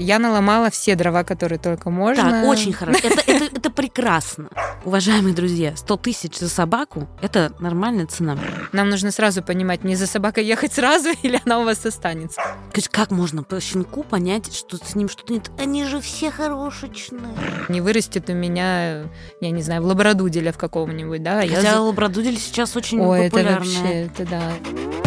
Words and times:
Я 0.00 0.18
наломала 0.18 0.70
все 0.70 0.96
дрова, 0.96 1.24
которые 1.24 1.58
только 1.58 1.90
можно. 1.90 2.30
Так, 2.30 2.44
очень 2.46 2.72
хорошо. 2.72 3.00
Это, 3.06 3.22
это, 3.30 3.44
это 3.56 3.70
прекрасно. 3.70 4.48
Уважаемые 4.84 5.34
друзья, 5.34 5.76
100 5.76 5.96
тысяч 5.98 6.38
за 6.38 6.48
собаку– 6.48 7.06
это 7.22 7.52
нормальная 7.60 8.06
цена. 8.06 8.38
Нам 8.72 8.88
нужно 8.88 9.10
сразу 9.10 9.42
понимать, 9.42 9.84
не 9.84 9.96
за 9.96 10.06
собакой 10.06 10.46
ехать 10.46 10.72
сразу 10.72 11.10
или 11.22 11.38
она 11.44 11.58
у 11.58 11.64
вас 11.64 11.84
останется. 11.84 12.40
Как 12.90 13.10
можно 13.10 13.42
по 13.42 13.60
щенку 13.60 14.02
понять, 14.02 14.54
что 14.54 14.78
с 14.78 14.94
ним 14.94 15.08
что-то 15.10 15.34
нет? 15.34 15.50
Они 15.58 15.84
же 15.84 16.00
все 16.00 16.30
хорошечные. 16.30 17.34
Не 17.68 17.82
вырастет 17.82 18.30
у 18.30 18.32
меня, 18.32 19.04
я 19.40 19.50
не 19.50 19.62
знаю, 19.62 19.82
в 19.82 19.84
лабрадуделя 19.84 20.52
в 20.52 20.58
каком-нибудь, 20.58 21.22
да? 21.22 21.40
Хотя 21.40 21.60
я... 21.60 21.80
лабрадудель 21.80 22.38
сейчас 22.38 22.74
очень 22.74 23.00
Ой, 23.00 23.28
популярный. 23.28 23.68
это 23.68 23.82
вообще, 23.82 24.04
это 24.06 24.26
да. 24.26 24.99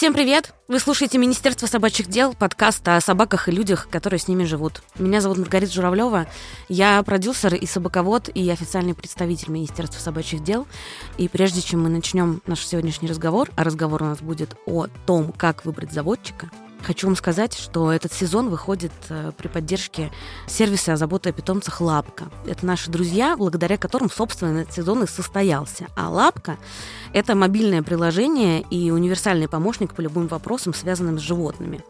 Всем 0.00 0.14
привет! 0.14 0.54
Вы 0.66 0.78
слушаете 0.78 1.18
Министерство 1.18 1.66
собачьих 1.66 2.08
дел, 2.08 2.32
подкаст 2.32 2.88
о 2.88 2.98
собаках 3.02 3.48
и 3.48 3.52
людях, 3.52 3.86
которые 3.90 4.18
с 4.18 4.28
ними 4.28 4.44
живут. 4.44 4.82
Меня 4.98 5.20
зовут 5.20 5.36
Маргарита 5.36 5.74
Журавлева. 5.74 6.26
Я 6.70 7.02
продюсер 7.02 7.54
и 7.54 7.66
собаковод, 7.66 8.30
и 8.30 8.48
официальный 8.48 8.94
представитель 8.94 9.50
Министерства 9.50 10.00
собачьих 10.00 10.42
дел. 10.42 10.66
И 11.18 11.28
прежде 11.28 11.60
чем 11.60 11.82
мы 11.82 11.90
начнем 11.90 12.40
наш 12.46 12.64
сегодняшний 12.64 13.08
разговор, 13.08 13.50
а 13.56 13.62
разговор 13.62 14.02
у 14.02 14.06
нас 14.06 14.20
будет 14.20 14.56
о 14.64 14.86
том, 15.04 15.34
как 15.36 15.66
выбрать 15.66 15.92
заводчика, 15.92 16.48
Хочу 16.82 17.06
вам 17.06 17.16
сказать, 17.16 17.54
что 17.54 17.92
этот 17.92 18.12
сезон 18.12 18.48
выходит 18.48 18.92
э, 19.10 19.32
при 19.36 19.48
поддержке 19.48 20.10
сервиса 20.46 20.96
заботы 20.96 21.28
о 21.28 21.32
питомцах 21.32 21.80
«Лапка». 21.80 22.30
Это 22.46 22.64
наши 22.64 22.90
друзья, 22.90 23.36
благодаря 23.36 23.76
которым, 23.76 24.10
собственно, 24.10 24.60
этот 24.60 24.74
сезон 24.74 25.02
и 25.02 25.06
состоялся. 25.06 25.88
А 25.94 26.08
«Лапка»— 26.08 26.56
это 27.12 27.34
мобильное 27.34 27.82
приложение 27.82 28.62
и 28.70 28.90
универсальный 28.90 29.46
помощник 29.46 29.94
по 29.94 30.00
любым 30.00 30.26
вопросам, 30.26 30.72
связанным 30.72 31.18
с 31.18 31.22
животными. 31.22 31.84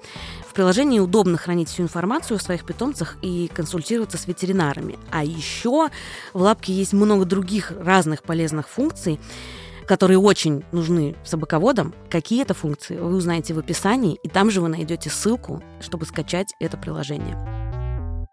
В 0.48 0.52
приложении 0.54 0.98
удобно 0.98 1.38
хранить 1.38 1.68
всю 1.68 1.84
информацию 1.84 2.36
о 2.36 2.40
своих 2.40 2.64
питомцах 2.64 3.16
и 3.22 3.48
консультироваться 3.54 4.18
с 4.18 4.26
ветеринарами. 4.26 4.98
А 5.12 5.22
еще 5.22 5.88
в 6.32 6.42
«Лапке» 6.42 6.72
есть 6.72 6.92
много 6.92 7.24
других 7.24 7.72
разных 7.78 8.24
полезных 8.24 8.68
функций, 8.68 9.20
которые 9.90 10.20
очень 10.20 10.62
нужны 10.70 11.16
собаководам, 11.24 11.96
какие 12.08 12.42
это 12.42 12.54
функции, 12.54 12.96
вы 12.96 13.16
узнаете 13.16 13.54
в 13.54 13.58
описании, 13.58 14.20
и 14.22 14.28
там 14.28 14.48
же 14.48 14.60
вы 14.60 14.68
найдете 14.68 15.10
ссылку, 15.10 15.64
чтобы 15.80 16.06
скачать 16.06 16.54
это 16.60 16.76
приложение. 16.76 17.34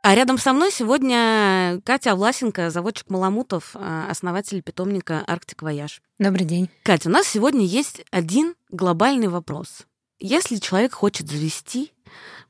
А 0.04 0.14
рядом 0.14 0.38
со 0.38 0.54
мной 0.54 0.72
сегодня 0.72 1.82
Катя 1.84 2.14
Власенко, 2.14 2.70
заводчик 2.70 3.10
Маламутов, 3.10 3.72
а, 3.74 4.06
основатель 4.08 4.62
питомника 4.62 5.24
Арктик 5.26 5.64
Вояж. 5.64 6.04
Добрый 6.20 6.46
день. 6.46 6.70
Катя, 6.84 7.10
у 7.10 7.12
нас 7.12 7.28
сегодня 7.28 7.66
есть 7.66 8.06
один 8.12 8.54
глобальный 8.70 9.28
вопрос. 9.28 9.88
Если 10.20 10.58
человек 10.58 10.94
хочет 10.94 11.28
завести 11.28 11.92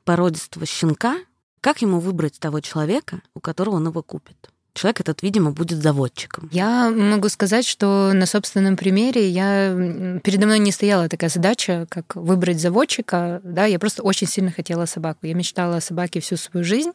породистого 0.04 0.66
щенка, 0.66 1.16
как 1.62 1.80
ему 1.80 1.98
выбрать 1.98 2.38
того 2.38 2.60
человека, 2.60 3.22
у 3.32 3.40
которого 3.40 3.76
он 3.76 3.86
его 3.86 4.02
купит? 4.02 4.50
Человек 4.78 5.00
этот, 5.00 5.22
видимо, 5.22 5.50
будет 5.50 5.82
заводчиком. 5.82 6.48
Я 6.52 6.90
могу 6.90 7.28
сказать, 7.28 7.66
что 7.66 8.12
на 8.14 8.26
собственном 8.26 8.76
примере 8.76 9.28
я 9.28 10.20
передо 10.22 10.46
мной 10.46 10.58
не 10.58 10.72
стояла 10.72 11.08
такая 11.08 11.30
задача, 11.30 11.86
как 11.90 12.16
выбрать 12.16 12.60
заводчика. 12.60 13.40
Да, 13.44 13.64
я 13.64 13.78
просто 13.78 14.02
очень 14.02 14.26
сильно 14.26 14.50
хотела 14.50 14.86
собаку. 14.86 15.26
Я 15.26 15.34
мечтала 15.34 15.76
о 15.76 15.80
собаке 15.80 16.20
всю 16.20 16.36
свою 16.36 16.64
жизнь. 16.64 16.92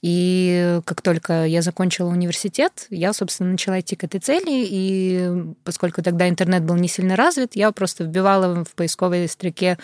И 0.00 0.80
как 0.84 1.02
только 1.02 1.44
я 1.44 1.60
закончила 1.60 2.08
университет, 2.08 2.86
я, 2.90 3.12
собственно, 3.12 3.50
начала 3.50 3.80
идти 3.80 3.96
к 3.96 4.04
этой 4.04 4.20
цели. 4.20 4.64
И 4.68 5.54
поскольку 5.64 6.02
тогда 6.02 6.28
интернет 6.28 6.62
был 6.64 6.76
не 6.76 6.88
сильно 6.88 7.16
развит, 7.16 7.56
я 7.56 7.72
просто 7.72 8.04
вбивала 8.04 8.64
в 8.64 8.74
поисковой 8.74 9.28
строке 9.28 9.78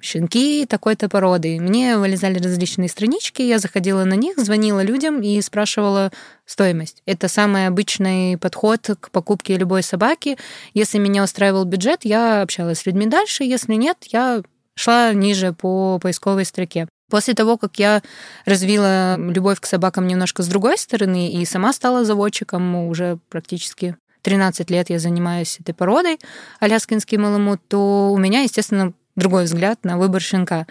щенки 0.00 0.66
такой-то 0.66 1.08
породы. 1.08 1.60
Мне 1.60 1.98
вылезали 1.98 2.38
различные 2.38 2.88
странички, 2.88 3.42
я 3.42 3.58
заходила 3.58 4.04
на 4.04 4.14
них, 4.14 4.38
звонила 4.38 4.80
людям 4.82 5.20
и 5.20 5.40
спрашивала 5.42 6.10
стоимость. 6.46 7.02
Это 7.04 7.28
самый 7.28 7.66
обычный 7.66 8.38
подход 8.38 8.88
к 8.98 9.10
покупке 9.10 9.56
любой 9.56 9.82
собаки. 9.82 10.38
Если 10.72 10.98
меня 10.98 11.22
устраивал 11.22 11.64
бюджет, 11.64 12.00
я 12.04 12.42
общалась 12.42 12.78
с 12.78 12.86
людьми 12.86 13.06
дальше. 13.06 13.44
Если 13.44 13.74
нет, 13.74 13.98
я 14.06 14.42
шла 14.74 15.12
ниже 15.12 15.52
по 15.52 15.98
поисковой 15.98 16.46
строке. 16.46 16.88
После 17.10 17.34
того, 17.34 17.58
как 17.58 17.78
я 17.78 18.02
развила 18.46 19.16
любовь 19.18 19.60
к 19.60 19.66
собакам 19.66 20.06
немножко 20.06 20.42
с 20.42 20.48
другой 20.48 20.78
стороны 20.78 21.30
и 21.30 21.44
сама 21.44 21.72
стала 21.72 22.04
заводчиком, 22.04 22.86
уже 22.86 23.18
практически 23.28 23.96
13 24.22 24.70
лет 24.70 24.90
я 24.90 24.98
занимаюсь 24.98 25.58
этой 25.60 25.74
породой, 25.74 26.18
аляскинский 26.60 27.18
маламут, 27.18 27.60
то 27.68 28.10
у 28.12 28.18
меня, 28.18 28.42
естественно, 28.42 28.92
другой 29.16 29.44
взгляд 29.44 29.84
на 29.84 29.98
выбор 29.98 30.22
щенка. 30.22 30.66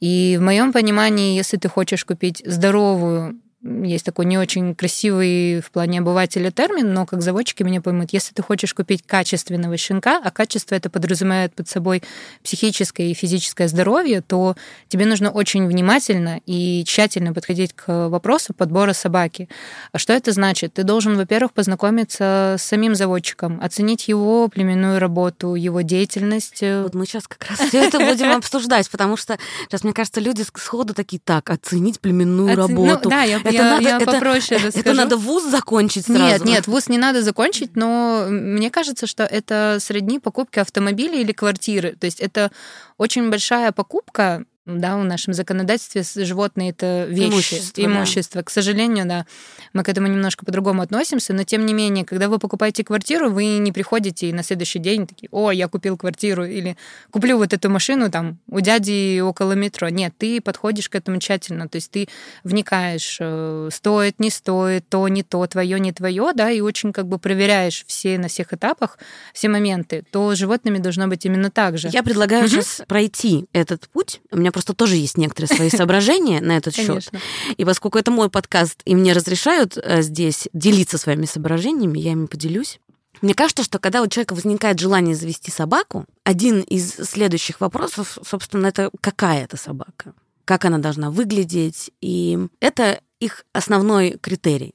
И 0.00 0.36
в 0.38 0.42
моем 0.42 0.72
понимании, 0.72 1.36
если 1.36 1.56
ты 1.56 1.68
хочешь 1.68 2.04
купить 2.04 2.42
здоровую 2.44 3.40
есть 3.62 4.04
такой 4.04 4.26
не 4.26 4.36
очень 4.36 4.74
красивый 4.74 5.60
в 5.60 5.70
плане 5.70 6.00
обывателя 6.00 6.50
термин, 6.50 6.92
но 6.92 7.06
как 7.06 7.22
заводчики 7.22 7.62
меня 7.62 7.80
поймут, 7.80 8.12
если 8.12 8.34
ты 8.34 8.42
хочешь 8.42 8.74
купить 8.74 9.02
качественного 9.02 9.76
щенка, 9.78 10.20
а 10.22 10.30
качество 10.30 10.74
это 10.74 10.90
подразумевает 10.90 11.54
под 11.54 11.66
собой 11.68 12.02
психическое 12.44 13.10
и 13.10 13.14
физическое 13.14 13.68
здоровье, 13.68 14.20
то 14.20 14.56
тебе 14.88 15.06
нужно 15.06 15.30
очень 15.30 15.66
внимательно 15.66 16.40
и 16.44 16.84
тщательно 16.86 17.32
подходить 17.32 17.72
к 17.72 18.08
вопросу 18.08 18.52
подбора 18.52 18.92
собаки. 18.92 19.48
А 19.90 19.98
что 19.98 20.12
это 20.12 20.32
значит? 20.32 20.74
Ты 20.74 20.82
должен, 20.82 21.16
во-первых, 21.16 21.54
познакомиться 21.54 22.56
с 22.58 22.62
самим 22.62 22.94
заводчиком, 22.94 23.58
оценить 23.62 24.06
его 24.06 24.48
племенную 24.48 24.98
работу, 24.98 25.54
его 25.54 25.80
деятельность. 25.80 26.60
Вот 26.60 26.94
мы 26.94 27.06
сейчас 27.06 27.26
как 27.26 27.48
раз 27.48 27.68
все 27.68 27.84
это 27.84 27.98
будем 27.98 28.32
обсуждать, 28.36 28.90
потому 28.90 29.16
что 29.16 29.38
сейчас, 29.64 29.82
мне 29.82 29.94
кажется, 29.94 30.20
люди 30.20 30.44
сходу 30.54 30.92
такие, 30.92 31.20
так, 31.24 31.48
оценить 31.48 32.00
племенную 32.00 32.50
ну 32.50 32.56
работу. 32.56 33.08
Да, 33.08 33.22
я 33.22 33.40
это 33.48 33.56
я, 33.56 33.70
надо, 33.70 33.82
я 33.82 33.96
это, 33.96 34.06
попроще 34.06 34.60
расскажу. 34.60 34.80
Это 34.80 34.92
надо 34.92 35.16
вуз 35.16 35.44
закончить 35.44 36.06
сразу. 36.06 36.22
Нет, 36.22 36.44
нет, 36.44 36.66
вуз 36.66 36.88
не 36.88 36.98
надо 36.98 37.22
закончить, 37.22 37.76
но 37.76 38.26
мне 38.28 38.70
кажется, 38.70 39.06
что 39.06 39.24
это 39.24 39.78
средние 39.80 40.20
покупки 40.20 40.58
автомобиля 40.58 41.20
или 41.20 41.32
квартиры. 41.32 41.96
То 41.98 42.06
есть 42.06 42.20
это 42.20 42.50
очень 42.98 43.30
большая 43.30 43.72
покупка, 43.72 44.44
да, 44.66 44.96
в 44.96 45.04
нашем 45.04 45.32
законодательстве 45.32 46.02
животные 46.24 46.70
это 46.70 47.06
вещи, 47.08 47.32
имущество. 47.32 47.82
имущество. 47.82 48.40
Да. 48.40 48.44
К 48.44 48.50
сожалению, 48.50 49.06
да, 49.06 49.26
мы 49.72 49.84
к 49.84 49.88
этому 49.88 50.08
немножко 50.08 50.44
по-другому 50.44 50.82
относимся, 50.82 51.32
но 51.32 51.44
тем 51.44 51.64
не 51.64 51.72
менее, 51.72 52.04
когда 52.04 52.28
вы 52.28 52.38
покупаете 52.38 52.82
квартиру, 52.82 53.30
вы 53.30 53.58
не 53.58 53.70
приходите 53.70 54.28
и 54.28 54.32
на 54.32 54.42
следующий 54.42 54.80
день 54.80 55.06
такие, 55.06 55.28
о, 55.30 55.52
я 55.52 55.68
купил 55.68 55.96
квартиру 55.96 56.44
или 56.44 56.76
куплю 57.10 57.38
вот 57.38 57.52
эту 57.52 57.70
машину 57.70 58.10
там 58.10 58.38
у 58.48 58.60
дяди 58.60 59.20
около 59.20 59.52
метро. 59.52 59.88
Нет, 59.88 60.14
ты 60.18 60.40
подходишь 60.40 60.88
к 60.88 60.96
этому 60.96 61.20
тщательно, 61.20 61.68
то 61.68 61.76
есть 61.76 61.92
ты 61.92 62.08
вникаешь, 62.42 63.18
э, 63.20 63.68
стоит, 63.72 64.18
не 64.18 64.30
стоит, 64.30 64.88
то, 64.88 65.06
не 65.06 65.22
то, 65.22 65.46
твое, 65.46 65.78
не 65.78 65.92
твое, 65.92 66.32
да, 66.34 66.50
и 66.50 66.60
очень 66.60 66.92
как 66.92 67.06
бы 67.06 67.18
проверяешь 67.18 67.84
все 67.86 68.18
на 68.18 68.26
всех 68.26 68.52
этапах, 68.52 68.98
все 69.32 69.48
моменты, 69.48 70.04
то 70.10 70.34
с 70.34 70.38
животными 70.38 70.78
должно 70.78 71.06
быть 71.06 71.24
именно 71.24 71.50
так 71.50 71.78
же. 71.78 71.88
Я 71.92 72.02
предлагаю 72.02 72.48
сейчас 72.48 72.82
пройти 72.88 73.46
этот 73.52 73.88
путь. 73.88 74.20
У 74.32 74.38
меня 74.38 74.50
просто 74.56 74.72
тоже 74.72 74.96
есть 74.96 75.18
некоторые 75.18 75.54
свои 75.54 75.68
соображения 75.80 76.40
на 76.40 76.56
этот 76.56 76.74
счет. 76.74 77.10
И 77.58 77.64
поскольку 77.66 77.98
это 77.98 78.10
мой 78.10 78.30
подкаст, 78.30 78.80
и 78.86 78.94
мне 78.94 79.12
разрешают 79.12 79.76
э, 79.76 80.00
здесь 80.00 80.48
делиться 80.54 80.96
своими 80.96 81.26
соображениями, 81.26 81.98
я 81.98 82.12
ими 82.12 82.24
поделюсь. 82.24 82.80
Мне 83.20 83.34
кажется, 83.34 83.62
что 83.62 83.78
когда 83.78 84.00
у 84.00 84.06
человека 84.06 84.32
возникает 84.34 84.80
желание 84.80 85.14
завести 85.14 85.50
собаку, 85.50 86.06
один 86.24 86.62
из 86.62 86.94
следующих 86.94 87.60
вопросов, 87.60 88.16
собственно, 88.26 88.68
это 88.68 88.90
какая 89.02 89.44
это 89.44 89.58
собака, 89.58 90.14
как 90.46 90.64
она 90.64 90.78
должна 90.78 91.10
выглядеть, 91.10 91.90
и 92.00 92.38
это 92.60 93.00
их 93.20 93.44
основной 93.52 94.12
критерий. 94.12 94.74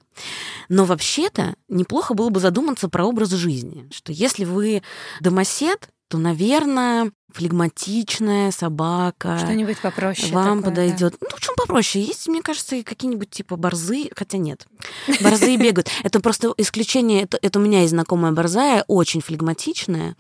Но 0.70 0.86
вообще-то 0.86 1.56
неплохо 1.70 2.14
было 2.14 2.30
бы 2.30 2.40
задуматься 2.40 2.88
про 2.88 3.06
образ 3.06 3.32
жизни, 3.32 3.90
что 3.92 4.12
если 4.12 4.46
вы 4.46 4.84
домосед, 5.22 5.90
то, 6.08 6.20
наверное, 6.20 7.12
флегматичная 7.34 8.52
собака. 8.52 9.38
Что-нибудь 9.40 9.80
попроще. 9.80 10.34
Вам 10.34 10.60
такое, 10.60 10.72
подойдет. 10.72 11.14
Да. 11.20 11.28
Ну, 11.32 11.38
чем 11.40 11.56
попроще. 11.56 12.04
Есть, 12.04 12.28
мне 12.28 12.42
кажется, 12.42 12.82
какие-нибудь 12.84 13.30
типа 13.30 13.56
борзы, 13.56 14.10
хотя 14.16 14.38
нет. 14.38 14.68
Борзы 15.22 15.56
бегают. 15.58 15.90
Это 16.04 16.20
просто 16.20 16.54
исключение. 16.58 17.24
Это, 17.24 17.38
это 17.42 17.60
у 17.60 17.62
меня 17.62 17.82
есть 17.82 17.92
знакомая 17.92 18.32
борзая, 18.32 18.84
очень 18.88 19.22
флегматичная, 19.22 20.16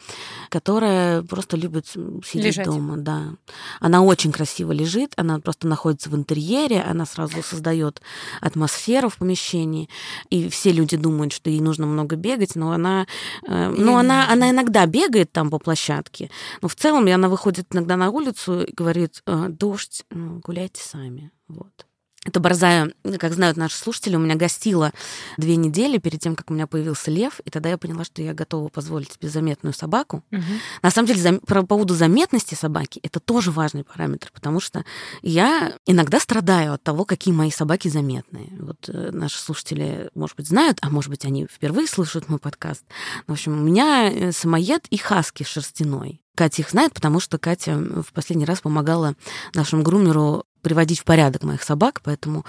которая 0.50 1.22
просто 1.24 1.58
любит 1.58 1.88
сидеть 1.88 2.58
Лежать. 2.58 2.66
дома. 2.66 2.98
Да. 2.98 3.34
Она 3.80 4.02
очень 4.02 4.31
красиво 4.31 4.72
лежит, 4.72 5.13
она 5.16 5.40
просто 5.40 5.68
находится 5.68 6.10
в 6.10 6.16
интерьере, 6.16 6.81
она 6.81 7.06
сразу 7.06 7.42
создает 7.44 8.02
атмосферу 8.42 9.10
в 9.10 9.18
помещении. 9.18 9.90
И 10.30 10.50
все 10.50 10.72
люди 10.72 10.98
думают, 10.98 11.34
что 11.34 11.50
ей 11.50 11.62
нужно 11.62 11.86
много 11.86 12.16
бегать, 12.16 12.56
но 12.56 12.72
она, 12.72 13.08
э, 13.48 13.74
ну, 13.75 13.98
она, 13.98 14.30
она 14.31 14.50
иногда 14.50 14.86
бегает 14.86 15.31
там 15.31 15.50
по 15.50 15.60
площадке, 15.60 16.30
но 16.62 16.68
в 16.68 16.75
целом 16.75 17.00
и 17.07 17.12
она 17.12 17.30
выходит 17.30 17.68
иногда 17.71 17.98
на 17.98 18.09
улицу 18.09 18.63
и 18.63 18.74
говорит, 18.74 19.21
«Э, 19.25 19.48
дождь, 19.50 20.06
ну, 20.09 20.39
гуляйте 20.39 20.81
сами. 20.81 21.31
Вот. 21.48 21.86
Это 22.24 22.39
борзая, 22.39 22.94
как 23.18 23.33
знают 23.33 23.57
наши 23.57 23.75
слушатели, 23.75 24.15
у 24.15 24.19
меня 24.19 24.36
гостила 24.36 24.92
две 25.38 25.56
недели 25.56 25.98
перед 25.98 26.19
тем, 26.19 26.36
как 26.36 26.51
у 26.51 26.53
меня 26.53 26.68
появился 26.68 27.09
лев, 27.09 27.39
и 27.45 27.50
тогда 27.50 27.69
я 27.69 27.80
поняла, 27.80 28.03
что 28.03 28.21
я 28.21 28.36
готова 28.36 28.69
позволить 28.69 29.13
себе 29.13 29.27
заметную 29.27 29.74
собаку. 29.74 30.24
Угу. 30.31 30.44
На 30.83 30.92
самом 30.92 31.07
деле, 31.07 31.19
за, 31.19 31.39
по 31.39 31.65
поводу 31.65 31.95
заметности 31.95 32.53
собаки, 32.53 33.00
это 33.01 33.19
тоже 33.19 33.50
важный 33.50 33.83
параметр, 33.83 34.30
потому 34.36 34.59
что 34.59 34.86
я 35.24 35.74
иногда 35.88 36.19
страдаю 36.19 36.74
от 36.74 36.83
того, 36.83 37.06
какие 37.06 37.33
мои 37.33 37.50
собаки 37.50 37.88
заметные. 37.88 38.56
Вот 38.59 38.88
э, 38.88 39.09
наши 39.12 39.39
слушатели, 39.39 40.12
может 40.13 40.38
быть, 40.38 40.48
знают, 40.48 40.77
а 40.83 40.92
может 40.92 41.09
быть, 41.09 41.25
они 41.25 41.48
впервые 41.48 41.88
слушают 41.88 42.30
мой 42.30 42.38
подкаст. 42.38 42.83
В 43.25 43.31
общем, 43.31 43.53
у 43.53 43.63
меня 43.63 44.12
э, 44.12 44.31
самоед 44.31 44.86
и 44.92 44.98
хаски 44.98 45.42
шерстяной. 45.42 46.20
Катя 46.36 46.62
их 46.62 46.69
знает, 46.69 46.94
потому 46.94 47.19
что 47.19 47.38
Катя 47.38 47.75
в 47.78 48.13
последний 48.13 48.45
раз 48.45 48.62
помогала 48.62 49.16
нашему 49.54 49.83
грумеру 49.83 50.45
приводить 50.62 51.00
в 51.00 51.04
порядок 51.04 51.44
моих 51.44 51.63
собак, 51.63 52.01
поэтому 52.04 52.45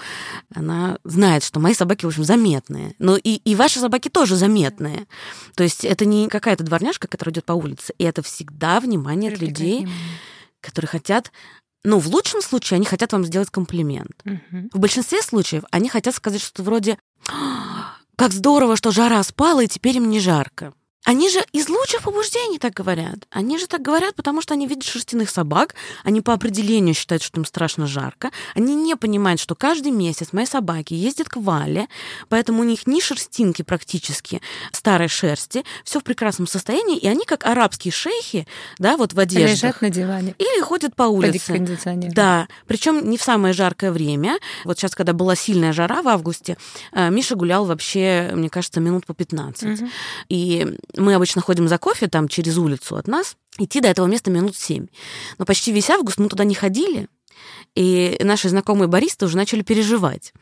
она 0.53 0.99
знает, 1.03 1.43
что 1.43 1.59
мои 1.59 1.73
собаки, 1.73 2.05
в 2.05 2.09
общем, 2.09 2.23
заметные. 2.23 2.95
Но 2.99 3.17
и, 3.17 3.35
и 3.35 3.55
ваши 3.55 3.79
собаки 3.79 4.09
тоже 4.09 4.35
заметные. 4.35 5.07
То 5.55 5.63
есть 5.63 5.83
это 5.83 6.05
не 6.05 6.27
какая-то 6.27 6.63
дворняжка, 6.63 7.07
которая 7.07 7.33
идет 7.33 7.45
по 7.45 7.53
улице, 7.53 7.93
и 7.97 8.03
это 8.03 8.21
всегда 8.21 8.79
внимание 8.79 9.33
от 9.33 9.39
людей, 9.39 9.79
внимание. 9.79 10.19
которые 10.61 10.89
хотят 10.89 11.31
ну, 11.85 11.99
в 11.99 12.07
лучшем 12.07 12.41
случае 12.41 12.77
они 12.77 12.85
хотят 12.85 13.11
вам 13.11 13.25
сделать 13.25 13.49
комплимент. 13.49 14.13
Угу. 14.23 14.69
В 14.71 14.79
большинстве 14.79 15.21
случаев 15.21 15.63
они 15.69 15.89
хотят 15.89 16.15
сказать 16.15 16.41
что-то 16.41 16.63
вроде 16.63 16.97
«Как 18.15 18.31
здорово, 18.31 18.77
что 18.77 18.91
жара 18.91 19.21
спала, 19.23 19.63
и 19.63 19.67
теперь 19.67 19.97
им 19.97 20.09
не 20.09 20.21
жарко». 20.21 20.73
Они 21.03 21.29
же 21.29 21.43
из 21.51 21.67
лучших 21.67 22.03
побуждений 22.03 22.59
так 22.59 22.73
говорят. 22.73 23.27
Они 23.29 23.57
же 23.57 23.67
так 23.67 23.81
говорят, 23.81 24.15
потому 24.15 24.41
что 24.41 24.53
они 24.53 24.67
видят 24.67 24.85
шерстяных 24.85 25.29
собак, 25.29 25.75
они 26.03 26.21
по 26.21 26.33
определению 26.33 26.95
считают, 26.95 27.21
что 27.21 27.39
им 27.39 27.45
страшно 27.45 27.87
жарко. 27.87 28.31
Они 28.55 28.73
не 28.75 28.95
понимают, 28.95 29.39
что 29.41 29.55
каждый 29.55 29.91
месяц 29.91 30.31
мои 30.31 30.45
собаки 30.45 30.93
ездят 30.93 31.27
к 31.27 31.37
Вале, 31.37 31.87
поэтому 32.29 32.61
у 32.61 32.63
них 32.63 32.87
ни 32.87 33.01
шерстинки 33.01 33.63
практически 33.63 34.41
старой 34.71 35.09
шерсти, 35.09 35.63
все 35.83 35.99
в 35.99 36.03
прекрасном 36.03 36.47
состоянии, 36.47 36.97
и 36.97 37.07
они 37.07 37.25
как 37.25 37.45
арабские 37.45 37.91
шейхи, 37.91 38.47
да, 38.79 38.95
вот 38.95 39.13
в 39.13 39.19
одежде. 39.19 39.67
Лежат 39.67 39.81
на 39.81 39.89
диване. 39.89 40.35
Или 40.39 40.61
ходят 40.61 40.95
по 40.95 41.03
улице. 41.03 41.53
Да, 42.13 42.47
причем 42.67 43.09
не 43.09 43.17
в 43.17 43.23
самое 43.23 43.53
жаркое 43.53 43.91
время. 43.91 44.37
Вот 44.63 44.79
сейчас, 44.79 44.95
когда 44.95 45.13
была 45.13 45.35
сильная 45.35 45.73
жара 45.73 46.01
в 46.01 46.07
августе, 46.07 46.57
э, 46.93 47.09
Миша 47.09 47.35
гулял 47.35 47.65
вообще, 47.65 48.31
мне 48.33 48.49
кажется, 48.49 48.79
минут 48.79 49.05
по 49.05 49.13
15. 49.13 49.81
Угу. 49.81 49.89
И 50.29 50.77
мы 50.95 51.13
обычно 51.13 51.41
ходим 51.41 51.67
за 51.67 51.77
кофе 51.77 52.07
там 52.07 52.27
через 52.27 52.57
улицу 52.57 52.95
от 52.95 53.07
нас, 53.07 53.35
идти 53.57 53.81
до 53.81 53.87
этого 53.87 54.07
места 54.07 54.31
минут 54.31 54.55
семь. 54.55 54.87
Но 55.37 55.45
почти 55.45 55.71
весь 55.71 55.89
август 55.89 56.17
мы 56.17 56.29
туда 56.29 56.43
не 56.43 56.55
ходили, 56.55 57.07
и 57.75 58.17
наши 58.21 58.49
знакомые 58.49 58.87
баристы 58.87 59.25
уже 59.25 59.35
начали 59.35 59.61
переживать. 59.61 60.33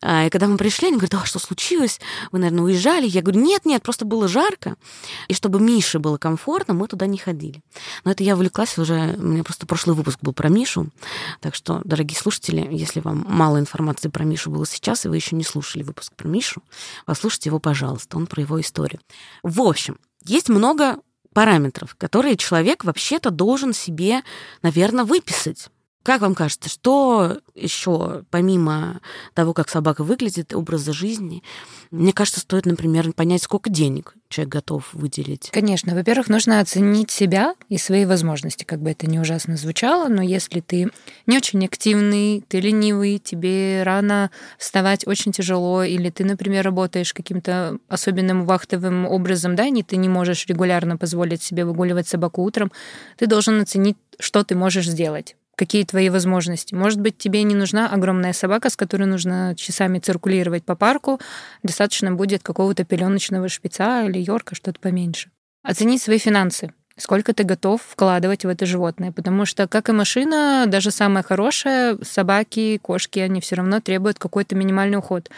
А, 0.00 0.26
и 0.26 0.30
когда 0.30 0.46
мы 0.46 0.56
пришли, 0.56 0.88
они 0.88 0.96
говорят, 0.96 1.14
а 1.14 1.24
что 1.24 1.38
случилось? 1.38 2.00
Вы, 2.30 2.38
наверное, 2.38 2.64
уезжали? 2.64 3.06
Я 3.06 3.22
говорю, 3.22 3.40
нет, 3.40 3.66
нет, 3.66 3.82
просто 3.82 4.04
было 4.04 4.28
жарко. 4.28 4.76
И 5.28 5.34
чтобы 5.34 5.60
Мише 5.60 5.98
было 5.98 6.18
комфортно, 6.18 6.74
мы 6.74 6.86
туда 6.86 7.06
не 7.06 7.18
ходили. 7.18 7.62
Но 8.04 8.12
это 8.12 8.22
я 8.22 8.34
увлеклась 8.34 8.78
уже, 8.78 9.16
у 9.16 9.22
меня 9.22 9.42
просто 9.42 9.66
прошлый 9.66 9.96
выпуск 9.96 10.20
был 10.22 10.32
про 10.32 10.48
Мишу. 10.48 10.90
Так 11.40 11.54
что, 11.54 11.80
дорогие 11.84 12.18
слушатели, 12.18 12.66
если 12.70 13.00
вам 13.00 13.24
мало 13.28 13.58
информации 13.58 14.08
про 14.08 14.24
Мишу 14.24 14.50
было 14.50 14.66
сейчас, 14.66 15.04
и 15.04 15.08
вы 15.08 15.16
еще 15.16 15.34
не 15.34 15.44
слушали 15.44 15.82
выпуск 15.82 16.12
про 16.14 16.28
Мишу, 16.28 16.62
послушайте 17.04 17.50
его, 17.50 17.58
пожалуйста, 17.58 18.16
он 18.16 18.26
про 18.26 18.42
его 18.42 18.60
историю. 18.60 19.00
В 19.42 19.60
общем, 19.60 19.98
есть 20.24 20.48
много 20.48 20.98
параметров, 21.36 21.94
которые 21.98 22.36
человек 22.36 22.84
вообще-то 22.84 23.30
должен 23.30 23.74
себе, 23.74 24.22
наверное, 24.62 25.04
выписать 25.04 25.68
как 26.06 26.20
вам 26.20 26.36
кажется, 26.36 26.68
что 26.68 27.38
еще, 27.56 28.22
помимо 28.30 29.00
того, 29.34 29.52
как 29.52 29.68
собака 29.68 30.04
выглядит, 30.04 30.54
образа 30.54 30.92
жизни, 30.92 31.42
мне 31.90 32.12
кажется, 32.12 32.38
стоит, 32.38 32.64
например, 32.64 33.12
понять, 33.12 33.42
сколько 33.42 33.70
денег 33.70 34.14
человек 34.28 34.52
готов 34.52 34.88
выделить? 34.92 35.50
Конечно. 35.50 35.96
Во-первых, 35.96 36.28
нужно 36.28 36.60
оценить 36.60 37.10
себя 37.10 37.56
и 37.68 37.76
свои 37.76 38.04
возможности, 38.04 38.62
как 38.62 38.80
бы 38.82 38.92
это 38.92 39.08
ни 39.08 39.18
ужасно 39.18 39.56
звучало, 39.56 40.06
но 40.06 40.22
если 40.22 40.60
ты 40.60 40.92
не 41.26 41.38
очень 41.38 41.64
активный, 41.64 42.44
ты 42.46 42.60
ленивый, 42.60 43.18
тебе 43.18 43.82
рано 43.82 44.30
вставать 44.58 45.08
очень 45.08 45.32
тяжело, 45.32 45.82
или 45.82 46.10
ты, 46.10 46.24
например, 46.24 46.64
работаешь 46.64 47.12
каким-то 47.12 47.78
особенным 47.88 48.46
вахтовым 48.46 49.06
образом, 49.06 49.56
да, 49.56 49.66
и 49.66 49.82
ты 49.82 49.96
не 49.96 50.08
можешь 50.08 50.46
регулярно 50.46 50.96
позволить 50.96 51.42
себе 51.42 51.64
выгуливать 51.64 52.06
собаку 52.06 52.44
утром, 52.44 52.70
ты 53.18 53.26
должен 53.26 53.60
оценить, 53.60 53.96
что 54.20 54.44
ты 54.44 54.54
можешь 54.54 54.88
сделать 54.88 55.34
какие 55.56 55.84
твои 55.84 56.10
возможности. 56.10 56.74
Может 56.74 57.00
быть, 57.00 57.18
тебе 57.18 57.42
не 57.42 57.54
нужна 57.54 57.88
огромная 57.88 58.32
собака, 58.32 58.70
с 58.70 58.76
которой 58.76 59.04
нужно 59.04 59.54
часами 59.56 59.98
циркулировать 59.98 60.64
по 60.64 60.76
парку. 60.76 61.18
Достаточно 61.62 62.12
будет 62.12 62.42
какого-то 62.42 62.84
пеленочного 62.84 63.48
шпица 63.48 64.04
или 64.04 64.18
йорка, 64.18 64.54
что-то 64.54 64.78
поменьше. 64.78 65.30
Оценить 65.64 66.02
свои 66.02 66.18
финансы. 66.18 66.72
Сколько 66.98 67.34
ты 67.34 67.42
готов 67.42 67.82
вкладывать 67.82 68.44
в 68.44 68.48
это 68.48 68.64
животное? 68.64 69.12
Потому 69.12 69.44
что, 69.44 69.66
как 69.66 69.88
и 69.88 69.92
машина, 69.92 70.64
даже 70.66 70.90
самая 70.90 71.22
хорошая, 71.22 71.98
собаки, 72.02 72.78
кошки, 72.80 73.18
они 73.18 73.40
все 73.40 73.56
равно 73.56 73.80
требуют 73.80 74.18
какой-то 74.18 74.54
минимальный 74.54 74.98
уход. 74.98 75.30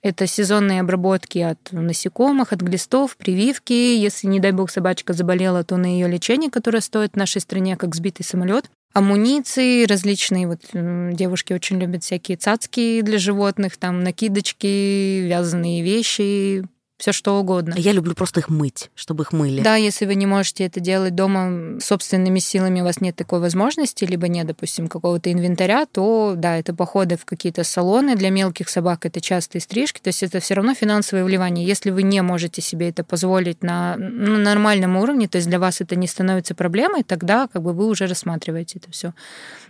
Это 0.00 0.26
сезонные 0.26 0.80
обработки 0.80 1.38
от 1.38 1.72
насекомых, 1.72 2.52
от 2.52 2.60
глистов, 2.60 3.16
прививки. 3.16 3.72
Если, 3.72 4.26
не 4.26 4.38
дай 4.38 4.52
бог, 4.52 4.70
собачка 4.70 5.14
заболела, 5.14 5.64
то 5.64 5.76
на 5.76 5.86
ее 5.86 6.08
лечение, 6.08 6.50
которое 6.50 6.80
стоит 6.80 7.12
в 7.14 7.16
нашей 7.16 7.40
стране 7.40 7.76
как 7.76 7.94
сбитый 7.94 8.24
самолет 8.24 8.70
амуниции 8.94 9.84
различные. 9.84 10.46
Вот 10.46 10.60
девушки 10.72 11.52
очень 11.52 11.78
любят 11.78 12.04
всякие 12.04 12.38
цацки 12.38 13.02
для 13.02 13.18
животных, 13.18 13.76
там 13.76 14.02
накидочки, 14.02 15.26
вязаные 15.26 15.82
вещи, 15.82 16.64
все 16.96 17.12
что 17.12 17.40
угодно. 17.40 17.74
Я 17.76 17.92
люблю 17.92 18.14
просто 18.14 18.40
их 18.40 18.48
мыть, 18.48 18.90
чтобы 18.94 19.24
их 19.24 19.32
мыли. 19.32 19.62
Да, 19.62 19.74
если 19.74 20.06
вы 20.06 20.14
не 20.14 20.26
можете 20.26 20.64
это 20.64 20.78
делать 20.78 21.14
дома 21.14 21.80
собственными 21.80 22.38
силами, 22.38 22.82
у 22.82 22.84
вас 22.84 23.00
нет 23.00 23.16
такой 23.16 23.40
возможности, 23.40 24.04
либо 24.04 24.28
нет, 24.28 24.46
допустим, 24.46 24.86
какого-то 24.86 25.32
инвентаря, 25.32 25.86
то 25.86 26.34
да, 26.36 26.56
это 26.56 26.72
походы 26.72 27.16
в 27.16 27.24
какие-то 27.24 27.64
салоны. 27.64 28.14
Для 28.14 28.30
мелких 28.30 28.68
собак 28.68 29.06
это 29.06 29.20
частые 29.20 29.60
стрижки, 29.60 30.00
то 30.00 30.08
есть 30.08 30.22
это 30.22 30.38
все 30.38 30.54
равно 30.54 30.74
финансовое 30.74 31.24
вливание. 31.24 31.66
Если 31.66 31.90
вы 31.90 32.04
не 32.04 32.22
можете 32.22 32.62
себе 32.62 32.90
это 32.90 33.02
позволить 33.02 33.64
на 33.64 33.96
ну, 33.96 34.38
нормальном 34.38 34.96
уровне, 34.96 35.26
то 35.26 35.36
есть 35.36 35.48
для 35.48 35.58
вас 35.58 35.80
это 35.80 35.96
не 35.96 36.06
становится 36.06 36.54
проблемой, 36.54 37.02
тогда 37.02 37.48
как 37.48 37.62
бы 37.62 37.72
вы 37.72 37.86
уже 37.86 38.06
рассматриваете 38.06 38.78
это 38.78 38.92
все. 38.92 39.14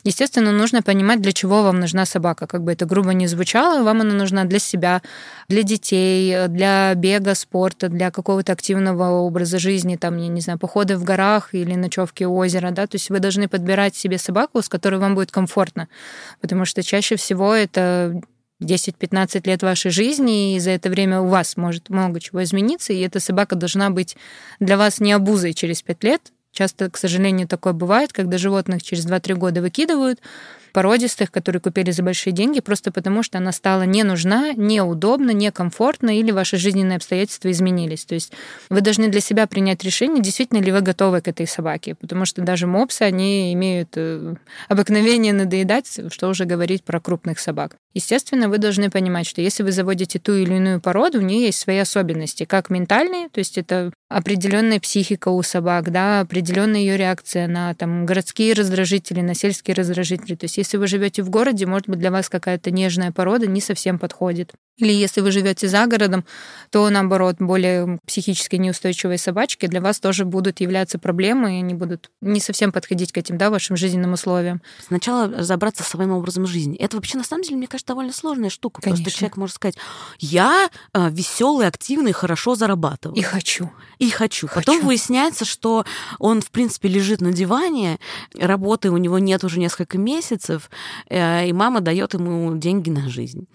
Естественно, 0.03 0.53
нужно 0.53 0.83
понимать, 0.83 1.23
для 1.23 1.33
чего 1.33 1.63
вам 1.63 1.81
нужна 1.81 2.05
собака. 2.05 2.47
Как 2.47 2.63
бы 2.63 2.73
это 2.73 2.85
грубо 2.85 3.15
не 3.15 3.27
звучало, 3.27 3.83
вам 3.83 4.03
она 4.03 4.13
нужна 4.13 4.45
для 4.45 4.59
себя, 4.59 5.01
для 5.49 5.63
детей, 5.63 6.49
для 6.49 6.95
бега, 7.19 7.35
спорта, 7.35 7.89
для 7.89 8.11
какого-то 8.11 8.53
активного 8.53 9.11
образа 9.11 9.59
жизни, 9.59 9.97
там, 9.97 10.17
я 10.19 10.29
не 10.29 10.41
знаю, 10.41 10.59
походы 10.59 10.97
в 10.97 11.05
горах 11.05 11.55
или 11.55 11.75
ночевки 11.75 12.25
у 12.25 12.37
озера, 12.37 12.71
да, 12.71 12.87
то 12.87 12.97
есть 12.97 13.11
вы 13.11 13.21
должны 13.21 13.49
подбирать 13.49 13.97
себе 13.97 14.19
собаку, 14.19 14.63
с 14.63 14.69
которой 14.69 14.97
вам 15.01 15.15
будет 15.15 15.31
комфортно, 15.31 15.89
потому 16.41 16.65
что 16.65 16.83
чаще 16.83 17.17
всего 17.17 17.55
это 17.55 18.21
10-15 18.63 19.47
лет 19.47 19.63
вашей 19.63 19.91
жизни, 19.91 20.57
и 20.57 20.61
за 20.61 20.71
это 20.71 20.91
время 20.91 21.21
у 21.21 21.29
вас 21.29 21.57
может 21.57 21.91
много 21.91 22.21
чего 22.21 22.43
измениться, 22.43 22.93
и 22.93 23.01
эта 23.01 23.21
собака 23.21 23.57
должна 23.57 23.91
быть 23.91 24.17
для 24.61 24.77
вас 24.77 25.01
не 25.01 25.13
обузой 25.13 25.55
через 25.55 25.83
5 25.83 26.05
лет, 26.05 26.33
Часто, 26.55 26.89
к 26.89 26.97
сожалению, 26.97 27.49
такое 27.49 27.73
бывает, 27.73 28.13
когда 28.13 28.39
животных 28.39 28.81
через 28.81 29.05
2-3 29.07 29.35
года 29.35 29.61
выкидывают, 29.61 30.21
породистых, 30.75 31.31
которые 31.31 31.63
купили 31.63 31.93
за 31.93 32.03
большие 32.03 32.33
деньги, 32.33 32.61
просто 32.61 32.91
потому 32.91 33.23
что 33.23 33.39
она 33.39 33.53
стала 33.53 33.85
не 33.85 34.03
нужна, 34.03 34.53
неудобна, 34.55 35.31
некомфортна 35.31 36.19
или 36.19 36.33
ваши 36.33 36.57
жизненные 36.57 36.97
обстоятельства 36.97 37.51
изменились. 37.51 38.05
То 38.05 38.17
есть 38.17 38.33
вы 38.69 38.81
должны 38.81 39.09
для 39.09 39.21
себя 39.21 39.47
принять 39.47 39.85
решение, 39.85 40.23
действительно 40.23 40.59
ли 40.59 40.73
вы 40.73 40.81
готовы 40.81 41.21
к 41.21 41.29
этой 41.29 41.47
собаке, 41.47 41.95
потому 41.95 42.25
что 42.27 42.43
даже 42.43 42.67
мопсы, 42.67 43.03
они 43.03 43.55
имеют 43.55 43.91
э, 43.95 44.35
обыкновение 44.69 45.33
надоедать, 45.33 46.01
что 46.11 46.29
уже 46.29 46.45
говорить 46.45 46.83
про 46.83 47.01
крупных 47.01 47.39
собак. 47.39 47.77
Естественно, 47.95 48.49
вы 48.49 48.59
должны 48.59 48.91
понимать, 48.91 49.29
что 49.29 49.41
если 49.41 49.63
вы 49.63 49.71
заводите 49.71 50.19
ту 50.19 50.35
или 50.35 50.55
иную 50.55 50.81
породу, 50.81 51.19
у 51.19 51.23
нее 51.23 51.47
есть 51.47 51.61
свои 51.61 51.79
особенности, 51.79 52.45
как 52.45 52.69
ментальные, 52.69 53.29
то 53.29 53.39
есть 53.39 53.57
это 53.57 53.93
определенная 54.09 54.81
психика 54.81 55.29
у 55.29 55.43
собак, 55.43 55.93
да, 55.93 56.21
определенная 56.21 56.81
ее 56.81 56.97
реакция 56.97 57.47
на 57.47 57.75
там, 57.75 58.05
городские 58.05 58.55
раздражители, 58.55 59.21
на 59.21 59.35
сельские 59.35 59.75
раздражители. 59.75 60.35
То 60.35 60.45
есть 60.45 60.59
если 60.65 60.79
вы 60.79 60.87
живете 60.87 61.23
в 61.23 61.31
городе, 61.31 61.67
может 61.67 61.89
быть, 61.89 61.99
для 61.99 62.11
вас 62.11 62.29
какая-то 62.29 62.71
нежная 62.71 63.13
порода 63.13 63.47
не 63.47 63.61
совсем 63.61 63.99
подходит. 63.99 64.55
Или 64.77 64.93
если 64.93 65.21
вы 65.21 65.31
живете 65.31 65.69
за 65.69 65.87
городом, 65.87 66.25
то 66.71 66.91
наоборот, 66.91 67.37
более 67.39 68.01
психически 68.07 68.57
неустойчивые 68.57 69.19
собачки 69.19 69.67
для 69.67 69.81
вас 69.81 70.01
тоже 70.01 70.25
будут 70.25 70.61
являться 70.61 70.99
проблемой, 70.99 71.57
и 71.57 71.59
они 71.59 71.75
будут 71.75 72.11
не 72.21 72.41
совсем 72.41 72.73
подходить 72.73 73.13
к 73.13 73.19
этим, 73.19 73.39
да, 73.39 73.51
вашим 73.51 73.77
жизненным 73.77 74.15
условиям. 74.15 74.63
Сначала 74.85 75.29
разобраться 75.29 75.85
со 75.85 75.91
своим 75.91 76.11
образом 76.11 76.45
жизни. 76.47 76.77
Это 76.77 76.97
вообще, 76.97 77.17
на 77.17 77.23
самом 77.23 77.45
деле, 77.45 77.57
мне 77.57 77.69
кажется, 77.69 77.87
довольно 77.87 78.13
сложная 78.13 78.51
штука. 78.51 78.83
Конечно. 78.83 79.05
Просто 79.05 79.19
человек 79.19 79.37
может 79.37 79.55
сказать, 79.55 79.77
я 80.19 80.69
э, 80.93 81.09
веселый, 81.11 81.69
активный, 81.69 82.13
хорошо 82.13 82.57
зарабатываю. 82.57 83.17
И 83.17 83.23
хочу. 83.23 83.71
И 84.01 84.11
хочу. 84.11 84.49
хочу. 84.49 84.61
Потом 84.61 84.85
выясняется, 84.85 85.45
что 85.45 85.85
он, 86.19 86.41
в 86.41 86.51
принципе, 86.51 86.89
лежит 86.89 87.21
на 87.21 87.33
диване, 87.33 87.99
работы 88.37 88.91
у 88.91 88.97
него 88.97 89.21
нет 89.21 89.45
уже 89.45 89.61
несколько 89.61 89.99
месяцев, 89.99 90.69
э, 91.09 91.47
и 91.47 91.53
мама 91.53 91.81
дает 91.81 92.15
ему 92.15 92.57
деньги 92.57 92.91
на 92.91 93.09
жизнь 93.09 93.47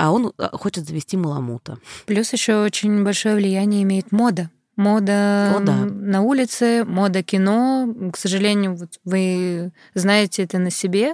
а 0.00 0.12
он 0.12 0.32
э, 0.38 0.48
хочет 0.52 0.86
завести 0.86 1.18
маламута. 1.18 1.78
Плюс 2.06 2.32
еще 2.32 2.62
очень 2.62 3.04
большое 3.04 3.34
влияние 3.34 3.82
имеет 3.82 4.12
мода. 4.12 4.48
Мода 4.76 5.56
О, 5.56 5.60
да. 5.60 5.74
на 5.84 6.22
улице, 6.22 6.84
мода 6.86 7.22
кино. 7.22 7.86
К 8.10 8.16
сожалению, 8.16 8.76
вот 8.76 8.98
вы 9.04 9.72
знаете 9.92 10.42
это 10.44 10.58
на 10.58 10.70
себе. 10.70 11.12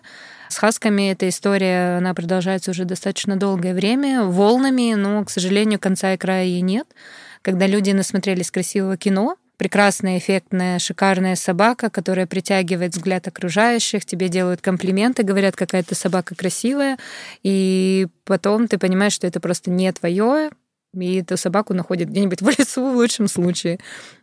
С 0.48 0.58
хасками 0.58 1.10
эта 1.10 1.28
история, 1.28 1.98
она 1.98 2.14
продолжается 2.14 2.70
уже 2.70 2.84
достаточно 2.84 3.34
долгое 3.36 3.74
время, 3.74 4.22
волнами, 4.22 4.94
но, 4.94 5.24
к 5.24 5.30
сожалению, 5.30 5.80
конца 5.80 6.14
и 6.14 6.16
края 6.16 6.44
ей 6.44 6.60
нет. 6.60 6.86
Когда 7.42 7.66
люди 7.66 7.90
насмотрелись 7.90 8.52
красивого 8.52 8.96
кино, 8.96 9.36
прекрасная, 9.56 10.18
эффектная, 10.18 10.78
шикарная 10.78 11.36
собака, 11.36 11.90
которая 11.90 12.26
притягивает 12.26 12.94
взгляд 12.94 13.26
окружающих, 13.26 14.04
тебе 14.04 14.28
делают 14.28 14.60
комплименты, 14.60 15.22
говорят, 15.22 15.56
какая 15.56 15.82
то 15.82 15.94
собака 15.94 16.34
красивая, 16.34 16.98
и 17.42 18.08
потом 18.24 18.68
ты 18.68 18.78
понимаешь, 18.78 19.12
что 19.12 19.26
это 19.26 19.40
просто 19.40 19.70
не 19.70 19.90
твое, 19.92 20.50
и 21.02 21.16
эту 21.16 21.36
собаку 21.36 21.74
находят 21.74 22.08
где-нибудь 22.08 22.40
в 22.40 22.48
лесу 22.48 22.90
в 22.90 22.96
лучшем 22.96 23.28
случае. 23.28 23.78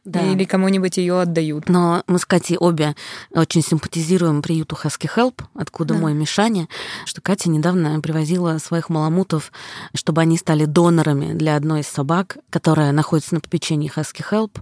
Да. 0.05 0.21
Или 0.21 0.43
кому-нибудь 0.43 0.97
ее 0.97 1.21
отдают. 1.21 1.69
Но 1.69 2.03
мы 2.07 2.19
с 2.19 2.25
Катей 2.25 2.57
обе 2.57 2.95
очень 3.31 3.61
симпатизируем 3.61 4.41
приюту 4.41 4.75
Husky 4.81 5.09
Help, 5.15 5.43
откуда 5.53 5.93
да. 5.93 5.99
мой 5.99 6.13
Мишаня, 6.13 6.67
что 7.05 7.21
Катя 7.21 7.49
недавно 7.49 7.99
привозила 8.01 8.57
своих 8.57 8.89
маламутов, 8.89 9.51
чтобы 9.93 10.21
они 10.21 10.37
стали 10.37 10.65
донорами 10.65 11.33
для 11.33 11.55
одной 11.55 11.81
из 11.81 11.87
собак, 11.87 12.37
которая 12.49 12.91
находится 12.91 13.35
на 13.35 13.41
попечении 13.41 13.91
Husky 13.93 14.23
Help. 14.29 14.57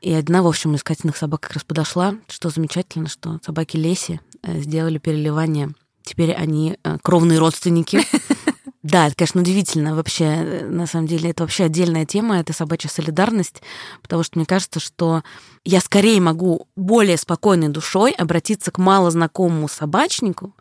И 0.00 0.12
одна, 0.12 0.42
в 0.42 0.46
общем, 0.46 0.74
из 0.74 0.82
Катиных 0.82 1.16
собак 1.16 1.40
как 1.40 1.52
раз 1.52 1.64
подошла, 1.64 2.14
что 2.28 2.50
замечательно, 2.50 3.08
что 3.08 3.40
собаки 3.44 3.76
Леси 3.76 4.20
э, 4.42 4.60
сделали 4.60 4.98
переливание. 4.98 5.74
Теперь 6.02 6.32
они 6.32 6.78
э, 6.82 6.98
кровные 7.02 7.38
родственники. 7.38 8.00
Да, 8.86 9.08
это, 9.08 9.16
конечно, 9.16 9.40
удивительно. 9.40 9.96
Вообще, 9.96 10.24
э, 10.24 10.64
на 10.68 10.86
самом 10.86 11.08
деле, 11.08 11.30
это 11.30 11.42
вообще 11.42 11.64
отдельная 11.64 12.06
тема, 12.06 12.38
это 12.38 12.52
собачья 12.52 12.88
солидарность, 12.88 13.60
потому 14.00 14.22
что 14.22 14.38
мне 14.38 14.46
кажется, 14.46 14.78
что 14.78 15.24
я 15.64 15.80
скорее 15.80 16.20
могу 16.20 16.68
более 16.76 17.16
спокойной 17.16 17.68
душой 17.68 18.12
обратиться 18.12 18.70
к 18.70 18.78
малознакомому 18.78 19.66
собачнику, 19.66 20.54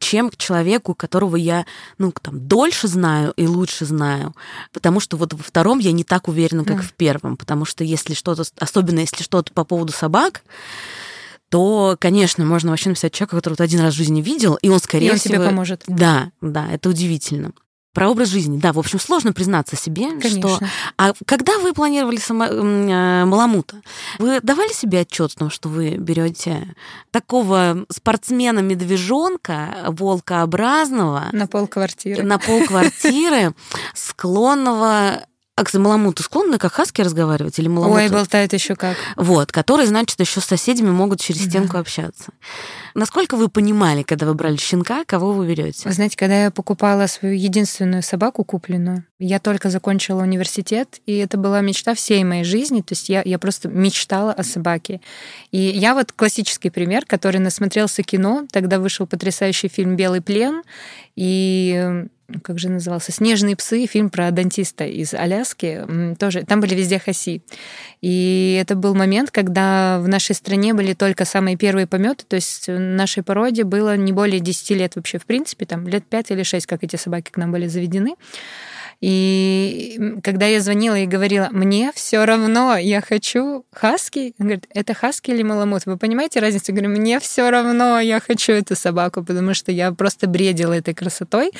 чем 0.00 0.30
к 0.30 0.36
человеку, 0.36 0.94
которого 0.94 1.36
я, 1.36 1.66
ну, 1.98 2.10
там, 2.10 2.40
дольше 2.48 2.88
знаю 2.88 3.32
и 3.36 3.46
лучше 3.46 3.84
знаю. 3.84 4.34
Потому 4.72 4.98
что 4.98 5.16
вот 5.16 5.34
во 5.34 5.42
втором 5.42 5.78
я 5.78 5.92
не 5.92 6.04
так 6.04 6.26
уверена, 6.26 6.64
как 6.64 6.78
mm. 6.78 6.82
в 6.82 6.92
первом. 6.94 7.36
Потому 7.36 7.64
что 7.64 7.84
если 7.84 8.14
что-то, 8.14 8.42
особенно 8.58 9.00
если 9.00 9.22
что-то 9.22 9.52
по 9.52 9.64
поводу 9.64 9.92
собак, 9.92 10.42
то, 11.50 11.96
конечно, 12.00 12.44
можно 12.44 12.70
вообще 12.70 12.88
написать 12.88 13.12
человека, 13.12 13.36
которого 13.36 13.58
ты 13.58 13.64
один 13.64 13.80
раз 13.80 13.94
в 13.94 13.96
жизни 13.96 14.22
видел, 14.22 14.54
и 14.62 14.68
он, 14.68 14.80
скорее 14.80 15.08
и 15.08 15.10
он 15.10 15.18
всего... 15.18 15.34
тебе 15.34 15.44
поможет. 15.44 15.84
Да, 15.86 16.30
да, 16.40 16.66
это 16.70 16.88
удивительно. 16.88 17.52
Про 17.92 18.08
образ 18.08 18.28
жизни. 18.28 18.58
Да, 18.58 18.72
в 18.72 18.78
общем, 18.78 19.00
сложно 19.00 19.32
признаться 19.32 19.74
себе, 19.74 20.10
Конечно. 20.10 20.48
что... 20.48 20.60
А 20.96 21.12
когда 21.26 21.58
вы 21.58 21.72
планировали 21.72 22.18
само... 22.18 22.44
Э, 22.44 23.24
Маламута, 23.24 23.82
вы 24.18 24.40
давали 24.40 24.72
себе 24.72 25.00
отчет 25.00 25.32
в 25.32 25.34
том, 25.36 25.50
что 25.50 25.68
вы 25.68 25.96
берете 25.96 26.74
такого 27.10 27.84
спортсмена-медвежонка, 27.88 29.86
волкообразного... 29.88 31.30
На 31.32 31.48
пол 31.48 31.66
квартиры. 31.66 32.22
На 32.22 32.38
пол 32.38 32.64
квартиры, 32.64 33.54
склонного 33.94 35.24
а 35.60 35.64
к 35.64 35.74
маламуту 35.74 36.22
склонны 36.22 36.56
как 36.56 36.72
хаски 36.72 37.02
разговаривать 37.02 37.58
или 37.58 37.68
маламут? 37.68 37.98
Ой, 37.98 38.08
болтает 38.08 38.54
еще 38.54 38.76
как. 38.76 38.96
Вот, 39.16 39.52
который, 39.52 39.84
значит, 39.84 40.18
еще 40.18 40.40
с 40.40 40.44
соседями 40.44 40.90
могут 40.90 41.20
через 41.20 41.44
стенку 41.44 41.74
да. 41.74 41.80
общаться. 41.80 42.32
Насколько 42.94 43.36
вы 43.36 43.48
понимали, 43.48 44.02
когда 44.02 44.24
вы 44.24 44.34
брали 44.34 44.56
щенка, 44.56 45.04
кого 45.04 45.32
вы 45.32 45.46
берете? 45.46 45.86
Вы 45.86 45.92
знаете, 45.92 46.16
когда 46.16 46.44
я 46.44 46.50
покупала 46.50 47.06
свою 47.08 47.34
единственную 47.34 48.02
собаку 48.02 48.42
купленную, 48.42 49.04
я 49.18 49.38
только 49.38 49.68
закончила 49.68 50.22
университет, 50.22 51.00
и 51.04 51.18
это 51.18 51.36
была 51.36 51.60
мечта 51.60 51.94
всей 51.94 52.24
моей 52.24 52.44
жизни. 52.44 52.80
То 52.80 52.94
есть 52.94 53.10
я, 53.10 53.20
я 53.22 53.38
просто 53.38 53.68
мечтала 53.68 54.32
о 54.32 54.42
собаке. 54.42 55.02
И 55.50 55.58
я 55.58 55.94
вот 55.94 56.12
классический 56.12 56.70
пример, 56.70 57.04
который 57.04 57.38
насмотрелся 57.38 58.02
кино. 58.02 58.46
Тогда 58.50 58.78
вышел 58.78 59.06
потрясающий 59.06 59.68
фильм 59.68 59.94
«Белый 59.94 60.22
плен», 60.22 60.62
и 61.16 62.06
как 62.42 62.58
же 62.58 62.68
назывался, 62.68 63.12
«Снежные 63.12 63.56
псы», 63.56 63.86
фильм 63.86 64.10
про 64.10 64.30
дантиста 64.30 64.84
из 64.84 65.14
Аляски, 65.14 65.86
тоже, 66.18 66.44
там 66.44 66.60
были 66.60 66.74
везде 66.74 66.98
хаси. 66.98 67.42
И 68.00 68.58
это 68.60 68.74
был 68.74 68.94
момент, 68.94 69.30
когда 69.30 69.98
в 70.00 70.08
нашей 70.08 70.34
стране 70.34 70.74
были 70.74 70.94
только 70.94 71.24
самые 71.24 71.56
первые 71.56 71.86
пометы, 71.86 72.24
то 72.26 72.36
есть 72.36 72.66
нашей 72.68 73.22
породе 73.22 73.64
было 73.64 73.96
не 73.96 74.12
более 74.12 74.40
10 74.40 74.70
лет 74.70 74.96
вообще, 74.96 75.18
в 75.18 75.26
принципе, 75.26 75.66
там 75.66 75.86
лет 75.86 76.04
5 76.06 76.30
или 76.30 76.42
6, 76.42 76.66
как 76.66 76.84
эти 76.84 76.96
собаки 76.96 77.30
к 77.30 77.36
нам 77.36 77.52
были 77.52 77.66
заведены. 77.66 78.16
И 79.00 79.98
когда 80.22 80.46
я 80.46 80.60
звонила 80.60 80.94
и 80.98 81.06
говорила, 81.06 81.48
мне 81.50 81.90
все 81.94 82.22
равно, 82.26 82.76
я 82.76 83.00
хочу 83.00 83.64
хаски, 83.72 84.34
он 84.38 84.46
говорит, 84.46 84.66
это 84.74 84.92
хаски 84.92 85.30
или 85.30 85.42
маламут? 85.42 85.86
Вы 85.86 85.96
понимаете 85.96 86.40
разницу? 86.40 86.66
Я 86.68 86.74
говорю, 86.74 86.90
мне 86.90 87.18
все 87.18 87.48
равно, 87.48 87.98
я 87.98 88.20
хочу 88.20 88.52
эту 88.52 88.76
собаку, 88.76 89.24
потому 89.24 89.54
что 89.54 89.72
я 89.72 89.92
просто 89.92 90.26
бредила 90.26 90.74
этой 90.74 90.92
красотой. 90.92 91.52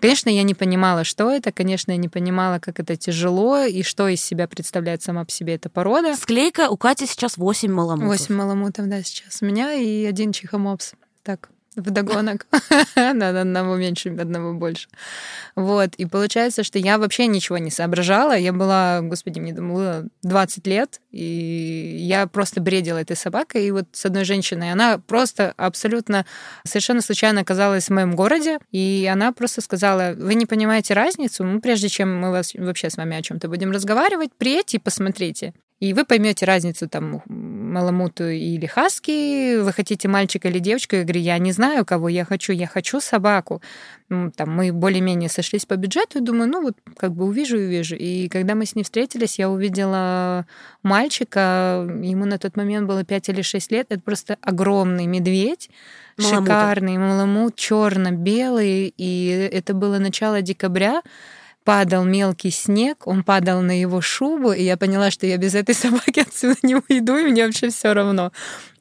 Конечно, 0.00 0.28
я 0.28 0.42
не 0.42 0.54
понимала, 0.54 1.04
что 1.04 1.30
это, 1.30 1.52
конечно, 1.52 1.92
я 1.92 1.96
не 1.96 2.08
понимала, 2.08 2.58
как 2.58 2.80
это 2.80 2.96
тяжело 2.96 3.62
и 3.62 3.82
что 3.82 4.08
из 4.08 4.22
себя 4.22 4.46
представляет 4.46 5.02
сама 5.02 5.24
по 5.24 5.30
себе 5.30 5.54
эта 5.54 5.70
порода. 5.70 6.14
Склейка 6.16 6.68
у 6.68 6.76
Кати 6.76 7.06
сейчас 7.06 7.36
8 7.36 7.72
маламутов. 7.72 8.08
8 8.08 8.34
маламутов, 8.34 8.88
да, 8.88 9.02
сейчас 9.02 9.40
у 9.40 9.46
меня 9.46 9.72
и 9.72 10.04
один 10.04 10.32
чихомопс. 10.32 10.92
Так, 11.22 11.50
вдогонок. 11.76 12.46
Надо 12.96 13.42
одного 13.42 13.76
меньше, 13.76 14.08
одного 14.10 14.54
больше. 14.54 14.88
Вот. 15.54 15.94
И 15.96 16.06
получается, 16.06 16.64
что 16.64 16.78
я 16.78 16.98
вообще 16.98 17.26
ничего 17.26 17.58
не 17.58 17.70
соображала. 17.70 18.36
Я 18.36 18.52
была, 18.52 19.00
господи, 19.02 19.38
мне 19.40 19.52
было 19.52 20.06
20 20.22 20.66
лет, 20.66 21.00
и 21.10 21.96
я 22.00 22.26
просто 22.26 22.60
бредила 22.60 22.98
этой 22.98 23.16
собакой. 23.16 23.66
И 23.66 23.70
вот 23.70 23.86
с 23.92 24.04
одной 24.06 24.24
женщиной, 24.24 24.72
она 24.72 24.98
просто 24.98 25.54
абсолютно 25.56 26.26
совершенно 26.64 27.00
случайно 27.00 27.42
оказалась 27.42 27.86
в 27.86 27.92
моем 27.92 28.16
городе, 28.16 28.58
и 28.70 29.08
она 29.10 29.32
просто 29.32 29.60
сказала, 29.60 30.14
вы 30.16 30.34
не 30.34 30.46
понимаете 30.46 30.94
разницу, 30.94 31.44
ну, 31.44 31.60
прежде 31.60 31.88
чем 31.88 32.18
мы 32.18 32.30
вас, 32.30 32.52
вообще 32.54 32.90
с 32.90 32.96
вами 32.96 33.16
о 33.16 33.22
чем 33.22 33.38
то 33.38 33.48
будем 33.48 33.70
разговаривать, 33.70 34.30
приедьте 34.36 34.78
и 34.78 34.80
посмотрите. 34.80 35.54
И 35.78 35.92
вы 35.92 36.06
поймете 36.06 36.46
разницу 36.46 36.88
там 36.88 37.22
маламуту 37.26 38.28
или 38.28 38.64
хаски, 38.64 39.58
вы 39.58 39.72
хотите 39.72 40.08
мальчика 40.08 40.48
или 40.48 40.58
девочку, 40.58 40.96
я 40.96 41.02
говорю, 41.02 41.20
я 41.20 41.38
не 41.38 41.52
знаю, 41.52 41.84
кого 41.84 42.08
я 42.08 42.24
хочу, 42.24 42.54
я 42.54 42.66
хочу 42.66 42.98
собаку. 43.00 43.60
Там 44.08 44.50
мы 44.50 44.72
более-менее 44.72 45.28
сошлись 45.28 45.66
по 45.66 45.76
бюджету, 45.76 46.18
и 46.18 46.22
думаю, 46.22 46.48
ну 46.48 46.62
вот 46.62 46.76
как 46.96 47.12
бы 47.12 47.26
увижу 47.26 47.58
и 47.58 47.66
увижу. 47.66 47.94
И 47.94 48.28
когда 48.28 48.54
мы 48.54 48.64
с 48.64 48.74
ней 48.74 48.84
встретились, 48.84 49.38
я 49.38 49.50
увидела 49.50 50.46
мальчика, 50.82 51.86
ему 52.02 52.24
на 52.24 52.38
тот 52.38 52.56
момент 52.56 52.88
было 52.88 53.04
5 53.04 53.28
или 53.28 53.42
6 53.42 53.72
лет, 53.72 53.86
это 53.90 54.00
просто 54.00 54.38
огромный 54.40 55.06
медведь, 55.06 55.68
Маламута. 56.16 56.40
шикарный 56.40 56.96
маламут, 56.96 57.56
черно-белый, 57.56 58.94
и 58.96 59.50
это 59.52 59.74
было 59.74 59.98
начало 59.98 60.40
декабря, 60.40 61.02
падал 61.66 62.04
мелкий 62.04 62.52
снег, 62.52 63.08
он 63.08 63.24
падал 63.24 63.60
на 63.60 63.78
его 63.78 64.00
шубу, 64.00 64.52
и 64.52 64.62
я 64.62 64.76
поняла, 64.76 65.10
что 65.10 65.26
я 65.26 65.36
без 65.36 65.56
этой 65.56 65.74
собаки 65.84 66.20
отсюда 66.20 66.56
не 66.62 66.76
уйду, 66.76 67.16
и 67.16 67.24
мне 67.24 67.44
вообще 67.44 67.70
все 67.70 67.92
равно. 67.92 68.32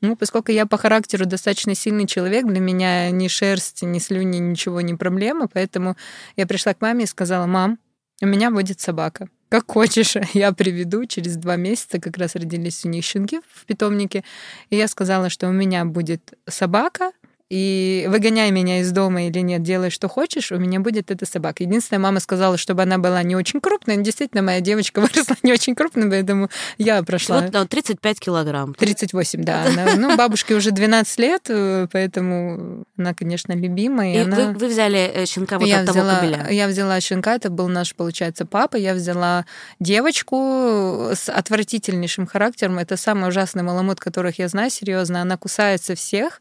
Ну, 0.02 0.16
поскольку 0.16 0.52
я 0.52 0.68
по 0.68 0.78
характеру 0.78 1.26
достаточно 1.26 1.74
сильный 1.74 2.06
человек, 2.06 2.46
для 2.46 2.60
меня 2.60 3.10
ни 3.10 3.28
шерсть, 3.28 3.82
ни 3.82 3.98
слюни, 3.98 4.38
ничего 4.38 4.82
не 4.82 4.94
проблема, 4.94 5.48
поэтому 5.48 5.98
я 6.38 6.46
пришла 6.46 6.76
к 6.76 6.82
маме 6.82 7.06
и 7.06 7.08
сказала, 7.08 7.48
мам, 7.48 7.80
у 8.22 8.28
меня 8.28 8.52
будет 8.52 8.80
собака. 8.80 9.30
Как 9.50 9.72
хочешь, 9.72 10.16
я 10.34 10.52
приведу. 10.52 11.06
Через 11.06 11.38
два 11.38 11.56
месяца 11.56 12.00
как 12.00 12.18
раз 12.18 12.36
родились 12.36 12.86
у 12.86 12.90
них 12.90 13.04
щенки 13.04 13.42
в 13.52 13.66
питомнике. 13.66 14.24
И 14.70 14.78
я 14.78 14.88
сказала, 14.88 15.30
что 15.32 15.48
у 15.48 15.52
меня 15.52 15.86
будет 15.86 16.34
собака, 16.48 17.12
и 17.50 18.08
выгоняй 18.10 18.50
меня 18.50 18.80
из 18.80 18.92
дома 18.92 19.28
или 19.28 19.40
нет, 19.40 19.62
делай, 19.62 19.92
что 19.92 20.10
хочешь, 20.10 20.52
у 20.52 20.58
меня 20.58 20.80
будет 20.80 21.12
эта 21.12 21.28
собака. 21.28 21.64
Единственное, 21.64 22.00
мама 22.00 22.20
сказала, 22.20 22.58
чтобы 22.58 22.82
она 22.82 22.98
была 22.98 23.22
не 23.22 23.36
очень 23.36 23.62
крупная. 23.62 23.98
Действительно, 23.98 24.42
моя 24.42 24.62
девочка 24.62 25.00
выросла 25.02 25.36
не 25.44 25.54
очень 25.54 25.76
крупной, 25.76 26.10
поэтому 26.10 26.50
я 26.80 27.04
прошла. 27.04 27.42
Вот, 27.42 27.52
да, 27.52 27.66
35 27.66 28.20
килограмм. 28.20 28.74
38, 28.74 29.44
да. 29.44 29.66
Она, 29.68 29.96
ну, 29.96 30.18
бабушке 30.18 30.56
уже 30.56 30.72
12 30.72 31.20
лет, 31.20 31.44
э, 31.50 31.88
поэтому 31.92 32.86
она, 32.98 33.14
конечно, 33.14 33.54
любимая. 33.54 34.14
И, 34.14 34.16
и 34.16 34.20
она... 34.22 34.36
вы, 34.36 34.54
вы 34.54 34.68
взяли 34.68 35.12
э, 35.14 35.26
щенка 35.28 35.60
вот 35.60 35.68
я 35.68 35.82
от 35.82 35.90
взяла, 35.90 36.16
того 36.16 36.22
кобеля? 36.22 36.48
Я 36.50 36.68
взяла 36.68 37.00
щенка, 37.00 37.36
это 37.36 37.52
был 37.52 37.68
наш, 37.68 37.94
получается, 37.94 38.48
папа. 38.48 38.76
Я 38.76 38.96
взяла 38.96 39.46
девочку 39.80 41.12
с 41.14 41.30
отвратительнейшим 41.30 42.26
характером. 42.26 42.80
Это 42.80 42.98
самый 42.98 43.30
ужасный 43.30 43.62
маламут, 43.62 44.00
которых 44.00 44.40
я 44.40 44.48
знаю, 44.48 44.72
серьезно. 44.72 45.22
Она 45.22 45.38
кусается 45.38 45.94
всех 45.94 46.40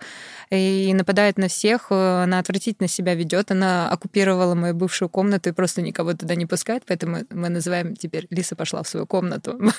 и 0.54 0.92
нападает 0.94 1.38
на 1.38 1.48
всех, 1.48 1.86
э, 1.90 2.22
она 2.22 2.38
отвратительно 2.38 2.88
себя 2.88 3.14
ведет, 3.14 3.50
она 3.50 3.90
оккупировала 3.90 4.54
мою 4.54 4.74
бывшую 4.74 5.08
комнату 5.08 5.50
и 5.50 5.52
просто 5.52 5.82
никого 5.82 6.14
туда 6.14 6.34
не 6.34 6.46
пускает, 6.46 6.82
поэтому 6.86 7.18
мы 7.30 7.48
называем 7.48 7.96
теперь 7.96 8.26
Лиса 8.30 8.56
пошла 8.56 8.82
в 8.82 8.88
свою 8.88 9.06
комнату. 9.06 9.58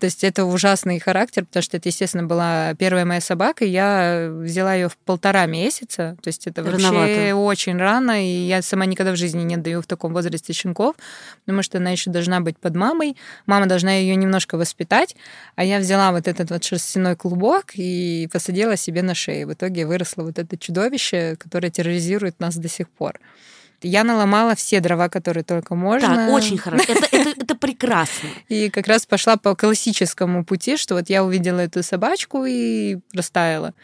То 0.00 0.04
есть 0.04 0.24
это 0.24 0.44
ужасный 0.44 0.98
характер, 0.98 1.44
потому 1.44 1.62
что 1.62 1.76
это, 1.76 1.88
естественно, 1.88 2.24
была 2.24 2.74
первая 2.74 3.04
моя 3.04 3.20
собака, 3.20 3.64
и 3.64 3.68
я 3.68 4.28
взяла 4.30 4.74
ее 4.74 4.88
в 4.88 4.96
полтора 4.96 5.46
месяца, 5.46 6.16
то 6.22 6.28
есть 6.28 6.46
это 6.46 6.62
вообще 6.62 7.32
очень 7.34 7.76
рано, 7.76 8.24
и 8.24 8.46
я 8.46 8.62
сама 8.62 8.86
никогда 8.86 9.12
в 9.12 9.16
жизни 9.16 9.42
не 9.42 9.56
даю 9.56 9.82
в 9.82 9.86
таком 9.86 10.12
возрасте 10.12 10.52
щенков, 10.52 10.96
потому 11.44 11.62
что 11.62 11.78
она 11.78 11.90
еще 11.90 12.10
должна 12.10 12.40
быть 12.40 12.58
под 12.58 12.74
мамой, 12.76 13.16
мама 13.46 13.66
должна 13.66 13.92
ее 13.92 14.16
немножко 14.16 14.56
воспитать, 14.56 15.16
а 15.56 15.64
я 15.64 15.78
взяла 15.78 16.12
вот 16.12 16.28
этот 16.28 16.50
вот 16.50 16.64
шерстяной 16.64 17.16
клубок 17.16 17.72
и 17.74 18.28
посадила 18.32 18.76
себе 18.76 19.02
на 19.02 19.14
шею. 19.14 19.48
В 19.48 19.52
итоге 19.52 19.86
выросло 20.04 20.22
вот 20.22 20.38
это 20.38 20.56
чудовище, 20.56 21.36
которое 21.36 21.70
терроризирует 21.70 22.40
нас 22.40 22.56
до 22.56 22.68
сих 22.68 22.88
пор. 22.88 23.20
Я 23.82 24.04
наломала 24.04 24.54
все 24.54 24.80
дрова, 24.80 25.08
которые 25.08 25.44
только 25.44 25.74
можно. 25.74 26.08
Так, 26.08 26.30
очень 26.30 26.58
хорошо. 26.58 26.84
Это, 26.88 27.16
это, 27.16 27.42
это 27.42 27.54
прекрасно. 27.54 28.28
И 28.48 28.70
как 28.70 28.86
раз 28.86 29.04
пошла 29.04 29.36
по 29.36 29.54
классическому 29.54 30.44
пути, 30.44 30.76
что 30.78 30.94
вот 30.94 31.10
я 31.10 31.22
увидела 31.22 31.60
эту 31.60 31.82
собачку 31.82 32.46
и 32.46 32.98
растаяла. 33.12 33.74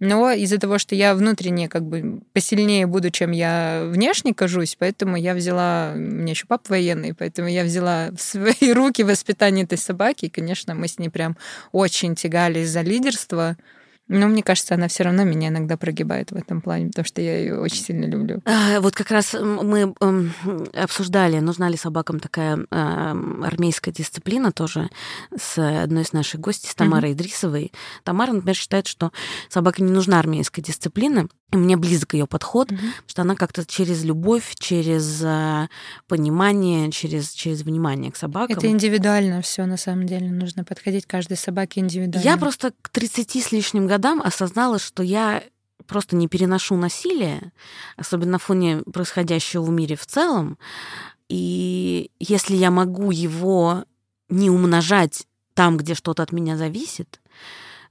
Но 0.00 0.32
из-за 0.32 0.58
того, 0.58 0.78
что 0.78 0.96
я 0.96 1.14
внутренне 1.14 1.68
как 1.68 1.82
бы 1.84 2.20
посильнее 2.32 2.86
буду, 2.86 3.10
чем 3.10 3.30
я 3.30 3.84
внешне 3.92 4.34
кажусь, 4.34 4.76
поэтому 4.76 5.16
я 5.16 5.34
взяла, 5.34 5.92
у 5.94 5.98
меня 5.98 6.30
еще 6.30 6.46
папа 6.46 6.70
военный, 6.70 7.14
поэтому 7.14 7.48
я 7.48 7.62
взяла 7.62 8.10
в 8.10 8.20
свои 8.20 8.72
руки 8.74 9.04
воспитание 9.04 9.64
этой 9.64 9.78
собаки, 9.78 10.24
и, 10.26 10.30
конечно, 10.30 10.74
мы 10.74 10.88
с 10.88 10.98
ней 10.98 11.10
прям 11.10 11.36
очень 11.70 12.16
тягались 12.16 12.70
за 12.70 12.80
лидерство, 12.80 13.56
но 14.08 14.28
мне 14.28 14.42
кажется, 14.42 14.74
она 14.74 14.88
все 14.88 15.04
равно 15.04 15.24
меня 15.24 15.48
иногда 15.48 15.76
прогибает 15.76 16.30
в 16.30 16.36
этом 16.36 16.60
плане, 16.60 16.88
потому 16.88 17.06
что 17.06 17.20
я 17.22 17.38
ее 17.38 17.58
очень 17.58 17.82
сильно 17.82 18.04
люблю. 18.04 18.42
А, 18.44 18.80
вот 18.80 18.94
как 18.94 19.10
раз 19.10 19.34
мы 19.34 19.94
обсуждали, 20.74 21.38
нужна 21.40 21.68
ли 21.68 21.76
собакам 21.76 22.20
такая 22.20 22.66
армейская 22.70 23.94
дисциплина 23.94 24.52
тоже 24.52 24.90
с 25.36 25.58
одной 25.58 26.02
из 26.02 26.12
наших 26.12 26.40
гостей, 26.40 26.70
с 26.70 26.74
Тамарой 26.74 27.10
mm-hmm. 27.10 27.14
Идрисовой. 27.14 27.72
Тамара, 28.02 28.32
например, 28.32 28.56
считает, 28.56 28.86
что 28.86 29.12
собаке 29.48 29.82
не 29.82 29.92
нужна 29.92 30.18
армейская 30.18 30.64
дисциплина, 30.64 31.28
и 31.54 31.56
мне 31.56 31.76
близок 31.76 32.14
ее 32.14 32.26
подход, 32.26 32.72
mm-hmm. 32.72 32.90
что 33.06 33.22
она 33.22 33.36
как-то 33.36 33.64
через 33.64 34.02
любовь, 34.02 34.54
через 34.58 35.22
э, 35.22 35.68
понимание, 36.08 36.90
через, 36.90 37.30
через 37.30 37.62
внимание 37.62 38.10
к 38.10 38.16
собакам. 38.16 38.56
Это 38.56 38.66
индивидуально 38.66 39.40
все 39.40 39.64
на 39.64 39.76
самом 39.76 40.06
деле. 40.06 40.30
Нужно 40.30 40.64
подходить 40.64 41.06
к 41.06 41.10
каждой 41.10 41.36
собаке 41.36 41.80
индивидуально. 41.80 42.28
Я 42.28 42.36
просто 42.36 42.72
к 42.82 42.88
30 42.88 43.36
с 43.36 43.52
лишним 43.52 43.86
годам 43.86 44.20
осознала, 44.20 44.80
что 44.80 45.04
я 45.04 45.44
просто 45.86 46.16
не 46.16 46.26
переношу 46.26 46.74
насилие, 46.74 47.52
особенно 47.96 48.32
на 48.32 48.38
фоне 48.38 48.78
происходящего 48.92 49.62
в 49.62 49.70
мире 49.70 49.94
в 49.94 50.06
целом. 50.06 50.58
И 51.28 52.10
если 52.18 52.56
я 52.56 52.72
могу 52.72 53.12
его 53.12 53.84
не 54.28 54.50
умножать 54.50 55.28
там, 55.54 55.76
где 55.76 55.94
что-то 55.94 56.24
от 56.24 56.32
меня 56.32 56.56
зависит, 56.56 57.20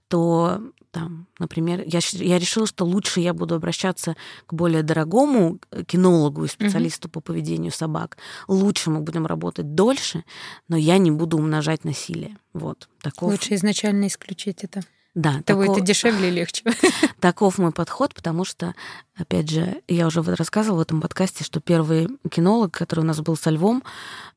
то 0.09 0.61
там, 0.93 1.25
например, 1.39 1.83
я, 1.87 1.99
я 2.11 2.37
решила, 2.37 2.67
что 2.67 2.85
лучше 2.85 3.19
я 3.19 3.33
буду 3.33 3.55
обращаться 3.55 4.15
к 4.45 4.53
более 4.53 4.83
дорогому 4.83 5.57
кинологу 5.87 6.45
и 6.45 6.47
специалисту 6.47 7.07
mm-hmm. 7.07 7.11
по 7.11 7.19
поведению 7.19 7.71
собак. 7.71 8.17
Лучше 8.47 8.91
мы 8.91 8.99
будем 8.99 9.25
работать 9.25 9.73
дольше, 9.73 10.23
но 10.67 10.77
я 10.77 10.99
не 10.99 11.09
буду 11.09 11.37
умножать 11.37 11.83
насилие. 11.83 12.37
Вот. 12.53 12.89
Таков... 13.01 13.31
Лучше 13.31 13.55
изначально 13.55 14.05
исключить 14.05 14.63
это. 14.63 14.83
Да, 15.15 15.41
Того 15.45 15.61
таков... 15.61 15.77
это 15.77 15.85
дешевле 15.85 16.29
и 16.29 16.31
легче. 16.31 16.63
Таков 17.19 17.59
мой 17.59 17.71
подход, 17.71 18.15
потому 18.15 18.45
что, 18.45 18.73
опять 19.15 19.49
же, 19.49 19.81
я 19.87 20.07
уже 20.07 20.23
рассказывала 20.23 20.79
в 20.79 20.81
этом 20.81 21.01
подкасте, 21.01 21.43
что 21.43 21.59
первый 21.59 22.07
кинолог, 22.31 22.73
который 22.73 23.01
у 23.01 23.07
нас 23.07 23.21
был 23.21 23.37
со 23.37 23.51
Львом, 23.51 23.83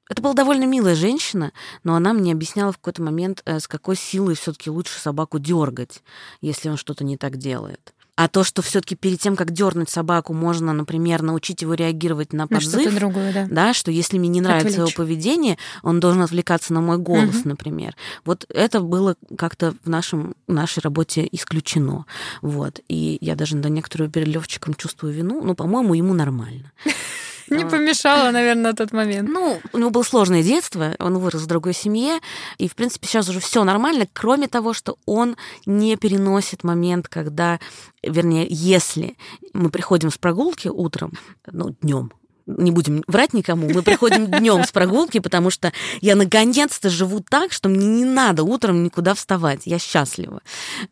это 0.08 0.22
была 0.22 0.34
довольно 0.34 0.64
милая 0.64 0.94
женщина, 0.94 1.52
но 1.82 1.96
она 1.96 2.12
мне 2.12 2.32
объясняла 2.32 2.72
в 2.72 2.78
какой-то 2.78 3.02
момент, 3.02 3.42
э, 3.44 3.58
с 3.58 3.66
какой 3.66 3.96
силой 3.96 4.34
все-таки 4.34 4.70
лучше 4.70 5.00
собаку 5.00 5.38
дергать, 5.38 6.02
если 6.40 6.68
он 6.68 6.76
что-то 6.76 7.04
не 7.04 7.16
так 7.16 7.38
делает. 7.38 7.92
А 8.16 8.28
то, 8.28 8.44
что 8.44 8.62
все-таки 8.62 8.96
перед 8.96 9.20
тем, 9.20 9.36
как 9.36 9.52
дернуть 9.52 9.90
собаку, 9.90 10.32
можно, 10.32 10.72
например, 10.72 11.20
научить 11.20 11.60
его 11.60 11.74
реагировать 11.74 12.32
на 12.32 12.48
подзыв, 12.48 12.92
на 12.92 12.98
другое, 12.98 13.32
да. 13.32 13.46
да, 13.50 13.74
что 13.74 13.90
если 13.90 14.18
мне 14.18 14.28
не 14.28 14.40
нравится 14.40 14.68
Отвлечь. 14.68 14.94
его 14.94 15.04
поведение, 15.04 15.58
он 15.82 16.00
должен 16.00 16.22
отвлекаться 16.22 16.72
на 16.72 16.80
мой 16.80 16.96
голос, 16.96 17.40
угу. 17.40 17.50
например. 17.50 17.94
Вот 18.24 18.46
это 18.48 18.80
было 18.80 19.16
как-то 19.36 19.74
в 19.84 19.88
нашем 19.90 20.34
нашей 20.48 20.80
работе 20.80 21.28
исключено, 21.30 22.06
вот. 22.40 22.80
И 22.88 23.18
я 23.20 23.36
даже 23.36 23.56
до 23.56 23.68
некоторую 23.68 24.10
перед 24.10 24.28
Левчиком 24.28 24.74
чувствую 24.74 25.12
вину, 25.12 25.42
но, 25.44 25.54
по-моему, 25.54 25.92
ему 25.92 26.14
нормально. 26.14 26.72
Не 27.48 27.64
помешало, 27.64 28.30
наверное, 28.30 28.70
на 28.70 28.74
тот 28.74 28.92
момент. 28.92 29.28
Ну, 29.28 29.60
у 29.72 29.78
него 29.78 29.90
было 29.90 30.02
сложное 30.02 30.42
детство, 30.42 30.94
он 30.98 31.18
вырос 31.18 31.42
в 31.42 31.46
другой 31.46 31.74
семье, 31.74 32.18
и, 32.58 32.68
в 32.68 32.74
принципе, 32.74 33.06
сейчас 33.06 33.28
уже 33.28 33.40
все 33.40 33.64
нормально, 33.64 34.08
кроме 34.12 34.48
того, 34.48 34.72
что 34.72 34.98
он 35.06 35.36
не 35.64 35.96
переносит 35.96 36.64
момент, 36.64 37.08
когда, 37.08 37.60
вернее, 38.02 38.46
если 38.48 39.16
мы 39.52 39.70
приходим 39.70 40.10
с 40.10 40.18
прогулки 40.18 40.68
утром, 40.68 41.12
ну, 41.50 41.76
днем, 41.80 42.12
не 42.46 42.70
будем 42.70 43.02
врать 43.06 43.32
никому, 43.32 43.68
мы 43.68 43.82
приходим 43.82 44.26
днем 44.38 44.64
с 44.64 44.70
прогулки, 44.70 45.18
потому 45.18 45.50
что 45.50 45.72
я 46.00 46.14
наконец-то 46.14 46.90
живу 46.90 47.20
так, 47.20 47.52
что 47.52 47.68
мне 47.68 47.86
не 47.86 48.04
надо 48.04 48.44
утром 48.44 48.84
никуда 48.84 49.14
вставать. 49.14 49.62
Я 49.64 49.78
счастлива, 49.78 50.40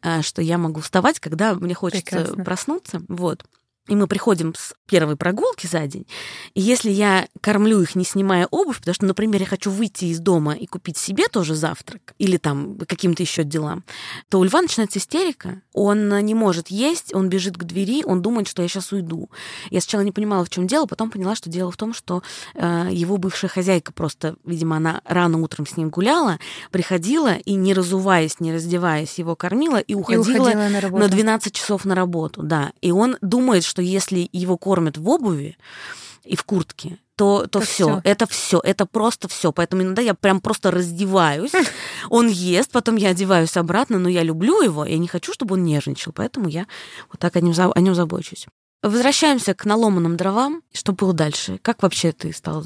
э, 0.02 0.22
что 0.22 0.42
я 0.42 0.58
могу 0.58 0.80
вставать, 0.80 1.20
когда 1.20 1.54
мне 1.54 1.74
хочется 1.74 2.04
Прекрасно. 2.04 2.44
проснуться. 2.44 3.02
Вот 3.08 3.44
и 3.88 3.94
мы 3.94 4.06
приходим 4.06 4.54
с 4.56 4.74
первой 4.86 5.16
прогулки 5.16 5.66
за 5.66 5.86
день, 5.86 6.06
и 6.54 6.60
если 6.60 6.90
я 6.90 7.28
кормлю 7.40 7.80
их, 7.80 7.94
не 7.94 8.04
снимая 8.04 8.46
обувь, 8.50 8.78
потому 8.78 8.94
что, 8.94 9.06
например, 9.06 9.40
я 9.40 9.46
хочу 9.46 9.70
выйти 9.70 10.06
из 10.06 10.20
дома 10.20 10.54
и 10.54 10.66
купить 10.66 10.96
себе 10.96 11.28
тоже 11.28 11.54
завтрак 11.54 12.14
или 12.18 12.36
там 12.36 12.78
каким-то 12.78 13.22
еще 13.22 13.44
делам, 13.44 13.84
то 14.28 14.38
у 14.38 14.44
льва 14.44 14.62
начинается 14.62 14.98
истерика, 14.98 15.62
он 15.72 16.08
не 16.24 16.34
может 16.34 16.68
есть, 16.68 17.14
он 17.14 17.28
бежит 17.28 17.56
к 17.56 17.64
двери, 17.64 18.04
он 18.04 18.22
думает, 18.22 18.48
что 18.48 18.62
я 18.62 18.68
сейчас 18.68 18.92
уйду. 18.92 19.30
Я 19.70 19.80
сначала 19.80 20.02
не 20.02 20.12
понимала, 20.12 20.44
в 20.44 20.50
чем 20.50 20.66
дело, 20.66 20.86
потом 20.86 21.10
поняла, 21.10 21.34
что 21.34 21.50
дело 21.50 21.70
в 21.70 21.76
том, 21.76 21.92
что 21.92 22.22
э, 22.54 22.88
его 22.90 23.16
бывшая 23.16 23.48
хозяйка 23.48 23.92
просто, 23.92 24.36
видимо, 24.44 24.76
она 24.76 25.02
рано 25.04 25.38
утром 25.38 25.66
с 25.66 25.76
ним 25.76 25.90
гуляла, 25.90 26.38
приходила 26.70 27.34
и, 27.34 27.54
не 27.54 27.74
разуваясь, 27.74 28.40
не 28.40 28.52
раздеваясь, 28.52 29.18
его 29.18 29.36
кормила 29.36 29.78
и 29.78 29.94
уходила, 29.94 30.24
и 30.24 30.54
уходила 30.54 30.90
на, 30.90 30.98
на 30.98 31.08
12 31.08 31.52
часов 31.52 31.84
на 31.84 31.94
работу. 31.94 32.42
Да. 32.42 32.72
И 32.80 32.90
он 32.90 33.16
думает, 33.20 33.64
что 33.64 33.73
если 33.82 34.28
его 34.32 34.56
кормят 34.56 34.96
в 34.98 35.08
обуви 35.08 35.56
и 36.24 36.36
в 36.36 36.44
куртке, 36.44 36.98
то, 37.16 37.46
то 37.46 37.60
все, 37.60 38.00
это 38.04 38.26
все, 38.26 38.60
это 38.62 38.86
просто 38.86 39.28
все. 39.28 39.52
Поэтому 39.52 39.82
иногда 39.82 40.02
я 40.02 40.14
прям 40.14 40.40
просто 40.40 40.70
раздеваюсь, 40.70 41.52
он 42.10 42.28
ест, 42.28 42.72
потом 42.72 42.96
я 42.96 43.10
одеваюсь 43.10 43.56
обратно, 43.56 43.98
но 43.98 44.08
я 44.08 44.22
люблю 44.22 44.62
его, 44.62 44.84
я 44.84 44.98
не 44.98 45.08
хочу, 45.08 45.32
чтобы 45.32 45.54
он 45.54 45.64
нежничал, 45.64 46.12
поэтому 46.12 46.48
я 46.48 46.66
вот 47.10 47.18
так 47.20 47.36
о 47.36 47.40
нем, 47.40 47.54
о 47.74 47.80
нем 47.80 47.94
забочусь. 47.94 48.46
Возвращаемся 48.84 49.54
к 49.54 49.64
наломанным 49.64 50.18
дровам. 50.18 50.62
Что 50.74 50.92
было 50.92 51.14
дальше? 51.14 51.58
Как 51.62 51.82
вообще 51.82 52.12
ты 52.12 52.34
стал? 52.34 52.62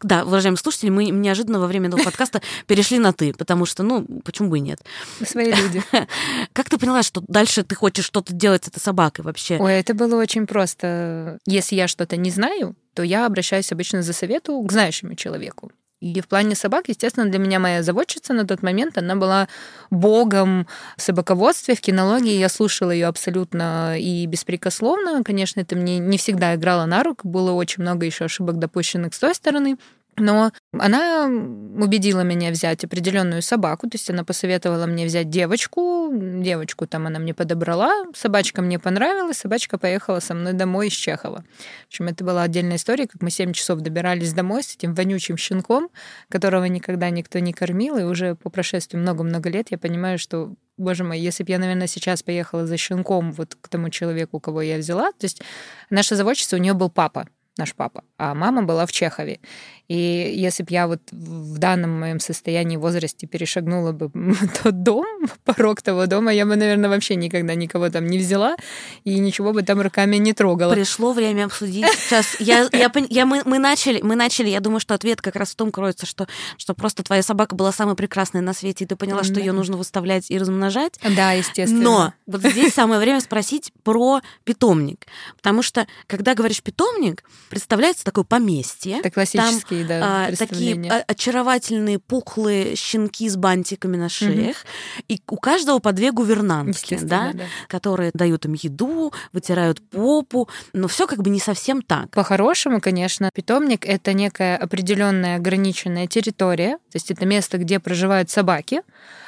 Да, 0.00 0.24
уважаемые 0.24 0.58
слушатели, 0.58 0.90
мы 0.90 1.06
неожиданно 1.06 1.58
во 1.58 1.66
время 1.66 1.88
этого 1.88 2.04
подкаста 2.04 2.40
перешли 2.68 3.00
на 3.00 3.12
«ты», 3.12 3.34
потому 3.34 3.66
что, 3.66 3.82
ну, 3.82 4.06
почему 4.24 4.48
бы 4.48 4.58
и 4.58 4.60
нет? 4.60 4.80
Свои 5.26 5.52
люди. 5.52 5.82
Как 6.52 6.70
ты 6.70 6.78
поняла, 6.78 7.02
что 7.02 7.20
дальше 7.26 7.64
ты 7.64 7.74
хочешь 7.74 8.04
что-то 8.04 8.32
делать 8.32 8.64
с 8.64 8.68
этой 8.68 8.78
собакой 8.78 9.24
вообще? 9.24 9.58
Ой, 9.58 9.72
это 9.72 9.92
было 9.94 10.14
очень 10.20 10.46
просто. 10.46 11.38
Если 11.46 11.74
я 11.74 11.88
что-то 11.88 12.16
не 12.16 12.30
знаю, 12.30 12.76
то 12.94 13.02
я 13.02 13.26
обращаюсь 13.26 13.72
обычно 13.72 14.02
за 14.02 14.12
совету 14.12 14.62
к 14.62 14.70
знающему 14.70 15.16
человеку. 15.16 15.72
И 16.00 16.20
в 16.20 16.28
плане 16.28 16.54
собак, 16.54 16.88
естественно, 16.88 17.26
для 17.26 17.38
меня 17.38 17.58
моя 17.58 17.82
заводчица 17.82 18.34
на 18.34 18.46
тот 18.46 18.62
момент, 18.62 18.98
она 18.98 19.16
была 19.16 19.48
богом 19.90 20.66
в 20.96 21.02
собаководстве, 21.02 21.74
в 21.74 21.80
кинологии. 21.80 22.38
Я 22.38 22.50
слушала 22.50 22.90
ее 22.90 23.06
абсолютно 23.06 23.98
и 23.98 24.26
беспрекословно. 24.26 25.24
Конечно, 25.24 25.60
это 25.60 25.74
мне 25.74 25.98
не 25.98 26.18
всегда 26.18 26.54
играло 26.54 26.84
на 26.84 27.02
руку. 27.02 27.26
Было 27.28 27.52
очень 27.52 27.82
много 27.82 28.04
еще 28.04 28.26
ошибок 28.26 28.58
допущенных 28.58 29.14
с 29.14 29.18
той 29.18 29.34
стороны. 29.34 29.78
Но 30.18 30.50
она 30.72 31.26
убедила 31.26 32.22
меня 32.22 32.50
взять 32.50 32.84
определенную 32.84 33.42
собаку, 33.42 33.88
то 33.88 33.96
есть 33.96 34.08
она 34.08 34.24
посоветовала 34.24 34.86
мне 34.86 35.04
взять 35.04 35.28
девочку, 35.28 36.10
девочку 36.12 36.86
там 36.86 37.06
она 37.06 37.18
мне 37.18 37.34
подобрала, 37.34 38.06
собачка 38.14 38.62
мне 38.62 38.78
понравилась, 38.78 39.38
собачка 39.38 39.76
поехала 39.76 40.20
со 40.20 40.34
мной 40.34 40.54
домой 40.54 40.88
из 40.88 40.94
Чехова. 40.94 41.44
В 41.84 41.86
общем, 41.88 42.08
это 42.08 42.24
была 42.24 42.42
отдельная 42.42 42.76
история, 42.76 43.06
как 43.06 43.20
мы 43.20 43.30
7 43.30 43.52
часов 43.52 43.80
добирались 43.80 44.32
домой 44.32 44.62
с 44.62 44.74
этим 44.74 44.94
вонючим 44.94 45.36
щенком, 45.36 45.90
которого 46.30 46.64
никогда 46.64 47.10
никто 47.10 47.38
не 47.38 47.52
кормил, 47.52 47.98
и 47.98 48.02
уже 48.02 48.36
по 48.36 48.48
прошествии 48.48 48.96
много-много 48.96 49.50
лет 49.50 49.66
я 49.70 49.76
понимаю, 49.76 50.18
что 50.18 50.54
боже 50.78 51.04
мой, 51.04 51.18
если 51.18 51.42
бы 51.42 51.50
я, 51.50 51.58
наверное, 51.58 51.86
сейчас 51.86 52.22
поехала 52.22 52.66
за 52.66 52.76
щенком 52.76 53.32
вот 53.32 53.56
к 53.60 53.68
тому 53.68 53.90
человеку, 53.90 54.40
кого 54.40 54.62
я 54.62 54.78
взяла, 54.78 55.12
то 55.12 55.24
есть 55.24 55.42
наша 55.90 56.16
заводчица, 56.16 56.56
у 56.56 56.58
нее 56.58 56.74
был 56.74 56.90
папа, 56.90 57.28
наш 57.56 57.74
папа, 57.74 58.04
а 58.18 58.34
мама 58.34 58.62
была 58.62 58.86
в 58.86 58.92
Чехове. 58.92 59.40
И 59.88 60.34
если 60.36 60.64
бы 60.64 60.68
я 60.72 60.88
вот 60.88 61.00
в 61.12 61.58
данном 61.58 62.00
моем 62.00 62.18
состоянии 62.18 62.76
возрасте 62.76 63.26
перешагнула 63.26 63.92
бы 63.92 64.10
тот 64.62 64.82
дом, 64.82 65.06
порог 65.44 65.80
того 65.80 66.06
дома, 66.06 66.32
я 66.32 66.44
бы, 66.44 66.56
наверное, 66.56 66.90
вообще 66.90 67.14
никогда 67.14 67.54
никого 67.54 67.88
там 67.88 68.06
не 68.06 68.18
взяла 68.18 68.56
и 69.04 69.18
ничего 69.18 69.52
бы 69.52 69.62
там 69.62 69.80
руками 69.80 70.16
не 70.16 70.32
трогала. 70.32 70.74
Пришло 70.74 71.12
время 71.12 71.44
обсудить 71.44 71.86
сейчас. 71.92 72.40
Я, 72.40 72.68
я, 72.72 72.90
я, 73.08 73.26
мы, 73.26 73.42
мы, 73.44 73.58
начали, 73.58 74.00
мы 74.02 74.16
начали, 74.16 74.48
я 74.48 74.60
думаю, 74.60 74.80
что 74.80 74.94
ответ 74.94 75.20
как 75.20 75.36
раз 75.36 75.52
в 75.52 75.56
том 75.56 75.70
кроется, 75.70 76.04
что, 76.04 76.26
что 76.56 76.74
просто 76.74 77.04
твоя 77.04 77.22
собака 77.22 77.54
была 77.54 77.70
самой 77.70 77.94
прекрасной 77.94 78.40
на 78.40 78.54
свете, 78.54 78.84
и 78.84 78.86
ты 78.88 78.96
поняла, 78.96 79.22
что 79.22 79.38
ее 79.38 79.52
нужно 79.52 79.76
выставлять 79.76 80.30
и 80.30 80.38
размножать. 80.38 80.98
Да, 81.14 81.32
естественно. 81.32 81.82
Но 81.82 82.12
вот 82.26 82.42
здесь 82.42 82.74
самое 82.74 83.00
время 83.00 83.20
спросить 83.20 83.72
про 83.84 84.20
питомник. 84.42 85.06
Потому 85.36 85.62
что, 85.62 85.86
когда 86.08 86.34
говоришь 86.34 86.62
питомник, 86.62 87.22
представляется 87.48 88.04
такое 88.04 88.24
поместье. 88.24 88.98
Это 88.98 89.10
классический 89.10 89.84
такие, 89.84 89.84
да, 89.84 90.26
а, 90.26 90.36
такие 90.36 90.92
очаровательные 91.06 91.98
пухлые 91.98 92.76
щенки 92.76 93.28
с 93.28 93.36
бантиками 93.36 93.96
на 93.96 94.08
шеях, 94.08 94.56
угу. 94.56 95.04
и 95.08 95.20
у 95.28 95.36
каждого 95.36 95.78
по 95.78 95.92
две 95.92 96.12
гувернантки, 96.12 96.98
да, 97.02 97.32
да, 97.32 97.44
которые 97.68 98.10
дают 98.14 98.44
им 98.46 98.54
еду, 98.54 99.12
вытирают 99.32 99.80
попу, 99.90 100.48
но 100.72 100.88
все 100.88 101.06
как 101.06 101.22
бы 101.22 101.30
не 101.30 101.40
совсем 101.40 101.82
так. 101.82 102.10
По-хорошему, 102.10 102.80
конечно, 102.80 103.30
питомник 103.34 103.86
это 103.86 104.12
некая 104.12 104.56
определенная 104.56 105.36
ограниченная 105.36 106.06
территория, 106.06 106.78
то 106.90 106.96
есть 106.96 107.10
это 107.10 107.26
место, 107.26 107.58
где 107.58 107.80
проживают 107.80 108.30
собаки, 108.30 108.82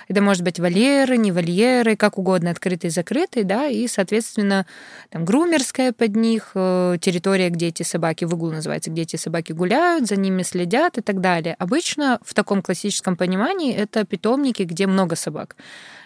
это 0.08 0.22
может 0.22 0.42
быть 0.42 0.58
вольеры, 0.58 1.16
не 1.16 1.32
вольеры, 1.32 1.96
как 1.96 2.18
угодно, 2.18 2.50
открытый, 2.50 2.90
закрытый, 2.90 3.44
да, 3.44 3.66
и, 3.66 3.86
соответственно, 3.86 4.66
там 5.10 5.24
грумерская 5.24 5.92
под 5.92 6.16
них, 6.16 6.52
э, 6.54 6.96
территория, 7.00 7.50
где 7.50 7.68
эти 7.68 7.82
собаки, 7.82 8.24
выгул 8.24 8.50
называется, 8.50 8.90
где 8.90 9.02
эти 9.02 9.16
собаки 9.16 9.52
гуляют, 9.52 10.06
за 10.06 10.16
ними 10.16 10.42
следят 10.42 10.98
и 10.98 11.02
так 11.02 11.20
далее. 11.20 11.54
Обычно 11.58 12.18
в 12.24 12.34
таком 12.34 12.62
классическом 12.62 13.16
понимании 13.16 13.74
это 13.74 14.04
питомники, 14.04 14.62
где 14.62 14.86
много 14.86 15.14
собак. 15.14 15.56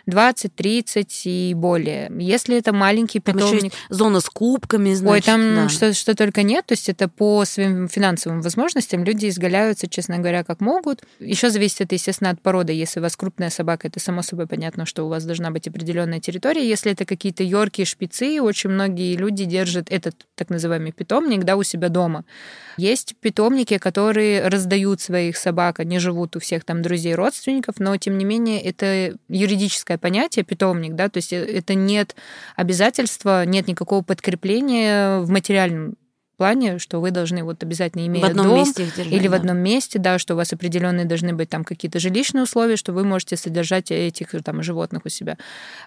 20, 0.07 0.55
30 0.55 1.23
и 1.27 1.55
более. 1.55 2.11
Если 2.19 2.57
это 2.57 2.73
маленький 2.73 3.21
питомник... 3.21 3.73
зона 3.89 4.21
с 4.21 4.29
кубками, 4.29 4.95
значит. 4.95 5.29
Ой, 5.29 5.35
там 5.35 5.55
да. 5.55 5.69
что, 5.69 5.93
что 5.95 6.15
только 6.15 6.43
нет. 6.43 6.67
То 6.67 6.73
есть 6.73 6.89
это 6.89 7.09
по 7.09 7.45
своим 7.45 7.89
финансовым 7.89 8.41
возможностям 8.41 9.05
люди 9.05 9.29
изгаляются, 9.29 9.89
честно 9.89 10.19
говоря, 10.19 10.45
как 10.45 10.61
могут. 10.61 11.03
Еще 11.21 11.51
зависит 11.51 11.83
это, 11.83 11.95
естественно, 11.95 12.31
от 12.31 12.41
породы. 12.41 12.73
Если 12.73 13.01
у 13.01 13.03
вас 13.03 13.17
крупная 13.17 13.51
собака, 13.51 13.89
это 13.89 14.01
само 14.01 14.23
собой 14.23 14.47
понятно, 14.47 14.87
что 14.87 15.05
у 15.05 15.09
вас 15.09 15.25
должна 15.25 15.51
быть 15.51 15.69
определенная 15.69 16.21
территория. 16.21 16.69
Если 16.69 16.93
это 16.93 17.05
какие-то 17.05 17.43
йорки, 17.43 17.85
шпицы, 17.85 18.41
очень 18.41 18.71
многие 18.71 19.17
люди 19.17 19.45
держат 19.45 19.91
этот 19.91 20.27
так 20.35 20.51
называемый 20.51 20.93
питомник 20.93 21.45
да, 21.45 21.57
у 21.57 21.63
себя 21.63 21.89
дома. 21.89 22.25
Есть 22.77 23.17
питомники, 23.21 23.79
которые 23.79 24.49
раздают 24.49 25.01
своих 25.01 25.37
собак, 25.37 25.81
они 25.81 25.99
живут 25.99 26.37
у 26.37 26.41
всех 26.41 26.65
там 26.65 26.83
друзей, 26.83 27.15
родственников, 27.15 27.77
но 27.79 27.97
тем 27.97 28.19
не 28.19 28.25
менее 28.25 28.61
это 28.61 29.17
юридическое 29.29 29.99
понятие 29.99 30.45
питомник, 30.45 30.95
да, 30.95 31.09
то 31.09 31.19
есть 31.19 31.33
э, 31.33 31.37
это 31.37 31.75
нет 31.75 32.15
обязательства, 32.57 33.45
нет 33.45 33.67
никакого 33.67 34.03
подкрепления 34.03 35.21
в 35.21 35.31
материальном 35.31 35.97
плане, 36.37 36.79
что 36.79 37.01
вы 37.01 37.11
должны 37.11 37.45
вот 37.45 37.63
обязательно 37.63 38.07
иметь 38.07 38.23
в 38.23 38.27
одном 38.27 38.47
дом 38.47 38.59
месте 38.59 38.85
держать, 38.85 39.13
или 39.13 39.29
да. 39.29 39.31
в 39.31 39.35
одном 39.35 39.59
месте, 39.59 39.99
да, 39.99 40.19
что 40.19 40.35
у 40.35 40.37
вас 40.37 40.53
определенные 40.53 41.05
должны 41.05 41.33
быть 41.33 41.49
там 41.49 41.65
какие-то 41.65 41.99
жилищные 41.99 42.45
условия, 42.45 42.77
что 42.77 42.93
вы 42.93 43.05
можете 43.05 43.37
содержать 43.37 43.91
этих 43.91 44.31
там 44.43 44.63
животных 44.63 45.03
у 45.05 45.09
себя. 45.09 45.39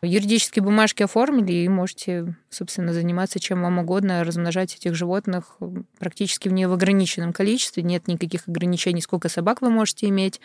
Юридические 0.02 0.64
бумажки 0.64 1.04
оформили 1.04 1.54
и 1.54 1.68
можете, 1.68 2.36
собственно, 2.50 2.94
заниматься 2.94 3.40
чем 3.40 3.62
вам 3.62 3.80
угодно, 3.80 4.24
размножать 4.24 4.76
этих 4.76 4.96
животных 4.96 5.58
практически 6.00 6.50
в 6.50 6.54
не 6.54 6.68
в 6.68 6.74
ограниченном 6.74 7.34
количестве, 7.34 7.84
нет 7.84 8.08
никаких 8.08 8.48
ограничений, 8.48 9.02
сколько 9.02 9.30
собак 9.30 9.62
вы 9.62 9.70
можете 9.70 10.08
иметь 10.08 10.40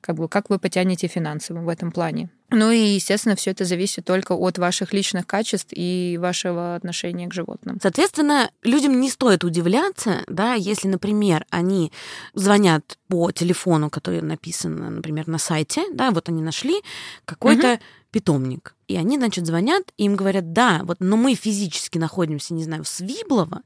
как 0.00 0.16
бы 0.16 0.28
как 0.28 0.48
вы 0.50 0.58
потянете 0.58 1.08
финансово 1.08 1.60
в 1.60 1.68
этом 1.68 1.90
плане. 1.90 2.30
Ну 2.50 2.70
и, 2.70 2.78
естественно, 2.78 3.36
все 3.36 3.50
это 3.50 3.64
зависит 3.64 4.06
только 4.06 4.32
от 4.32 4.56
ваших 4.56 4.94
личных 4.94 5.26
качеств 5.26 5.68
и 5.70 6.18
вашего 6.20 6.74
отношения 6.74 7.28
к 7.28 7.34
животным. 7.34 7.78
Соответственно, 7.82 8.50
людям 8.62 9.00
не 9.00 9.10
стоит 9.10 9.44
удивляться, 9.44 10.24
да, 10.28 10.54
если, 10.54 10.88
например, 10.88 11.44
они 11.50 11.92
звонят 12.32 12.98
по 13.08 13.30
телефону, 13.32 13.90
который 13.90 14.22
написан, 14.22 14.96
например, 14.96 15.28
на 15.28 15.38
сайте, 15.38 15.84
да, 15.92 16.10
вот 16.10 16.28
они 16.30 16.42
нашли 16.42 16.82
какой-то 17.26 17.74
угу 17.74 17.80
питомник. 18.10 18.74
И 18.86 18.96
они, 18.96 19.18
значит, 19.18 19.46
звонят, 19.46 19.92
и 19.98 20.04
им 20.04 20.16
говорят, 20.16 20.52
да, 20.52 20.80
вот, 20.84 20.96
но 21.00 21.16
мы 21.16 21.34
физически 21.34 21.98
находимся, 21.98 22.54
не 22.54 22.64
знаю, 22.64 22.84
в 22.84 22.88
Свиблово, 22.88 23.62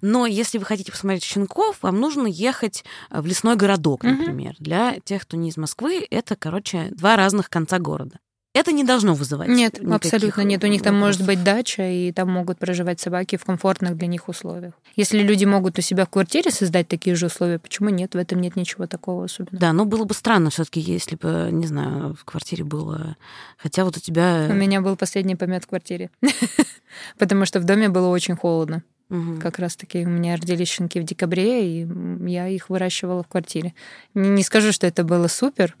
но 0.00 0.26
если 0.26 0.58
вы 0.58 0.64
хотите 0.64 0.90
посмотреть 0.90 1.22
щенков, 1.22 1.78
вам 1.82 2.00
нужно 2.00 2.26
ехать 2.26 2.84
в 3.10 3.24
лесной 3.24 3.56
городок, 3.56 4.02
например. 4.02 4.52
Mm-hmm. 4.52 4.64
Для 4.64 4.98
тех, 5.04 5.22
кто 5.22 5.36
не 5.36 5.50
из 5.50 5.56
Москвы, 5.56 6.06
это, 6.10 6.34
короче, 6.34 6.88
два 6.90 7.16
разных 7.16 7.48
конца 7.48 7.78
города 7.78 8.18
это 8.54 8.70
не 8.70 8.84
должно 8.84 9.14
вызывать. 9.14 9.48
Нет, 9.48 9.80
абсолютно 9.84 10.42
нет. 10.42 10.62
У 10.62 10.68
них 10.68 10.80
там 10.80 10.94
вопросов. 10.94 11.20
может 11.20 11.26
быть 11.26 11.44
дача, 11.44 11.90
и 11.90 12.12
там 12.12 12.30
могут 12.30 12.58
проживать 12.58 13.00
собаки 13.00 13.36
в 13.36 13.44
комфортных 13.44 13.96
для 13.96 14.06
них 14.06 14.28
условиях. 14.28 14.74
Если 14.94 15.18
люди 15.18 15.44
могут 15.44 15.76
у 15.78 15.82
себя 15.82 16.06
в 16.06 16.08
квартире 16.08 16.52
создать 16.52 16.86
такие 16.86 17.16
же 17.16 17.26
условия, 17.26 17.58
почему 17.58 17.88
нет? 17.88 18.14
В 18.14 18.16
этом 18.16 18.40
нет 18.40 18.54
ничего 18.54 18.86
такого 18.86 19.24
особенного. 19.24 19.58
Да, 19.58 19.72
но 19.72 19.84
было 19.84 20.04
бы 20.04 20.14
странно 20.14 20.50
все-таки, 20.50 20.80
если 20.80 21.16
бы, 21.16 21.48
не 21.50 21.66
знаю, 21.66 22.14
в 22.14 22.24
квартире 22.24 22.62
было. 22.62 23.16
Хотя 23.58 23.84
вот 23.84 23.96
у 23.96 24.00
тебя. 24.00 24.46
У 24.48 24.54
меня 24.54 24.80
был 24.80 24.94
последний 24.94 25.34
помет 25.34 25.64
в 25.64 25.66
квартире. 25.66 26.10
Потому 27.18 27.46
что 27.46 27.58
в 27.58 27.64
доме 27.64 27.88
было 27.88 28.06
очень 28.06 28.36
холодно. 28.36 28.84
Угу. 29.10 29.40
Как 29.40 29.58
раз-таки 29.58 30.06
у 30.06 30.08
меня 30.08 30.36
родились 30.36 30.68
щенки 30.68 31.00
в 31.00 31.04
декабре, 31.04 31.82
и 31.82 31.88
я 32.26 32.48
их 32.48 32.70
выращивала 32.70 33.24
в 33.24 33.28
квартире. 33.28 33.74
Не 34.14 34.44
скажу, 34.44 34.70
что 34.70 34.86
это 34.86 35.02
было 35.02 35.26
супер, 35.26 35.76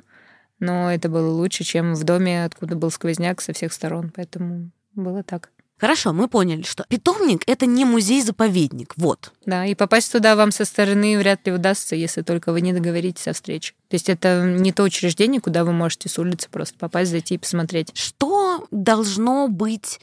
но 0.58 0.92
это 0.92 1.08
было 1.08 1.30
лучше, 1.30 1.64
чем 1.64 1.94
в 1.94 2.04
доме, 2.04 2.44
откуда 2.44 2.76
был 2.76 2.90
сквозняк 2.90 3.40
со 3.40 3.52
всех 3.52 3.72
сторон, 3.72 4.12
поэтому 4.14 4.70
было 4.94 5.22
так. 5.22 5.50
Хорошо, 5.76 6.12
мы 6.12 6.28
поняли, 6.28 6.62
что 6.62 6.84
питомник— 6.88 7.42
это 7.46 7.66
не 7.66 7.84
музей-заповедник, 7.84 8.94
вот. 8.96 9.32
Да, 9.44 9.66
и 9.66 9.74
попасть 9.74 10.10
туда 10.12 10.36
вам 10.36 10.52
со 10.52 10.64
стороны 10.64 11.18
вряд 11.18 11.46
ли 11.46 11.52
удастся, 11.52 11.96
если 11.96 12.22
только 12.22 12.52
вы 12.52 12.60
не 12.60 12.72
договоритесь 12.72 13.26
о 13.26 13.32
встрече. 13.32 13.74
То 13.88 13.96
есть 13.96 14.08
это 14.08 14.44
не 14.44 14.72
то 14.72 14.84
учреждение, 14.84 15.40
куда 15.40 15.64
вы 15.64 15.72
можете 15.72 16.08
с 16.08 16.18
улицы 16.18 16.48
просто 16.48 16.78
попасть, 16.78 17.10
зайти 17.10 17.34
и 17.34 17.38
посмотреть. 17.38 17.90
Что 17.94 18.66
должно 18.70 19.48
быть 19.48 20.00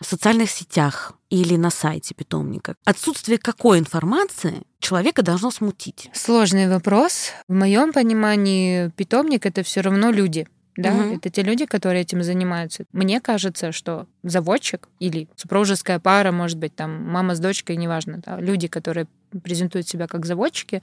в 0.00 0.06
социальных 0.06 0.50
сетях 0.50 1.14
или 1.30 1.56
на 1.56 1.70
сайте 1.70 2.14
питомника? 2.14 2.74
Отсутствие 2.84 3.38
какой 3.38 3.78
информации 3.78 4.62
человека 4.78 5.22
должно 5.22 5.50
смутить? 5.50 6.10
Сложный 6.12 6.68
вопрос. 6.68 7.30
В 7.48 7.54
моем 7.54 7.92
понимании 7.92 8.90
питомник 8.96 9.46
это 9.46 9.62
все 9.62 9.80
равно 9.80 10.10
люди. 10.10 10.46
Да, 10.76 10.90
угу. 10.92 11.14
это 11.14 11.30
те 11.30 11.42
люди, 11.42 11.64
которые 11.64 12.02
этим 12.02 12.22
занимаются. 12.22 12.84
Мне 12.92 13.20
кажется, 13.20 13.72
что 13.72 14.06
заводчик 14.22 14.88
или 14.98 15.28
супружеская 15.34 15.98
пара, 15.98 16.32
может 16.32 16.58
быть, 16.58 16.76
там 16.76 17.02
мама 17.02 17.34
с 17.34 17.40
дочкой, 17.40 17.76
неважно, 17.76 18.20
да, 18.24 18.38
люди, 18.38 18.68
которые 18.68 19.06
презентуют 19.42 19.88
себя 19.88 20.06
как 20.06 20.26
заводчики, 20.26 20.82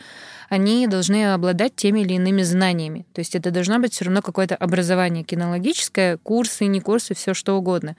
они 0.50 0.88
должны 0.88 1.34
обладать 1.34 1.76
теми 1.76 2.02
или 2.02 2.14
иными 2.14 2.42
знаниями. 2.42 3.06
То 3.14 3.20
есть 3.20 3.36
это 3.36 3.52
должно 3.52 3.80
быть 3.80 3.94
все 3.94 4.06
равно 4.06 4.22
какое-то 4.22 4.56
образование 4.56 5.24
кинологическое, 5.24 6.18
курсы, 6.18 6.66
не 6.66 6.80
курсы, 6.80 7.14
все 7.14 7.34
что 7.36 7.56
угодно. 7.56 7.96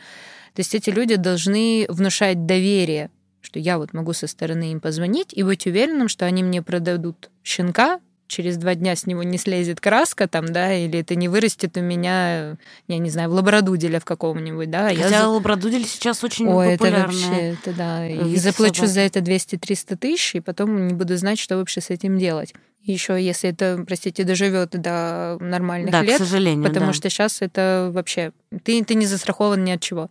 То 0.54 0.60
есть 0.60 0.74
эти 0.74 0.90
люди 0.90 1.16
должны 1.16 1.86
внушать 1.88 2.46
доверие, 2.46 3.10
что 3.40 3.58
я 3.58 3.76
вот 3.76 3.92
могу 3.92 4.12
со 4.12 4.26
стороны 4.26 4.72
им 4.72 4.80
позвонить 4.80 5.32
и 5.32 5.42
быть 5.42 5.66
уверенным, 5.66 6.08
что 6.08 6.26
они 6.26 6.42
мне 6.42 6.62
продадут 6.62 7.30
щенка, 7.42 8.00
через 8.34 8.56
два 8.56 8.74
дня 8.74 8.96
с 8.96 9.06
него 9.06 9.22
не 9.22 9.38
слезет 9.38 9.80
краска 9.80 10.26
там, 10.26 10.46
да, 10.46 10.74
или 10.74 10.98
это 10.98 11.14
не 11.14 11.28
вырастет 11.28 11.76
у 11.76 11.80
меня, 11.80 12.56
я 12.88 12.98
не 12.98 13.10
знаю, 13.10 13.30
в 13.30 13.34
лабрадуделе 13.34 14.00
в 14.00 14.04
каком-нибудь, 14.04 14.70
да. 14.70 14.88
Хотя 14.88 15.08
я... 15.08 15.28
лабрадудель 15.28 15.86
сейчас 15.86 16.24
очень 16.24 16.48
Ой, 16.48 16.74
это 16.74 16.90
вообще, 16.90 17.54
это 17.54 17.72
да. 17.72 18.06
И 18.08 18.36
заплачу 18.36 18.86
собак. 18.86 18.90
за 18.90 19.00
это 19.02 19.20
200-300 19.20 19.96
тысяч, 19.96 20.34
и 20.34 20.40
потом 20.40 20.88
не 20.88 20.94
буду 20.94 21.16
знать, 21.16 21.38
что 21.38 21.56
вообще 21.56 21.80
с 21.80 21.90
этим 21.90 22.18
делать. 22.18 22.54
Еще 22.82 23.22
если 23.22 23.50
это, 23.50 23.82
простите, 23.86 24.24
доживет 24.24 24.70
до 24.70 25.38
нормальных 25.40 25.90
да, 25.90 26.02
лет. 26.02 26.16
к 26.16 26.18
сожалению, 26.18 26.68
Потому 26.68 26.88
да. 26.88 26.92
что 26.92 27.08
сейчас 27.08 27.40
это 27.40 27.90
вообще... 27.94 28.32
Ты, 28.62 28.84
ты 28.84 28.94
не 28.94 29.06
застрахован 29.06 29.64
ни 29.64 29.70
от 29.70 29.80
чего. 29.80 30.10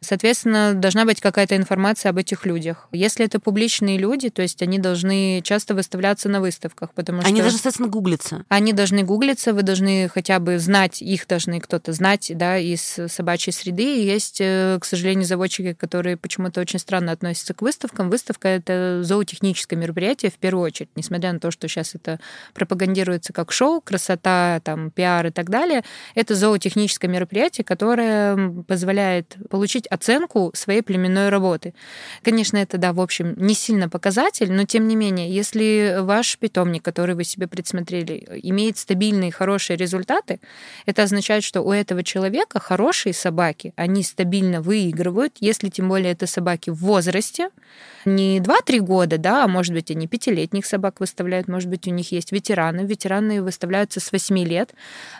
Соответственно, 0.00 0.74
должна 0.74 1.04
быть 1.04 1.20
какая-то 1.20 1.56
информация 1.56 2.10
об 2.10 2.18
этих 2.18 2.46
людях. 2.46 2.88
Если 2.92 3.24
это 3.24 3.40
публичные 3.40 3.98
люди, 3.98 4.28
то 4.30 4.42
есть 4.42 4.62
они 4.62 4.78
должны 4.78 5.40
часто 5.42 5.74
выставляться 5.74 6.28
на 6.28 6.40
выставках, 6.40 6.92
потому 6.92 7.20
они 7.20 7.36
что... 7.36 7.42
должны, 7.42 7.58
соответственно, 7.58 7.88
гуглиться. 7.88 8.44
Они 8.48 8.72
должны 8.72 9.02
гуглиться, 9.02 9.52
вы 9.52 9.62
должны 9.62 10.08
хотя 10.08 10.38
бы 10.38 10.58
знать, 10.58 11.02
их 11.02 11.26
должны 11.26 11.60
кто-то 11.60 11.92
знать, 11.92 12.30
да, 12.34 12.58
из 12.58 12.98
собачьей 13.08 13.52
среды. 13.52 13.96
И 13.96 14.04
есть, 14.04 14.38
э, 14.40 14.78
к 14.80 14.84
сожалению, 14.84 15.24
заводчики, 15.24 15.72
которые 15.72 16.16
почему-то 16.16 16.60
очень 16.60 16.78
странно 16.78 17.12
относятся 17.12 17.54
к 17.54 17.62
выставкам. 17.62 18.10
Выставка— 18.10 18.48
это 18.66 19.00
зоотехническое 19.02 19.78
мероприятие 19.78 20.30
в 20.30 20.38
первую 20.38 20.64
очередь, 20.64 20.90
несмотря 20.96 21.32
на 21.32 21.40
то, 21.40 21.50
что 21.50 21.68
сейчас 21.68 21.94
это 21.94 22.20
пропагандируется 22.54 23.32
как 23.32 23.52
шоу, 23.52 23.80
красота, 23.80 24.60
там, 24.64 24.90
пиар 24.90 25.26
и 25.26 25.30
так 25.30 25.50
далее. 25.50 25.84
Это 26.14 26.34
зоотехническое 26.34 27.10
мероприятие, 27.10 27.64
которое 27.64 28.36
позволяет 28.66 29.36
получить 29.50 29.85
оценку 29.86 30.50
своей 30.54 30.82
племенной 30.82 31.28
работы. 31.28 31.74
Конечно, 32.22 32.56
это, 32.56 32.78
да, 32.78 32.92
в 32.92 33.00
общем, 33.00 33.34
не 33.36 33.54
сильно 33.54 33.88
показатель, 33.88 34.52
но 34.52 34.64
тем 34.64 34.88
не 34.88 34.96
менее, 34.96 35.34
если 35.34 35.98
ваш 36.00 36.38
питомник, 36.38 36.82
который 36.82 37.14
вы 37.14 37.24
себе 37.24 37.46
предсмотрели, 37.46 38.40
имеет 38.42 38.78
стабильные, 38.78 39.32
хорошие 39.32 39.76
результаты, 39.76 40.40
это 40.86 41.02
означает, 41.02 41.44
что 41.44 41.62
у 41.62 41.72
этого 41.72 42.02
человека 42.02 42.60
хорошие 42.60 43.12
собаки, 43.12 43.72
они 43.76 44.02
стабильно 44.02 44.60
выигрывают, 44.60 45.36
если 45.40 45.68
тем 45.68 45.88
более 45.88 46.12
это 46.12 46.26
собаки 46.26 46.70
в 46.70 46.76
возрасте, 46.76 47.50
не 48.06 48.38
2-3 48.38 48.78
года, 48.78 49.18
да, 49.18 49.44
а 49.44 49.48
может 49.48 49.74
быть, 49.74 49.90
они 49.90 50.06
пятилетних 50.06 50.64
собак 50.64 51.00
выставляют, 51.00 51.48
может 51.48 51.68
быть, 51.68 51.86
у 51.88 51.90
них 51.90 52.12
есть 52.12 52.32
ветераны. 52.32 52.86
Ветераны 52.86 53.42
выставляются 53.42 54.00
с 54.00 54.12
8 54.12 54.38
лет. 54.44 54.74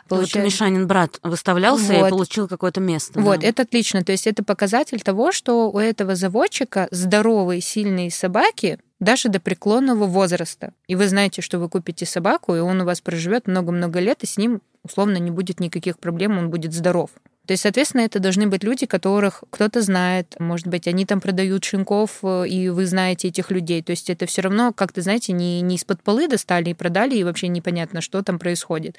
Получается... 0.08 0.38
Вот 0.38 0.44
Мишанин 0.44 0.86
брат 0.86 1.18
выставлялся 1.22 1.92
вот. 1.92 2.06
и 2.06 2.10
получил 2.10 2.48
какое-то 2.48 2.80
место. 2.80 3.20
Вот, 3.20 3.40
да. 3.40 3.48
это 3.48 3.62
отлично. 3.62 4.04
То 4.04 4.12
есть 4.12 4.26
это 4.26 4.44
показатель 4.56 5.02
того, 5.02 5.32
что 5.32 5.70
у 5.70 5.78
этого 5.78 6.14
заводчика 6.14 6.88
здоровые, 6.90 7.60
сильные 7.60 8.10
собаки, 8.10 8.78
даже 9.00 9.28
до 9.28 9.38
преклонного 9.38 10.06
возраста. 10.06 10.72
И 10.86 10.96
вы 10.96 11.08
знаете, 11.08 11.42
что 11.42 11.58
вы 11.58 11.68
купите 11.68 12.06
собаку, 12.06 12.56
и 12.56 12.60
он 12.60 12.80
у 12.80 12.86
вас 12.86 13.02
проживет 13.02 13.46
много-много 13.46 14.00
лет, 14.00 14.22
и 14.22 14.26
с 14.26 14.38
ним 14.38 14.62
условно 14.82 15.18
не 15.18 15.30
будет 15.30 15.60
никаких 15.60 15.98
проблем, 15.98 16.38
он 16.38 16.48
будет 16.48 16.72
здоров. 16.72 17.10
То 17.46 17.52
есть, 17.52 17.62
соответственно, 17.62 18.02
это 18.02 18.18
должны 18.18 18.46
быть 18.46 18.64
люди, 18.64 18.86
которых 18.86 19.44
кто-то 19.50 19.80
знает. 19.80 20.34
Может 20.38 20.66
быть, 20.66 20.88
они 20.88 21.06
там 21.06 21.20
продают 21.20 21.64
щенков, 21.64 22.18
э, 22.22 22.48
и 22.48 22.68
вы 22.68 22.86
знаете 22.86 23.28
этих 23.28 23.50
людей. 23.50 23.82
То 23.82 23.90
есть 23.90 24.10
это 24.10 24.26
все 24.26 24.42
равно, 24.42 24.72
как-то, 24.72 25.00
знаете, 25.00 25.32
не, 25.32 25.60
не 25.60 25.76
из-под 25.76 26.02
полы 26.02 26.28
достали 26.28 26.70
и 26.70 26.74
продали, 26.74 27.16
и 27.16 27.24
вообще 27.24 27.48
непонятно, 27.48 28.00
что 28.00 28.22
там 28.22 28.38
происходит. 28.38 28.98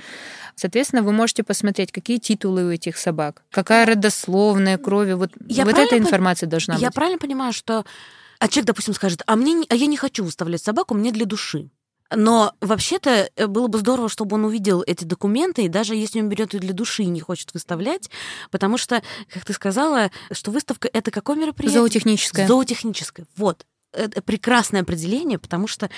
Соответственно, 0.56 1.04
вы 1.04 1.12
можете 1.12 1.44
посмотреть, 1.44 1.92
какие 1.92 2.18
титулы 2.18 2.66
у 2.66 2.72
этих 2.72 2.98
собак, 2.98 3.44
какая 3.52 3.86
родословная 3.86 4.78
крови. 4.78 5.14
Вот, 5.14 5.32
я 5.48 5.66
вот 5.66 5.78
эта 5.78 5.98
информация 5.98 6.48
должна 6.48 6.76
я 6.76 6.78
быть. 6.78 6.84
Я 6.84 6.92
правильно 6.92 7.20
понимаю, 7.20 7.54
что 7.54 7.86
а 8.40 8.48
человек, 8.48 8.68
допустим, 8.68 8.94
скажет, 8.94 9.24
а 9.26 9.36
мне, 9.36 9.66
а 9.70 9.76
я 9.76 9.88
не 9.88 9.98
хочу 9.98 10.24
выставлять 10.24 10.62
собаку, 10.62 10.94
мне 10.94 11.12
для 11.12 11.26
души. 11.26 11.70
Но 12.16 12.54
вообще-то 12.62 13.30
э, 13.36 13.48
было 13.48 13.68
бы 13.68 13.80
здорово, 13.80 14.10
чтобы 14.10 14.36
он 14.36 14.46
увидел 14.46 14.84
эти 14.86 15.04
документы, 15.04 15.64
и 15.64 15.68
даже 15.68 15.96
если 15.96 16.22
он 16.22 16.30
берет 16.30 16.54
ее 16.54 16.60
для 16.60 16.74
души 16.74 17.04
и 17.04 17.08
не 17.08 17.20
хочет 17.20 17.54
выставлять, 17.54 18.10
потому 18.52 18.78
что, 18.78 19.02
как 19.32 19.46
ты 19.46 19.54
сказала, 19.54 20.12
что 20.32 20.52
выставка 20.52 20.90
это 20.92 21.12
какое 21.12 21.36
мероприятие? 21.36 21.82
Зоотехническое. 21.82 22.48
Зоотехническое. 22.48 23.26
Вот 23.36 23.66
это 23.94 24.22
прекрасное 24.22 24.82
определение, 24.82 25.40
потому 25.40 25.68
что 25.68 25.90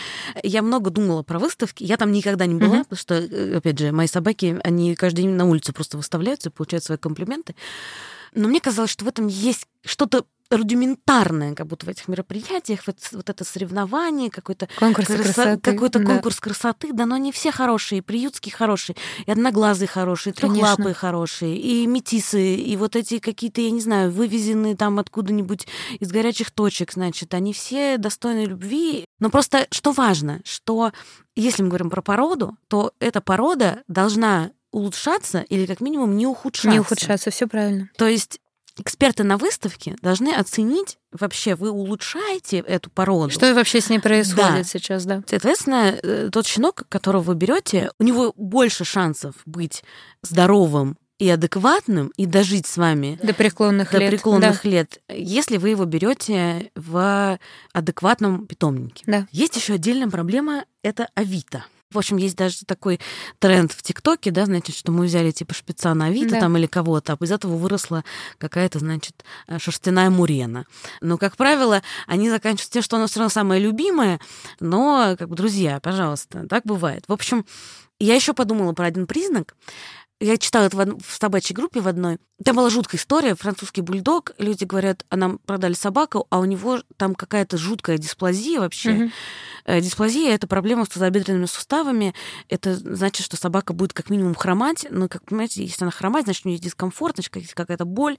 я 0.44 0.62
много 0.62 0.90
думала 0.90 1.24
про 1.24 1.40
выставки. 1.40 1.84
Я 1.84 1.98
там 1.98 2.12
никогда 2.12 2.46
не 2.46 2.56
была, 2.56 2.78
mm-hmm. 2.78 2.84
потому 2.84 3.00
что, 3.00 3.16
э, 3.16 3.58
опять 3.58 3.80
же, 3.80 3.92
мои 3.92 4.08
собаки, 4.08 4.60
они 4.64 4.96
каждый 4.96 5.22
день 5.22 5.32
на 5.32 5.46
улице 5.46 5.74
просто 5.74 5.98
выставляются 5.98 6.50
и 6.50 6.52
получают 6.52 6.84
свои 6.84 6.98
комплименты. 6.98 7.56
Но 8.34 8.48
мне 8.48 8.60
казалось, 8.60 8.92
что 8.92 9.06
в 9.06 9.08
этом 9.08 9.28
есть 9.28 9.66
что-то 9.84 10.26
рудиментарное, 10.50 11.54
как 11.54 11.68
будто 11.68 11.86
в 11.86 11.90
этих 11.90 12.08
мероприятиях, 12.08 12.82
вот, 12.88 12.98
вот 13.12 13.30
это 13.30 13.44
соревнование, 13.44 14.32
какой-то 14.32 14.68
конкурс 14.80 15.08
красо... 15.08 15.24
красоты, 15.24 15.72
какой-то 15.72 16.00
да. 16.00 16.06
конкурс 16.06 16.40
красоты, 16.40 16.92
да, 16.92 17.06
но 17.06 17.16
они 17.16 17.32
все 17.32 17.52
хорошие, 17.52 18.00
и 18.00 18.02
приютские 18.02 18.54
хорошие, 18.54 18.96
и 19.26 19.32
одноглазые 19.32 19.88
хорошие, 19.88 20.34
и 20.34 20.36
трехлапые 20.36 20.96
хорошие, 20.96 21.56
и 21.56 21.86
метисы, 21.86 22.56
и 22.56 22.78
вот 22.78 22.96
эти 22.96 23.20
какие-то, 23.20 23.62
я 23.62 23.70
не 23.70 23.82
знаю, 23.82 24.12
вывезенные 24.12 24.76
там 24.76 24.98
откуда-нибудь 24.98 25.68
из 26.00 26.12
горячих 26.12 26.50
точек, 26.50 26.94
значит, 26.94 27.34
они 27.36 27.54
все 27.54 27.98
достойны 27.98 28.46
любви. 28.46 29.06
Но 29.20 29.30
просто 29.30 29.68
что 29.72 29.92
важно, 29.92 30.42
что 30.46 30.92
если 31.36 31.62
мы 31.62 31.70
говорим 31.70 31.92
про 31.92 32.02
породу, 32.02 32.58
то 32.68 32.94
эта 33.00 33.22
порода 33.22 33.84
должна 33.88 34.52
улучшаться 34.72 35.42
или 35.42 35.66
как 35.66 35.82
минимум 35.82 36.18
не 36.18 36.28
ухудшаться. 36.28 36.70
Не 36.70 36.80
ухудшаться, 36.80 37.32
все 37.32 37.48
правильно. 37.48 37.90
То 37.98 38.08
есть 38.08 38.40
эксперты 38.78 39.24
на 39.24 39.38
выставке 39.38 39.96
должны 40.02 40.34
оценить 40.34 40.98
вообще, 41.12 41.56
вы 41.56 41.70
улучшаете 41.72 42.60
эту 42.60 42.90
породу. 42.90 43.32
Что 43.32 43.54
вообще 43.54 43.82
с 43.82 43.90
ней 43.90 44.00
происходит 44.00 44.52
да. 44.52 44.64
сейчас, 44.64 45.06
да? 45.06 45.24
Соответственно, 45.28 45.96
э, 46.02 46.30
тот 46.32 46.46
щенок, 46.48 46.84
которого 46.90 47.22
вы 47.22 47.36
берете, 47.36 47.92
у 48.00 48.04
него 48.04 48.34
больше 48.36 48.86
шансов 48.86 49.36
быть 49.46 49.84
здоровым 50.22 50.98
и 51.18 51.30
адекватным 51.30 52.14
и 52.16 52.26
дожить 52.26 52.66
с 52.66 52.78
вами 52.78 53.20
до 53.22 53.34
преклонных 53.34 53.92
до 53.92 53.98
лет. 53.98 54.10
преклонных 54.10 54.62
да. 54.64 54.70
лет, 54.70 55.02
если 55.10 55.58
вы 55.58 55.70
его 55.70 55.84
берете 55.84 56.72
в 56.76 57.38
адекватном 57.74 58.48
питомнике. 58.48 59.04
Да. 59.06 59.28
Есть 59.32 59.58
еще 59.58 59.74
отдельная 59.74 60.10
проблема 60.10 60.64
это 60.82 61.10
Авито. 61.16 61.66
В 61.92 61.98
общем, 61.98 62.18
есть 62.18 62.36
даже 62.36 62.66
такой 62.66 63.00
тренд 63.40 63.72
в 63.72 63.82
ТикТоке, 63.82 64.30
да, 64.30 64.46
значит, 64.46 64.76
что 64.76 64.92
мы 64.92 65.06
взяли 65.06 65.32
типа 65.32 65.56
шпица 65.56 65.94
на 65.96 66.06
Авито 66.06 66.36
да. 66.36 66.42
там 66.42 66.56
или 66.56 66.68
кого-то, 66.68 67.14
а 67.14 67.24
из 67.24 67.32
этого 67.32 67.56
выросла 67.56 68.04
какая-то, 68.38 68.78
значит, 68.78 69.26
э, 69.48 69.58
шерстяная 69.58 70.12
мурена. 70.12 70.66
Но, 71.02 71.18
как 71.18 71.36
правило, 71.36 71.82
они 72.06 72.30
заканчиваются 72.30 72.72
тем, 72.72 72.84
что 72.84 72.98
она 72.98 73.08
все 73.08 73.22
равно 73.22 73.30
самая 73.30 73.58
любимая, 73.58 74.20
но, 74.60 75.16
как 75.18 75.30
бы, 75.30 75.36
друзья, 75.36 75.80
пожалуйста, 75.80 76.48
так 76.48 76.64
бывает. 76.64 77.06
В 77.08 77.12
общем, 77.12 77.44
я 78.00 78.16
еще 78.16 78.34
подумала 78.34 78.74
про 78.74 78.86
один 78.86 79.08
признак. 79.08 79.56
Я 80.22 80.38
читала 80.38 80.66
это 80.66 80.76
в, 80.76 81.02
в 81.02 81.18
собачьей 81.18 81.56
группе 81.56 81.80
в 81.80 81.88
одной. 81.88 82.18
Там 82.44 82.58
была 82.58 82.70
жуткая 82.70 83.00
история. 83.00 83.36
Французский 83.36 83.82
бульдог. 83.82 84.34
Люди 84.38 84.66
говорят, 84.66 85.06
а 85.10 85.16
нам 85.16 85.38
продали 85.38 85.74
собаку, 85.74 86.28
а 86.30 86.40
у 86.40 86.46
него 86.46 86.82
там 86.98 87.16
какая-то 87.16 87.58
жуткая 87.58 87.98
дисплазия 87.98 88.60
вообще. 88.60 89.12
Mm-hmm. 89.68 89.82
Дисплазия— 89.82 90.32
это 90.36 90.46
проблема 90.46 90.84
с 90.84 90.90
тазобедренными 90.90 91.46
суставами. 91.46 92.14
Это 92.50 92.76
значит, 92.76 93.26
что 93.26 93.38
собака 93.38 93.72
будет 93.72 93.94
как 93.94 94.10
минимум 94.10 94.36
хромать. 94.36 94.86
Но, 94.90 95.08
как 95.08 95.24
понимаете, 95.24 95.64
если 95.64 95.86
она 95.86 95.92
хромает, 95.92 96.26
значит, 96.26 96.46
у 96.46 96.50
нее 96.50 96.56
есть 96.56 96.66
дискомфорт, 96.66 97.16
значит, 97.16 97.54
какая-то 97.54 97.86
боль. 97.86 98.18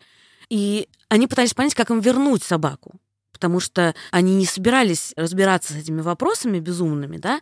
И 0.48 0.88
они 1.10 1.26
пытались 1.26 1.52
понять, 1.52 1.74
как 1.74 1.90
им 1.90 2.00
вернуть 2.00 2.42
собаку 2.42 2.98
потому 3.40 3.58
что 3.58 3.94
они 4.10 4.34
не 4.34 4.44
собирались 4.44 5.14
разбираться 5.16 5.72
с 5.72 5.76
этими 5.76 6.02
вопросами 6.02 6.60
безумными, 6.60 7.16
да, 7.16 7.40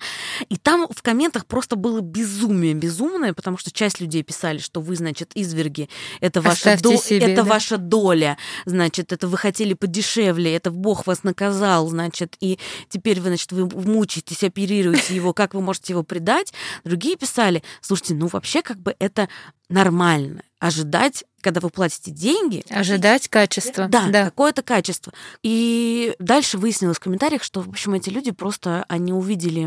и 0.48 0.56
там 0.56 0.86
в 0.88 1.02
комментах 1.02 1.44
просто 1.44 1.74
было 1.74 2.00
безумие 2.00 2.74
безумное, 2.74 3.32
потому 3.32 3.58
что 3.58 3.72
часть 3.72 4.00
людей 4.00 4.22
писали, 4.22 4.58
что 4.58 4.80
вы, 4.80 4.94
значит, 4.94 5.32
изверги, 5.34 5.88
это 6.20 6.40
ваша, 6.40 6.80
до... 6.80 6.96
себе, 6.96 7.32
это 7.32 7.42
да? 7.42 7.50
ваша 7.50 7.78
доля, 7.78 8.38
значит, 8.64 9.12
это 9.12 9.26
вы 9.26 9.36
хотели 9.36 9.74
подешевле, 9.74 10.54
это 10.54 10.70
Бог 10.70 11.08
вас 11.08 11.24
наказал, 11.24 11.88
значит, 11.88 12.36
и 12.38 12.60
теперь 12.88 13.20
вы, 13.20 13.30
значит, 13.30 13.50
вы 13.50 13.66
мучаетесь, 13.66 14.44
оперируете 14.44 15.16
его, 15.16 15.32
как 15.32 15.54
вы 15.54 15.60
можете 15.62 15.94
его 15.94 16.04
предать. 16.04 16.52
Другие 16.84 17.16
писали, 17.16 17.64
слушайте, 17.80 18.14
ну 18.14 18.28
вообще 18.28 18.62
как 18.62 18.78
бы 18.78 18.94
это 19.00 19.28
нормально 19.68 20.42
ожидать, 20.58 21.24
когда 21.40 21.60
вы 21.60 21.70
платите 21.70 22.10
деньги. 22.10 22.64
Ожидать 22.70 23.28
качества. 23.28 23.86
Да, 23.86 24.08
да. 24.08 24.24
какое-то 24.24 24.62
качество. 24.62 25.12
И 25.42 26.14
дальше 26.18 26.58
выяснилось 26.58 26.96
в 26.96 27.00
комментариях, 27.00 27.42
что, 27.42 27.60
в 27.60 27.68
общем, 27.68 27.94
эти 27.94 28.10
люди 28.10 28.32
просто, 28.32 28.84
они 28.88 29.12
увидели 29.12 29.66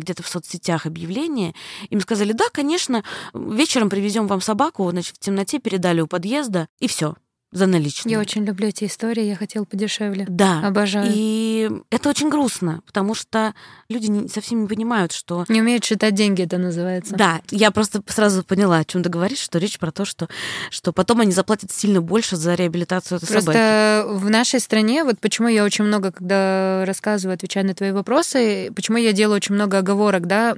где-то 0.00 0.22
в 0.22 0.28
соцсетях 0.28 0.86
объявление, 0.86 1.54
им 1.90 2.00
сказали, 2.00 2.32
да, 2.32 2.46
конечно, 2.52 3.04
вечером 3.32 3.90
привезем 3.90 4.26
вам 4.26 4.40
собаку, 4.40 4.90
значит, 4.90 5.16
в 5.16 5.20
темноте 5.20 5.60
передали 5.60 6.00
у 6.00 6.06
подъезда, 6.06 6.66
и 6.80 6.88
все 6.88 7.14
за 7.52 7.66
наличные. 7.66 8.14
Я 8.14 8.18
очень 8.18 8.44
люблю 8.44 8.68
эти 8.68 8.84
истории, 8.84 9.24
я 9.24 9.36
хотела 9.36 9.64
подешевле. 9.64 10.24
Да. 10.26 10.66
Обожаю. 10.66 11.06
И 11.14 11.70
это 11.90 12.08
очень 12.08 12.30
грустно, 12.30 12.80
потому 12.86 13.14
что 13.14 13.54
люди 13.90 14.06
не, 14.06 14.28
совсем 14.28 14.62
не 14.62 14.68
понимают, 14.68 15.12
что... 15.12 15.44
Не 15.48 15.60
умеют 15.60 15.84
считать 15.84 16.14
деньги, 16.14 16.42
это 16.42 16.56
называется. 16.56 17.14
Да, 17.14 17.42
я 17.50 17.70
просто 17.70 18.02
сразу 18.06 18.42
поняла, 18.42 18.78
о 18.78 18.84
чем 18.84 19.02
ты 19.02 19.10
говоришь, 19.10 19.38
что 19.38 19.58
речь 19.58 19.78
про 19.78 19.92
то, 19.92 20.06
что, 20.06 20.28
что 20.70 20.92
потом 20.92 21.20
они 21.20 21.32
заплатят 21.32 21.70
сильно 21.70 22.00
больше 22.00 22.36
за 22.36 22.54
реабилитацию 22.54 23.18
этой 23.18 23.26
просто 23.26 23.52
собаки. 23.52 23.58
Просто 23.58 24.26
в 24.26 24.30
нашей 24.30 24.60
стране, 24.60 25.04
вот 25.04 25.20
почему 25.20 25.48
я 25.48 25.62
очень 25.62 25.84
много, 25.84 26.10
когда 26.10 26.84
рассказываю, 26.86 27.34
отвечаю 27.34 27.66
на 27.66 27.74
твои 27.74 27.92
вопросы, 27.92 28.72
почему 28.74 28.96
я 28.96 29.12
делаю 29.12 29.36
очень 29.36 29.54
много 29.54 29.78
оговорок, 29.78 30.26
да, 30.26 30.56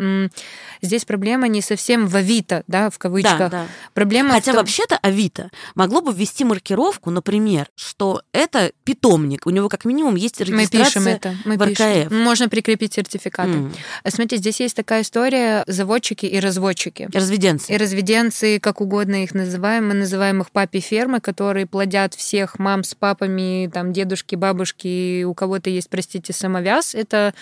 здесь 0.80 1.04
проблема 1.04 1.48
не 1.48 1.60
совсем 1.60 2.06
в 2.06 2.14
Авито, 2.14 2.62
да, 2.68 2.88
в 2.88 2.98
кавычках. 2.98 3.38
Да, 3.38 3.48
да. 3.48 3.66
Проблема 3.94 4.30
Хотя 4.30 4.52
том... 4.52 4.60
вообще-то 4.60 4.96
Авито 4.98 5.50
могло 5.74 6.00
бы 6.00 6.12
ввести 6.12 6.44
маркировку 6.44 6.83
маркировку, 6.84 7.10
например, 7.10 7.68
что 7.74 8.22
это 8.32 8.72
питомник, 8.84 9.46
у 9.46 9.50
него 9.50 9.68
как 9.68 9.84
минимум 9.84 10.16
есть 10.16 10.40
регистрация 10.40 10.80
мы 10.80 10.84
пишем 10.84 11.06
это, 11.06 11.36
мы 11.44 11.56
в 11.56 11.62
РКФ. 11.62 11.76
Пишем. 11.76 12.22
Можно 12.22 12.48
прикрепить 12.48 12.94
сертификаты. 12.94 13.50
Mm. 13.50 13.74
Смотрите, 14.08 14.36
здесь 14.36 14.60
есть 14.60 14.76
такая 14.76 15.02
история 15.02 15.64
заводчики 15.66 16.26
и 16.26 16.38
разводчики. 16.40 17.08
Разведенцы. 17.12 17.72
И 17.72 17.76
разведенцы, 17.76 18.58
как 18.60 18.80
угодно 18.80 19.22
их 19.22 19.34
называем, 19.34 19.88
мы 19.88 19.94
называем 19.94 20.40
их 20.40 20.50
папи 20.50 20.80
фермы, 20.80 21.20
которые 21.20 21.66
плодят 21.66 22.14
всех 22.14 22.58
мам 22.58 22.84
с 22.84 22.94
папами, 22.94 23.70
там 23.72 23.92
дедушки, 23.92 24.34
бабушки, 24.34 25.24
у 25.24 25.34
кого-то 25.34 25.70
есть, 25.70 25.88
простите, 25.88 26.32
самовяз. 26.32 26.94
Это 26.94 27.34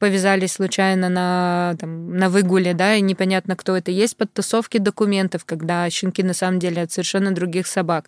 повязались 0.00 0.52
случайно 0.52 1.10
на, 1.10 1.76
там, 1.78 2.16
на 2.16 2.30
выгуле, 2.30 2.72
да, 2.72 2.94
и 2.94 3.02
непонятно, 3.02 3.54
кто 3.54 3.76
это. 3.76 3.90
Есть 3.90 4.16
подтасовки 4.16 4.78
документов, 4.78 5.44
когда 5.44 5.88
щенки 5.90 6.22
на 6.22 6.32
самом 6.32 6.58
деле 6.58 6.82
от 6.82 6.90
совершенно 6.90 7.32
других 7.32 7.66
собак. 7.66 8.06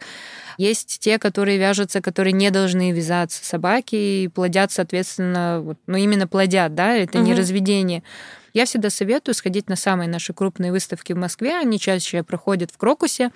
Есть 0.56 0.98
те, 1.00 1.18
которые 1.18 1.58
вяжутся, 1.58 2.00
которые 2.00 2.32
не 2.32 2.50
должны 2.50 2.92
вязаться 2.92 3.44
собаки 3.44 3.94
и 3.94 4.28
плодят, 4.28 4.72
соответственно, 4.72 5.60
вот, 5.60 5.78
ну 5.86 5.98
именно 5.98 6.26
плодят, 6.26 6.74
да, 6.74 6.96
это 6.96 7.18
угу. 7.18 7.26
не 7.26 7.34
разведение. 7.34 8.02
Я 8.54 8.64
всегда 8.64 8.88
советую 8.88 9.34
сходить 9.34 9.68
на 9.68 9.76
самые 9.76 10.08
наши 10.08 10.32
крупные 10.32 10.72
выставки 10.72 11.12
в 11.12 11.16
Москве. 11.16 11.58
Они 11.58 11.78
чаще 11.78 12.22
проходят 12.22 12.70
в 12.70 12.78
Крокусе. 12.78 13.30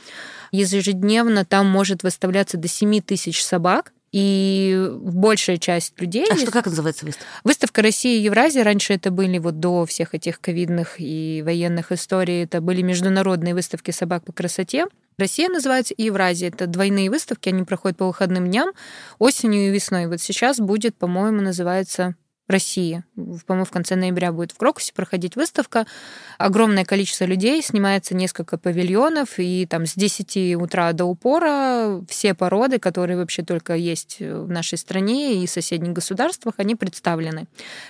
Ежедневно 0.51 1.45
там 1.45 1.67
может 1.67 2.03
выставляться 2.03 2.57
до 2.57 2.69
7 2.69 3.01
тысяч 3.01 3.45
собак. 3.45 3.93
И 4.19 4.93
большая 5.03 5.59
часть 5.59 6.01
людей... 6.01 6.25
А 6.31 6.37
что, 6.37 6.51
как 6.51 6.65
называется 6.65 7.05
выставка? 7.05 7.29
Выставка 7.45 7.83
России 7.83 8.19
и 8.19 8.23
Евразия. 8.23 8.65
Раньше 8.65 8.95
это 8.95 9.11
были 9.11 9.37
вот 9.37 9.61
до 9.61 9.85
всех 9.85 10.15
этих 10.15 10.41
ковидных 10.41 10.95
и 10.97 11.43
военных 11.45 11.93
историй. 11.93 12.45
Это 12.45 12.63
были 12.63 12.81
международные 12.81 13.53
выставки 13.53 13.91
собак 13.91 14.25
по 14.25 14.33
красоте. 14.33 14.87
Россия 15.19 15.51
называется 15.51 15.93
и 15.93 16.05
Евразия. 16.05 16.49
Это 16.49 16.67
двойные 16.67 17.11
выставки, 17.11 17.51
они 17.51 17.65
проходят 17.65 17.99
по 17.99 18.07
выходным 18.07 18.47
дням, 18.47 18.71
осенью 19.19 19.69
и 19.69 19.71
весной. 19.71 20.07
Вот 20.07 20.23
сейчас 20.23 20.61
будет, 20.61 20.97
по-моему, 20.97 21.43
называется 21.43 22.15
России. 22.49 23.03
По-моему, 23.47 23.65
в 23.65 23.71
конце 23.71 23.97
ноября 23.97 24.31
будет 24.31 24.53
в 24.53 24.57
Крокусе 24.57 24.93
проходить 24.93 25.35
выставка. 25.35 25.85
Огромное 26.39 26.85
количество 26.85 27.25
людей, 27.25 27.61
снимается 27.61 28.15
несколько 28.15 28.57
павильонов, 28.57 29.39
и 29.39 29.67
там 29.67 29.87
с 29.87 29.95
10 29.95 30.57
утра 30.57 30.93
до 30.93 31.07
упора 31.07 32.05
все 32.09 32.35
породы, 32.35 32.79
которые 32.79 33.17
вообще 33.17 33.43
только 33.43 33.75
есть 33.75 34.21
в 34.21 34.49
нашей 34.49 34.79
стране 34.79 35.43
и 35.43 35.47
соседних 35.49 35.93
государствах, 35.93 36.55
они 36.59 36.77
представлены. 36.77 37.47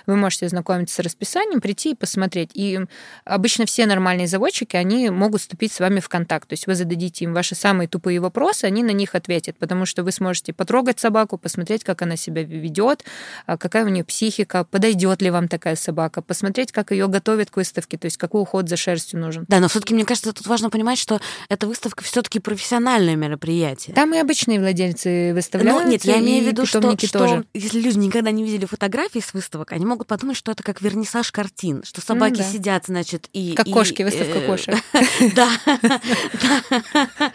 Вы 0.07 0.15
можете 0.15 0.49
знакомиться 0.49 0.95
с 0.95 0.99
расписанием, 0.99 1.61
прийти 1.61 1.91
и 1.91 1.95
посмотреть. 1.95 2.49
И 2.55 2.79
обычно 3.25 3.67
все 3.67 3.85
нормальные 3.85 4.27
заводчики, 4.27 4.75
они 4.75 5.11
могут 5.11 5.41
вступить 5.41 5.71
с 5.71 5.79
вами 5.79 5.99
в 5.99 6.09
контакт. 6.09 6.47
То 6.49 6.53
есть 6.53 6.65
вы 6.65 6.73
зададите 6.73 7.25
им 7.25 7.33
ваши 7.33 7.53
самые 7.53 7.87
тупые 7.87 8.19
вопросы, 8.19 8.65
они 8.65 8.81
на 8.81 8.91
них 8.91 9.13
ответят, 9.13 9.57
потому 9.59 9.85
что 9.85 10.03
вы 10.03 10.11
сможете 10.11 10.51
потрогать 10.51 10.99
собаку, 10.99 11.37
посмотреть, 11.37 11.83
как 11.83 12.01
она 12.01 12.15
себя 12.15 12.41
ведет, 12.41 13.03
а 13.45 13.57
какая 13.57 13.85
у 13.85 13.89
нее 13.89 14.03
психика, 14.03 14.46
собака, 14.47 14.63
подойдет 14.69 15.21
ли 15.21 15.29
вам 15.29 15.47
такая 15.47 15.75
собака, 15.75 16.21
посмотреть, 16.21 16.71
как 16.71 16.91
ее 16.91 17.07
готовят 17.07 17.51
к 17.51 17.57
выставке, 17.57 17.97
то 17.97 18.05
есть 18.05 18.17
какой 18.17 18.41
уход 18.41 18.69
за 18.69 18.77
шерстью 18.77 19.19
нужен. 19.19 19.45
Да, 19.47 19.59
но 19.59 19.67
все-таки 19.67 19.93
мне 19.93 20.05
кажется, 20.05 20.33
тут 20.33 20.47
важно 20.47 20.69
понимать, 20.69 20.97
что 20.97 21.19
эта 21.49 21.67
выставка 21.67 22.03
все-таки 22.03 22.39
профессиональное 22.39 23.15
мероприятие. 23.15 23.95
Там 23.95 24.13
и 24.13 24.17
обычные 24.17 24.59
владельцы 24.59 25.33
выставляются. 25.33 25.85
Ну, 25.85 25.91
нет, 25.91 26.05
я 26.05 26.19
имею 26.19 26.43
в 26.43 26.47
виду, 26.47 26.65
что, 26.65 26.81
тоже. 26.81 27.07
что 27.07 27.43
если 27.53 27.79
люди 27.79 27.97
никогда 27.97 28.31
не 28.31 28.43
видели 28.43 28.65
фотографии 28.65 29.19
с 29.19 29.33
выставок, 29.33 29.71
они 29.71 29.85
могут 29.85 30.07
подумать, 30.07 30.37
что 30.37 30.51
это 30.51 30.63
как 30.63 30.81
вернисаж 30.81 31.31
картин, 31.31 31.83
что 31.83 32.01
собаки 32.01 32.37
ну, 32.37 32.43
да. 32.43 32.43
сидят, 32.43 32.85
значит, 32.87 33.27
и... 33.33 33.53
Как 33.53 33.67
и, 33.67 33.71
кошки, 33.71 34.03
выставка 34.03 34.39
э, 34.39 34.45
кошек. 34.45 34.75
Да. 35.35 35.49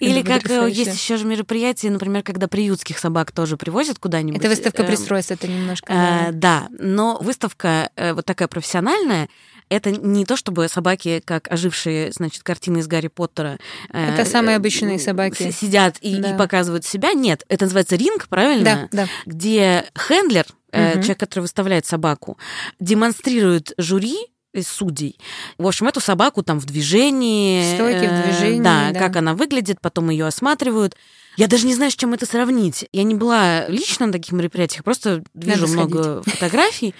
Или 0.00 0.22
как 0.22 0.50
э, 0.50 0.68
есть 0.70 0.94
еще 0.94 1.16
же 1.16 1.24
мероприятие, 1.26 1.92
например, 1.92 2.22
когда 2.22 2.48
приютских 2.48 2.98
собак 2.98 3.32
тоже 3.32 3.56
привозят 3.56 3.98
куда-нибудь. 3.98 4.40
Это 4.40 4.48
выставка 4.48 4.82
эм, 4.82 4.88
пристройств, 4.88 5.30
это 5.30 5.48
немножко. 5.48 5.92
Э, 5.92 6.32
да, 6.56 6.68
но 6.78 7.18
выставка 7.20 7.90
э, 7.96 8.12
вот 8.12 8.24
такая 8.24 8.48
профессиональная, 8.48 9.28
это 9.68 9.90
не 9.90 10.24
то, 10.24 10.36
чтобы 10.36 10.68
собаки, 10.68 11.20
как 11.24 11.50
ожившие, 11.50 12.12
значит, 12.12 12.42
картины 12.42 12.78
из 12.78 12.86
Гарри 12.86 13.08
Поттера. 13.08 13.58
Э, 13.92 14.14
это 14.14 14.24
самые 14.28 14.56
обычные 14.56 14.98
собаки. 14.98 15.50
Сидят 15.50 15.98
и, 16.00 16.16
да. 16.16 16.34
и 16.34 16.38
показывают 16.38 16.84
себя. 16.84 17.12
Нет, 17.12 17.44
это 17.48 17.64
называется 17.64 17.96
ринг, 17.96 18.28
правильно? 18.28 18.88
Да, 18.92 19.04
да. 19.04 19.08
Где 19.26 19.86
хендлер, 19.98 20.46
угу. 20.72 21.00
человек, 21.00 21.18
который 21.18 21.40
выставляет 21.40 21.86
собаку, 21.86 22.38
демонстрирует 22.78 23.72
жюри 23.76 24.16
судей. 24.62 25.18
В 25.58 25.66
общем, 25.66 25.86
эту 25.88 26.00
собаку 26.00 26.42
там 26.42 26.58
в 26.58 26.64
движении. 26.64 27.74
Стойки 27.74 28.06
в 28.06 28.24
движении. 28.24 28.62
Да, 28.62 28.90
да, 28.92 28.98
как 28.98 29.16
она 29.16 29.34
выглядит, 29.34 29.80
потом 29.80 30.10
ее 30.10 30.26
осматривают. 30.26 30.96
Я 31.36 31.48
даже 31.48 31.66
не 31.66 31.74
знаю, 31.74 31.90
с 31.90 31.96
чем 31.96 32.14
это 32.14 32.26
сравнить. 32.26 32.86
Я 32.92 33.02
не 33.02 33.14
была 33.14 33.68
лично 33.68 34.06
на 34.06 34.12
таких 34.12 34.32
мероприятиях, 34.32 34.84
просто 34.84 35.22
вижу 35.34 35.66
много 35.68 36.22
фотографий. 36.26 36.94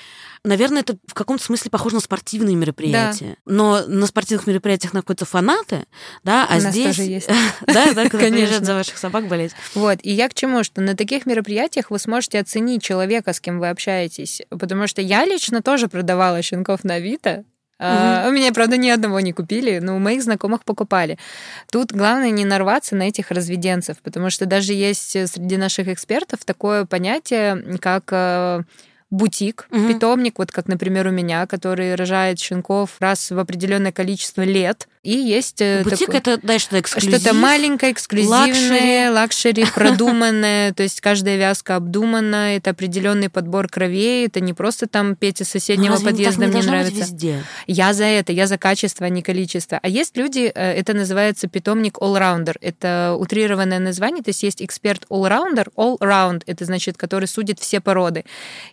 Наверное, 0.44 0.82
это 0.82 0.96
в 1.08 1.14
каком-то 1.14 1.42
смысле 1.42 1.72
похоже 1.72 1.96
на 1.96 2.00
спортивные 2.00 2.54
мероприятия. 2.54 3.36
Да. 3.44 3.52
Но 3.52 3.82
на 3.86 4.06
спортивных 4.06 4.46
мероприятиях 4.46 4.92
находятся 4.92 5.24
фанаты, 5.24 5.86
да, 6.22 6.46
а 6.48 6.58
У 6.58 6.60
здесь... 6.60 6.86
Нас 6.86 6.96
тоже 6.96 7.08
есть. 7.08 7.28
Да, 7.66 7.92
да, 7.92 8.08
когда 8.08 8.28
приезжают 8.28 8.64
за 8.64 8.74
ваших 8.74 8.96
собак 8.96 9.26
болеть. 9.26 9.52
Вот, 9.74 9.98
и 10.02 10.12
я 10.12 10.28
к 10.28 10.34
чему, 10.34 10.62
что 10.62 10.80
на 10.80 10.94
таких 10.94 11.26
мероприятиях 11.26 11.90
вы 11.90 11.98
сможете 11.98 12.38
оценить 12.38 12.82
человека, 12.82 13.32
с 13.32 13.40
кем 13.40 13.58
вы 13.58 13.70
общаетесь. 13.70 14.42
Потому 14.50 14.86
что 14.86 15.02
я 15.02 15.24
лично 15.24 15.62
тоже 15.62 15.88
продавала 15.88 16.40
щенков 16.42 16.84
на 16.84 16.94
Авито, 16.94 17.44
Uh-huh. 17.78 18.28
у 18.28 18.32
меня, 18.32 18.52
правда, 18.52 18.78
ни 18.78 18.88
одного 18.88 19.20
не 19.20 19.32
купили, 19.32 19.80
но 19.80 19.96
у 19.96 19.98
моих 19.98 20.22
знакомых 20.22 20.64
покупали. 20.64 21.18
Тут 21.70 21.92
главное 21.92 22.30
не 22.30 22.44
нарваться 22.44 22.96
на 22.96 23.02
этих 23.02 23.30
разведенцев, 23.30 23.98
потому 24.02 24.30
что 24.30 24.46
даже 24.46 24.72
есть 24.72 25.10
среди 25.10 25.58
наших 25.58 25.88
экспертов 25.88 26.44
такое 26.44 26.86
понятие, 26.86 27.78
как 27.80 28.04
э, 28.12 28.62
бутик, 29.10 29.68
угу. 29.70 29.88
питомник, 29.88 30.38
вот 30.38 30.52
как, 30.52 30.68
например, 30.68 31.06
у 31.06 31.10
меня, 31.10 31.46
который 31.46 31.94
рожает 31.94 32.38
щенков 32.38 32.96
раз 32.98 33.30
в 33.30 33.38
определенное 33.38 33.92
количество 33.92 34.42
лет. 34.42 34.88
И 35.06 35.16
есть... 35.16 35.60
Э, 35.60 35.84
бутик 35.84 36.06
такой, 36.06 36.18
это, 36.18 36.38
да, 36.42 36.58
что-то 36.58 36.80
эксклюзив? 36.80 37.20
Что-то 37.20 37.32
маленькое, 37.32 37.92
эксклюзивное, 37.92 39.12
luxury, 39.12 39.64
продуманное. 39.74 40.72
То 40.72 40.82
есть 40.82 41.00
каждая 41.00 41.36
вязка 41.36 41.76
обдумана, 41.76 42.56
это 42.56 42.70
определенный 42.70 43.28
подбор 43.28 43.68
кровей, 43.68 44.26
это 44.26 44.40
не 44.40 44.52
просто 44.52 44.88
там 44.88 45.14
Петя 45.14 45.44
соседнего 45.44 45.96
подъезда 46.00 46.48
мне 46.48 46.60
нравится. 46.60 47.06
Я 47.68 47.92
за 47.92 48.02
это, 48.02 48.32
я 48.32 48.48
за 48.48 48.58
качество, 48.58 49.06
а 49.06 49.08
не 49.08 49.22
количество. 49.22 49.78
А 49.80 49.88
есть 49.88 50.16
люди, 50.16 50.50
э, 50.52 50.72
это 50.72 50.92
называется 50.92 51.46
питомник 51.46 51.98
all-rounder. 51.98 52.56
Это 52.60 53.14
утрированное 53.16 53.78
название, 53.78 54.24
то 54.24 54.30
есть 54.30 54.42
есть 54.42 54.60
эксперт 54.60 55.06
all-rounder, 55.08 55.68
all-round, 55.76 56.42
это 56.46 56.64
значит, 56.64 56.96
который 56.96 57.28
судит 57.28 57.60
все 57.60 57.80
породы. 57.80 58.24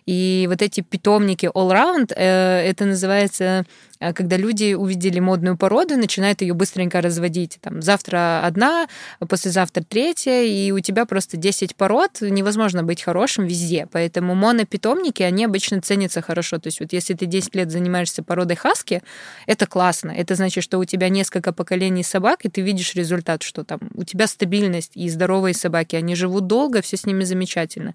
И 0.04 0.46
вот 0.50 0.62
эти 0.62 0.80
питомники 0.80 1.46
all-round, 1.46 2.12
э, 2.16 2.68
это 2.68 2.86
называется 2.86 3.64
когда 3.98 4.36
люди 4.36 4.74
увидели 4.74 5.20
модную 5.20 5.56
породу, 5.56 5.96
начинают 5.96 6.42
ее 6.42 6.54
быстренько 6.54 7.00
разводить. 7.00 7.58
Там, 7.60 7.80
завтра 7.82 8.40
одна, 8.44 8.88
послезавтра 9.20 9.82
третья, 9.82 10.42
и 10.42 10.70
у 10.72 10.80
тебя 10.80 11.06
просто 11.06 11.36
10 11.36 11.76
пород, 11.76 12.20
невозможно 12.20 12.82
быть 12.82 13.02
хорошим 13.02 13.46
везде. 13.46 13.88
Поэтому 13.90 14.34
монопитомники, 14.34 15.22
они 15.22 15.44
обычно 15.44 15.80
ценятся 15.80 16.22
хорошо. 16.22 16.58
То 16.58 16.68
есть 16.68 16.80
вот 16.80 16.92
если 16.92 17.14
ты 17.14 17.26
10 17.26 17.54
лет 17.54 17.70
занимаешься 17.70 18.22
породой 18.22 18.56
хаски, 18.56 19.02
это 19.46 19.66
классно. 19.66 20.10
Это 20.10 20.34
значит, 20.34 20.64
что 20.64 20.78
у 20.78 20.84
тебя 20.84 21.08
несколько 21.08 21.52
поколений 21.52 22.02
собак, 22.02 22.44
и 22.44 22.48
ты 22.48 22.60
видишь 22.60 22.94
результат, 22.94 23.42
что 23.42 23.64
там 23.64 23.80
у 23.94 24.04
тебя 24.04 24.26
стабильность 24.26 24.92
и 24.94 25.08
здоровые 25.08 25.54
собаки, 25.54 25.96
они 25.96 26.14
живут 26.14 26.46
долго, 26.46 26.82
все 26.82 26.96
с 26.96 27.06
ними 27.06 27.24
замечательно. 27.24 27.94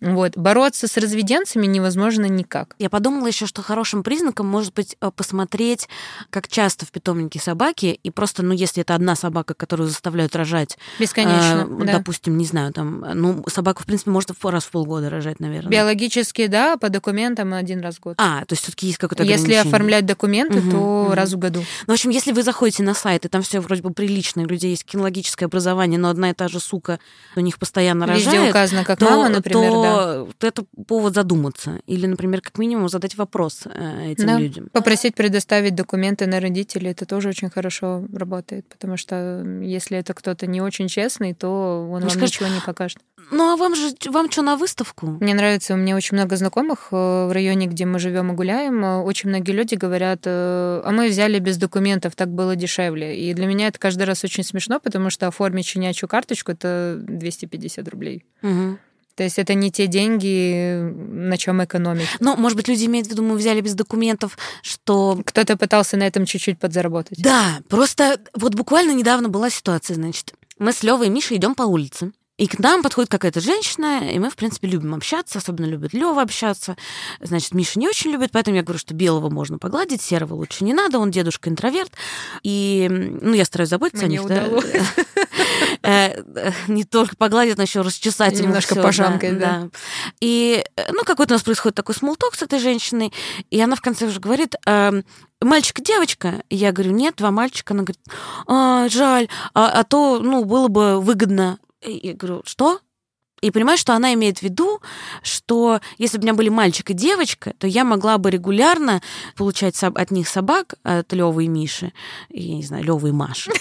Вот. 0.00 0.36
Бороться 0.36 0.86
с 0.86 0.96
разведенцами 0.96 1.66
невозможно 1.66 2.26
никак. 2.26 2.74
Я 2.78 2.90
подумала 2.90 3.26
еще, 3.26 3.46
что 3.46 3.62
хорошим 3.62 4.02
признаком 4.02 4.46
может 4.46 4.74
быть 4.74 4.96
э, 5.00 5.10
посмотреть, 5.14 5.88
как 6.30 6.48
часто 6.48 6.86
в 6.86 6.90
питомнике 6.90 7.40
собаки, 7.40 7.98
и 8.02 8.10
просто, 8.10 8.42
ну, 8.42 8.54
если 8.54 8.82
это 8.82 8.94
одна 8.94 9.16
собака, 9.16 9.54
которую 9.54 9.88
заставляют 9.88 10.36
рожать. 10.36 10.78
Бесконечно, 10.98 11.68
э, 11.68 11.84
да. 11.84 11.92
Допустим, 11.98 12.38
не 12.38 12.44
знаю, 12.44 12.72
там, 12.72 13.04
ну, 13.14 13.44
собаку, 13.48 13.82
в 13.82 13.86
принципе, 13.86 14.10
может 14.10 14.32
раз 14.42 14.64
в 14.64 14.70
полгода 14.70 15.10
рожать, 15.10 15.40
наверное. 15.40 15.70
Биологически, 15.70 16.46
да, 16.46 16.76
по 16.76 16.88
документам 16.88 17.54
один 17.54 17.80
раз 17.80 17.96
в 17.96 18.00
год. 18.00 18.14
А, 18.18 18.44
то 18.44 18.52
есть 18.52 18.62
все-таки 18.62 18.86
есть 18.86 18.98
какое-то 18.98 19.24
Если 19.24 19.54
оформлять 19.54 20.06
документы, 20.06 20.60
угу, 20.60 20.70
то 20.70 20.76
угу. 20.76 21.14
раз 21.14 21.32
в 21.32 21.38
году. 21.38 21.60
Ну, 21.86 21.92
в 21.92 21.94
общем, 21.94 22.10
если 22.10 22.32
вы 22.32 22.42
заходите 22.42 22.82
на 22.82 22.94
сайт, 22.94 23.24
и 23.24 23.28
там 23.28 23.42
все 23.42 23.60
вроде 23.60 23.82
бы 23.82 23.92
прилично, 23.92 24.42
у 24.42 24.46
людей 24.46 24.70
есть 24.70 24.84
кинологическое 24.84 25.48
образование, 25.48 25.98
но 25.98 26.08
одна 26.08 26.30
и 26.30 26.34
та 26.34 26.48
же 26.48 26.60
сука 26.60 26.98
у 27.36 27.40
них 27.40 27.58
постоянно 27.58 28.04
Везде 28.04 28.30
рожает. 28.30 28.50
указано, 28.50 28.84
как 28.84 28.98
то, 28.98 29.04
мама, 29.04 29.28
например, 29.28 29.70
то 29.70 29.87
то 29.88 30.28
да. 30.40 30.48
это 30.48 30.64
повод 30.86 31.14
задуматься. 31.14 31.80
Или, 31.86 32.06
например, 32.06 32.40
как 32.40 32.58
минимум 32.58 32.88
задать 32.88 33.16
вопрос 33.16 33.62
э, 33.66 34.12
этим 34.12 34.26
да. 34.26 34.38
людям. 34.38 34.68
Попросить 34.72 35.14
предоставить 35.14 35.74
документы 35.74 36.26
на 36.26 36.40
родителей, 36.40 36.90
это 36.90 37.06
тоже 37.06 37.28
очень 37.28 37.50
хорошо 37.50 38.04
работает, 38.12 38.66
потому 38.68 38.96
что 38.96 39.44
если 39.62 39.98
это 39.98 40.14
кто-то 40.14 40.46
не 40.46 40.60
очень 40.60 40.88
честный, 40.88 41.34
то 41.34 41.88
он 41.90 42.00
вам 42.00 42.10
скажет, 42.10 42.40
ничего 42.40 42.48
не 42.48 42.60
покажет. 42.60 42.98
Ну 43.30 43.52
а 43.52 43.56
вам 43.56 43.74
же 43.74 43.94
вам 44.06 44.30
что 44.30 44.42
на 44.42 44.56
выставку? 44.56 45.06
Мне 45.20 45.34
нравится, 45.34 45.74
у 45.74 45.76
меня 45.76 45.96
очень 45.96 46.16
много 46.16 46.36
знакомых 46.36 46.88
э, 46.92 47.26
в 47.26 47.32
районе, 47.32 47.66
где 47.66 47.84
мы 47.84 47.98
живем 47.98 48.32
и 48.32 48.34
гуляем. 48.34 48.84
Э, 48.84 49.02
очень 49.02 49.28
многие 49.28 49.52
люди 49.52 49.74
говорят, 49.74 50.22
а 50.26 50.90
мы 50.90 51.08
взяли 51.08 51.38
без 51.38 51.56
документов, 51.56 52.16
так 52.16 52.28
было 52.28 52.56
дешевле. 52.56 53.18
И 53.18 53.34
для 53.34 53.46
меня 53.46 53.68
это 53.68 53.78
каждый 53.78 54.04
раз 54.04 54.24
очень 54.24 54.44
смешно, 54.44 54.80
потому 54.80 55.10
что 55.10 55.26
оформить 55.26 55.66
щенячью 55.66 56.08
карточку 56.08 56.52
это 56.52 56.96
250 56.98 57.88
рублей. 57.88 58.24
Угу. 58.42 58.78
То 59.18 59.24
есть 59.24 59.36
это 59.36 59.54
не 59.54 59.72
те 59.72 59.88
деньги, 59.88 60.78
на 60.80 61.36
чем 61.36 61.64
экономить. 61.64 62.06
Ну, 62.20 62.36
может 62.36 62.56
быть, 62.56 62.68
люди 62.68 62.84
имеют 62.84 63.08
в 63.08 63.10
виду, 63.10 63.24
мы 63.24 63.34
взяли 63.34 63.60
без 63.60 63.74
документов, 63.74 64.38
что... 64.62 65.20
Кто-то 65.24 65.56
пытался 65.56 65.96
на 65.96 66.04
этом 66.04 66.24
чуть-чуть 66.24 66.60
подзаработать. 66.60 67.20
Да, 67.20 67.58
просто 67.68 68.20
вот 68.34 68.54
буквально 68.54 68.92
недавно 68.92 69.28
была 69.28 69.50
ситуация, 69.50 69.96
значит, 69.96 70.34
мы 70.60 70.72
с 70.72 70.84
Левой 70.84 71.08
и 71.08 71.10
Мишей 71.10 71.38
идем 71.38 71.56
по 71.56 71.64
улице. 71.64 72.12
И 72.38 72.46
к 72.46 72.60
нам 72.60 72.84
подходит 72.84 73.10
какая-то 73.10 73.40
женщина, 73.40 74.08
и 74.08 74.20
мы, 74.20 74.30
в 74.30 74.36
принципе, 74.36 74.68
любим 74.68 74.94
общаться, 74.94 75.38
особенно 75.38 75.66
любит 75.66 75.92
Лева 75.92 76.22
общаться. 76.22 76.76
Значит, 77.20 77.52
Миша 77.52 77.80
не 77.80 77.88
очень 77.88 78.12
любит, 78.12 78.30
поэтому 78.30 78.56
я 78.56 78.62
говорю, 78.62 78.78
что 78.78 78.94
белого 78.94 79.28
можно 79.28 79.58
погладить, 79.58 80.00
серого 80.00 80.34
лучше 80.34 80.62
не 80.62 80.72
надо, 80.72 81.00
он 81.00 81.10
дедушка 81.10 81.50
интроверт. 81.50 81.90
И, 82.44 82.86
ну, 82.88 83.34
я 83.34 83.44
стараюсь 83.44 83.70
заботиться 83.70 84.06
Мне 84.06 84.20
о 84.20 84.22
них. 84.22 84.28
Да? 84.28 84.46
Э, 85.82 86.22
э, 86.34 86.52
не 86.68 86.84
только 86.84 87.16
погладить, 87.16 87.56
но 87.56 87.62
еще 87.62 87.82
расчесать 87.82 88.38
Немножко 88.40 88.74
пожамкой, 88.76 89.32
да. 89.32 89.68
И, 90.20 90.64
э, 90.76 90.92
ну, 90.92 91.04
какой-то 91.04 91.34
у 91.34 91.36
нас 91.36 91.42
происходит 91.42 91.76
такой 91.76 91.94
смолток 91.94 92.34
с 92.34 92.42
этой 92.42 92.58
женщиной, 92.58 93.12
и 93.50 93.60
она 93.60 93.76
в 93.76 93.80
конце 93.80 94.06
уже 94.06 94.20
говорит, 94.20 94.54
«Эм, 94.66 95.04
мальчик 95.40 95.78
и 95.78 95.82
девочка? 95.82 96.42
Я 96.50 96.72
говорю, 96.72 96.92
нет, 96.92 97.16
два 97.16 97.30
мальчика. 97.30 97.74
Она 97.74 97.82
говорит, 97.84 98.00
а, 98.46 98.88
жаль, 98.88 99.28
а, 99.54 99.68
а 99.68 99.84
то, 99.84 100.18
ну, 100.18 100.44
было 100.44 100.68
бы 100.68 101.00
выгодно. 101.00 101.58
Я 101.82 102.14
говорю, 102.14 102.42
что? 102.44 102.80
И 103.40 103.50
понимаешь, 103.50 103.80
что 103.80 103.94
она 103.94 104.14
имеет 104.14 104.38
в 104.38 104.42
виду, 104.42 104.80
что 105.22 105.80
если 105.96 106.18
бы 106.18 106.22
у 106.22 106.24
меня 106.24 106.34
были 106.34 106.48
мальчик 106.48 106.90
и 106.90 106.94
девочка, 106.94 107.52
то 107.58 107.66
я 107.66 107.84
могла 107.84 108.18
бы 108.18 108.30
регулярно 108.30 109.00
получать 109.36 109.80
от 109.82 110.10
них 110.10 110.28
собак, 110.28 110.74
от 110.82 111.12
Лёвы 111.12 111.44
и 111.44 111.48
Миши, 111.48 111.92
я 112.30 112.54
не 112.54 112.62
знаю, 112.62 112.84
Лёвы 112.84 113.10
и 113.10 113.12
Маши, 113.12 113.52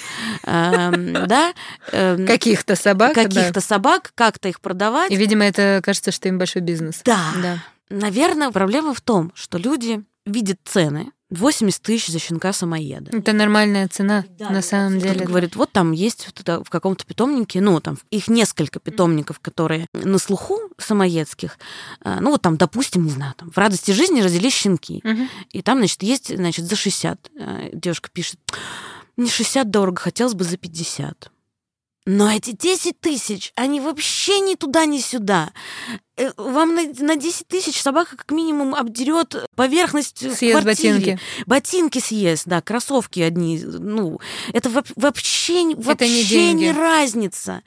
эм, 0.44 1.14
да? 1.28 1.54
Эм, 1.92 2.26
каких-то 2.26 2.76
собак. 2.76 3.14
Каких-то 3.14 3.62
собак, 3.62 4.12
как-то 4.16 4.50
их 4.50 4.62
продавать. 4.62 5.12
И, 5.12 5.16
видимо, 5.16 5.44
это 5.46 5.82
кажется, 5.84 6.12
что 6.12 6.28
им 6.28 6.38
большой 6.38 6.62
бизнес. 6.62 7.02
Да. 7.06 7.64
Наверное, 7.90 8.52
проблема 8.52 8.94
в 8.94 9.02
том, 9.02 9.32
что 9.36 9.58
люди 9.58 10.04
видят 10.26 10.60
цены, 10.66 11.12
80 11.30 11.82
тысяч 11.82 12.08
за 12.08 12.20
щенка 12.20 12.54
самоеда. 12.54 13.16
Это 13.16 13.34
нормальная 13.34 13.88
цена, 13.90 14.24
да, 14.40 14.50
на 14.50 14.62
самом 14.62 15.00
деле. 15.00 15.26
Говорит, 15.26 15.56
вот 15.56 15.72
там 15.72 15.92
есть 15.92 16.28
в 16.46 16.70
каком-то 16.70 17.06
питомнике, 17.06 17.60
ну, 17.60 17.80
там 17.82 17.98
их 18.12 18.30
несколько 18.30 18.80
питомников, 18.80 19.40
которые 19.40 19.88
на 19.94 20.20
слуху 20.20 20.60
самоедских, 20.78 21.58
а, 22.02 22.22
ну, 22.22 22.32
вот 22.32 22.42
там, 22.42 22.56
допустим, 22.56 23.04
не 23.04 23.10
знаю, 23.10 23.34
там 23.38 23.52
в 23.52 23.58
радости 23.58 23.92
жизни 23.92 24.22
родились 24.22 24.54
щенки. 24.54 25.02
Угу. 25.04 25.28
И 25.52 25.62
там, 25.62 25.80
значит, 25.80 26.04
есть, 26.04 26.34
значит, 26.34 26.66
за 26.66 26.76
60. 26.76 27.32
А, 27.40 27.70
девушка 27.74 28.10
пишет, 28.12 28.40
мне 29.18 29.30
60 29.30 29.70
дорого, 29.70 30.00
хотелось 30.00 30.34
бы 30.34 30.46
за 30.46 30.58
50. 30.58 31.32
Но 32.06 32.32
эти 32.32 32.54
10 32.54 33.02
тысяч, 33.02 33.52
они 33.56 33.82
вообще 33.82 34.40
ни 34.40 34.56
туда, 34.56 34.86
ни 34.86 35.00
сюда. 35.00 35.52
Э, 36.18 36.32
вам 36.36 36.74
на, 36.74 36.82
на 37.00 37.16
10 37.16 37.48
тысяч 37.48 37.80
собака 37.80 38.18
как 38.18 38.32
минимум 38.32 38.74
обдерет 38.74 39.36
поверхность 39.56 40.18
съест 40.36 40.66
ботинки. 40.66 41.20
Ботинки 41.46 42.00
съест, 42.00 42.44
да, 42.48 42.62
кроссовки 42.62 43.20
одни. 43.20 43.60
Ну, 43.64 44.20
это 44.52 44.70
вообще, 44.70 44.94
вообще 44.96 45.64
не, 45.64 46.24
деньги. 46.24 46.64
не 46.66 46.72
разница. 46.72 47.62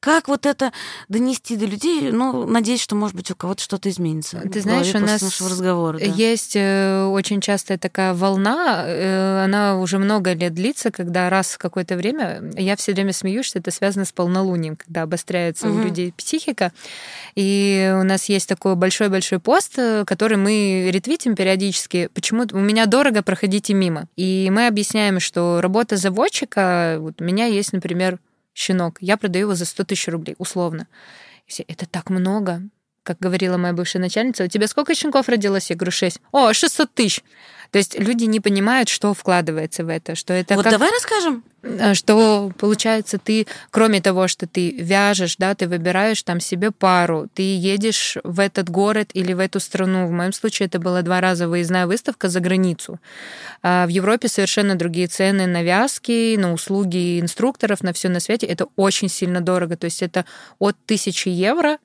Как 0.00 0.28
вот 0.28 0.44
это 0.44 0.72
донести 1.08 1.56
до 1.56 1.64
людей? 1.64 2.12
Ну, 2.12 2.46
надеюсь, 2.46 2.82
что, 2.82 2.94
может 2.94 3.16
быть, 3.16 3.30
у 3.30 3.34
кого-то 3.34 3.62
что-то 3.62 3.88
изменится. 3.88 4.40
Ты 4.52 4.60
знаешь, 4.60 4.94
у 4.94 4.98
нас 4.98 5.22
нашего 5.22 5.48
разговора, 5.48 5.98
да. 5.98 6.04
есть 6.04 6.56
э, 6.56 7.06
очень 7.06 7.40
частая 7.40 7.78
такая 7.78 8.12
волна, 8.12 8.84
э, 8.86 9.44
она 9.44 9.78
уже 9.78 9.98
много 9.98 10.34
лет 10.34 10.52
длится, 10.52 10.90
когда 10.90 11.30
раз 11.30 11.52
в 11.52 11.58
какое-то 11.58 11.96
время, 11.96 12.50
я 12.54 12.76
все 12.76 12.92
время 12.92 13.14
смеюсь, 13.14 13.46
что 13.46 13.60
это 13.60 13.70
связано 13.70 14.04
с 14.04 14.12
полнолунием, 14.12 14.76
когда 14.76 15.02
обостряется 15.02 15.70
угу. 15.70 15.78
у 15.78 15.82
людей 15.84 16.12
психика. 16.12 16.72
И 17.34 17.93
у 18.00 18.02
нас 18.04 18.28
есть 18.28 18.48
такой 18.48 18.76
большой-большой 18.76 19.38
пост, 19.38 19.78
э, 19.78 20.04
который 20.06 20.36
мы 20.36 20.90
ретвитим 20.92 21.34
периодически. 21.34 22.08
Почему 22.14 22.44
у 22.52 22.58
меня 22.58 22.86
дорого, 22.86 23.22
проходите 23.22 23.74
мимо. 23.74 24.06
И 24.16 24.48
мы 24.50 24.66
объясняем, 24.66 25.20
что 25.20 25.60
работа 25.60 25.96
заводчика, 25.96 26.96
вот 27.00 27.20
у 27.20 27.24
меня 27.24 27.46
есть, 27.46 27.72
например, 27.72 28.18
щенок, 28.54 28.98
я 29.00 29.16
продаю 29.16 29.46
его 29.46 29.54
за 29.54 29.64
100 29.64 29.84
тысяч 29.84 30.08
рублей, 30.08 30.34
условно. 30.38 30.86
Это 31.68 31.86
так 31.86 32.10
много, 32.10 32.62
как 33.04 33.18
говорила 33.20 33.56
моя 33.56 33.74
бывшая 33.74 34.00
начальница, 34.00 34.44
у 34.44 34.48
тебя 34.48 34.66
сколько 34.66 34.94
щенков 34.94 35.28
родилось? 35.28 35.70
Я 35.70 35.76
говорю, 35.76 35.92
6. 35.92 36.20
О, 36.32 36.52
600 36.52 36.92
тысяч. 36.92 37.22
То 37.70 37.78
есть 37.78 37.98
люди 37.98 38.24
не 38.24 38.40
понимают, 38.40 38.88
что 38.88 39.14
вкладывается 39.14 39.84
в 39.84 39.88
это, 39.88 40.14
что 40.14 40.32
это 40.32 40.54
Вот 40.54 40.62
как... 40.62 40.72
давай 40.72 40.90
расскажем. 40.90 41.42
Э, 41.62 41.94
что 41.94 42.52
получается 42.56 43.18
ты, 43.18 43.46
кроме 43.70 44.00
того, 44.00 44.28
что 44.28 44.46
ты 44.46 44.70
вяжешь, 44.70 45.36
да, 45.36 45.54
ты 45.54 45.66
выбираешь 45.66 46.22
там 46.22 46.40
себе 46.40 46.70
пару, 46.70 47.28
ты 47.34 47.42
едешь 47.42 48.16
в 48.22 48.38
этот 48.38 48.70
город 48.70 49.10
или 49.14 49.32
в 49.32 49.40
эту 49.40 49.60
страну. 49.60 50.06
В 50.06 50.12
моем 50.12 50.32
случае 50.32 50.66
это 50.68 50.78
была 50.78 51.02
два 51.02 51.20
раза 51.20 51.48
выездная 51.48 51.86
выставка 51.86 52.28
за 52.28 52.40
границу. 52.40 53.00
А 53.62 53.86
в 53.86 53.88
Европе 53.88 54.28
совершенно 54.28 54.76
другие 54.76 55.08
цены 55.08 55.46
на 55.46 55.62
вязки, 55.62 56.36
на 56.36 56.52
услуги 56.52 57.20
инструкторов, 57.20 57.82
на 57.82 57.92
все 57.92 58.08
на 58.08 58.20
свете. 58.20 58.46
Это 58.46 58.68
очень 58.76 59.08
сильно 59.08 59.40
дорого. 59.40 59.76
То 59.76 59.86
есть 59.86 60.00
это 60.00 60.24
от 60.58 60.76
тысячи 60.86 61.28
евро 61.28 61.78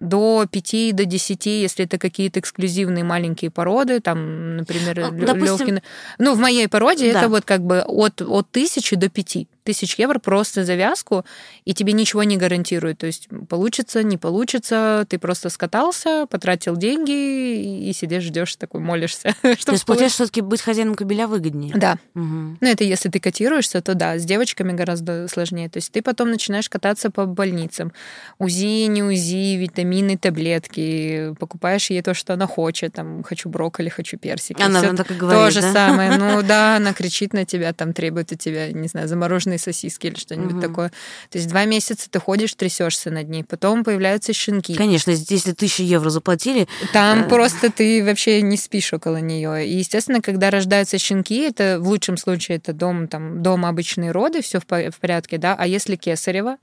до 0.00 0.46
5, 0.50 0.94
до 0.94 1.04
10, 1.04 1.46
если 1.46 1.84
это 1.84 1.98
какие-то 1.98 2.40
эксклюзивные 2.40 3.04
маленькие 3.04 3.50
породы, 3.50 4.00
там, 4.00 4.56
например, 4.56 5.00
а, 5.00 5.10
Допустим... 5.10 5.46
Лёвкины. 5.46 5.82
Ну, 6.18 6.34
в 6.34 6.38
моей 6.38 6.68
породе 6.68 7.12
да. 7.12 7.20
это 7.20 7.28
вот 7.28 7.44
как 7.44 7.62
бы 7.62 7.82
от, 7.82 8.22
от 8.22 8.50
тысячи 8.50 8.96
до 8.96 9.08
пяти 9.08 9.48
тысяч 9.66 9.98
евро 9.98 10.18
просто 10.18 10.64
завязку, 10.64 11.24
и 11.64 11.74
тебе 11.74 11.92
ничего 11.92 12.22
не 12.22 12.36
гарантирует. 12.36 12.98
То 12.98 13.06
есть 13.06 13.28
получится, 13.48 14.02
не 14.02 14.16
получится, 14.16 15.04
ты 15.08 15.18
просто 15.18 15.50
скатался, 15.50 16.26
потратил 16.30 16.76
деньги 16.76 17.88
и 17.88 17.92
сидишь, 17.92 18.22
ждешь, 18.22 18.56
такой 18.56 18.80
молишься. 18.80 19.34
То 19.42 19.72
есть, 19.72 19.84
получается, 19.84 20.16
все-таки 20.16 20.40
быть 20.40 20.62
хозяином 20.62 20.94
кабеля 20.94 21.26
выгоднее. 21.26 21.74
Да. 21.74 21.98
Угу. 22.14 22.56
Ну, 22.60 22.68
это 22.68 22.84
если 22.84 23.08
ты 23.08 23.20
котируешься, 23.20 23.82
то 23.82 23.94
да, 23.94 24.18
с 24.18 24.24
девочками 24.24 24.72
гораздо 24.72 25.28
сложнее. 25.28 25.68
То 25.68 25.78
есть 25.78 25.92
ты 25.92 26.00
потом 26.00 26.30
начинаешь 26.30 26.68
кататься 26.68 27.10
по 27.10 27.26
больницам. 27.26 27.92
УЗИ, 28.38 28.86
не 28.86 29.02
УЗИ, 29.02 29.56
витамины, 29.56 30.16
таблетки. 30.16 31.34
Покупаешь 31.40 31.90
ей 31.90 32.02
то, 32.02 32.14
что 32.14 32.34
она 32.34 32.46
хочет. 32.46 32.94
Там, 32.94 33.24
хочу 33.24 33.48
брокколи, 33.48 33.88
хочу 33.88 34.16
персики. 34.16 34.62
Она 34.62 34.80
Всё 34.80 34.94
так 34.94 35.10
и 35.10 35.14
говорит, 35.14 35.42
То 35.42 35.50
же 35.50 35.60
да? 35.60 35.72
самое. 35.72 36.16
Ну 36.16 36.42
да, 36.46 36.76
она 36.76 36.92
кричит 36.92 37.32
на 37.32 37.44
тебя, 37.44 37.72
там 37.72 37.92
требует 37.92 38.32
от 38.32 38.38
тебя, 38.38 38.70
не 38.70 38.88
знаю, 38.88 39.08
замороженные 39.08 39.55
куриные 39.56 39.58
сосиски 39.58 40.06
или 40.06 40.18
что-нибудь 40.18 40.54
угу. 40.54 40.60
такое. 40.60 40.88
То 41.30 41.38
есть 41.38 41.48
два 41.48 41.64
месяца 41.64 42.08
ты 42.10 42.20
ходишь, 42.20 42.54
трясешься 42.54 43.10
над 43.10 43.28
ней, 43.28 43.44
потом 43.44 43.84
появляются 43.84 44.32
щенки. 44.32 44.74
Конечно, 44.74 45.10
если 45.10 45.52
тысячи 45.52 45.82
евро 45.82 46.10
заплатили. 46.10 46.68
Там 46.92 47.24
э... 47.24 47.28
просто 47.28 47.70
ты 47.70 48.04
вообще 48.04 48.42
не 48.42 48.56
спишь 48.56 48.92
около 48.92 49.18
нее. 49.18 49.66
И, 49.66 49.78
естественно, 49.78 50.20
когда 50.20 50.50
рождаются 50.50 50.98
щенки, 50.98 51.40
это 51.40 51.78
в 51.80 51.88
лучшем 51.88 52.16
случае 52.16 52.58
это 52.58 52.72
дом, 52.72 53.08
там, 53.08 53.42
дом 53.42 53.64
обычные 53.64 54.12
роды, 54.12 54.40
все 54.42 54.60
в 54.60 54.66
порядке, 54.66 55.38
да, 55.38 55.54
а 55.58 55.66
если 55.66 55.96
кесарево, 55.96 56.56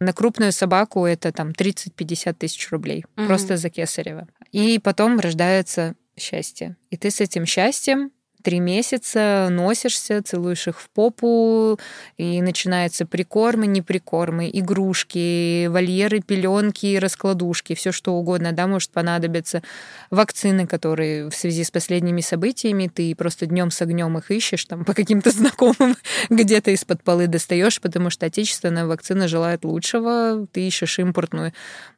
на 0.00 0.12
крупную 0.12 0.52
собаку 0.52 1.06
это 1.06 1.32
там 1.32 1.50
30-50 1.50 2.34
тысяч 2.34 2.70
рублей. 2.70 3.04
Угу. 3.16 3.26
Просто 3.26 3.56
за 3.56 3.70
кесарево. 3.70 4.26
И 4.52 4.78
потом 4.78 5.20
рождается 5.20 5.94
счастье. 6.16 6.76
И 6.90 6.96
ты 6.96 7.10
с 7.10 7.20
этим 7.20 7.46
счастьем 7.46 8.10
три 8.44 8.60
месяца 8.60 9.48
носишься, 9.50 10.22
целуешь 10.22 10.68
их 10.68 10.78
в 10.78 10.90
попу, 10.90 11.80
и 12.18 12.42
начинаются 12.42 13.06
прикормы, 13.06 13.66
неприкормы, 13.66 14.50
игрушки, 14.52 15.66
вольеры, 15.66 16.20
пеленки, 16.20 16.96
раскладушки, 16.96 17.74
все 17.74 17.90
что 17.90 18.12
угодно, 18.12 18.52
да, 18.52 18.66
может 18.66 18.90
понадобиться. 18.90 19.62
Вакцины, 20.10 20.66
которые 20.66 21.30
в 21.30 21.34
связи 21.34 21.64
с 21.64 21.70
последними 21.70 22.20
событиями 22.20 22.90
ты 22.94 23.14
просто 23.14 23.46
днем 23.46 23.70
с 23.70 23.80
огнем 23.80 24.16
их 24.18 24.30
ищешь, 24.30 24.66
там 24.66 24.84
по 24.84 24.92
каким-то 24.92 25.30
знакомым 25.32 25.96
где-то 26.28 26.70
из-под 26.72 27.02
полы 27.02 27.26
достаешь, 27.26 27.80
потому 27.80 28.10
что 28.10 28.26
отечественная 28.26 28.86
вакцина 28.86 29.26
желает 29.26 29.64
лучшего, 29.64 30.46
ты 30.52 30.66
ищешь 30.66 30.98
импортную. 30.98 31.54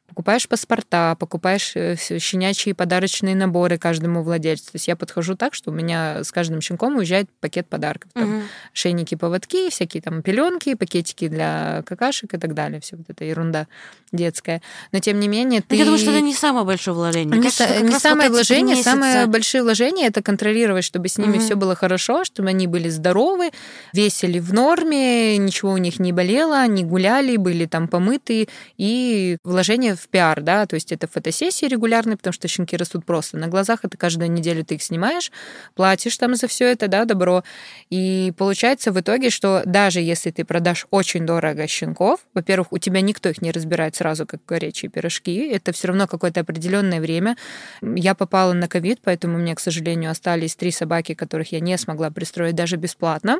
Покупаешь 0.07 0.47
паспорта, 0.47 1.15
покупаешь 1.19 1.73
э, 1.75 1.95
щенячьи 1.97 2.73
подарочные 2.73 3.35
наборы 3.35 3.77
каждому 3.77 4.23
владельцу. 4.23 4.65
То 4.65 4.75
есть 4.75 4.87
я 4.87 4.95
подхожу 4.95 5.35
так, 5.35 5.53
что 5.53 5.71
у 5.71 5.73
меня 5.73 6.23
с 6.23 6.31
каждым 6.31 6.61
щенком 6.61 6.95
уезжает 6.95 7.29
пакет 7.41 7.67
подарков. 7.67 8.11
Там 8.13 8.37
угу. 8.37 8.43
шейники, 8.73 9.15
поводки, 9.15 9.69
всякие 9.69 10.01
там 10.01 10.21
пеленки, 10.21 10.73
пакетики 10.75 11.27
для 11.27 11.83
какашек 11.85 12.33
и 12.33 12.37
так 12.37 12.53
далее. 12.53 12.79
Все 12.79 12.95
вот 12.95 13.05
эта 13.09 13.25
ерунда 13.25 13.67
детская. 14.11 14.61
Но 14.91 14.99
тем 14.99 15.19
не 15.19 15.27
менее 15.27 15.61
ты... 15.61 15.75
Я 15.75 15.83
думаю, 15.83 15.99
что 15.99 16.11
это 16.11 16.21
не 16.21 16.33
самое 16.33 16.65
большое 16.65 16.95
вложение. 16.95 17.37
Не, 17.37 17.43
кажется, 17.43 17.81
не 17.81 17.99
самое 17.99 18.29
вот 18.29 18.35
вложение, 18.35 18.75
месяца... 18.75 18.91
самое 18.91 19.25
большое 19.27 19.63
вложение 19.63 20.07
это 20.07 20.21
контролировать, 20.21 20.85
чтобы 20.85 21.09
с 21.09 21.17
ними 21.17 21.37
угу. 21.37 21.41
все 21.41 21.55
было 21.55 21.75
хорошо, 21.75 22.23
чтобы 22.23 22.49
они 22.49 22.67
были 22.67 22.87
здоровы, 22.89 23.51
весили 23.93 24.39
в 24.39 24.53
норме, 24.53 25.37
ничего 25.37 25.73
у 25.73 25.77
них 25.77 25.99
не 25.99 26.13
болело, 26.13 26.59
они 26.59 26.83
гуляли, 26.83 27.35
были 27.35 27.65
там 27.65 27.87
помыты, 27.89 28.47
и 28.77 29.37
вложение 29.43 29.96
в 29.99 30.07
пиар, 30.07 30.41
да, 30.41 30.65
то 30.65 30.75
есть 30.75 30.91
это 30.91 31.07
фотосессии 31.07 31.65
регулярные, 31.65 32.17
потому 32.17 32.33
что 32.33 32.47
щенки 32.47 32.75
растут 32.77 33.05
просто 33.05 33.37
на 33.37 33.47
глазах, 33.47 33.79
это 33.83 33.97
каждую 33.97 34.31
неделю 34.31 34.63
ты 34.63 34.75
их 34.75 34.83
снимаешь, 34.83 35.31
платишь 35.75 36.17
там 36.17 36.35
за 36.35 36.47
все 36.47 36.71
это, 36.71 36.87
да, 36.87 37.05
добро, 37.05 37.43
и 37.89 38.33
получается 38.37 38.91
в 38.91 38.99
итоге, 38.99 39.29
что 39.29 39.63
даже 39.65 39.99
если 40.01 40.31
ты 40.31 40.45
продашь 40.45 40.87
очень 40.91 41.25
дорого 41.25 41.67
щенков, 41.67 42.19
во-первых, 42.33 42.71
у 42.71 42.77
тебя 42.77 43.01
никто 43.01 43.29
их 43.29 43.41
не 43.41 43.51
разбирает 43.51 43.95
сразу, 43.95 44.25
как 44.25 44.41
горячие 44.47 44.89
пирожки, 44.89 45.47
это 45.47 45.71
все 45.71 45.87
равно 45.87 46.07
какое-то 46.07 46.41
определенное 46.41 47.01
время. 47.01 47.37
Я 47.81 48.15
попала 48.15 48.53
на 48.53 48.67
ковид, 48.67 48.99
поэтому 49.03 49.35
у 49.35 49.39
меня, 49.39 49.55
к 49.55 49.59
сожалению, 49.59 50.11
остались 50.11 50.55
три 50.55 50.71
собаки, 50.71 51.13
которых 51.13 51.51
я 51.51 51.59
не 51.59 51.77
смогла 51.77 52.11
пристроить 52.11 52.55
даже 52.55 52.77
бесплатно, 52.77 53.39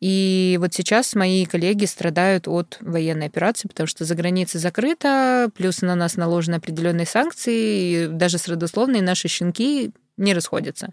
и 0.00 0.56
вот 0.60 0.74
сейчас 0.74 1.14
мои 1.14 1.44
коллеги 1.46 1.84
страдают 1.84 2.48
от 2.48 2.78
военной 2.80 3.26
операции, 3.26 3.68
потому 3.68 3.86
что 3.86 4.04
за 4.04 4.14
границей 4.14 4.60
закрыто, 4.60 5.50
плюс 5.56 5.82
на 5.84 5.94
нас 5.94 6.16
наложены 6.16 6.56
определенные 6.56 7.06
санкции, 7.06 8.04
и 8.04 8.06
даже 8.08 8.38
с 8.38 8.48
родословной 8.48 9.00
наши 9.00 9.28
щенки 9.28 9.92
не 10.16 10.34
расходятся. 10.34 10.90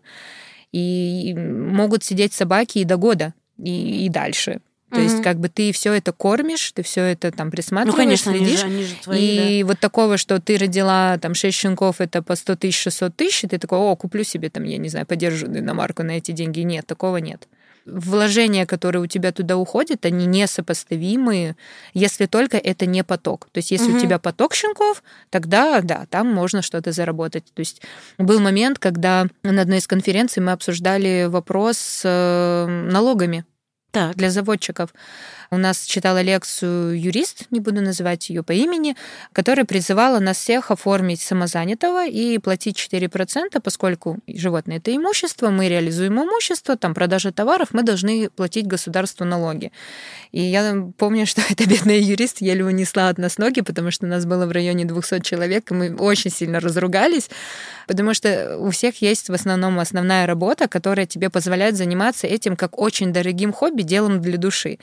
И 0.71 1.33
могут 1.35 2.03
сидеть 2.03 2.33
собаки 2.33 2.79
и 2.79 2.85
до 2.85 2.97
года, 2.97 3.33
и, 3.57 4.05
и 4.05 4.09
дальше. 4.09 4.61
То 4.89 4.97
угу. 4.97 5.03
есть, 5.03 5.21
как 5.21 5.39
бы 5.39 5.47
ты 5.47 5.71
все 5.71 5.93
это 5.93 6.11
кормишь, 6.11 6.73
ты 6.73 6.83
все 6.83 7.03
это 7.03 7.31
там 7.31 7.49
присматриваешь, 7.49 7.97
ну, 7.97 8.03
конечно, 8.03 8.31
следишь. 8.33 8.63
Они 8.63 8.73
же, 8.73 8.79
они 8.79 8.83
же 8.83 8.95
твои, 9.01 9.59
и 9.59 9.63
да. 9.63 9.67
вот 9.67 9.79
такого, 9.79 10.17
что 10.17 10.41
ты 10.41 10.57
родила 10.57 11.17
там 11.17 11.33
6 11.33 11.57
щенков, 11.57 12.01
это 12.01 12.21
по 12.21 12.35
100 12.35 12.57
тысяч, 12.57 12.81
600 12.81 13.15
тысяч, 13.15 13.41
ты 13.49 13.57
такой, 13.57 13.79
о, 13.79 13.95
куплю 13.95 14.23
себе 14.23 14.49
там, 14.49 14.63
я 14.63 14.77
не 14.77 14.89
знаю, 14.89 15.05
подержу 15.05 15.47
на 15.47 15.73
марку 15.73 16.03
на 16.03 16.11
эти 16.11 16.31
деньги. 16.31 16.59
Нет, 16.61 16.85
такого 16.87 17.17
нет 17.17 17.47
вложения, 17.85 18.65
которые 18.65 19.01
у 19.01 19.07
тебя 19.07 19.31
туда 19.31 19.57
уходят, 19.57 20.05
они 20.05 20.25
несопоставимые, 20.25 21.55
если 21.93 22.25
только 22.25 22.57
это 22.57 22.85
не 22.85 23.03
поток. 23.03 23.47
То 23.51 23.59
есть 23.59 23.71
если 23.71 23.89
угу. 23.89 23.97
у 23.97 23.99
тебя 23.99 24.19
поток 24.19 24.53
щенков, 24.53 25.03
тогда 25.29 25.81
да, 25.81 26.05
там 26.09 26.27
можно 26.27 26.61
что-то 26.61 26.91
заработать. 26.91 27.45
То 27.53 27.59
есть 27.59 27.81
был 28.17 28.39
момент, 28.39 28.79
когда 28.79 29.27
на 29.43 29.61
одной 29.61 29.79
из 29.79 29.87
конференций 29.87 30.41
мы 30.41 30.51
обсуждали 30.51 31.27
вопрос 31.29 31.77
с 31.77 32.01
э, 32.05 32.65
налогами 32.67 33.45
так. 33.91 34.15
для 34.15 34.29
заводчиков. 34.29 34.93
У 35.53 35.57
нас 35.57 35.83
читала 35.83 36.21
лекцию 36.21 36.97
юрист, 36.97 37.47
не 37.51 37.59
буду 37.59 37.81
называть 37.81 38.29
ее 38.29 38.41
по 38.41 38.53
имени, 38.53 38.95
которая 39.33 39.65
призывала 39.65 40.19
нас 40.19 40.37
всех 40.37 40.71
оформить 40.71 41.19
самозанятого 41.19 42.07
и 42.07 42.37
платить 42.37 42.77
4%, 42.77 43.59
поскольку 43.61 44.19
животное 44.27 44.77
это 44.77 44.95
имущество, 44.95 45.49
мы 45.49 45.67
реализуем 45.67 46.23
имущество, 46.23 46.77
там 46.77 46.93
продажа 46.93 47.33
товаров, 47.33 47.73
мы 47.73 47.83
должны 47.83 48.29
платить 48.29 48.65
государству 48.65 49.25
налоги. 49.25 49.73
И 50.31 50.39
я 50.41 50.87
помню, 50.97 51.25
что 51.27 51.41
эта 51.49 51.67
бедная 51.67 51.99
юрист 51.99 52.39
еле 52.39 52.63
унесла 52.63 53.09
от 53.09 53.17
нас 53.17 53.37
ноги, 53.37 53.59
потому 53.59 53.91
что 53.91 54.05
нас 54.05 54.25
было 54.25 54.45
в 54.45 54.53
районе 54.53 54.85
200 54.85 55.19
человек, 55.19 55.69
и 55.69 55.73
мы 55.73 55.93
очень 55.97 56.31
сильно 56.31 56.61
разругались, 56.61 57.29
потому 57.87 58.13
что 58.13 58.57
у 58.57 58.69
всех 58.69 59.01
есть 59.01 59.27
в 59.27 59.33
основном 59.33 59.79
основная 59.79 60.25
работа, 60.27 60.69
которая 60.69 61.05
тебе 61.05 61.29
позволяет 61.29 61.75
заниматься 61.75 62.25
этим 62.25 62.55
как 62.55 62.79
очень 62.79 63.11
дорогим 63.11 63.51
хобби, 63.51 63.81
делом 63.81 64.21
для 64.21 64.37
души. 64.37 64.79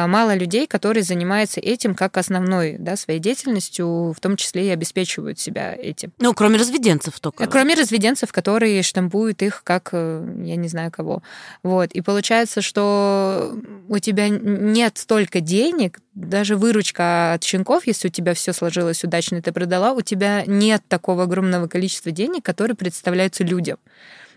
А, 0.00 0.06
мало 0.06 0.34
людей, 0.34 0.66
которые 0.66 1.02
занимаются 1.02 1.60
этим 1.60 1.94
как 1.94 2.16
основной 2.16 2.76
да, 2.78 2.96
своей 2.96 3.20
деятельностью, 3.20 4.14
в 4.16 4.20
том 4.20 4.36
числе 4.36 4.68
и 4.68 4.70
обеспечивают 4.70 5.38
себя 5.38 5.74
этим. 5.74 6.12
Ну, 6.18 6.32
кроме 6.32 6.58
разведенцев 6.58 7.20
только. 7.20 7.46
Кроме 7.46 7.74
разведенцев, 7.74 8.32
которые 8.32 8.82
штампуют 8.82 9.42
их 9.42 9.62
как, 9.62 9.90
э, 9.92 10.26
я 10.44 10.56
не 10.56 10.68
знаю 10.68 10.90
кого. 10.90 11.22
Вот. 11.62 11.92
И 11.92 12.00
получается, 12.00 12.62
что 12.62 13.54
у 13.88 13.98
тебя 13.98 14.28
нет 14.28 14.96
столько 14.96 15.40
денег, 15.40 15.98
даже 16.14 16.56
выручка 16.56 17.34
от 17.34 17.44
щенков, 17.44 17.86
если 17.86 18.08
у 18.08 18.10
тебя 18.10 18.32
все 18.34 18.52
сложилось 18.52 19.04
удачно, 19.04 19.42
ты 19.42 19.52
продала, 19.52 19.92
у 19.92 20.00
тебя 20.00 20.44
нет 20.46 20.82
такого 20.88 21.24
огромного 21.24 21.66
количества 21.68 22.10
денег, 22.10 22.42
которые 22.42 22.74
представляются 22.74 23.44
людям. 23.44 23.76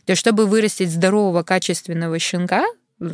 То 0.06 0.12
есть, 0.12 0.20
чтобы 0.20 0.46
вырастить 0.46 0.92
здорового, 0.92 1.44
качественного 1.44 2.20
щенка, 2.20 2.66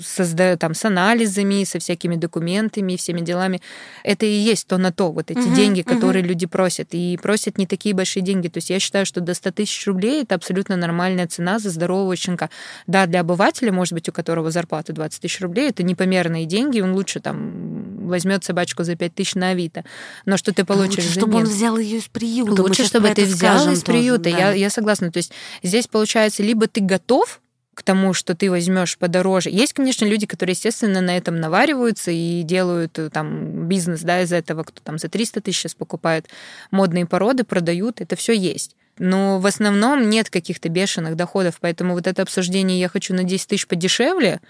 создаю 0.02 0.58
там 0.58 0.74
с 0.74 0.86
анализами, 0.86 1.64
со 1.64 1.80
всякими 1.80 2.16
документами, 2.16 2.96
всеми 2.96 3.22
делами. 3.22 3.62
Это 4.04 4.26
и 4.26 4.34
есть 4.34 4.68
то 4.68 4.78
на 4.78 4.92
то, 4.92 5.12
вот 5.12 5.32
эти 5.32 5.40
угу, 5.40 5.56
деньги, 5.56 5.82
которые 5.82 6.24
угу. 6.24 6.30
люди 6.30 6.46
просят. 6.46 6.90
И 6.92 7.18
просят 7.22 7.58
не 7.58 7.66
такие 7.66 7.96
большие 7.96 8.24
деньги. 8.24 8.48
То 8.48 8.58
есть 8.58 8.70
я 8.70 8.80
считаю, 8.80 9.06
что 9.06 9.22
до 9.22 9.34
100 9.34 9.52
тысяч 9.52 9.86
рублей 9.88 10.24
это 10.24 10.36
абсолютно 10.36 10.76
нормальная 10.76 11.28
цена 11.28 11.60
за 11.60 11.70
здорового 11.70 12.16
щенка. 12.16 12.50
Да, 12.88 13.06
для 13.06 13.22
обывателя, 13.22 13.72
может 13.72 13.94
быть, 13.94 14.10
у 14.10 14.12
которого 14.12 14.52
зарплата 14.52 14.94
20 14.94 15.22
тысяч 15.22 15.42
рублей, 15.42 15.70
это 15.70 15.84
непомерные 15.84 16.46
деньги, 16.46 16.80
он 16.80 16.94
лучше 16.94 17.20
там 17.20 18.08
возьмет 18.08 18.44
собачку 18.44 18.84
за 18.84 18.96
5 18.96 19.14
тысяч 19.14 19.36
на 19.36 19.50
Авито. 19.50 19.86
Но 20.26 20.38
что 20.38 20.54
ты 20.54 20.66
получишь 20.66 21.06
лучше, 21.06 21.20
чтобы 21.20 21.38
он 21.38 21.44
взял 21.44 21.78
ее 21.78 21.98
из 22.00 22.08
приюта. 22.08 22.62
Лучше, 22.62 22.86
чтобы 22.86 23.10
ты 23.10 23.26
взял 23.26 23.72
из 23.72 23.84
приюта. 23.84 24.24
Да. 24.24 24.30
я, 24.30 24.52
я 24.54 24.70
согласна. 24.70 25.12
То 25.12 25.18
есть 25.18 25.32
здесь 25.64 25.88
получается, 25.88 26.44
либо 26.44 26.68
ты 26.68 26.82
готов 26.82 27.42
к 27.80 27.84
тому, 27.84 28.14
что 28.14 28.36
ты 28.36 28.52
возьмешь 28.52 28.98
подороже. 28.98 29.50
Есть, 29.50 29.72
конечно, 29.72 30.04
люди, 30.04 30.26
которые, 30.28 30.52
естественно, 30.54 31.00
на 31.00 31.16
этом 31.16 31.40
навариваются 31.40 32.12
и 32.12 32.44
делают 32.44 33.00
э, 33.00 33.10
там 33.10 33.70
бизнес 33.70 34.02
да, 34.02 34.22
из 34.22 34.34
этого, 34.34 34.64
кто 34.64 34.82
там 34.84 35.00
за 35.00 35.08
300 35.08 35.40
тысяч 35.40 35.60
сейчас 35.60 35.76
покупает 35.76 36.28
модные 36.72 37.06
породы, 37.06 37.46
продают, 37.46 38.02
это 38.02 38.18
все 38.18 38.34
есть. 38.34 38.76
Но 38.98 39.40
в 39.40 39.46
основном 39.46 40.10
нет 40.10 40.30
каких-то 40.30 40.68
бешеных 40.68 41.16
доходов, 41.16 41.60
поэтому 41.62 41.94
вот 41.94 42.06
это 42.06 42.22
обсуждение 42.22 42.78
«я 42.82 42.90
хочу 42.90 43.14
на 43.14 43.24
10 43.24 43.48
тысяч 43.48 43.66
подешевле», 43.66 44.42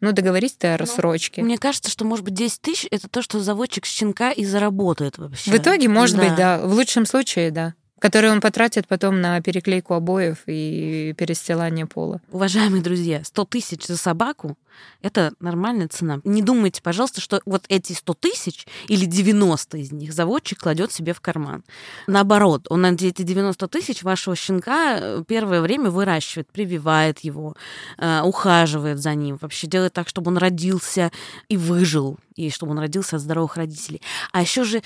ну, 0.00 0.12
договорись 0.12 0.52
ты 0.52 0.68
о 0.68 0.72
ну, 0.72 0.76
рассрочке. 0.76 1.42
Мне 1.42 1.58
кажется, 1.58 1.90
что, 1.90 2.04
может 2.04 2.24
быть, 2.24 2.34
10 2.34 2.60
тысяч— 2.60 2.86
это 2.92 3.08
то, 3.08 3.20
что 3.20 3.40
заводчик 3.40 3.84
щенка 3.84 4.30
и 4.30 4.44
заработает 4.44 5.18
вообще. 5.18 5.50
В 5.50 5.56
итоге, 5.56 5.88
может 5.88 6.16
да. 6.16 6.22
быть, 6.22 6.36
да. 6.36 6.58
В 6.60 6.72
лучшем 6.72 7.04
случае, 7.04 7.50
да 7.50 7.74
которые 8.06 8.30
он 8.30 8.40
потратит 8.40 8.86
потом 8.86 9.20
на 9.20 9.40
переклейку 9.40 9.94
обоев 9.94 10.44
и 10.46 11.12
перестилание 11.18 11.86
пола. 11.86 12.20
Уважаемые 12.30 12.80
друзья, 12.80 13.24
100 13.24 13.44
тысяч 13.46 13.84
за 13.84 13.96
собаку— 13.96 14.56
это 15.02 15.32
нормальная 15.40 15.88
цена. 15.88 16.20
Не 16.22 16.40
думайте, 16.40 16.82
пожалуйста, 16.82 17.20
что 17.20 17.40
вот 17.46 17.64
эти 17.68 17.94
100 17.94 18.14
тысяч 18.14 18.66
или 18.86 19.06
90 19.06 19.78
из 19.78 19.90
них 19.90 20.12
заводчик 20.12 20.60
кладет 20.60 20.92
себе 20.92 21.14
в 21.14 21.20
карман. 21.20 21.64
Наоборот, 22.06 22.66
он 22.70 22.84
эти 22.84 23.22
90 23.22 23.66
тысяч 23.66 24.04
вашего 24.04 24.36
щенка 24.36 24.98
э, 25.00 25.24
первое 25.26 25.60
время 25.60 25.90
выращивает, 25.90 26.46
прививает 26.52 27.18
его, 27.20 27.56
э, 27.98 28.20
ухаживает 28.22 29.00
за 29.00 29.16
ним, 29.16 29.36
вообще 29.40 29.66
делает 29.66 29.94
так, 29.94 30.08
чтобы 30.08 30.30
он 30.30 30.38
родился 30.38 31.10
и 31.48 31.56
выжил, 31.56 32.18
и 32.36 32.50
чтобы 32.50 32.72
он 32.72 32.78
родился 32.78 33.16
от 33.16 33.22
здоровых 33.22 33.56
родителей. 33.56 34.00
А 34.30 34.42
еще 34.42 34.62
же 34.62 34.82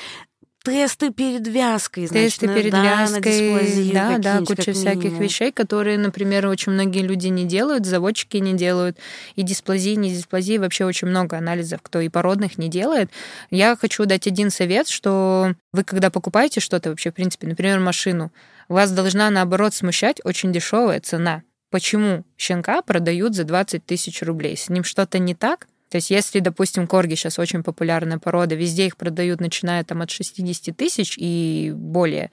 тесты 0.63 1.11
перед 1.11 1.47
вязкой, 1.47 2.07
тесты 2.07 2.47
значит, 2.47 2.55
перед 2.55 2.73
да, 2.73 2.83
вязкой, 2.83 3.93
да, 3.93 4.19
да, 4.19 4.39
куча 4.45 4.73
всяких 4.73 5.05
минимум. 5.05 5.23
вещей, 5.23 5.53
которые, 5.53 5.99
например, 5.99 6.47
очень 6.47 6.73
многие 6.73 7.03
люди 7.03 7.29
не 7.29 7.45
делают, 7.45 7.87
заводчики 7.87 8.37
не 8.37 8.55
делают, 8.55 8.99
и 9.37 9.43
дисплазии, 9.43 9.95
не 9.95 10.11
дисплазии, 10.11 10.59
вообще 10.59 10.85
очень 10.85 11.09
много 11.09 11.39
анализов, 11.39 11.81
кто 11.83 12.01
и 12.01 12.09
породных 12.09 12.59
не 12.59 12.69
делает. 12.69 13.11
Я 13.51 13.77
хочу 13.77 14.05
дать 14.05 14.27
один 14.27 14.51
совет, 14.51 14.89
что 14.89 15.55
вы, 15.73 15.85
когда 15.85 16.11
покупаете 16.11 16.61
что-то 16.61 16.91
вообще, 16.91 17.11
в 17.11 17.15
принципе, 17.15 17.47
например, 17.47 17.81
машину, 17.81 18.31
вас 18.69 18.93
должна, 18.93 19.31
наоборот, 19.31 19.75
смущать 19.75 20.21
очень 20.25 20.53
дешевая 20.53 21.01
цена. 21.01 21.43
Почему 21.71 22.25
щенка 22.37 22.83
продают 22.83 23.35
за 23.35 23.45
20 23.45 23.87
тысяч 23.87 24.23
рублей? 24.23 24.57
С 24.57 24.69
ним 24.69 24.85
что-то 24.85 25.19
не 25.19 25.35
так? 25.35 25.69
То 25.91 25.97
есть 25.97 26.11
если, 26.11 26.39
допустим, 26.39 26.87
корги 26.87 27.15
сейчас 27.17 27.39
очень 27.39 27.65
популярная 27.65 28.19
порода, 28.19 28.55
везде 28.55 28.87
их 28.87 28.97
продают, 28.97 29.41
начиная 29.41 29.83
там 29.85 30.03
от 30.03 30.11
60 30.11 30.75
тысяч 30.77 31.17
и 31.19 31.73
более, 31.75 32.31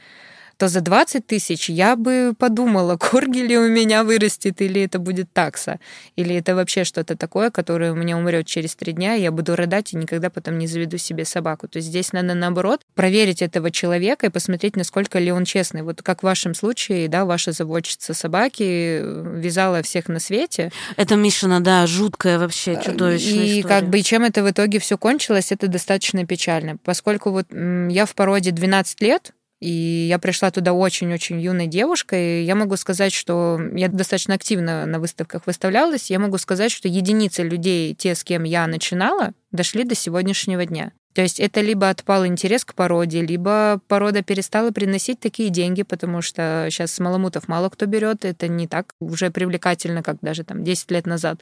то 0.57 0.67
за 0.67 0.81
20 0.81 1.25
тысяч 1.25 1.69
я 1.69 1.95
бы 1.95 2.33
подумала, 2.37 2.97
корги 2.99 3.39
ли 3.39 3.57
у 3.57 3.69
меня 3.69 4.03
вырастет, 4.03 4.61
или 4.61 4.81
это 4.81 4.99
будет 4.99 5.31
такса, 5.31 5.79
или 6.15 6.35
это 6.35 6.55
вообще 6.55 6.83
что-то 6.83 7.15
такое, 7.15 7.51
которое 7.51 7.91
у 7.91 7.95
меня 7.95 8.17
умрет 8.17 8.47
через 8.47 8.75
три 8.75 8.93
дня, 8.93 9.15
и 9.15 9.21
я 9.21 9.31
буду 9.31 9.55
рыдать 9.55 9.93
и 9.93 9.97
никогда 9.97 10.29
потом 10.29 10.57
не 10.57 10.67
заведу 10.67 10.97
себе 10.97 11.25
собаку. 11.25 11.67
То 11.67 11.77
есть 11.77 11.89
здесь 11.89 12.13
надо, 12.13 12.33
наоборот, 12.33 12.81
проверить 12.95 13.41
этого 13.41 13.71
человека 13.71 14.27
и 14.27 14.29
посмотреть, 14.29 14.75
насколько 14.75 15.19
ли 15.19 15.31
он 15.31 15.45
честный. 15.45 15.83
Вот 15.83 16.01
как 16.01 16.21
в 16.21 16.23
вашем 16.23 16.53
случае, 16.53 17.07
да, 17.07 17.25
ваша 17.25 17.51
заводчица 17.51 18.13
собаки 18.13 19.01
вязала 19.37 19.81
всех 19.83 20.07
на 20.07 20.19
свете. 20.19 20.71
Это 20.95 21.15
Мишина, 21.15 21.59
да, 21.59 21.85
жуткая 21.87 22.39
вообще, 22.39 22.79
чудовищная 22.83 23.43
И 23.43 23.59
история. 23.59 23.63
как 23.63 23.89
бы 23.89 23.99
и 23.99 24.03
чем 24.03 24.23
это 24.23 24.43
в 24.43 24.49
итоге 24.49 24.79
все 24.79 24.97
кончилось, 24.97 25.51
это 25.51 25.67
достаточно 25.67 26.25
печально, 26.25 26.77
поскольку 26.83 27.31
вот 27.31 27.47
я 27.51 28.05
в 28.05 28.15
породе 28.15 28.51
12 28.51 29.01
лет, 29.01 29.33
И 29.59 30.07
я 30.09 30.19
пришла 30.19 30.51
туда 30.51 30.73
очень-очень 30.73 31.39
юной 31.39 31.67
девушкой. 31.67 32.43
Я 32.43 32.55
могу 32.55 32.77
сказать, 32.77 33.13
что 33.13 33.59
я 33.73 33.87
достаточно 33.87 34.35
активно 34.35 34.85
на 34.85 34.99
выставках 34.99 35.47
выставлялась. 35.47 36.11
Я 36.11 36.19
могу 36.19 36.37
сказать, 36.37 36.71
что 36.71 36.87
единицы 36.87 37.43
людей, 37.43 37.95
те, 37.95 38.13
с 38.13 38.23
кем 38.23 38.43
я 38.43 38.67
начинала, 38.67 39.31
дошли 39.51 39.83
до 39.83 39.95
сегодняшнего 39.95 40.65
дня. 40.65 40.91
То 41.17 41.23
есть 41.23 41.39
это 41.39 41.61
либо 41.61 41.89
отпал 41.89 42.27
интерес 42.27 42.63
к 42.63 42.75
породе, 42.75 43.23
либо 43.23 43.79
порода 43.87 44.21
перестала 44.21 44.69
приносить 44.69 45.19
такие 45.19 45.49
деньги, 45.49 45.81
потому 45.81 46.21
что 46.21 46.67
сейчас 46.69 46.99
маламутов 46.99 47.47
мало 47.47 47.69
кто 47.69 47.87
берет, 47.87 48.23
это 48.23 48.47
не 48.47 48.67
так 48.67 48.93
уже 48.99 49.31
привлекательно, 49.31 50.03
как 50.03 50.17
даже 50.21 50.43
там 50.43 50.63
10 50.63 50.91
лет 50.91 51.07
назад. 51.07 51.39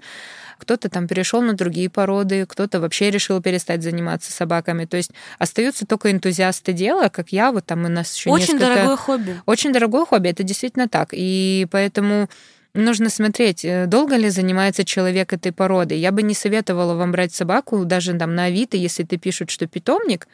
Кто-то 0.59 0.87
там 0.87 1.09
перешел 1.09 1.41
на 1.41 1.55
другие 1.55 1.89
породы, 1.89 2.45
кто-то 2.45 2.79
вообще 2.79 3.11
решил 3.11 3.41
перестать 3.41 3.83
заниматься 3.83 4.31
собаками. 4.31 4.85
То 4.85 4.95
есть 4.95 5.11
остаются 5.39 5.85
только 5.85 6.09
энтузиасты 6.09 6.71
дела, 6.71 7.09
как 7.09 7.33
я, 7.33 7.51
вот 7.51 7.65
там 7.65 7.83
у 7.83 7.89
нас 7.89 8.15
еще 8.15 8.29
Очень 8.29 8.53
несколько... 8.53 8.75
дорогое 8.75 8.95
хобби. 8.95 9.41
Очень 9.45 9.73
дорогое 9.73 10.05
хобби, 10.05 10.29
это 10.29 10.43
действительно 10.43 10.87
так. 10.87 11.09
И 11.11 11.67
поэтому 11.69 12.29
Нужно 12.75 13.09
смотреть, 13.09 13.63
э, 13.63 13.85
долго 13.87 14.17
ли 14.17 14.29
занимается 14.29 14.83
человек 14.83 15.31
этой 15.31 15.53
породой. 15.53 15.97
Я 15.97 16.11
бы 16.11 16.23
не 16.23 16.33
советовала 16.33 16.93
вам 16.93 17.13
брать 17.13 17.33
собаку 17.33 17.85
даже 17.85 18.13
там 18.15 18.35
на 18.35 18.45
Авито, 18.45 18.75
если 18.75 19.03
ты 19.03 19.17
пишут, 19.17 19.49
что 19.49 19.65
питомник, 19.65 20.27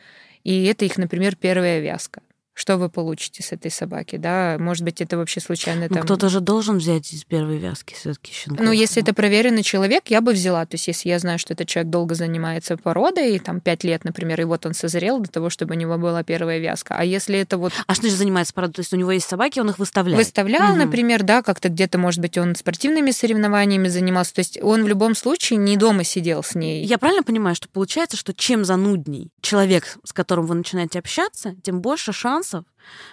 и 0.43 0.65
это 0.65 0.85
их, 0.85 0.97
например, 0.97 1.35
первая 1.35 1.79
вязка 1.81 2.21
что 2.61 2.77
вы 2.77 2.89
получите 2.89 3.41
с 3.41 3.51
этой 3.51 3.71
собаки, 3.71 4.17
да? 4.17 4.57
Может 4.59 4.83
быть, 4.83 5.01
это 5.01 5.17
вообще 5.17 5.39
случайно 5.39 5.87
ну, 5.89 5.95
там... 5.95 6.03
Кто-то 6.03 6.29
же 6.29 6.41
должен 6.41 6.77
взять 6.77 7.11
из 7.11 7.23
первой 7.23 7.57
вязки 7.57 7.95
все 7.95 8.13
таки 8.13 8.31
щенков. 8.31 8.63
Ну, 8.63 8.71
если 8.71 9.01
это 9.01 9.15
проверенный 9.15 9.63
человек, 9.63 10.03
я 10.09 10.21
бы 10.21 10.31
взяла. 10.33 10.63
То 10.67 10.75
есть, 10.75 10.85
если 10.85 11.09
я 11.09 11.17
знаю, 11.17 11.39
что 11.39 11.53
этот 11.53 11.67
человек 11.67 11.89
долго 11.91 12.13
занимается 12.13 12.77
породой, 12.77 13.39
там, 13.39 13.61
пять 13.61 13.83
лет, 13.83 14.03
например, 14.03 14.39
и 14.41 14.43
вот 14.43 14.67
он 14.67 14.75
созрел 14.75 15.19
для 15.19 15.31
того, 15.31 15.49
чтобы 15.49 15.73
у 15.73 15.77
него 15.77 15.97
была 15.97 16.23
первая 16.23 16.59
вязка. 16.59 16.95
А 16.95 17.03
если 17.03 17.39
это 17.39 17.57
вот... 17.57 17.73
А 17.87 17.95
что 17.95 18.07
же 18.07 18.15
занимается 18.15 18.53
породой? 18.53 18.75
То 18.75 18.81
есть, 18.81 18.93
у 18.93 18.97
него 18.97 19.11
есть 19.11 19.27
собаки, 19.27 19.59
он 19.59 19.71
их 19.71 19.79
выставляет? 19.79 20.19
Выставлял, 20.19 20.73
угу. 20.73 20.81
например, 20.81 21.23
да, 21.23 21.41
как-то 21.41 21.69
где-то, 21.69 21.97
может 21.97 22.19
быть, 22.19 22.37
он 22.37 22.55
спортивными 22.55 23.09
соревнованиями 23.09 23.87
занимался. 23.87 24.35
То 24.35 24.39
есть, 24.41 24.61
он 24.61 24.83
в 24.83 24.87
любом 24.87 25.15
случае 25.15 25.57
не 25.57 25.77
дома 25.77 26.03
сидел 26.03 26.43
с 26.43 26.53
ней. 26.53 26.85
Я 26.85 26.99
правильно 26.99 27.23
понимаю, 27.23 27.55
что 27.55 27.67
получается, 27.69 28.17
что 28.17 28.35
чем 28.35 28.65
занудней 28.65 29.31
человек, 29.41 29.97
с 30.03 30.13
которым 30.13 30.45
вы 30.45 30.53
начинаете 30.53 30.99
общаться, 30.99 31.55
тем 31.63 31.81
больше 31.81 32.13
шансов, 32.51 32.65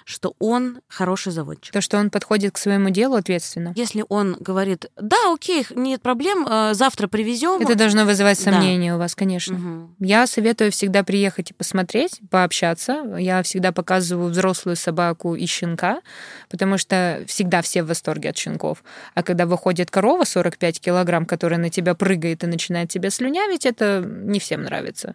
что 0.05 0.35
он 0.39 0.81
хороший 0.89 1.33
заводчик. 1.33 1.73
То, 1.73 1.81
что 1.81 1.99
он 1.99 2.11
подходит 2.11 2.55
к 2.55 2.59
своему 2.59 2.91
делу 2.91 3.17
ответственно. 3.17 3.73
Если 3.77 4.05
он 4.09 4.37
говорит, 4.41 4.87
да, 4.97 5.17
окей, 5.33 5.67
нет 5.75 6.03
проблем, 6.03 6.47
э, 6.49 6.75
завтра 6.75 7.07
привезем. 7.07 7.61
Это 7.61 7.75
должно 7.75 8.05
вызывать 8.05 8.39
сомнения 8.39 8.91
да. 8.91 8.97
у 8.97 8.99
вас, 8.99 9.15
конечно. 9.15 9.57
Угу. 9.57 10.07
Я 10.07 10.27
советую 10.27 10.73
всегда 10.73 11.03
приехать 11.03 11.51
и 11.51 11.55
посмотреть, 11.55 12.21
пообщаться. 12.31 13.17
Я 13.19 13.43
всегда 13.43 13.73
показываю 13.73 14.31
взрослую 14.31 14.77
собаку 14.77 15.35
и 15.35 15.47
щенка, 15.47 16.01
потому 16.49 16.79
что 16.79 17.23
всегда 17.27 17.63
все 17.63 17.83
в 17.83 17.89
восторге 17.89 18.31
от 18.31 18.37
щенков. 18.37 18.83
А 19.15 19.23
когда 19.23 19.47
выходит 19.47 19.91
корова 19.91 20.25
45 20.25 20.81
килограмм, 20.81 21.27
которая 21.27 21.61
на 21.61 21.71
тебя 21.71 21.95
прыгает 21.95 22.45
и 22.45 22.47
начинает 22.47 22.89
тебя 22.89 23.11
слюнявить, 23.11 23.67
это 23.67 24.03
не 24.05 24.39
всем 24.39 24.63
нравится. 24.63 25.15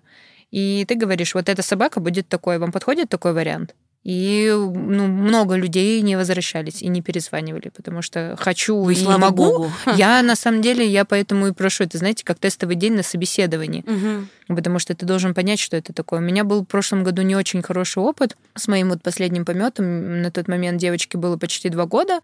И 0.52 0.86
ты 0.88 0.94
говоришь, 0.94 1.34
вот 1.34 1.50
эта 1.50 1.64
собака 1.64 2.00
будет 2.00 2.28
такой, 2.28 2.60
вам 2.60 2.72
подходит 2.72 3.10
такой 3.10 3.34
вариант? 3.34 3.74
И 4.04 4.52
ну, 4.54 5.08
много 5.08 5.56
людей 5.56 6.02
не 6.02 6.18
возвращались 6.18 6.82
и 6.82 6.90
не 6.90 7.02
перезванивали, 7.02 7.70
потому 7.70 8.02
что 8.02 8.36
хочу 8.38 8.76
ну, 8.76 8.90
и 8.90 8.96
не 8.96 9.18
могу. 9.18 9.44
Богу. 9.46 9.72
Я 9.96 10.22
на 10.22 10.36
самом 10.36 10.62
деле, 10.62 10.86
я 10.86 11.06
поэтому 11.06 11.48
и 11.48 11.54
прошу, 11.54 11.86
это 11.86 11.98
знаете, 11.98 12.26
как 12.26 12.38
тестовый 12.38 12.76
день 12.76 12.94
на 12.94 13.04
собеседовании. 13.04 13.84
Угу. 13.88 14.56
Потому 14.56 14.80
что 14.80 14.94
ты 14.94 15.06
должен 15.06 15.34
понять, 15.34 15.60
что 15.60 15.78
это 15.78 15.94
такое. 15.94 16.20
У 16.20 16.24
меня 16.24 16.44
был 16.44 16.64
в 16.64 16.66
прошлом 16.66 17.04
году 17.04 17.22
не 17.22 17.36
очень 17.36 17.62
хороший 17.62 18.04
опыт 18.04 18.36
с 18.56 18.68
моим 18.68 18.90
вот 18.90 19.02
последним 19.02 19.46
пометом. 19.46 20.22
На 20.22 20.32
тот 20.32 20.50
момент 20.50 20.80
девочке 20.80 21.18
было 21.18 21.38
почти 21.38 21.70
два 21.70 21.86
года. 21.86 22.20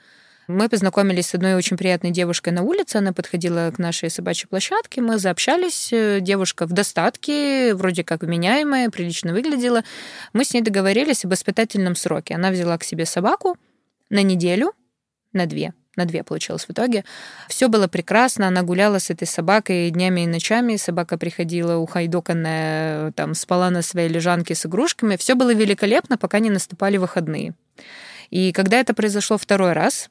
Мы 0.50 0.68
познакомились 0.68 1.28
с 1.28 1.36
одной 1.36 1.54
очень 1.54 1.78
приятной 1.78 2.10
девушкой 2.10 2.50
на 2.54 2.64
улице. 2.64 2.96
Она 2.96 3.14
подходила 3.14 3.72
к 3.72 3.78
нашей 3.78 4.10
собачьей 4.10 4.48
площадке. 4.48 5.00
Мы 5.00 5.20
заобщались. 5.20 5.90
Девушка 5.92 6.66
в 6.66 6.72
достатке, 6.72 7.76
вроде 7.76 8.04
как 8.04 8.24
вменяемая, 8.24 8.90
прилично 8.90 9.32
выглядела. 9.32 9.84
Мы 10.34 10.44
с 10.44 10.52
ней 10.52 10.62
договорились 10.62 11.24
об 11.24 11.36
испытательном 11.36 11.96
сроке. 11.96 12.34
Она 12.34 12.50
взяла 12.50 12.80
к 12.80 12.84
себе 12.84 13.06
собаку 13.06 13.58
на 14.10 14.24
неделю, 14.24 14.74
на 15.34 15.46
две 15.46 15.74
на 15.96 16.06
две 16.06 16.24
получилось 16.24 16.64
в 16.64 16.72
итоге. 16.72 17.04
Все 17.50 17.68
было 17.68 17.88
прекрасно, 17.90 18.48
она 18.48 18.64
гуляла 18.64 19.00
с 19.00 19.10
этой 19.10 19.28
собакой 19.28 19.90
днями 19.90 20.22
и 20.22 20.28
ночами, 20.28 20.78
собака 20.78 21.18
приходила 21.18 21.76
ухайдоканная, 21.76 23.12
там, 23.12 23.34
спала 23.36 23.70
на 23.70 23.82
своей 23.82 24.08
лежанке 24.08 24.56
с 24.56 24.66
игрушками. 24.66 25.18
Все 25.18 25.36
было 25.36 25.54
великолепно, 25.54 26.18
пока 26.18 26.40
не 26.40 26.50
наступали 26.50 26.96
выходные. 26.96 27.54
И 28.30 28.52
когда 28.52 28.80
это 28.80 28.94
произошло 28.94 29.38
второй 29.38 29.74
раз, 29.74 30.10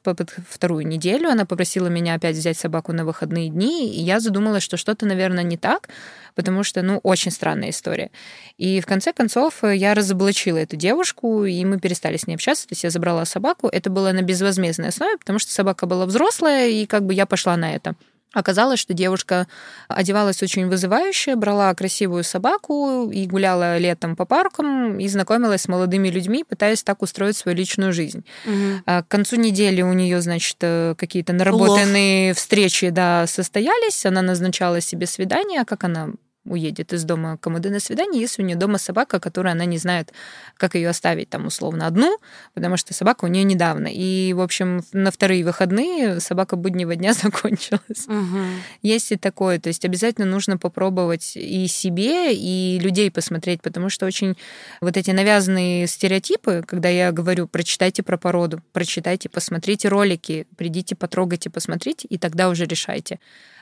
вторую 0.49 0.85
неделю, 0.85 1.29
она 1.29 1.45
попросила 1.45 1.87
меня 1.87 2.15
опять 2.15 2.35
взять 2.35 2.57
собаку 2.57 2.91
на 2.91 3.05
выходные 3.05 3.49
дни, 3.49 3.93
и 3.93 4.01
я 4.01 4.19
задумалась, 4.19 4.63
что 4.63 4.77
что-то, 4.77 5.05
наверное, 5.05 5.43
не 5.43 5.57
так, 5.57 5.89
потому 6.35 6.63
что, 6.63 6.81
ну, 6.81 6.99
очень 7.03 7.31
странная 7.31 7.69
история. 7.69 8.11
И 8.57 8.81
в 8.81 8.85
конце 8.85 9.13
концов 9.13 9.63
я 9.63 9.93
разоблачила 9.93 10.57
эту 10.57 10.75
девушку, 10.75 11.45
и 11.45 11.63
мы 11.65 11.79
перестали 11.79 12.17
с 12.17 12.27
ней 12.27 12.35
общаться, 12.35 12.67
то 12.67 12.73
есть 12.73 12.83
я 12.83 12.89
забрала 12.89 13.25
собаку. 13.25 13.67
Это 13.67 13.89
было 13.89 14.11
на 14.11 14.21
безвозмездной 14.21 14.89
основе, 14.89 15.17
потому 15.17 15.39
что 15.39 15.51
собака 15.51 15.85
была 15.85 16.05
взрослая, 16.05 16.67
и 16.67 16.85
как 16.85 17.05
бы 17.05 17.13
я 17.13 17.25
пошла 17.25 17.55
на 17.57 17.73
это. 17.73 17.95
Оказалось, 18.33 18.79
что 18.79 18.93
девушка 18.93 19.47
одевалась 19.87 20.43
очень 20.43 20.67
вызывающе, 20.67 21.35
брала 21.35 21.73
красивую 21.73 22.23
собаку 22.23 23.09
и 23.09 23.25
гуляла 23.25 23.77
летом 23.79 24.15
по 24.15 24.25
паркам 24.25 24.99
и 24.99 25.07
знакомилась 25.07 25.61
с 25.61 25.67
молодыми 25.67 26.09
людьми, 26.09 26.43
пытаясь 26.43 26.83
так 26.83 27.01
устроить 27.01 27.37
свою 27.37 27.57
личную 27.57 27.91
жизнь. 27.91 28.23
Угу. 28.45 28.83
К 28.85 29.05
концу 29.07 29.35
недели 29.37 29.81
у 29.81 29.93
нее, 29.93 30.21
значит, 30.21 30.57
э, 30.61 30.93
какие-то 30.95 31.33
наработанные 31.33 32.29
Лох. 32.29 32.37
встречи 32.37 32.89
да, 32.89 33.25
состоялись. 33.25 34.05
Она 34.05 34.21
назначала 34.21 34.79
себе 34.79 35.07
свидание, 35.07 35.61
а 35.61 35.65
как 35.65 35.83
она 35.83 36.11
уедет 36.49 36.93
из 36.93 37.03
дома 37.03 37.37
кому-то 37.37 37.69
на 37.69 37.79
свидание, 37.79 38.21
если 38.21 38.41
у 38.41 38.45
нее 38.45 38.57
дома 38.57 38.77
собака, 38.77 39.19
которая 39.19 39.53
она 39.53 39.65
не 39.65 39.77
знает, 39.77 40.11
как 40.57 40.75
ее 40.75 40.89
оставить 40.89 41.29
там 41.29 41.45
условно 41.45 41.87
одну, 41.87 42.17
потому 42.53 42.77
что 42.77 42.93
собака 42.93 43.25
у 43.25 43.27
нее 43.27 43.43
недавно. 43.43 43.87
И, 43.91 44.33
в 44.33 44.41
общем, 44.41 44.83
на 44.93 45.11
вторые 45.11 45.43
выходные 45.43 46.19
собака 46.19 46.55
буднего 46.55 46.95
дня 46.95 47.13
закончилась. 47.23 48.07
Угу. 48.07 48.39
Есть 48.81 49.11
и 49.11 49.15
такое. 49.15 49.59
То 49.59 49.67
есть 49.67 49.85
обязательно 49.85 50.25
нужно 50.25 50.57
попробовать 50.57 51.33
и 51.35 51.67
себе, 51.67 52.33
и 52.33 52.79
людей 52.79 53.11
посмотреть, 53.11 53.61
потому 53.61 53.89
что 53.89 54.05
очень 54.05 54.35
вот 54.81 54.97
эти 54.97 55.11
навязанные 55.11 55.87
стереотипы, 55.87 56.63
когда 56.67 56.89
я 56.89 57.11
говорю, 57.11 57.47
прочитайте 57.47 58.03
про 58.03 58.17
породу, 58.17 58.61
прочитайте, 58.73 59.29
посмотрите 59.29 59.87
ролики, 59.87 60.47
придите, 60.57 60.95
потрогайте, 60.95 61.49
посмотрите, 61.49 62.07
и 62.07 62.17
тогда 62.17 62.49
уже 62.49 62.65
решайте. 62.65 63.19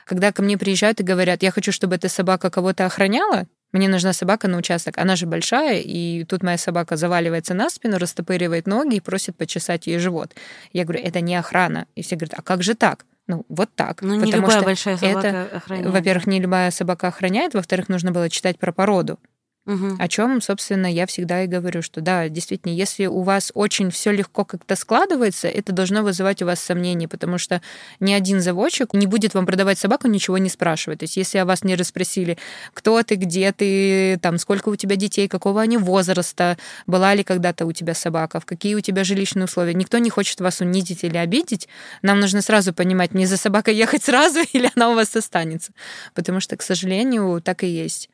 Когда 0.08 0.32
ко 0.32 0.42
мне 0.42 0.58
приезжают 0.58 1.02
и 1.02 1.04
говорят, 1.04 1.44
я 1.44 1.52
хочу, 1.52 1.72
чтобы 1.74 1.96
эта 1.96 2.08
собака 2.08 2.50
кого-то 2.50 2.86
охраняла, 2.86 3.46
мне 3.74 3.90
нужна 3.90 4.14
собака 4.14 4.48
на 4.48 4.58
участок. 4.58 4.98
Она 4.98 5.18
же 5.18 5.26
большая, 5.26 5.80
и 5.80 6.24
тут 6.24 6.44
моя 6.44 6.58
собака 6.58 6.96
заваливается 6.96 7.54
на 7.54 7.70
спину, 7.70 7.98
растопыривает 7.98 8.68
ноги 8.68 8.96
и 8.96 9.00
просит 9.02 9.36
почесать 9.36 9.88
ей 9.88 10.00
живот. 10.00 10.34
Я 10.72 10.86
говорю, 10.86 11.04
это 11.04 11.20
не 11.20 11.36
охрана. 11.36 11.88
И 11.96 12.04
все 12.04 12.16
говорят, 12.16 12.40
а 12.40 12.42
как 12.42 12.64
же 12.64 12.76
так? 12.76 13.06
Ну, 13.28 13.46
вот 13.50 13.70
так. 13.76 14.02
Ну, 14.02 14.16
не 14.16 14.32
любая 14.32 14.62
большая 14.62 14.96
собака 14.96 15.28
это, 15.28 15.58
охраняет. 15.58 15.90
Во-первых, 15.90 16.28
не 16.28 16.40
любая 16.40 16.72
собака 16.72 17.10
охраняет, 17.10 17.54
во-вторых, 17.54 17.90
нужно 17.90 18.14
было 18.14 18.30
читать 18.30 18.58
про 18.58 18.72
породу. 18.72 19.20
Угу. 19.68 19.98
О 20.00 20.08
чем, 20.08 20.42
собственно, 20.42 20.92
я 20.92 21.06
всегда 21.06 21.44
и 21.44 21.48
говорю, 21.48 21.82
что 21.82 22.00
да, 22.00 22.30
действительно, 22.30 22.72
если 22.72 23.06
у 23.06 23.22
вас 23.22 23.52
очень 23.54 23.92
все 23.92 24.12
легко 24.12 24.46
как-то 24.46 24.78
складывается, 24.78 25.50
это 25.50 25.74
должно 25.74 26.04
вызывать 26.04 26.42
у 26.42 26.46
вас 26.46 26.62
сомнения, 26.62 27.10
потому 27.10 27.38
что 27.38 27.62
ни 28.00 28.14
один 28.14 28.40
заводчик 28.40 28.94
не 28.94 29.08
будет 29.08 29.34
вам 29.34 29.46
продавать 29.46 29.78
собаку, 29.78 30.08
ничего 30.08 30.38
не 30.38 30.48
спрашивает. 30.48 31.00
То 31.00 31.04
есть, 31.04 31.18
если 31.18 31.40
о 31.40 31.46
вас 31.46 31.66
не 31.66 31.76
расспросили, 31.76 32.38
кто 32.74 33.04
ты, 33.04 33.16
где 33.16 33.52
ты, 33.52 34.18
там, 34.22 34.38
сколько 34.38 34.70
у 34.70 34.78
тебя 34.78 34.96
детей, 34.96 35.28
какого 35.28 35.62
они 35.62 35.76
возраста, 35.78 36.58
была 36.86 37.14
ли 37.14 37.26
когда-то 37.26 37.66
у 37.66 37.74
тебя 37.74 37.94
собака, 37.94 38.40
в 38.40 38.46
какие 38.46 38.74
у 38.76 38.80
тебя 38.80 39.04
жилищные 39.04 39.46
условия, 39.46 39.74
никто 39.74 39.98
не 39.98 40.10
хочет 40.10 40.40
вас 40.40 40.62
унизить 40.62 41.04
или 41.04 41.18
обидеть. 41.18 41.68
Нам 42.02 42.22
нужно 42.22 42.42
сразу 42.42 42.74
понимать, 42.74 43.14
не 43.14 43.26
за 43.26 43.36
собакой 43.36 43.76
ехать 43.76 44.04
сразу 44.04 44.40
или 44.54 44.72
она 44.76 44.92
у 44.92 44.96
вас 44.96 45.14
останется. 45.14 45.74
Потому 46.14 46.40
что, 46.40 46.56
к 46.56 46.62
сожалению, 46.62 47.42
так 47.42 47.66
и 47.66 47.68
есть. 47.68 48.10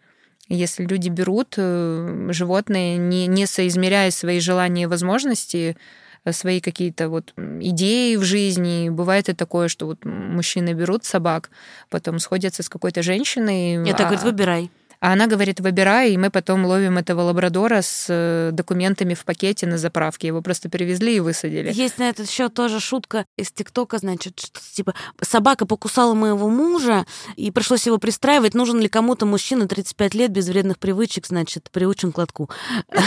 Если 0.49 0.85
люди 0.85 1.09
берут 1.09 1.55
э, 1.57 2.27
животные, 2.31 2.97
не, 2.97 3.27
не 3.27 3.45
соизмеряя 3.45 4.11
свои 4.11 4.39
желания 4.39 4.83
и 4.83 4.87
возможности, 4.87 5.77
э, 6.25 6.31
свои 6.33 6.59
какие-то 6.59 7.09
вот 7.09 7.33
идеи 7.37 8.15
в 8.17 8.23
жизни. 8.23 8.89
Бывает 8.89 9.29
и 9.29 9.33
такое, 9.33 9.69
что 9.69 9.85
вот 9.85 10.03
мужчины 10.03 10.73
берут 10.73 11.05
собак, 11.05 11.49
потом 11.89 12.19
сходятся 12.19 12.61
с 12.61 12.69
какой-то 12.69 13.01
женщиной. 13.03 13.89
Это 13.89 14.03
а, 14.03 14.05
говорит, 14.05 14.23
выбирай. 14.23 14.71
А 15.03 15.11
она 15.11 15.27
говорит, 15.27 15.59
выбирай, 15.59 16.13
и 16.13 16.17
мы 16.17 16.29
потом 16.29 16.65
ловим 16.65 16.97
этого 16.97 17.23
лабрадора 17.23 17.81
с 17.81 18.05
э, 18.07 18.51
документами 18.53 19.15
в 19.15 19.25
пакете 19.25 19.67
на 19.67 19.77
заправке. 19.77 20.27
Его 20.27 20.41
просто 20.41 20.69
привезли 20.69 21.17
и 21.17 21.19
высадили. 21.19 21.73
Есть 21.73 21.97
на 21.97 22.07
этот 22.07 22.29
счет 22.29 22.53
тоже 22.53 22.79
шутка 22.79 23.25
из 23.35 23.51
ТикТока, 23.51 23.97
значит, 23.97 24.39
что 24.39 24.61
типа 24.73 24.93
собака 25.19 25.65
покусала 25.65 26.13
моего 26.13 26.47
мужа, 26.47 27.05
и 27.35 27.51
пришлось 27.51 27.85
его 27.85 27.97
пристраивать. 27.97 28.53
Нужен 28.53 28.79
ли 28.79 28.87
кому-то 28.87 29.25
мужчина 29.25 29.67
35 29.67 30.15
лет 30.15 30.31
без 30.31 30.47
вредных 30.47 30.79
привычек, 30.79 31.27
значит, 31.27 31.69
приучен 31.69 32.13
к 32.13 32.17
лотку. 32.19 32.49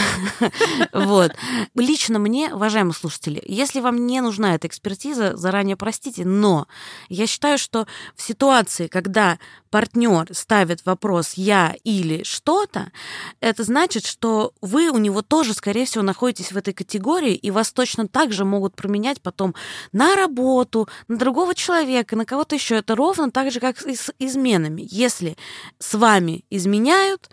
Вот. 0.93 1.31
Лично 1.73 2.19
мне, 2.19 2.53
уважаемые 2.53 2.93
слушатели, 2.93 3.41
если 3.45 3.79
вам 3.79 4.05
не 4.05 4.21
нужна 4.21 4.53
эта 4.53 4.67
экспертиза, 4.67 5.35
заранее 5.35 5.75
простите, 5.75 6.25
но 6.25 6.67
я 7.09 7.25
считаю, 7.25 7.57
что 7.57 7.87
в 8.15 8.21
ситуации, 8.21 8.87
когда 8.87 9.39
партнер 9.69 10.27
ставит 10.33 10.85
вопрос 10.85 11.33
«я» 11.33 11.75
или 11.87 12.23
«что-то», 12.23 12.91
это 13.39 13.63
значит, 13.63 14.05
что 14.05 14.51
вы 14.59 14.89
у 14.89 14.97
него 14.97 15.21
тоже, 15.21 15.53
скорее 15.53 15.85
всего, 15.85 16.03
находитесь 16.03 16.51
в 16.51 16.57
этой 16.57 16.73
категории, 16.73 17.33
и 17.33 17.49
вас 17.49 17.71
точно 17.71 18.09
так 18.09 18.33
же 18.33 18.43
могут 18.43 18.75
променять 18.75 19.21
потом 19.21 19.55
на 19.93 20.17
работу, 20.17 20.89
на 21.07 21.17
другого 21.17 21.55
человека, 21.55 22.17
на 22.17 22.25
кого-то 22.25 22.55
еще. 22.55 22.75
Это 22.75 22.93
ровно 22.93 23.31
так 23.31 23.53
же, 23.53 23.61
как 23.61 23.81
и 23.83 23.95
с 23.95 24.11
изменами. 24.19 24.85
Если 24.91 25.37
с 25.79 25.93
вами 25.93 26.43
изменяют, 26.49 27.29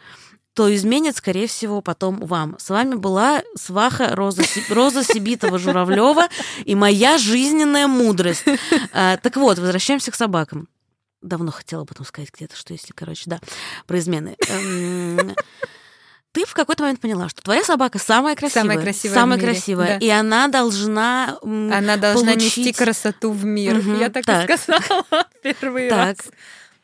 то 0.55 0.73
изменит, 0.73 1.17
скорее 1.17 1.49
всего, 1.49 1.81
потом 1.81 2.21
вам. 2.21 2.55
С 2.61 2.71
вами 2.71 2.95
была 2.95 3.43
сваха 3.57 4.15
Роза, 4.15 4.45
Роза 4.69 5.01
Сибитова-Журавлева 5.01 6.29
и 6.65 6.77
моя 6.77 7.19
жизненная 7.19 7.89
мудрость. 7.89 8.45
А, 8.93 9.17
так 9.17 9.37
вот, 9.37 9.59
возвращаемся 9.59 10.13
к 10.13 10.15
собакам. 10.15 10.69
Давно 11.25 11.51
хотела 11.51 11.83
об 11.83 11.91
этом 11.91 12.05
сказать 12.05 12.31
где-то, 12.33 12.55
что 12.55 12.73
если, 12.75 12.93
короче, 12.93 13.25
да, 13.27 13.41
про 13.87 13.99
измены. 13.99 14.37
Эм, 14.49 15.35
ты 16.33 16.45
в 16.45 16.53
какой-то 16.53 16.83
момент 16.83 17.01
поняла, 17.01 17.29
что 17.31 17.43
твоя 17.43 17.65
собака 17.65 17.99
самая 17.99 18.37
красивая. 18.37 18.63
Самая 18.63 18.79
красивая. 18.79 19.15
Самая 19.15 19.39
красивая. 19.39 19.99
Да. 19.99 20.07
И 20.07 20.09
она 20.11 20.49
должна 20.49 21.39
Она 21.43 21.97
должна 21.97 22.33
получить... 22.33 22.59
нести 22.59 22.73
красоту 22.73 23.31
в 23.31 23.45
мир. 23.45 23.79
Угу, 23.79 23.95
Я 23.95 24.11
так, 24.11 24.27
так. 24.27 24.51
и 24.51 24.57
сказала 24.57 25.05
первый 25.43 25.89
так. 25.89 25.99
раз. 25.99 26.17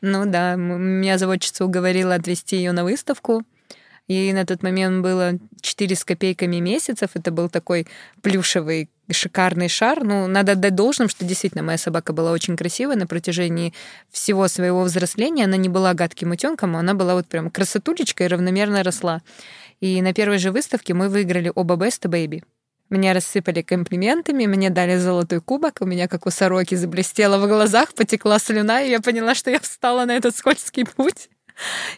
Ну 0.01 0.25
да, 0.25 0.55
меня 0.55 1.19
заводчица 1.19 1.63
уговорила 1.63 2.15
отвезти 2.15 2.55
ее 2.55 2.71
на 2.71 2.83
выставку. 2.83 3.43
И 4.07 4.33
на 4.33 4.45
тот 4.45 4.63
момент 4.63 5.03
было 5.03 5.33
4 5.61 5.95
с 5.95 6.03
копейками 6.03 6.57
месяцев. 6.57 7.11
Это 7.13 7.29
был 7.29 7.47
такой 7.49 7.87
плюшевый 8.21 8.89
шикарный 9.13 9.69
шар. 9.69 10.03
Ну, 10.03 10.27
надо 10.27 10.53
отдать 10.53 10.75
должным, 10.75 11.09
что 11.09 11.25
действительно 11.25 11.63
моя 11.63 11.77
собака 11.77 12.13
была 12.13 12.31
очень 12.31 12.57
красивая 12.57 12.95
на 12.95 13.07
протяжении 13.07 13.73
всего 14.09 14.47
своего 14.47 14.83
взросления. 14.83 15.45
Она 15.45 15.57
не 15.57 15.69
была 15.69 15.93
гадким 15.93 16.31
утенком, 16.31 16.75
она 16.75 16.93
была 16.93 17.15
вот 17.15 17.27
прям 17.27 17.49
красотулечка 17.49 18.23
и 18.23 18.27
равномерно 18.27 18.83
росла. 18.83 19.21
И 19.79 20.01
на 20.01 20.13
первой 20.13 20.37
же 20.37 20.51
выставке 20.51 20.93
мы 20.93 21.09
выиграли 21.09 21.51
оба 21.53 21.75
Best 21.75 22.03
Baby. 22.03 22.43
Меня 22.89 23.13
рассыпали 23.13 23.61
комплиментами, 23.61 24.45
мне 24.45 24.69
дали 24.69 24.97
золотой 24.97 25.39
кубок, 25.39 25.77
у 25.79 25.85
меня, 25.85 26.09
как 26.09 26.25
у 26.25 26.29
сороки, 26.29 26.75
заблестело 26.75 27.37
в 27.37 27.47
глазах, 27.47 27.93
потекла 27.93 28.37
слюна, 28.37 28.81
и 28.81 28.89
я 28.89 28.99
поняла, 28.99 29.33
что 29.33 29.49
я 29.49 29.61
встала 29.61 30.03
на 30.03 30.11
этот 30.11 30.35
скользкий 30.35 30.85
путь. 30.85 31.29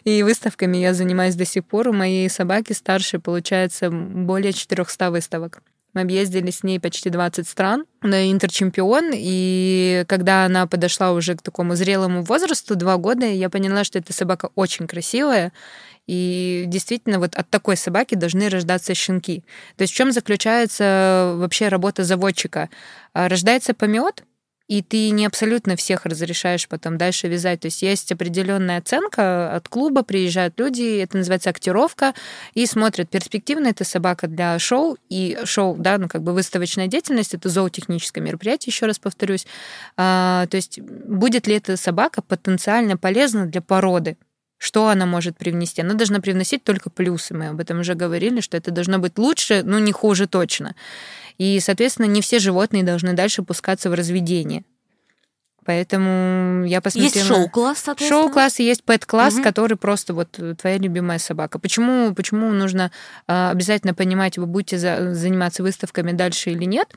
И 0.04 0.22
выставками 0.22 0.76
я 0.76 0.94
занимаюсь 0.94 1.34
до 1.34 1.44
сих 1.44 1.64
пор. 1.64 1.88
У 1.88 1.92
моей 1.92 2.28
собаки 2.28 2.72
старшей, 2.72 3.18
получается, 3.18 3.90
более 3.90 4.52
400 4.52 5.10
выставок. 5.10 5.62
Мы 5.94 6.00
объездили 6.00 6.50
с 6.50 6.62
ней 6.64 6.80
почти 6.80 7.08
20 7.08 7.48
стран 7.48 7.86
на 8.02 8.30
интерчемпион, 8.30 9.12
и 9.14 10.04
когда 10.08 10.44
она 10.44 10.66
подошла 10.66 11.12
уже 11.12 11.36
к 11.36 11.42
такому 11.42 11.76
зрелому 11.76 12.22
возрасту, 12.22 12.74
два 12.74 12.96
года, 12.96 13.26
я 13.26 13.48
поняла, 13.48 13.84
что 13.84 14.00
эта 14.00 14.12
собака 14.12 14.50
очень 14.56 14.88
красивая, 14.88 15.52
и 16.06 16.64
действительно 16.66 17.18
вот 17.18 17.34
от 17.34 17.48
такой 17.48 17.76
собаки 17.76 18.16
должны 18.16 18.48
рождаться 18.48 18.92
щенки. 18.94 19.44
То 19.76 19.82
есть 19.82 19.94
в 19.94 19.96
чем 19.96 20.12
заключается 20.12 21.34
вообще 21.36 21.68
работа 21.68 22.04
заводчика? 22.04 22.68
А, 23.14 23.28
рождается 23.28 23.72
помет, 23.72 24.24
и 24.66 24.82
ты 24.82 25.10
не 25.10 25.26
абсолютно 25.26 25.76
всех 25.76 26.06
разрешаешь 26.06 26.68
потом 26.68 26.96
дальше 26.96 27.28
вязать. 27.28 27.60
То 27.60 27.66
есть 27.66 27.82
есть 27.82 28.10
определенная 28.12 28.78
оценка 28.78 29.54
от 29.54 29.68
клуба, 29.68 30.02
приезжают 30.02 30.58
люди, 30.58 30.98
это 31.00 31.18
называется 31.18 31.50
актировка, 31.50 32.14
и 32.54 32.64
смотрят, 32.66 33.10
перспективна 33.10 33.68
эта 33.68 33.84
собака 33.84 34.26
для 34.26 34.58
шоу, 34.58 34.96
и 35.10 35.38
шоу, 35.44 35.76
да, 35.78 35.98
ну 35.98 36.08
как 36.08 36.22
бы 36.22 36.32
выставочная 36.32 36.86
деятельность, 36.86 37.34
это 37.34 37.48
зоотехническое 37.48 38.24
мероприятие, 38.24 38.72
еще 38.72 38.86
раз 38.86 38.98
повторюсь. 38.98 39.46
А, 39.96 40.46
то 40.46 40.56
есть 40.56 40.80
будет 40.80 41.46
ли 41.46 41.56
эта 41.56 41.76
собака 41.76 42.22
потенциально 42.22 42.96
полезна 42.96 43.46
для 43.46 43.60
породы? 43.60 44.16
что 44.64 44.88
она 44.88 45.04
может 45.04 45.36
привнести. 45.36 45.82
Она 45.82 45.92
должна 45.92 46.20
привносить 46.20 46.64
только 46.64 46.88
плюсы. 46.88 47.34
Мы 47.34 47.48
об 47.48 47.60
этом 47.60 47.80
уже 47.80 47.94
говорили, 47.94 48.40
что 48.40 48.56
это 48.56 48.70
должно 48.70 48.98
быть 48.98 49.18
лучше, 49.18 49.62
но 49.62 49.78
не 49.78 49.92
хуже 49.92 50.26
точно. 50.26 50.74
И, 51.38 51.58
соответственно, 51.60 52.06
не 52.06 52.20
все 52.20 52.38
животные 52.38 52.82
должны 52.82 53.12
дальше 53.12 53.42
пускаться 53.42 53.90
в 53.90 53.94
разведение. 53.94 54.64
Поэтому 55.64 56.64
я 56.66 56.80
посмотрела... 56.80 57.14
Есть 57.14 57.26
шоу-класс, 57.26 57.78
соответственно? 57.78 58.22
Шоу-класс 58.22 58.60
и 58.60 58.64
есть 58.64 58.84
пэт-класс, 58.84 59.34
угу. 59.34 59.42
который 59.42 59.76
просто 59.76 60.12
вот 60.12 60.38
твоя 60.60 60.76
любимая 60.76 61.18
собака. 61.18 61.58
Почему, 61.58 62.14
почему 62.14 62.50
нужно 62.50 62.90
э, 63.26 63.50
обязательно 63.50 63.94
понимать, 63.94 64.36
вы 64.36 64.46
будете 64.46 64.78
за, 64.78 65.14
заниматься 65.14 65.62
выставками 65.62 66.12
дальше 66.12 66.50
или 66.50 66.64
нет? 66.64 66.94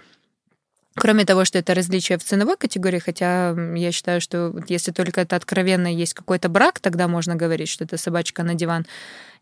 Кроме 1.00 1.26
того, 1.26 1.45
что 1.45 1.60
это 1.60 1.76
различие 1.76 2.18
в 2.18 2.24
ценовой 2.24 2.58
категории, 2.58 2.98
хотя 2.98 3.56
я 3.76 3.91
считаю, 3.91 4.20
что 4.20 4.54
если 4.68 4.91
только 4.91 5.22
это 5.22 5.36
откровенно 5.36 5.93
есть 5.93 6.16
какой-то 6.16 6.50
брак, 6.50 6.80
тогда 6.80 7.08
можно 7.08 7.36
говорить, 7.36 7.70
что 7.70 7.84
это 7.84 7.98
собачка 7.98 8.41
на 8.43 8.56
диван. 8.56 8.86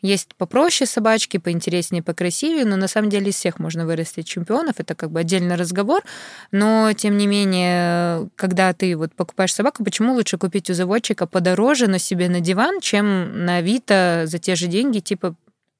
Есть 0.01 0.35
попроще 0.35 0.85
собачки, 0.85 1.37
поинтереснее, 1.37 2.03
покрасивее, 2.03 2.65
но 2.65 2.75
на 2.75 2.89
самом 2.89 3.09
деле 3.09 3.29
из 3.29 3.35
всех 3.35 3.59
можно 3.59 3.85
вырастить 3.85 4.27
чемпионов, 4.27 4.75
это 4.79 4.95
как 4.95 5.11
бы 5.11 5.21
отдельный 5.21 5.55
разговор, 5.55 6.03
но 6.51 6.91
тем 6.91 7.17
не 7.17 7.25
менее, 7.25 8.29
когда 8.35 8.73
ты 8.73 8.97
вот 8.97 9.13
покупаешь 9.13 9.53
собаку, 9.53 9.83
почему 9.83 10.13
лучше 10.13 10.37
купить 10.37 10.69
у 10.69 10.73
заводчика 10.73 11.25
подороже, 11.25 11.87
но 11.87 11.97
себе 11.97 12.27
на 12.27 12.41
диван, 12.41 12.81
чем 12.81 13.45
на 13.45 13.57
Авито 13.57 14.23
за 14.25 14.37
те 14.39 14.55
же 14.55 14.67
деньги, 14.67 14.99
типа 14.99 15.35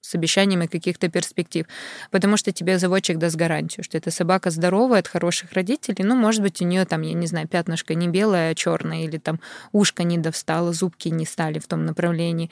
с 0.06 0.16
обещаниями 0.16 0.68
каких-то 0.68 1.10
перспектив. 1.10 1.66
Потому 2.12 2.38
что 2.38 2.51
тебе 2.51 2.78
заводчик 2.78 3.18
даст 3.18 3.36
гарантию, 3.36 3.84
что 3.84 3.97
эта 3.97 4.12
собака 4.12 4.51
здоровая 4.51 4.99
от 4.99 5.08
хороших 5.08 5.53
родителей. 5.53 6.03
Ну, 6.03 6.16
может 6.16 6.41
быть, 6.41 6.62
у 6.62 6.66
нее 6.66 6.86
там, 6.86 7.01
я 7.01 7.14
не 7.14 7.28
знаю, 7.28 7.47
пятнышко 7.47 7.95
не 7.95 8.08
белое, 8.08 8.51
а 8.51 8.56
черное, 8.56 9.06
или 9.06 9.18
там 9.18 9.39
ушко 9.72 10.03
не 10.03 10.18
довстало, 10.18 10.74
зубки 10.74 11.10
не 11.10 11.26
стали 11.26 11.60
в 11.60 11.68
том 11.68 11.86
направлении. 11.86 12.51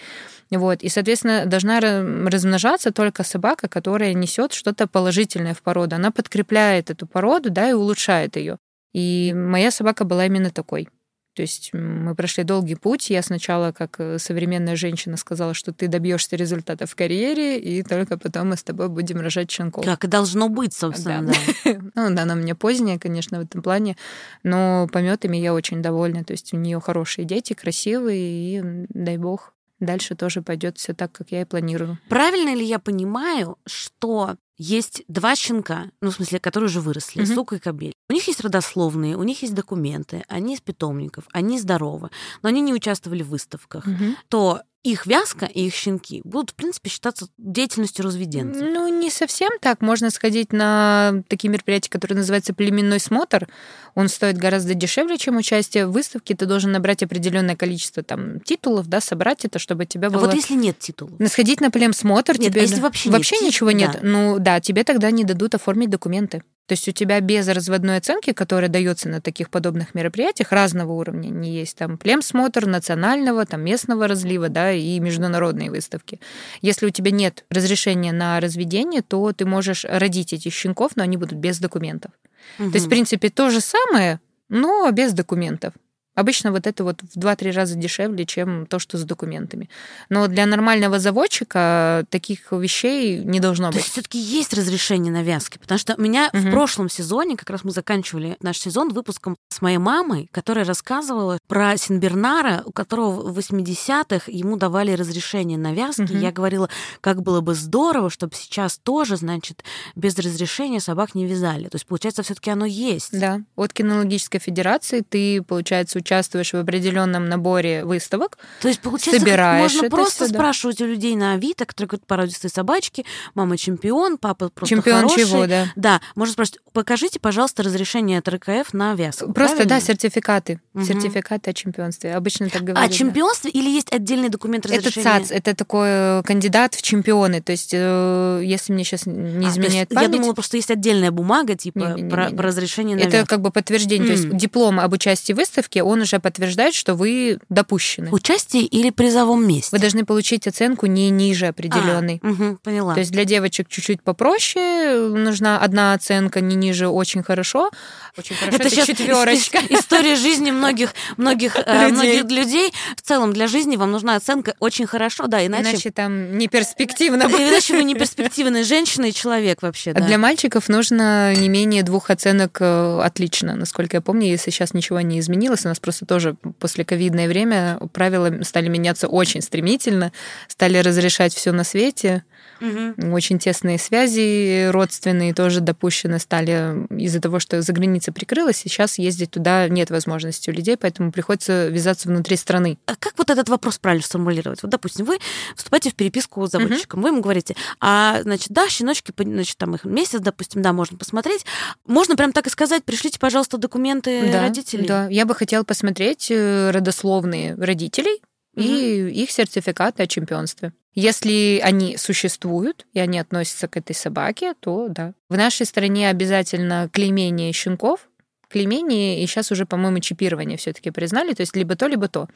Вот. 0.51 0.81
И, 0.83 0.89
соответственно, 0.89 1.45
должна 1.45 1.79
размножаться 1.79 2.91
только 2.91 3.23
собака, 3.23 3.67
которая 3.67 4.13
несет 4.13 4.53
что-то 4.53 4.87
положительное 4.87 5.53
в 5.53 5.61
породу. 5.61 5.95
Она 5.95 6.11
подкрепляет 6.11 6.89
эту 6.89 7.07
породу, 7.07 7.49
да, 7.49 7.69
и 7.69 7.73
улучшает 7.73 8.35
ее. 8.35 8.57
И 8.93 9.33
моя 9.35 9.71
собака 9.71 10.03
была 10.05 10.25
именно 10.25 10.51
такой. 10.51 10.87
То 11.33 11.41
есть 11.41 11.71
мы 11.73 12.13
прошли 12.15 12.43
долгий 12.43 12.75
путь. 12.75 13.09
Я 13.09 13.23
сначала, 13.23 13.71
как 13.71 13.95
э, 13.99 14.19
современная 14.19 14.75
женщина, 14.75 15.17
сказала, 15.17 15.53
что 15.53 15.73
ты 15.73 15.87
добьешься 15.87 16.35
результата 16.35 16.85
в 16.85 16.95
карьере, 16.95 17.59
и 17.59 17.81
только 17.81 18.17
потом 18.17 18.49
мы 18.49 18.57
с 18.57 18.63
тобой 18.63 18.89
будем 18.89 19.19
рожать 19.19 19.49
щенков. 19.49 19.83
Как 19.83 20.03
и 20.03 20.07
должно 20.07 20.49
быть, 20.49 20.73
собственно. 20.73 21.23
Да. 21.23 21.33
да. 21.65 21.79
ну, 21.95 22.15
да, 22.15 22.23
она 22.23 22.35
у 22.35 22.37
меня 22.37 22.53
поздняя, 22.53 22.99
конечно, 22.99 23.39
в 23.39 23.43
этом 23.43 23.63
плане, 23.63 23.97
но 24.43 24.87
пометами 24.91 25.37
я 25.37 25.53
очень 25.53 25.81
довольна. 25.81 26.23
То 26.23 26.33
есть 26.33 26.53
у 26.53 26.57
нее 26.57 26.79
хорошие 26.79 27.25
дети, 27.25 27.53
красивые, 27.53 28.19
и 28.19 28.85
дай 28.89 29.17
бог, 29.17 29.52
дальше 29.85 30.15
тоже 30.15 30.41
пойдет 30.41 30.77
все 30.77 30.93
так, 30.93 31.11
как 31.11 31.31
я 31.31 31.41
и 31.41 31.45
планирую. 31.45 31.97
Правильно 32.09 32.53
ли 32.55 32.65
я 32.65 32.79
понимаю, 32.79 33.57
что 33.65 34.35
есть 34.57 35.03
два 35.07 35.35
щенка, 35.35 35.91
ну, 36.01 36.11
в 36.11 36.15
смысле, 36.15 36.39
которые 36.39 36.67
уже 36.67 36.79
выросли, 36.79 37.23
mm-hmm. 37.23 37.35
сука 37.35 37.55
и 37.55 37.59
кобель. 37.59 37.93
У 38.09 38.13
них 38.13 38.27
есть 38.27 38.41
родословные, 38.41 39.17
у 39.17 39.23
них 39.23 39.41
есть 39.41 39.55
документы, 39.55 40.23
они 40.27 40.53
из 40.53 40.61
питомников, 40.61 41.25
они 41.33 41.59
здоровы, 41.59 42.09
но 42.41 42.49
они 42.49 42.61
не 42.61 42.73
участвовали 42.73 43.23
в 43.23 43.29
выставках, 43.29 43.87
mm-hmm. 43.87 44.15
то 44.29 44.61
их 44.83 45.05
вязка 45.05 45.45
и 45.45 45.67
их 45.67 45.73
щенки 45.73 46.21
будут, 46.25 46.51
в 46.51 46.55
принципе, 46.55 46.89
считаться 46.89 47.27
деятельностью 47.37 48.03
разведенцев. 48.03 48.61
Ну, 48.61 48.87
не 48.89 49.09
совсем 49.09 49.51
так. 49.61 49.81
Можно 49.81 50.09
сходить 50.09 50.51
на 50.51 51.23
такие 51.29 51.49
мероприятия, 51.49 51.89
которые 51.89 52.17
называются 52.17 52.53
племенной 52.53 52.99
смотр. 52.99 53.47
Он 53.95 54.09
стоит 54.09 54.37
гораздо 54.37 54.73
дешевле, 54.73 55.17
чем 55.17 55.37
участие 55.37 55.87
в 55.87 55.91
выставке. 55.91 56.35
Ты 56.35 56.45
должен 56.45 56.73
набрать 56.73 57.01
определенное 57.01 57.55
количество 57.55 58.03
там 58.03 58.41
титулов, 58.41 58.87
да, 58.87 58.99
собрать 58.99 59.45
это, 59.45 59.57
чтобы 59.57 59.85
тебя 59.85 60.09
было... 60.09 60.23
А 60.23 60.25
вот 60.25 60.35
если 60.35 60.55
нет 60.55 60.77
титулов? 60.79 61.13
Сходить 61.29 61.61
на 61.61 61.71
племсмотр... 61.71 62.37
Нет, 62.37 62.51
тебе... 62.51 62.61
а 62.61 62.63
если 62.63 62.81
вообще, 62.81 63.09
вообще 63.09 63.37
нет 63.37 63.45
ничего 63.45 63.71
нет? 63.71 63.91
Да. 63.93 63.99
Ну 64.01 64.39
да, 64.39 64.59
тебе 64.59 64.83
тогда 64.83 65.11
не 65.11 65.23
дадут 65.23 65.55
оформить 65.55 65.89
документы. 65.89 66.43
То 66.65 66.73
есть 66.73 66.87
у 66.87 66.91
тебя 66.91 67.19
без 67.19 67.47
разводной 67.49 67.97
оценки, 67.97 68.31
которая 68.31 68.69
дается 68.69 69.09
на 69.09 69.19
таких 69.19 69.49
подобных 69.49 69.93
мероприятиях 69.93 70.51
разного 70.53 70.93
уровня, 70.93 71.27
не 71.27 71.53
есть 71.53 71.77
там 71.77 71.97
племсмотр 71.97 72.65
национального, 72.65 73.45
там 73.45 73.61
местного 73.61 74.07
разлива, 74.07 74.47
да, 74.47 74.71
и 74.71 74.97
международные 74.99 75.69
выставки. 75.69 76.21
Если 76.61 76.85
у 76.85 76.89
тебя 76.89 77.11
нет 77.11 77.43
разрешения 77.49 78.13
на 78.13 78.39
разведение, 78.39 79.01
то 79.01 79.33
ты 79.33 79.45
можешь 79.45 79.83
родить 79.83 80.31
этих 80.31 80.53
щенков, 80.53 80.93
но 80.95 81.03
они 81.03 81.17
будут 81.17 81.37
без 81.37 81.59
документов. 81.59 82.11
Угу. 82.59 82.71
То 82.71 82.75
есть, 82.75 82.85
в 82.85 82.89
принципе, 82.89 83.29
то 83.29 83.49
же 83.49 83.59
самое, 83.59 84.21
но 84.47 84.89
без 84.91 85.11
документов. 85.11 85.73
Обычно 86.15 86.51
вот 86.51 86.67
это 86.67 86.83
вот 86.83 87.01
в 87.01 87.17
2-3 87.17 87.51
раза 87.51 87.75
дешевле, 87.75 88.25
чем 88.25 88.65
то, 88.67 88.79
что 88.79 88.97
с 88.97 89.03
документами. 89.03 89.69
Но 90.09 90.27
для 90.27 90.45
нормального 90.45 90.99
заводчика 90.99 92.05
таких 92.09 92.51
вещей 92.51 93.17
не 93.23 93.39
должно 93.39 93.69
то 93.71 93.77
быть. 93.77 93.85
все-таки 93.85 94.19
есть 94.19 94.53
разрешение 94.53 95.11
на 95.11 95.23
вязки, 95.23 95.57
потому 95.57 95.77
что 95.79 95.95
меня 95.99 96.29
Мгм. 96.33 96.47
в 96.47 96.51
прошлом 96.51 96.89
сезоне, 96.89 97.35
как 97.37 97.49
раз 97.49 97.63
мы 97.63 97.71
заканчивали 97.71 98.37
наш 98.41 98.59
сезон 98.59 98.89
выпуском 98.89 99.35
с 99.49 99.61
моей 99.61 99.77
мамой, 99.77 100.29
которая 100.31 100.65
рассказывала 100.65 101.37
про 101.47 101.77
Синбернара, 101.77 102.63
у 102.65 102.71
которого 102.71 103.29
в 103.31 103.37
80-х 103.37 104.31
ему 104.31 104.57
давали 104.57 104.91
разрешение 104.91 105.57
на 105.57 105.73
вязки. 105.73 106.01
Мгм. 106.01 106.19
Я 106.19 106.31
говорила, 106.31 106.69
как 107.01 107.21
было 107.23 107.41
бы 107.41 107.55
здорово, 107.55 108.09
чтобы 108.09 108.35
сейчас 108.35 108.77
тоже, 108.77 109.17
значит, 109.17 109.63
без 109.95 110.17
разрешения 110.17 110.79
собак 110.79 111.15
не 111.15 111.25
вязали. 111.25 111.67
То 111.69 111.75
есть, 111.75 111.85
получается, 111.87 112.23
все-таки 112.23 112.51
оно 112.51 112.65
есть. 112.65 113.17
Да, 113.19 113.41
от 113.55 113.73
кинологической 113.73 114.39
федерации 114.39 115.01
ты, 115.07 115.41
получается, 115.41 116.02
участвуешь 116.03 116.51
в 116.53 116.57
определенном 116.57 117.27
наборе 117.29 117.85
выставок. 117.85 118.37
То 118.61 118.67
есть, 118.67 118.81
получается, 118.81 119.19
Собираешь 119.19 119.61
можно 119.73 119.85
это 119.87 119.95
просто 119.95 120.27
да. 120.27 120.33
спрашивать 120.35 120.81
у 120.81 120.85
людей 120.85 121.15
на 121.15 121.33
Авито, 121.33 121.65
которые 121.65 121.89
говорят 121.89 122.05
породистые 122.05 122.51
собачки, 122.51 123.05
мама 123.33 123.57
чемпион, 123.57 124.17
папа 124.17 124.49
просто 124.49 124.75
Чемпион 124.75 125.01
хороший. 125.07 125.25
чего, 125.25 125.47
да? 125.47 125.67
Да, 125.75 126.01
можно 126.15 126.33
спрашивать, 126.33 126.59
покажите, 126.73 127.19
пожалуйста, 127.19 127.63
разрешение 127.63 128.19
от 128.19 128.27
РКФ 128.27 128.73
на 128.73 128.93
вязку. 128.93 129.31
Просто, 129.33 129.57
правильно? 129.57 129.65
да, 129.79 129.81
сертификаты. 129.81 130.59
Мгм. 130.73 130.85
Сертификаты 130.85 131.49
о 131.51 131.53
чемпионстве. 131.53 132.13
Обычно 132.15 132.49
так 132.49 132.61
А 132.61 132.65
говорят. 132.65 132.89
да. 132.89 132.95
чемпионство 132.95 133.47
или 133.47 133.69
есть 133.69 133.91
отдельный 133.93 134.29
документ 134.29 134.65
Это 134.65 134.75
разрешения? 134.77 135.03
ЦАЦ, 135.03 135.31
это 135.31 135.55
такой 135.55 135.87
э, 135.89 136.23
кандидат 136.25 136.75
в 136.75 136.81
чемпионы. 136.81 137.41
То 137.41 137.51
есть, 137.51 137.71
э, 137.73 138.41
если 138.43 138.73
мне 138.73 138.83
сейчас 138.83 139.05
не 139.05 139.45
А, 139.45 139.49
изменяет 139.49 139.91
Я 139.91 139.95
память, 139.95 140.11
думала, 140.11 140.33
просто 140.33 140.57
есть 140.57 140.71
отдельная 140.71 141.11
бумага, 141.11 141.55
типа, 141.55 141.77
Не-не-не-не. 141.79 142.09
про, 142.09 142.29
про 142.31 142.47
разрешение 142.47 142.95
на 142.97 143.01
это 143.01 143.17
вязку. 143.17 143.29
как 143.29 143.41
бы 143.41 143.51
подтверждение. 143.51 144.07
То 144.07 144.13
есть, 144.13 144.35
диплом 144.35 144.79
об 144.79 144.91
участии 144.93 145.33
в 145.33 145.37
выставке, 145.37 145.83
он 145.83 145.92
уже 146.01 146.19
подтверждает, 146.19 146.73
что 146.73 146.95
вы 146.95 147.39
допущены. 147.49 148.09
Участие 148.11 148.63
или 148.63 148.89
призовом 148.89 149.47
месте? 149.47 149.69
Вы 149.71 149.79
должны 149.79 150.05
получить 150.05 150.47
оценку 150.47 150.85
не 150.85 151.09
ниже 151.09 151.47
определенной. 151.47 152.19
А, 152.23 152.27
мгм, 152.27 152.57
поняла. 152.63 152.93
То 152.93 152.99
есть 152.99 153.11
для 153.11 153.25
девочек 153.25 153.67
чуть-чуть 153.69 154.01
попроще, 154.01 155.09
нужна 155.09 155.59
одна 155.59 155.93
оценка 155.93 156.41
не 156.41 156.55
ниже 156.55 156.87
очень 156.87 157.23
хорошо. 157.23 157.69
Очень 158.17 158.35
хорошо 158.35 158.57
это, 158.57 158.69
щас 158.75 158.85
четверочка. 158.87 159.57
ис- 159.59 159.79
история 159.79 160.15
жизни 160.15 160.51
многих, 160.51 160.93
многих, 161.17 161.55
э, 161.57 161.87
Людей. 161.89 161.91
многих 161.91 162.23
людей. 162.31 162.73
В 162.95 163.01
целом 163.01 163.33
для 163.33 163.47
жизни 163.47 163.75
вам 163.75 163.91
нужна 163.91 164.15
оценка 164.15 164.55
очень 164.59 164.85
хорошо, 164.85 165.27
да, 165.27 165.45
иначе, 165.45 165.69
Иначе 165.71 165.91
там 165.91 166.37
не 166.37 166.47
перспективно 166.47 167.23
иначе 167.23 167.75
вы 167.75 167.83
не 167.83 167.95
перспективная 167.95 168.63
женщина 168.63 169.05
и 169.05 169.13
человек 169.13 169.61
вообще, 169.61 169.91
А 169.91 169.95
да. 169.95 170.05
Для 170.05 170.17
мальчиков 170.17 170.69
нужно 170.69 171.33
не 171.35 171.49
менее 171.49 171.83
двух 171.83 172.09
оценок 172.09 172.57
э, 172.59 172.99
отлично, 173.03 173.55
насколько 173.55 173.97
я 173.97 174.01
помню, 174.01 174.27
если 174.27 174.51
сейчас 174.51 174.73
ничего 174.73 175.01
не 175.01 175.19
изменилось. 175.19 175.65
У 175.65 175.69
нас 175.69 175.79
просто 175.83 176.05
тоже 176.05 176.35
после 176.59 176.85
ковидное 176.85 177.27
время 177.27 177.77
правила 177.91 178.41
стали 178.43 178.69
меняться 178.69 179.07
очень 179.07 179.41
стремительно, 179.41 180.13
стали 180.47 180.77
разрешать 180.77 181.33
все 181.33 181.51
на 181.51 181.65
свете. 181.65 182.23
Мгм. 182.59 183.13
Очень 183.13 183.39
тесные 183.39 183.77
связи 183.77 184.69
родственные 184.69 185.33
тоже 185.33 185.59
допущены 185.59 186.19
стали 186.19 186.87
из-за 186.97 187.19
того, 187.19 187.39
что 187.39 187.61
за 187.61 187.73
граница 187.73 188.13
прикрылась. 188.13 188.57
Сейчас 188.57 188.97
ездить 188.97 189.31
туда 189.31 189.67
нет 189.67 189.89
возможности 189.89 190.49
у 190.49 190.53
людей, 190.53 190.77
поэтому 190.77 191.11
приходится 191.11 191.67
вязаться 191.67 192.07
внутри 192.07 192.37
страны. 192.37 192.77
А 192.85 192.95
как 192.95 193.13
вот 193.17 193.29
этот 193.29 193.49
вопрос 193.49 193.77
правильно 193.79 194.05
сформулировать? 194.05 194.63
Вот, 194.63 194.71
допустим, 194.71 195.05
вы 195.05 195.19
вступаете 195.57 195.89
в 195.89 195.95
переписку 195.95 196.47
с 196.47 196.51
заводчиком, 196.51 197.01
вы 197.01 197.09
ему 197.09 197.21
говорите, 197.21 197.55
а, 197.81 198.21
значит, 198.21 198.51
да, 198.51 198.69
щеночки, 198.69 199.11
значит, 199.17 199.57
там 199.57 199.75
их 199.75 199.83
месяц, 199.83 200.21
допустим, 200.21 200.61
да, 200.61 200.71
можно 200.71 200.97
посмотреть. 200.97 201.45
Можно 201.85 202.15
прям 202.15 202.31
так 202.31 202.47
и 202.47 202.49
сказать, 202.49 202.85
пришлите, 202.85 203.19
пожалуйста, 203.19 203.57
документы 203.57 204.31
да, 204.31 204.41
родителей. 204.41 204.87
Да, 204.87 205.07
я 205.09 205.25
бы 205.25 205.35
хотела 205.35 205.63
посмотреть 205.73 206.29
э, 206.29 206.69
родословные 206.69 207.55
родителей 207.55 208.21
и 208.55 209.09
их 209.09 209.31
сертификаты 209.31 210.03
о 210.03 210.07
чемпионстве. 210.07 210.71
Если 210.93 211.59
они 211.63 211.97
существуют 211.97 212.85
и 212.93 212.99
они 212.99 213.17
относятся 213.17 213.67
к 213.67 213.75
этой 213.75 213.95
собаке, 213.95 214.53
то 214.59 214.87
да. 214.87 215.15
В 215.29 215.35
нашей 215.35 215.65
стране 215.65 216.09
обязательно 216.09 216.91
клеймение 216.93 217.51
щенков, 217.53 218.07
клеймение, 218.49 219.23
и 219.23 219.25
сейчас 219.25 219.51
уже, 219.51 219.65
по-моему, 219.65 219.97
чипирование 219.97 220.59
все-таки 220.59 220.91
признали, 220.91 221.33
то 221.33 221.41
есть 221.41 221.55
либо 221.55 221.75
то, 221.75 221.87
либо 221.87 222.07
то. 222.07 222.27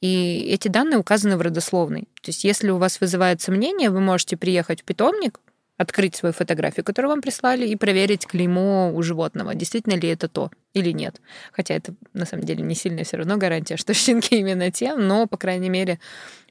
И 0.00 0.46
эти 0.48 0.68
данные 0.68 0.98
указаны 0.98 1.36
в 1.36 1.40
родословной. 1.40 2.02
То 2.22 2.28
есть 2.28 2.44
если 2.44 2.70
у 2.70 2.78
вас 2.78 3.00
вызывает 3.00 3.40
сомнение, 3.40 3.90
вы 3.90 3.98
можете 3.98 4.36
приехать 4.36 4.82
в 4.82 4.84
питомник, 4.84 5.40
открыть 5.76 6.14
свою 6.14 6.32
фотографию, 6.32 6.84
которую 6.84 7.10
вам 7.10 7.20
прислали, 7.20 7.66
и 7.66 7.76
проверить 7.76 8.26
клеймо 8.26 8.92
у 8.94 9.02
животного, 9.02 9.54
действительно 9.54 9.94
ли 9.94 10.08
это 10.08 10.28
то 10.28 10.50
или 10.72 10.90
нет. 10.90 11.20
Хотя 11.52 11.74
это 11.74 11.94
на 12.12 12.26
самом 12.26 12.44
деле 12.44 12.62
не 12.62 12.74
сильно 12.74 13.04
все 13.04 13.16
равно 13.16 13.36
гарантия, 13.36 13.76
что 13.78 13.94
щенки 13.94 14.36
именно 14.36 14.70
те, 14.70 14.94
но, 14.94 15.26
по 15.26 15.36
крайней 15.36 15.70
мере, 15.70 15.98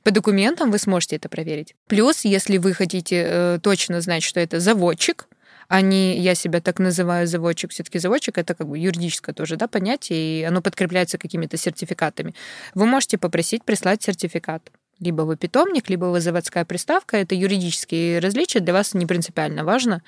по 0.04 0.12
документам 0.12 0.72
вы 0.72 0.80
сможете 0.80 1.16
это 1.16 1.30
проверить. 1.30 1.76
Плюс, 1.88 2.26
если 2.26 2.58
вы 2.58 2.74
хотите 2.74 3.26
э, 3.26 3.60
точно 3.64 4.02
знать, 4.02 4.24
что 4.24 4.40
это 4.40 4.60
заводчик, 4.60 5.28
а 5.70 5.80
не 5.80 6.20
я 6.20 6.36
себя 6.36 6.60
так 6.60 6.80
называю 6.80 7.26
заводчик, 7.26 7.72
все-таки 7.72 8.00
заводчик 8.00 8.38
это 8.38 8.54
как 8.54 8.68
бы 8.68 8.78
юридическое 8.78 9.34
тоже 9.34 9.56
да, 9.56 9.68
понятие, 9.70 10.42
и 10.42 10.44
оно 10.44 10.62
подкрепляется 10.62 11.18
какими-то 11.18 11.56
сертификатами. 11.56 12.36
Вы 12.76 12.86
можете 12.86 13.18
попросить 13.18 13.64
прислать 13.64 14.04
сертификат. 14.04 14.72
Либо 15.00 15.24
вы 15.24 15.38
питомник, 15.38 15.90
либо 15.90 16.06
вы 16.06 16.22
заводская 16.22 16.66
приставка. 16.66 17.18
Это 17.18 17.36
юридические 17.36 18.20
различия 18.20 18.60
для 18.60 18.74
вас 18.74 18.94
не 18.94 19.06
принципиально 19.06 19.64
важно. 19.64 20.02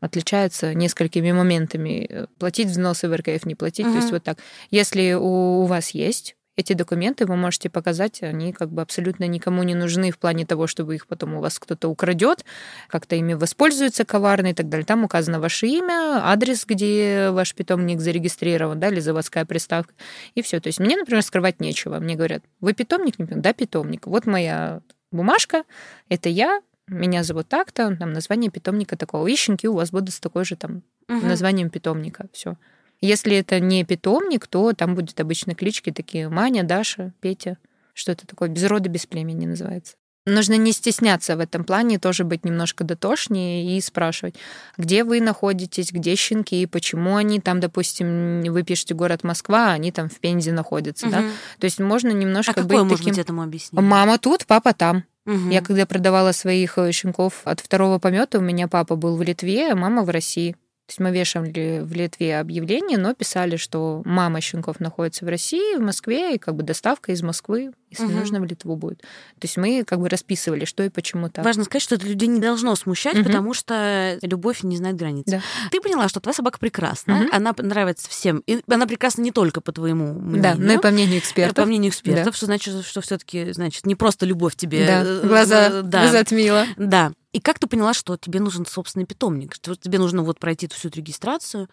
Отличается 0.00 0.74
несколькими 0.74 1.30
моментами. 1.32 2.26
Платить 2.38 2.68
взносы 2.68 3.08
в 3.08 3.14
РКФ, 3.14 3.44
не 3.44 3.54
платить. 3.54 3.86
То 3.86 3.96
есть 3.96 4.10
вот 4.10 4.24
так. 4.24 4.38
Если 4.70 5.12
у, 5.12 5.62
у 5.62 5.66
вас 5.66 5.90
есть 5.90 6.36
эти 6.60 6.72
документы, 6.74 7.26
вы 7.26 7.36
можете 7.36 7.68
показать, 7.70 8.22
они 8.22 8.52
как 8.52 8.70
бы 8.70 8.82
абсолютно 8.82 9.24
никому 9.24 9.62
не 9.62 9.74
нужны 9.74 10.10
в 10.10 10.18
плане 10.18 10.46
того, 10.46 10.66
чтобы 10.66 10.94
их 10.94 11.06
потом 11.06 11.34
у 11.34 11.40
вас 11.40 11.58
кто-то 11.58 11.88
украдет, 11.88 12.44
как-то 12.88 13.16
ими 13.16 13.34
воспользуется 13.34 14.04
коварно 14.04 14.48
и 14.48 14.54
так 14.54 14.68
далее. 14.68 14.84
Там 14.86 15.04
указано 15.04 15.40
ваше 15.40 15.66
имя, 15.66 16.20
адрес, 16.22 16.64
где 16.66 17.30
ваш 17.30 17.54
питомник 17.54 18.00
зарегистрирован, 18.00 18.78
да, 18.78 18.88
или 18.88 19.00
заводская 19.00 19.44
приставка, 19.44 19.92
и 20.34 20.42
все. 20.42 20.60
То 20.60 20.68
есть 20.68 20.80
мне, 20.80 20.96
например, 20.96 21.22
скрывать 21.22 21.60
нечего. 21.60 21.98
Мне 21.98 22.14
говорят, 22.14 22.44
вы 22.60 22.72
питомник? 22.74 23.16
Да, 23.18 23.52
питомник. 23.52 24.06
Вот 24.06 24.26
моя 24.26 24.80
бумажка, 25.10 25.64
это 26.08 26.28
я, 26.28 26.60
меня 26.86 27.22
зовут 27.24 27.48
так-то, 27.48 27.96
там 27.96 28.12
название 28.12 28.50
питомника 28.50 28.96
такого. 28.96 29.26
И 29.26 29.34
щенки 29.36 29.68
у 29.68 29.74
вас 29.74 29.90
будут 29.90 30.12
с 30.12 30.20
такой 30.20 30.44
же 30.44 30.56
там 30.56 30.82
Мгм. 31.08 31.28
названием 31.28 31.70
питомника. 31.70 32.26
Все. 32.32 32.56
Если 33.00 33.36
это 33.36 33.60
не 33.60 33.84
питомник, 33.84 34.46
то 34.46 34.72
там 34.72 34.94
будет 34.94 35.18
обычно 35.20 35.54
клички 35.54 35.90
такие 35.90 36.28
Маня, 36.28 36.62
Даша, 36.62 37.12
Петя. 37.20 37.56
Что-то 37.94 38.26
такое 38.26 38.48
без 38.48 38.64
рода, 38.64 38.88
без 38.88 39.06
племени 39.06 39.46
называется. 39.46 39.96
Нужно 40.26 40.54
не 40.54 40.72
стесняться 40.72 41.34
в 41.34 41.40
этом 41.40 41.64
плане, 41.64 41.98
тоже 41.98 42.24
быть 42.24 42.44
немножко 42.44 42.84
дотошнее 42.84 43.76
и 43.76 43.80
спрашивать, 43.80 44.34
где 44.76 45.02
вы 45.02 45.20
находитесь, 45.22 45.92
где 45.92 46.14
щенки, 46.14 46.66
почему 46.66 47.16
они 47.16 47.40
там, 47.40 47.58
допустим, 47.58 48.42
вы 48.42 48.62
пишете 48.62 48.94
город 48.94 49.24
Москва, 49.24 49.70
а 49.70 49.72
они 49.72 49.92
там 49.92 50.10
в 50.10 50.20
Пензе 50.20 50.52
находятся, 50.52 51.08
да? 51.08 51.20
Мгм. 51.20 51.30
То 51.58 51.64
есть 51.64 51.78
можно 51.78 52.10
немножко 52.10 52.52
А 52.52 52.54
какое 52.54 52.80
быть 52.80 52.90
может 52.90 52.98
таким... 52.98 53.12
быть 53.14 53.18
этому 53.18 53.42
объяснение? 53.42 53.88
Мама 53.88 54.18
тут, 54.18 54.44
папа 54.46 54.74
там. 54.74 55.04
Мгм. 55.24 55.50
Я 55.50 55.62
когда 55.62 55.86
продавала 55.86 56.32
своих 56.32 56.76
э, 56.76 56.92
щенков 56.92 57.40
от 57.44 57.60
второго 57.60 57.98
помета, 57.98 58.38
у 58.38 58.42
меня 58.42 58.68
папа 58.68 58.96
был 58.96 59.16
в 59.16 59.22
Литве, 59.22 59.72
а 59.72 59.76
мама 59.76 60.02
в 60.02 60.10
России. 60.10 60.54
То 60.90 60.92
есть 60.92 60.98
мы 60.98 61.12
вешали 61.12 61.82
в 61.84 61.92
Литве 61.92 62.40
объявление, 62.40 62.98
но 62.98 63.14
писали, 63.14 63.54
что 63.54 64.02
мама 64.04 64.40
щенков 64.40 64.80
находится 64.80 65.24
в 65.24 65.28
России, 65.28 65.76
в 65.76 65.80
Москве, 65.80 66.34
и 66.34 66.38
как 66.38 66.56
бы 66.56 66.64
доставка 66.64 67.12
из 67.12 67.22
Москвы, 67.22 67.70
если 67.90 68.06
Мгм. 68.06 68.18
нужно, 68.18 68.40
в 68.40 68.44
Литву 68.44 68.74
будет. 68.74 68.98
То 69.02 69.42
есть 69.42 69.56
мы 69.56 69.84
как 69.84 70.00
бы 70.00 70.08
расписывали, 70.08 70.64
что 70.64 70.82
и 70.82 70.88
почему 70.88 71.28
так. 71.28 71.44
Важно 71.44 71.62
сказать, 71.62 71.82
что 71.84 71.94
это 71.94 72.08
людей 72.08 72.26
не 72.26 72.40
должно 72.40 72.74
смущать, 72.74 73.14
Мгм. 73.14 73.24
потому 73.24 73.54
что 73.54 74.18
любовь 74.22 74.64
не 74.64 74.76
знает 74.78 74.96
границ. 74.96 75.26
Да. 75.28 75.40
Ты 75.70 75.80
поняла, 75.80 76.08
что 76.08 76.18
твоя 76.18 76.34
собака 76.34 76.58
прекрасна, 76.58 77.14
Мгм. 77.18 77.28
она 77.34 77.54
нравится 77.56 78.08
всем. 78.10 78.42
И 78.48 78.60
она 78.68 78.88
прекрасна 78.88 79.22
не 79.22 79.30
только 79.30 79.60
по 79.60 79.70
твоему 79.70 80.14
мнению, 80.14 80.42
Да, 80.42 80.54
ну 80.58 80.72
и 80.72 80.78
по 80.78 80.90
мнению 80.90 81.20
экспертов. 81.20 81.54
по 81.54 81.66
мнению 81.66 81.90
экспертов, 81.92 82.24
Да. 82.26 82.32
что 82.32 82.46
значит, 82.46 82.84
что 82.84 83.00
все-таки, 83.00 83.52
значит, 83.52 83.86
не 83.86 83.94
просто 83.94 84.26
любовь 84.26 84.56
тебе. 84.56 84.84
Да, 84.86 85.02
э, 85.04 85.20
глаза 85.24 85.68
э, 85.68 85.82
да, 85.82 86.08
затмила. 86.08 86.66
да. 86.76 87.12
И 87.32 87.40
как 87.40 87.58
ты 87.58 87.66
поняла, 87.66 87.94
что 87.94 88.16
тебе 88.16 88.40
нужен 88.40 88.66
собственный 88.66 89.06
питомник? 89.06 89.54
Что 89.54 89.74
тебе 89.76 89.98
нужно 89.98 90.22
вот 90.22 90.38
пройти 90.38 90.66
всю 90.68 90.88
эту 90.88 90.98
регистрацию? 90.98 91.68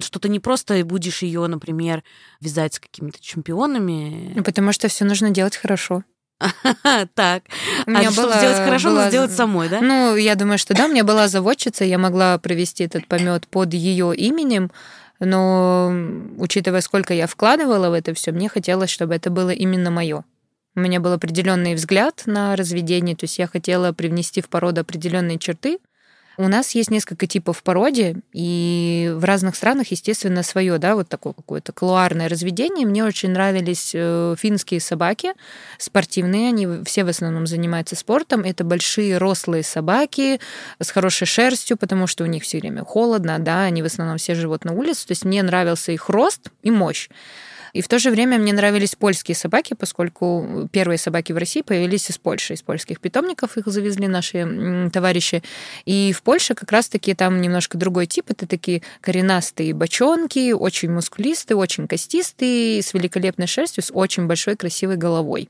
Что 0.00 0.18
ты 0.18 0.28
не 0.28 0.40
просто 0.40 0.84
будешь 0.84 1.22
ее, 1.22 1.46
например, 1.46 2.02
вязать 2.40 2.74
с 2.74 2.80
какими-то 2.80 3.20
чемпионами. 3.20 4.32
Ну, 4.34 4.42
Потому 4.42 4.72
что 4.72 4.88
все 4.88 5.04
нужно 5.04 5.30
делать 5.30 5.56
хорошо. 5.56 6.02
Так. 7.14 7.44
У 7.86 7.90
меня 7.90 8.08
а 8.08 8.12
чтобы 8.12 8.34
сделать 8.34 8.58
хорошо, 8.58 8.88
была- 8.88 8.94
надо 8.96 9.08
сделать 9.10 9.32
самой, 9.32 9.68
да? 9.68 9.80
Ну, 9.80 10.16
я 10.16 10.34
думаю, 10.34 10.58
что 10.58 10.74
да, 10.74 10.86
у 10.86 10.88
меня 10.88 11.04
была 11.04 11.28
заводчица, 11.28 11.84
я 11.84 11.98
могла 11.98 12.38
провести 12.38 12.84
этот 12.84 13.06
помет 13.06 13.46
под 13.48 13.72
ее 13.72 14.14
именем, 14.14 14.70
но 15.18 15.92
учитывая, 16.36 16.82
сколько 16.82 17.14
я 17.14 17.26
вкладывала 17.26 17.88
в 17.88 17.94
это 17.94 18.12
все, 18.12 18.32
мне 18.32 18.48
хотелось, 18.48 18.90
чтобы 18.90 19.14
это 19.14 19.30
было 19.30 19.50
именно 19.50 19.90
мое. 19.90 20.24
У 20.76 20.80
меня 20.80 21.00
был 21.00 21.14
определенный 21.14 21.74
взгляд 21.74 22.24
на 22.26 22.54
разведение, 22.54 23.16
то 23.16 23.24
есть 23.24 23.38
я 23.38 23.46
хотела 23.46 23.92
привнести 23.92 24.42
в 24.42 24.50
породу 24.50 24.82
определенные 24.82 25.38
черты, 25.38 25.78
У 26.38 26.48
нас 26.48 26.74
есть 26.74 26.90
несколько 26.90 27.26
типов 27.26 27.62
породи, 27.62 28.16
и 28.34 29.10
в 29.16 29.24
разных 29.24 29.56
странах, 29.56 29.90
естественно, 29.90 30.42
свое, 30.42 30.76
да, 30.76 30.94
вот 30.94 31.08
такое 31.08 31.32
какое-то 31.32 31.72
клуарное 31.72 32.28
разведение. 32.28 32.86
Мне 32.86 33.04
очень 33.04 33.30
нравились 33.30 33.92
э, 33.94 34.34
финские 34.38 34.80
собаки, 34.80 35.32
спортивные, 35.78 36.48
они 36.48 36.68
все 36.84 37.04
в 37.04 37.08
основном 37.08 37.46
занимаются 37.46 37.96
спортом. 37.96 38.42
Это 38.42 38.64
большие 38.64 39.16
рослые 39.16 39.62
собаки 39.62 40.38
с 40.78 40.90
хорошей 40.90 41.26
шерстью, 41.26 41.78
потому 41.78 42.06
что 42.06 42.24
у 42.24 42.26
них 42.26 42.42
все 42.42 42.58
время 42.58 42.84
холодно, 42.84 43.38
да, 43.38 43.62
они 43.62 43.82
в 43.82 43.86
основном 43.86 44.18
все 44.18 44.34
живут 44.34 44.66
на 44.66 44.74
улице. 44.74 45.06
То 45.06 45.12
есть 45.12 45.24
мне 45.24 45.42
нравился 45.42 45.92
их 45.92 46.10
рост 46.10 46.50
и 46.62 46.70
мощь. 46.70 47.08
И 47.72 47.82
в 47.82 47.88
то 47.88 47.98
же 47.98 48.10
время 48.10 48.38
мне 48.38 48.52
нравились 48.52 48.94
польские 48.94 49.34
собаки, 49.34 49.74
поскольку 49.74 50.68
первые 50.72 50.98
собаки 50.98 51.32
в 51.32 51.36
России 51.36 51.62
появились 51.62 52.10
из 52.10 52.18
Польши, 52.18 52.54
из 52.54 52.62
польских 52.62 53.00
питомников 53.00 53.56
их 53.56 53.66
завезли 53.66 54.08
наши 54.08 54.90
товарищи. 54.92 55.42
И 55.84 56.12
в 56.12 56.22
Польше 56.22 56.54
как 56.54 56.72
раз-таки 56.72 57.14
там 57.14 57.40
немножко 57.40 57.78
другой 57.78 58.06
тип. 58.06 58.26
Это 58.30 58.46
такие 58.46 58.82
коренастые 59.00 59.74
бочонки, 59.74 60.52
очень 60.52 60.90
мускулистые, 60.90 61.56
очень 61.56 61.88
костистые, 61.88 62.82
с 62.82 62.94
великолепной 62.94 63.46
шерстью, 63.46 63.82
с 63.82 63.90
очень 63.92 64.26
большой 64.26 64.56
красивой 64.56 64.96
головой. 64.96 65.48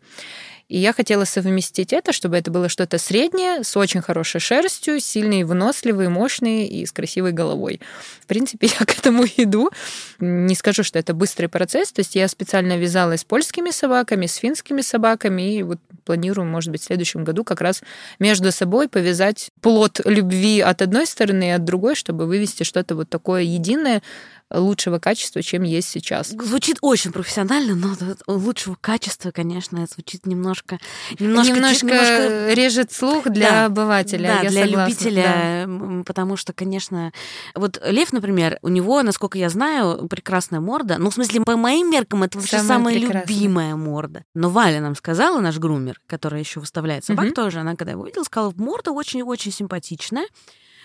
И 0.69 0.79
я 0.79 0.93
хотела 0.93 1.25
совместить 1.25 1.93
это, 1.93 2.13
чтобы 2.13 2.37
это 2.37 2.51
было 2.51 2.69
что-то 2.69 2.99
среднее, 2.99 3.63
с 3.63 3.77
очень 3.77 4.03
хорошей 4.03 4.41
шерстью, 4.41 4.99
сильный, 4.99 5.45
выносливый, 5.45 6.09
мощный 6.09 6.67
и 6.67 6.85
с 6.85 6.93
красивой 6.93 7.33
головой. 7.33 7.81
В 8.21 8.27
принципе, 8.27 8.67
я 8.81 8.85
к 8.85 8.99
этому 8.99 9.25
иду. 9.37 9.71
Не 10.19 10.55
скажу, 10.55 10.83
что 10.83 10.99
это 10.99 11.15
быстрый 11.15 11.47
процесс. 11.47 11.93
То 11.93 12.01
есть 12.01 12.17
я 12.17 12.27
специально 12.27 12.77
вязалась 12.77 13.21
с 13.21 13.25
польскими 13.25 13.71
собаками, 13.71 14.27
с 14.27 14.37
финскими 14.37 14.81
собаками, 14.81 15.57
и 15.57 15.63
вот 15.63 15.79
планирую, 16.05 16.47
может 16.47 16.71
быть, 16.71 16.83
в 16.83 16.85
следующем 16.85 17.25
году 17.25 17.45
как 17.45 17.61
раз 17.61 17.83
между 18.19 18.51
собой 18.53 18.89
повязать 18.89 19.51
плод 19.61 20.01
любви 20.05 20.61
от 20.61 20.83
одной 20.83 21.07
стороны 21.07 21.49
и 21.49 21.51
от 21.51 21.65
другой, 21.65 21.95
чтобы 21.95 22.27
вывести 22.27 22.63
что-то 22.63 22.95
вот 22.95 23.09
такое 23.09 23.43
единое, 23.43 24.03
лучшего 24.51 24.99
качества, 24.99 25.43
чем 25.43 25.63
есть 25.63 25.89
сейчас. 25.89 26.29
Звучит 26.29 26.79
очень 26.81 27.13
профессионально, 27.13 27.75
но 27.75 27.97
лучшего 28.27 28.77
качества, 28.81 29.31
конечно, 29.31 29.87
звучит 29.87 30.27
немножко... 30.27 30.79
Немножко, 31.19 31.55
немножко, 31.55 31.87
немножко... 31.87 32.55
режет 32.55 32.93
слух 32.93 33.29
для 33.29 33.51
да, 33.51 33.65
обывателя. 33.67 34.29
Да, 34.29 34.41
я 34.43 34.51
для 34.51 34.65
согласна, 34.65 34.89
любителя, 34.89 35.65
да. 35.67 36.05
потому 36.05 36.37
что, 36.37 36.53
конечно... 36.53 37.13
Вот 37.55 37.81
Лев, 37.85 38.13
например, 38.13 38.59
у 38.63 38.69
него, 38.69 39.03
насколько 39.03 39.39
я 39.39 39.49
знаю, 39.49 40.07
прекрасная 40.09 40.61
морда. 40.61 40.99
Ну, 40.99 41.11
в 41.11 41.15
смысле, 41.15 41.43
по 41.43 41.57
моим 41.57 41.91
меркам, 41.91 42.23
это 42.23 42.39
вообще 42.39 42.59
самая, 42.59 42.99
самая 42.99 43.23
любимая 43.23 43.77
морда. 43.77 44.25
Но 44.35 44.51
Валя 44.51 44.81
нам 44.81 44.95
сказала, 44.95 45.41
наш 45.41 45.59
грумер, 45.59 46.01
которая 46.07 46.41
еще 46.41 46.61
выставляет 46.61 47.05
собак 47.05 47.27
угу. 47.27 47.35
тоже, 47.35 47.61
она 47.61 47.77
когда 47.77 47.93
его 47.93 48.07
видела, 48.07 48.25
сказала, 48.25 48.53
морда 48.57 48.93
очень-очень 48.93 49.53
симпатичная, 49.53 50.27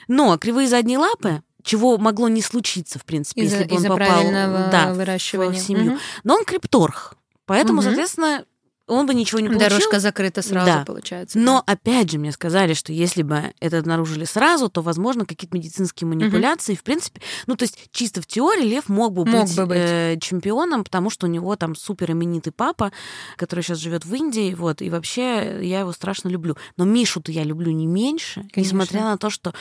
но 0.07 0.37
кривые 0.37 0.67
задние 0.67 0.97
лапы 0.97 1.41
чего 1.63 1.97
могло 1.97 2.27
не 2.27 2.41
случиться, 2.41 2.99
в 2.99 3.05
принципе, 3.05 3.41
из-за, 3.43 3.57
если 3.57 3.69
бы 3.69 3.93
он 3.93 3.99
попал 3.99 4.23
да, 4.71 4.93
выращивания. 4.93 5.59
в, 5.59 5.63
семью. 5.63 5.93
Угу. 5.93 5.99
Но 6.23 6.35
он 6.35 6.45
крипторх. 6.45 7.15
Поэтому, 7.45 7.79
угу. 7.79 7.83
соответственно, 7.83 8.45
он 8.91 9.05
бы 9.05 9.13
ничего 9.13 9.39
не 9.39 9.47
получил. 9.47 9.69
Дорожка 9.69 9.99
закрыта 9.99 10.41
сразу, 10.41 10.65
да. 10.65 10.83
получается. 10.85 11.39
Но 11.39 11.63
да. 11.65 11.73
опять 11.73 12.11
же 12.11 12.19
мне 12.19 12.31
сказали, 12.31 12.73
что 12.73 12.91
если 12.91 13.23
бы 13.23 13.53
это 13.59 13.79
обнаружили 13.79 14.25
сразу, 14.25 14.69
то, 14.69 14.81
возможно, 14.81 15.25
какие-то 15.25 15.55
медицинские 15.55 16.07
манипуляции. 16.07 16.73
Угу. 16.73 16.79
В 16.79 16.83
принципе, 16.83 17.21
ну, 17.47 17.55
то 17.55 17.63
есть 17.63 17.89
чисто 17.91 18.21
в 18.21 18.27
теории 18.27 18.63
Лев 18.63 18.89
мог 18.89 19.13
бы 19.13 19.25
мог 19.25 19.47
быть, 19.47 19.55
бы 19.55 19.65
быть. 19.65 19.77
Э, 19.79 20.17
чемпионом, 20.19 20.83
потому 20.83 21.09
что 21.09 21.27
у 21.27 21.29
него 21.29 21.55
там 21.55 21.75
супер 21.75 22.11
именитый 22.11 22.51
папа, 22.51 22.91
который 23.37 23.63
сейчас 23.63 23.77
живет 23.77 24.05
в 24.05 24.13
Индии, 24.13 24.53
вот, 24.53 24.81
и 24.81 24.89
вообще 24.89 25.59
я 25.65 25.79
его 25.79 25.91
страшно 25.93 26.27
люблю. 26.29 26.57
Но 26.77 26.85
Мишу-то 26.85 27.31
я 27.31 27.43
люблю 27.43 27.71
не 27.71 27.87
меньше, 27.87 28.45
Конечно. 28.51 28.75
несмотря 28.75 29.01
на 29.01 29.17
то, 29.17 29.29
что 29.29 29.53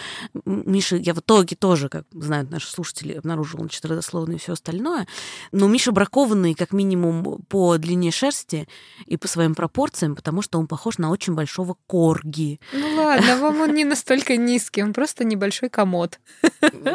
Миша, 0.45 0.97
я 0.97 1.15
в 1.15 1.21
итоге 1.21 1.55
тоже, 1.55 1.89
как 1.89 2.05
знают 2.13 2.51
наши 2.51 2.69
слушатели, 2.69 3.15
обнаружила 3.15 3.61
значит, 3.61 3.85
родословно 3.85 4.35
и 4.35 4.39
все 4.39 4.55
остальное, 4.55 5.07
но 5.53 5.69
Миша 5.69 5.93
бракованный 5.93 6.55
как 6.55 6.73
минимум 6.73 7.43
по 7.49 7.79
длине 7.79 8.11
шерсти 8.11 8.67
и 9.07 9.17
по 9.21 9.29
своим 9.29 9.55
пропорциям, 9.55 10.17
потому 10.17 10.43
что 10.43 10.59
он 10.59 10.67
похож 10.67 10.99
на 10.99 11.11
очень 11.11 11.35
большого 11.35 11.77
корги. 11.87 12.61
Ну 12.73 12.97
ладно, 12.97 13.37
вам 13.37 13.61
он 13.61 13.75
не 13.75 13.85
настолько 13.85 14.37
низкий, 14.37 14.83
он 14.83 14.93
просто 14.93 15.25
небольшой 15.25 15.69
комод. 15.69 16.19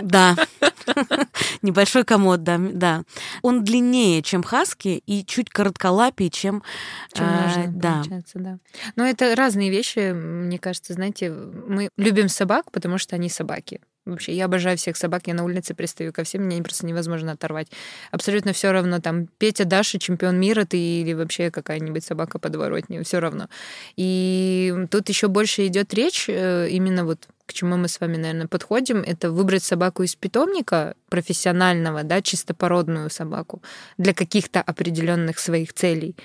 Да, 0.01 0.35
небольшой 1.61 2.03
комод, 2.03 2.43
да, 2.43 2.57
да. 2.57 3.03
Он 3.41 3.63
длиннее, 3.63 4.21
чем 4.21 4.43
хаски, 4.43 5.01
и 5.05 5.25
чуть 5.25 5.49
коротколапее, 5.49 6.29
чем... 6.29 6.63
Чем 7.13 7.27
нужно, 7.27 7.67
да. 7.67 7.93
получается, 7.93 8.39
да. 8.39 8.57
Но 8.95 9.05
это 9.05 9.35
разные 9.35 9.69
вещи, 9.69 10.11
мне 10.11 10.59
кажется, 10.59 10.93
знаете, 10.93 11.31
мы 11.31 11.89
любим 11.97 12.29
собак, 12.29 12.71
потому 12.71 12.97
что 12.97 13.15
они 13.15 13.29
собаки. 13.29 13.81
Вообще, 14.05 14.33
я 14.33 14.45
обожаю 14.45 14.77
всех 14.77 14.97
собак, 14.97 15.23
я 15.25 15.33
на 15.33 15.43
улице 15.43 15.73
пристаю 15.73 16.13
ко 16.13 16.23
всем, 16.23 16.43
мне 16.43 16.61
просто 16.61 16.85
невозможно 16.85 17.31
оторвать. 17.31 17.67
Абсолютно 18.11 18.53
все 18.53 18.71
равно, 18.71 18.99
там, 18.99 19.27
Петя 19.39 19.65
Даша, 19.65 19.97
чемпион 19.97 20.39
мира 20.39 20.65
ты 20.65 20.77
или 20.77 21.13
вообще 21.13 21.49
какая-нибудь 21.49 22.03
собака 22.03 22.37
подворотня, 22.37 23.03
все 23.03 23.19
равно. 23.19 23.49
И 23.95 24.73
тут 24.91 25.09
еще 25.09 25.27
больше 25.27 25.65
идет 25.65 25.91
речь 25.95 26.25
э, 26.29 26.67
именно 26.69 27.03
вот 27.03 27.27
к 27.47 27.53
чему 27.53 27.77
мы 27.77 27.87
с 27.87 27.99
вами, 27.99 28.17
наверное, 28.17 28.47
подходим, 28.47 28.97
это 28.97 29.31
выбрать 29.31 29.63
собаку 29.63 30.03
из 30.03 30.15
питомника 30.15 30.95
профессионального, 31.09 32.03
да, 32.03 32.21
чистопородную 32.21 33.09
собаку 33.09 33.61
для 33.97 34.13
каких-то 34.13 34.61
определенных 34.61 35.39
своих 35.39 35.73
целей, 35.73 36.15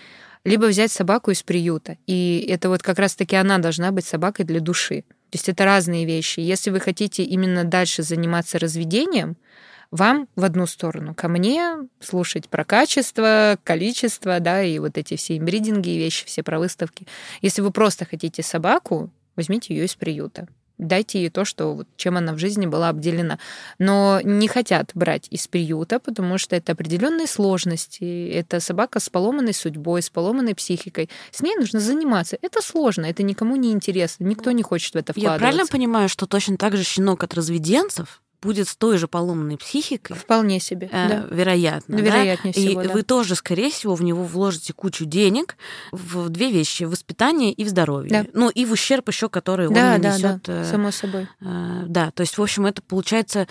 либо 0.44 0.66
взять 0.66 0.90
собаку 0.90 1.30
из 1.30 1.42
приюта. 1.42 1.98
И 2.06 2.46
это 2.48 2.68
вот 2.68 2.82
как 2.82 2.98
раз-таки 2.98 3.36
она 3.36 3.58
должна 3.58 3.90
быть 3.90 4.06
собакой 4.06 4.44
для 4.44 4.60
души. 4.60 5.04
То 5.30 5.36
есть 5.36 5.48
это 5.48 5.64
разные 5.64 6.04
вещи. 6.04 6.40
Если 6.40 6.70
вы 6.70 6.80
хотите 6.80 7.22
именно 7.22 7.64
дальше 7.64 8.02
заниматься 8.02 8.58
разведением, 8.58 9.36
вам 9.90 10.28
в 10.36 10.44
одну 10.44 10.66
сторону, 10.66 11.14
ко 11.14 11.28
мне 11.28 11.76
слушать 12.00 12.48
про 12.48 12.64
качество, 12.64 13.58
количество, 13.64 14.38
да, 14.38 14.62
и 14.62 14.78
вот 14.78 14.98
эти 14.98 15.16
все 15.16 15.36
имбридинги 15.36 15.90
вещи, 15.90 16.26
все 16.26 16.42
про 16.42 16.58
выставки. 16.58 17.06
Если 17.42 17.60
вы 17.60 17.70
просто 17.70 18.04
хотите 18.04 18.42
собаку, 18.42 19.10
возьмите 19.36 19.74
ее 19.74 19.86
из 19.86 19.94
приюта 19.94 20.46
дайте 20.80 21.20
ей 21.20 21.30
то, 21.30 21.44
что 21.44 21.74
вот, 21.74 21.88
чем 21.96 22.16
она 22.16 22.32
в 22.32 22.38
жизни 22.38 22.66
была 22.66 22.88
обделена. 22.88 23.38
Но 23.78 24.20
не 24.22 24.48
хотят 24.48 24.90
брать 24.94 25.28
из 25.30 25.46
приюта, 25.46 26.00
потому 26.00 26.38
что 26.38 26.56
это 26.56 26.72
определенные 26.72 27.26
сложности. 27.26 28.28
Это 28.30 28.60
собака 28.60 29.00
с 29.00 29.08
поломанной 29.08 29.54
судьбой, 29.54 30.02
с 30.02 30.10
поломанной 30.10 30.54
психикой. 30.54 31.08
С 31.30 31.42
ней 31.42 31.56
нужно 31.56 31.80
заниматься. 31.80 32.38
Это 32.42 32.62
сложно, 32.62 33.06
это 33.06 33.22
никому 33.22 33.56
не 33.56 33.72
интересно, 33.72 34.24
никто 34.24 34.50
не 34.50 34.62
хочет 34.62 34.94
в 34.94 34.96
это 34.96 35.12
вкладываться. 35.12 35.34
Я 35.34 35.38
правильно 35.38 35.66
понимаю, 35.66 36.08
что 36.08 36.26
точно 36.26 36.56
так 36.56 36.76
же 36.76 36.82
щенок 36.82 37.22
от 37.22 37.34
разведенцев 37.34 38.20
будет 38.42 38.68
с 38.68 38.76
той 38.76 38.98
же 38.98 39.08
поломанной 39.08 39.56
психикой. 39.56 40.16
Вполне 40.16 40.60
себе, 40.60 40.88
э, 40.90 41.08
да. 41.08 41.26
Вероятно. 41.30 41.96
Вероятнее 41.96 42.54
да? 42.54 42.60
всего, 42.60 42.82
И 42.82 42.86
да. 42.86 42.92
вы 42.92 43.02
тоже, 43.02 43.34
скорее 43.34 43.70
всего, 43.70 43.94
в 43.94 44.02
него 44.02 44.24
вложите 44.24 44.72
кучу 44.72 45.04
денег 45.04 45.56
в 45.92 46.28
две 46.28 46.50
вещи: 46.50 46.84
в 46.84 46.90
воспитание 46.90 47.52
и 47.52 47.64
в 47.64 47.68
здоровье. 47.68 48.10
Да. 48.10 48.26
Ну, 48.32 48.50
и 48.50 48.64
в 48.64 48.72
ущерб 48.72 49.08
еще, 49.08 49.28
который 49.28 49.68
да, 49.68 49.94
он 49.94 50.00
да, 50.00 50.14
несет. 50.14 50.42
Да, 50.44 50.64
само 50.64 50.90
собой. 50.90 51.28
Э, 51.40 51.84
да, 51.86 52.10
то 52.10 52.22
есть, 52.22 52.38
в 52.38 52.42
общем, 52.42 52.66
это 52.66 52.82
получается 52.82 53.46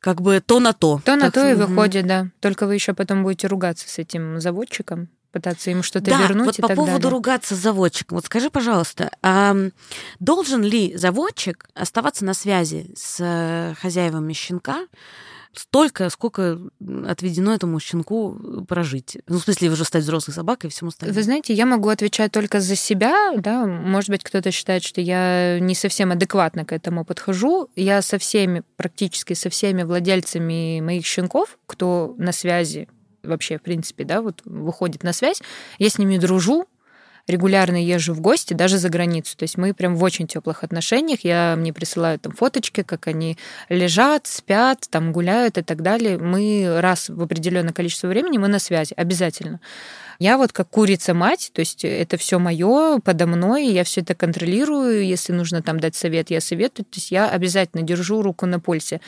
как 0.00 0.20
бы 0.20 0.40
то 0.44 0.60
на 0.60 0.72
то. 0.72 1.00
То 1.04 1.16
на 1.16 1.30
то 1.30 1.48
и 1.48 1.54
выходит, 1.54 2.06
да. 2.06 2.28
Только 2.40 2.66
вы 2.66 2.74
еще 2.74 2.94
потом 2.94 3.22
будете 3.22 3.46
ругаться 3.46 3.88
с 3.88 3.98
этим 3.98 4.40
заводчиком, 4.40 5.08
пытаться 5.32 5.70
ему 5.70 5.82
что-то 5.82 6.10
да, 6.10 6.22
вернуть. 6.22 6.46
Вот 6.46 6.58
и 6.58 6.62
по 6.62 6.68
так 6.68 6.76
поводу 6.76 6.96
далее. 6.96 7.10
ругаться 7.10 7.54
с 7.54 7.58
заводчиком. 7.58 8.16
Вот 8.16 8.26
скажи, 8.26 8.50
пожалуйста, 8.50 9.10
а 9.22 9.54
должен 10.20 10.62
ли 10.62 10.96
заводчик 10.96 11.68
оставаться 11.74 12.24
на 12.24 12.34
связи 12.34 12.90
с 12.96 13.16
э, 13.20 13.74
хозяевами 13.80 14.32
щенка 14.32 14.86
столько, 15.58 16.08
сколько 16.10 16.58
отведено 17.06 17.52
этому 17.52 17.80
щенку 17.80 18.64
прожить. 18.66 19.18
Ну, 19.26 19.38
в 19.38 19.42
смысле, 19.42 19.70
уже 19.70 19.84
стать 19.84 20.04
взрослой 20.04 20.32
собакой 20.32 20.68
и 20.68 20.72
всему 20.72 20.88
остальному. 20.88 21.16
Вы 21.16 21.22
знаете, 21.22 21.52
я 21.52 21.66
могу 21.66 21.88
отвечать 21.88 22.32
только 22.32 22.60
за 22.60 22.76
себя, 22.76 23.32
да, 23.36 23.66
может 23.66 24.10
быть, 24.10 24.22
кто-то 24.22 24.50
считает, 24.50 24.82
что 24.82 25.00
я 25.00 25.58
не 25.60 25.74
совсем 25.74 26.12
адекватно 26.12 26.64
к 26.64 26.72
этому 26.72 27.04
подхожу. 27.04 27.68
Я 27.76 28.02
со 28.02 28.18
всеми, 28.18 28.62
практически 28.76 29.34
со 29.34 29.50
всеми 29.50 29.82
владельцами 29.82 30.80
моих 30.80 31.04
щенков, 31.04 31.58
кто 31.66 32.14
на 32.18 32.32
связи 32.32 32.88
вообще, 33.22 33.58
в 33.58 33.62
принципе, 33.62 34.04
да, 34.04 34.22
вот 34.22 34.42
выходит 34.44 35.02
на 35.02 35.12
связь, 35.12 35.42
я 35.78 35.90
с 35.90 35.98
ними 35.98 36.18
дружу, 36.18 36.66
регулярно 37.28 37.76
езжу 37.76 38.14
в 38.14 38.20
гости, 38.20 38.54
даже 38.54 38.78
за 38.78 38.88
границу. 38.88 39.36
То 39.36 39.44
есть 39.44 39.56
мы 39.56 39.74
прям 39.74 39.94
в 39.94 40.02
очень 40.02 40.26
теплых 40.26 40.64
отношениях. 40.64 41.20
Я 41.22 41.54
мне 41.56 41.72
присылают 41.72 42.22
там 42.22 42.32
фоточки, 42.32 42.82
как 42.82 43.06
они 43.06 43.36
лежат, 43.68 44.26
спят, 44.26 44.86
там 44.90 45.12
гуляют 45.12 45.58
и 45.58 45.62
так 45.62 45.82
далее. 45.82 46.18
Мы 46.18 46.80
раз 46.80 47.08
в 47.08 47.22
определенное 47.22 47.72
количество 47.72 48.08
времени 48.08 48.38
мы 48.38 48.48
на 48.48 48.58
связи 48.58 48.94
обязательно. 48.96 49.60
Я 50.18 50.36
вот 50.36 50.52
как 50.52 50.68
курица-мать, 50.70 51.52
то 51.54 51.60
есть 51.60 51.84
это 51.84 52.16
все 52.16 52.40
мое 52.40 52.98
подо 52.98 53.28
мной, 53.28 53.68
я 53.68 53.84
все 53.84 54.00
это 54.00 54.16
контролирую, 54.16 55.06
если 55.06 55.32
нужно 55.32 55.62
там 55.62 55.78
дать 55.78 55.94
совет, 55.94 56.30
я 56.30 56.40
советую, 56.40 56.86
то 56.86 56.96
есть 56.96 57.12
я 57.12 57.30
обязательно 57.30 57.84
держу 57.84 58.20
руку 58.20 58.44
на 58.44 58.58
пульсе. 58.58 59.00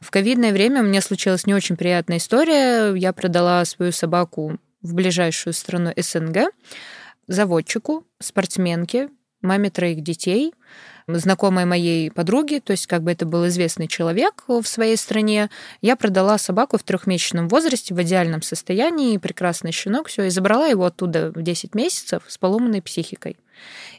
В 0.00 0.12
ковидное 0.12 0.52
время 0.52 0.82
у 0.82 0.84
меня 0.84 1.00
случилась 1.00 1.46
не 1.46 1.54
очень 1.54 1.76
приятная 1.76 2.18
история, 2.18 2.94
я 2.94 3.12
продала 3.12 3.64
свою 3.64 3.90
собаку 3.90 4.56
в 4.82 4.94
ближайшую 4.94 5.52
страну 5.52 5.92
СНГ, 5.96 6.52
заводчику, 7.32 8.04
спортсменке, 8.20 9.08
маме 9.42 9.70
троих 9.70 10.02
детей. 10.02 10.54
знакомой 11.08 11.64
моей 11.64 12.10
подруги, 12.10 12.60
то 12.64 12.70
есть 12.70 12.86
как 12.86 13.02
бы 13.02 13.10
это 13.10 13.26
был 13.26 13.46
известный 13.48 13.88
человек 13.88 14.44
в 14.46 14.62
своей 14.62 14.96
стране. 14.96 15.50
Я 15.80 15.96
продала 15.96 16.38
собаку 16.38 16.78
в 16.78 16.84
трехмесячном 16.84 17.48
возрасте 17.48 17.92
в 17.92 18.00
идеальном 18.02 18.40
состоянии, 18.40 19.18
прекрасный 19.18 19.72
щенок, 19.72 20.08
все, 20.08 20.24
и 20.24 20.30
забрала 20.30 20.68
его 20.68 20.84
оттуда 20.84 21.32
в 21.34 21.42
10 21.42 21.74
месяцев 21.74 22.22
с 22.28 22.38
поломанной 22.38 22.80
психикой. 22.82 23.36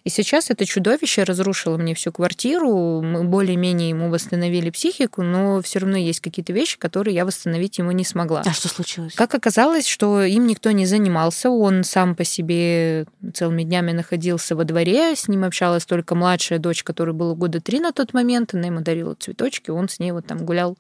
И 0.04 0.10
сейчас 0.10 0.50
это 0.50 0.66
чудовище 0.66 1.24
разрушило 1.24 1.78
мне 1.78 1.96
всю 1.96 2.12
квартиру, 2.12 3.02
мы 3.02 3.24
более-менее 3.24 3.90
ему 3.90 4.10
восстановили 4.10 4.70
психику, 4.70 5.24
но 5.24 5.62
все 5.62 5.80
равно 5.80 5.98
есть 5.98 6.20
какие-то 6.20 6.52
вещи, 6.52 6.78
которые 6.78 7.16
я 7.16 7.26
восстановить 7.26 7.78
ему 7.78 7.92
не 7.92 8.04
смогла. 8.04 8.44
А 8.46 8.52
что 8.52 8.68
случилось? 8.68 9.14
Как 9.14 9.34
оказалось, 9.34 9.88
что 9.88 10.22
им 10.24 10.46
никто 10.46 10.72
не 10.72 10.86
занимался, 10.86 11.50
он 11.50 11.84
сам 11.84 12.16
по 12.16 12.26
себе 12.26 13.06
целыми 13.34 13.64
днями 13.64 13.94
находился 13.94 14.56
во 14.56 14.66
дворе, 14.66 15.16
с 15.16 15.28
ним 15.30 15.46
общалась 15.46 15.86
только 15.86 16.16
младшая 16.16 16.60
дочь, 16.60 16.84
которой 16.84 17.14
было 17.14 17.34
года 17.34 17.62
три 17.62 17.80
на 17.80 17.94
тот 17.94 18.14
момент, 18.14 18.54
она 18.54 18.68
ему 18.68 18.82
дарила 18.82 19.16
цветочки, 19.16 19.70
он 19.70 19.88
с 19.88 20.00
ней 20.00 20.12
вот 20.12 20.26
там 20.26 20.46
гулял 20.46 20.78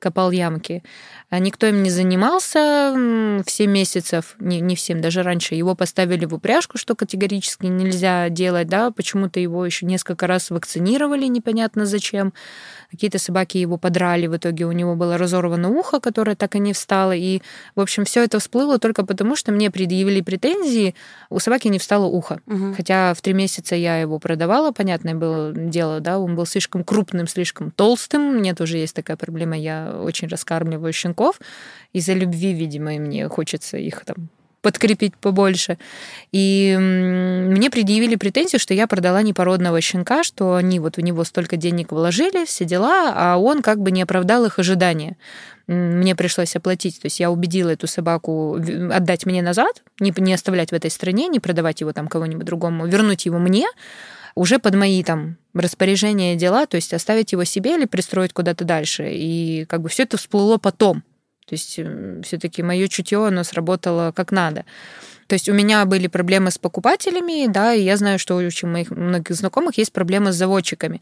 копал 0.00 0.32
ямки. 0.32 0.82
А 1.28 1.38
никто 1.38 1.66
им 1.66 1.84
не 1.84 1.90
занимался 1.90 2.92
в 3.46 3.48
7 3.48 3.70
месяцев, 3.70 4.34
не, 4.40 4.60
не 4.60 4.74
в 4.74 4.80
7, 4.80 5.00
даже 5.00 5.22
раньше. 5.22 5.54
Его 5.54 5.76
поставили 5.76 6.24
в 6.24 6.34
упряжку, 6.34 6.76
что 6.76 6.96
категорически 6.96 7.66
нельзя 7.66 8.28
делать, 8.30 8.66
да, 8.66 8.90
почему-то 8.90 9.38
его 9.38 9.64
еще 9.64 9.86
несколько 9.86 10.26
раз 10.26 10.50
вакцинировали, 10.50 11.26
непонятно 11.26 11.86
зачем. 11.86 12.32
Какие-то 12.90 13.20
собаки 13.20 13.58
его 13.58 13.76
подрали, 13.76 14.26
в 14.26 14.36
итоге 14.36 14.66
у 14.66 14.72
него 14.72 14.96
было 14.96 15.16
разорвано 15.16 15.68
ухо, 15.68 16.00
которое 16.00 16.34
так 16.34 16.56
и 16.56 16.58
не 16.58 16.72
встало. 16.72 17.12
И, 17.14 17.40
в 17.76 17.80
общем, 17.80 18.04
все 18.04 18.24
это 18.24 18.40
всплыло 18.40 18.80
только 18.80 19.06
потому, 19.06 19.36
что 19.36 19.52
мне 19.52 19.70
предъявили 19.70 20.22
претензии, 20.22 20.96
у 21.28 21.38
собаки 21.38 21.68
не 21.68 21.78
встало 21.78 22.06
ухо. 22.06 22.40
Угу. 22.46 22.74
Хотя 22.76 23.14
в 23.14 23.20
три 23.20 23.34
месяца 23.34 23.76
я 23.76 23.98
его 23.98 24.18
продавала, 24.18 24.72
понятное 24.72 25.14
было 25.14 25.52
дело, 25.52 26.00
да, 26.00 26.18
он 26.18 26.34
был 26.34 26.46
слишком 26.46 26.82
крупным, 26.82 27.28
слишком 27.28 27.70
толстым. 27.70 28.38
Мне 28.38 28.54
тоже 28.54 28.78
есть 28.78 28.96
такая 28.96 29.16
проблема, 29.16 29.56
я 29.56 29.89
очень 29.90 30.28
раскармливаю 30.28 30.92
щенков. 30.92 31.40
Из-за 31.92 32.12
любви, 32.12 32.52
видимо, 32.52 32.94
и 32.94 32.98
мне 32.98 33.28
хочется 33.28 33.76
их 33.76 34.04
там 34.04 34.28
подкрепить 34.62 35.16
побольше. 35.16 35.78
И 36.32 36.76
мне 36.78 37.70
предъявили 37.70 38.16
претензию, 38.16 38.60
что 38.60 38.74
я 38.74 38.86
продала 38.86 39.22
непородного 39.22 39.80
щенка, 39.80 40.22
что 40.22 40.56
они 40.56 40.78
вот 40.80 40.96
в 40.96 41.00
него 41.00 41.24
столько 41.24 41.56
денег 41.56 41.92
вложили, 41.92 42.44
все 42.44 42.64
дела, 42.64 43.12
а 43.14 43.36
он 43.38 43.62
как 43.62 43.80
бы 43.80 43.90
не 43.90 44.02
оправдал 44.02 44.44
их 44.44 44.58
ожидания. 44.58 45.16
Мне 45.66 46.16
пришлось 46.16 46.56
оплатить, 46.56 47.00
то 47.00 47.06
есть 47.06 47.20
я 47.20 47.30
убедила 47.30 47.70
эту 47.70 47.86
собаку 47.86 48.56
отдать 48.56 49.24
мне 49.24 49.40
назад, 49.40 49.82
не, 50.00 50.12
не 50.16 50.34
оставлять 50.34 50.70
в 50.70 50.74
этой 50.74 50.90
стране, 50.90 51.28
не 51.28 51.38
продавать 51.38 51.80
его 51.80 51.92
там 51.92 52.08
кого-нибудь 52.08 52.44
другому, 52.44 52.86
вернуть 52.86 53.24
его 53.26 53.38
мне, 53.38 53.66
уже 54.34 54.58
под 54.58 54.74
мои 54.74 55.02
там 55.02 55.36
распоряжения 55.54 56.36
дела, 56.36 56.66
то 56.66 56.76
есть 56.76 56.92
оставить 56.94 57.32
его 57.32 57.44
себе 57.44 57.74
или 57.76 57.84
пристроить 57.84 58.32
куда-то 58.32 58.64
дальше. 58.64 59.10
И 59.12 59.64
как 59.68 59.82
бы 59.82 59.88
все 59.88 60.04
это 60.04 60.16
всплыло 60.16 60.58
потом. 60.58 61.02
То 61.46 61.54
есть 61.54 61.80
все-таки 62.24 62.62
мое 62.62 62.86
чутье, 62.88 63.26
оно 63.26 63.42
сработало 63.42 64.12
как 64.12 64.30
надо. 64.30 64.64
То 65.30 65.34
есть 65.34 65.48
у 65.48 65.52
меня 65.52 65.84
были 65.84 66.08
проблемы 66.08 66.50
с 66.50 66.58
покупателями, 66.58 67.46
да, 67.46 67.72
и 67.72 67.84
я 67.84 67.96
знаю, 67.96 68.18
что 68.18 68.34
у 68.34 68.38
очень 68.38 68.66
моих 68.66 68.90
многих 68.90 69.36
знакомых 69.36 69.78
есть 69.78 69.92
проблемы 69.92 70.32
с 70.32 70.34
заводчиками. 70.34 71.00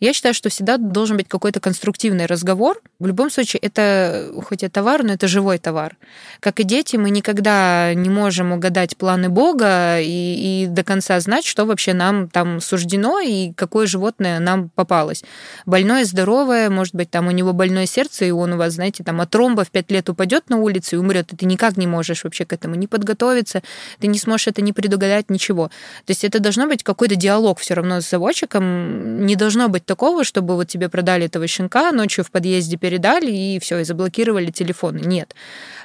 Я 0.00 0.12
считаю, 0.12 0.34
что 0.34 0.50
всегда 0.50 0.76
должен 0.76 1.16
быть 1.16 1.28
какой-то 1.28 1.60
конструктивный 1.60 2.26
разговор. 2.26 2.82
В 2.98 3.06
любом 3.06 3.30
случае, 3.30 3.60
это 3.60 4.32
хоть 4.44 4.64
и 4.64 4.68
товар, 4.68 5.02
но 5.02 5.14
это 5.14 5.28
живой 5.28 5.56
товар. 5.56 5.96
Как 6.40 6.60
и 6.60 6.64
дети, 6.64 6.96
мы 6.96 7.08
никогда 7.08 7.94
не 7.94 8.10
можем 8.10 8.52
угадать 8.52 8.98
планы 8.98 9.30
Бога 9.30 9.98
и, 9.98 10.64
и 10.64 10.66
до 10.66 10.84
конца 10.84 11.18
знать, 11.18 11.46
что 11.46 11.64
вообще 11.64 11.94
нам 11.94 12.28
там 12.28 12.60
суждено 12.60 13.18
и 13.18 13.54
какое 13.54 13.86
животное 13.86 14.40
нам 14.40 14.68
попалось. 14.68 15.24
Больное, 15.64 16.04
здоровое, 16.04 16.68
может 16.68 16.94
быть, 16.94 17.10
там 17.10 17.28
у 17.28 17.30
него 17.30 17.54
больное 17.54 17.86
сердце, 17.86 18.26
и 18.26 18.30
он 18.30 18.52
у 18.52 18.56
вас, 18.58 18.74
знаете, 18.74 19.04
там 19.04 19.22
от 19.22 19.30
тромба 19.30 19.64
в 19.64 19.70
пять 19.70 19.90
лет 19.90 20.10
упадет 20.10 20.50
на 20.50 20.58
улицу 20.58 20.96
и 20.96 20.98
умрет, 20.98 21.32
и 21.32 21.36
ты 21.36 21.46
никак 21.46 21.78
не 21.78 21.86
можешь 21.86 22.24
вообще 22.24 22.44
к 22.44 22.52
этому 22.52 22.74
не 22.74 22.86
подготовиться, 22.86 23.62
ты 23.98 24.06
не 24.06 24.18
сможешь 24.18 24.48
это 24.48 24.62
не 24.62 24.72
предугадать, 24.72 25.30
ничего. 25.30 25.68
То 26.06 26.10
есть 26.10 26.24
это 26.24 26.40
должно 26.40 26.66
быть 26.66 26.82
какой-то 26.82 27.16
диалог 27.16 27.58
все 27.58 27.74
равно 27.74 28.00
с 28.00 28.08
заводчиком. 28.08 29.26
Не 29.26 29.36
должно 29.36 29.68
быть 29.68 29.84
такого, 29.84 30.24
чтобы 30.24 30.54
вот 30.54 30.68
тебе 30.68 30.88
продали 30.88 31.26
этого 31.26 31.46
щенка, 31.46 31.92
ночью 31.92 32.24
в 32.24 32.30
подъезде 32.30 32.76
передали, 32.76 33.30
и 33.30 33.58
все, 33.58 33.78
и 33.78 33.84
заблокировали 33.84 34.50
телефоны. 34.50 35.00
Нет. 35.00 35.34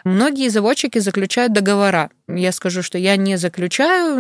Многие 0.04 0.50
заводчики 0.50 1.00
заключают 1.00 1.52
договора. 1.52 2.12
Я 2.28 2.52
скажу, 2.52 2.84
что 2.84 2.98
я 3.00 3.16
не 3.16 3.38
заключаю 3.38 4.20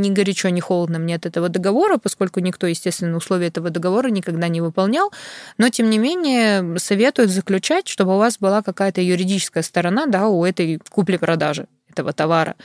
ни 0.00 0.10
горячо, 0.10 0.50
ни 0.50 0.60
холодно 0.60 0.98
мне 0.98 1.16
от 1.16 1.24
этого 1.24 1.48
договора, 1.48 1.96
поскольку 1.96 2.40
никто, 2.40 2.66
естественно, 2.66 3.16
условия 3.16 3.46
этого 3.46 3.70
договора 3.70 4.08
никогда 4.08 4.48
не 4.48 4.60
выполнял. 4.60 5.10
Но, 5.56 5.70
тем 5.70 5.88
не 5.88 5.98
менее, 5.98 6.78
советуют 6.78 7.30
заключать, 7.30 7.88
чтобы 7.88 8.14
у 8.14 8.18
вас 8.18 8.38
была 8.38 8.62
какая-то 8.62 9.00
юридическая 9.00 9.62
сторона 9.62 10.06
да, 10.06 10.28
у 10.28 10.44
этой 10.44 10.80
купли-продажи 10.90 11.66
этого 11.96 12.12
товара. 12.12 12.56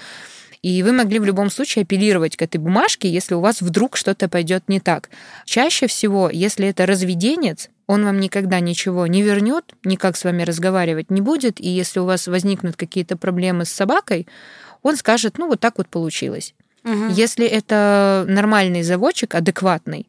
И 0.61 0.83
вы 0.83 0.91
могли 0.91 1.17
в 1.17 1.25
любом 1.25 1.49
случае 1.49 1.83
апеллировать 1.83 2.37
к 2.37 2.41
этой 2.43 2.57
бумажке, 2.57 3.09
если 3.09 3.33
у 3.33 3.39
вас 3.39 3.61
вдруг 3.61 3.97
что-то 3.97 4.29
пойдет 4.29 4.65
не 4.67 4.79
так. 4.79 5.09
Чаще 5.45 5.87
всего, 5.87 6.29
если 6.31 6.67
это 6.67 6.85
разведенец, 6.85 7.69
он 7.87 8.05
вам 8.05 8.19
никогда 8.19 8.59
ничего 8.59 9.07
не 9.07 9.23
вернет, 9.23 9.73
никак 9.83 10.15
с 10.15 10.23
вами 10.23 10.43
разговаривать 10.43 11.09
не 11.09 11.19
будет, 11.19 11.59
и 11.59 11.67
если 11.67 11.99
у 11.99 12.05
вас 12.05 12.27
возникнут 12.27 12.75
какие-то 12.75 13.17
проблемы 13.17 13.65
с 13.65 13.71
собакой, 13.71 14.27
он 14.83 14.97
скажет, 14.97 15.39
ну 15.39 15.47
вот 15.47 15.59
так 15.59 15.77
вот 15.77 15.87
получилось. 15.87 16.53
Угу. 16.83 17.09
Если 17.09 17.45
это 17.45 18.25
нормальный 18.27 18.83
заводчик, 18.83 19.33
адекватный, 19.33 20.07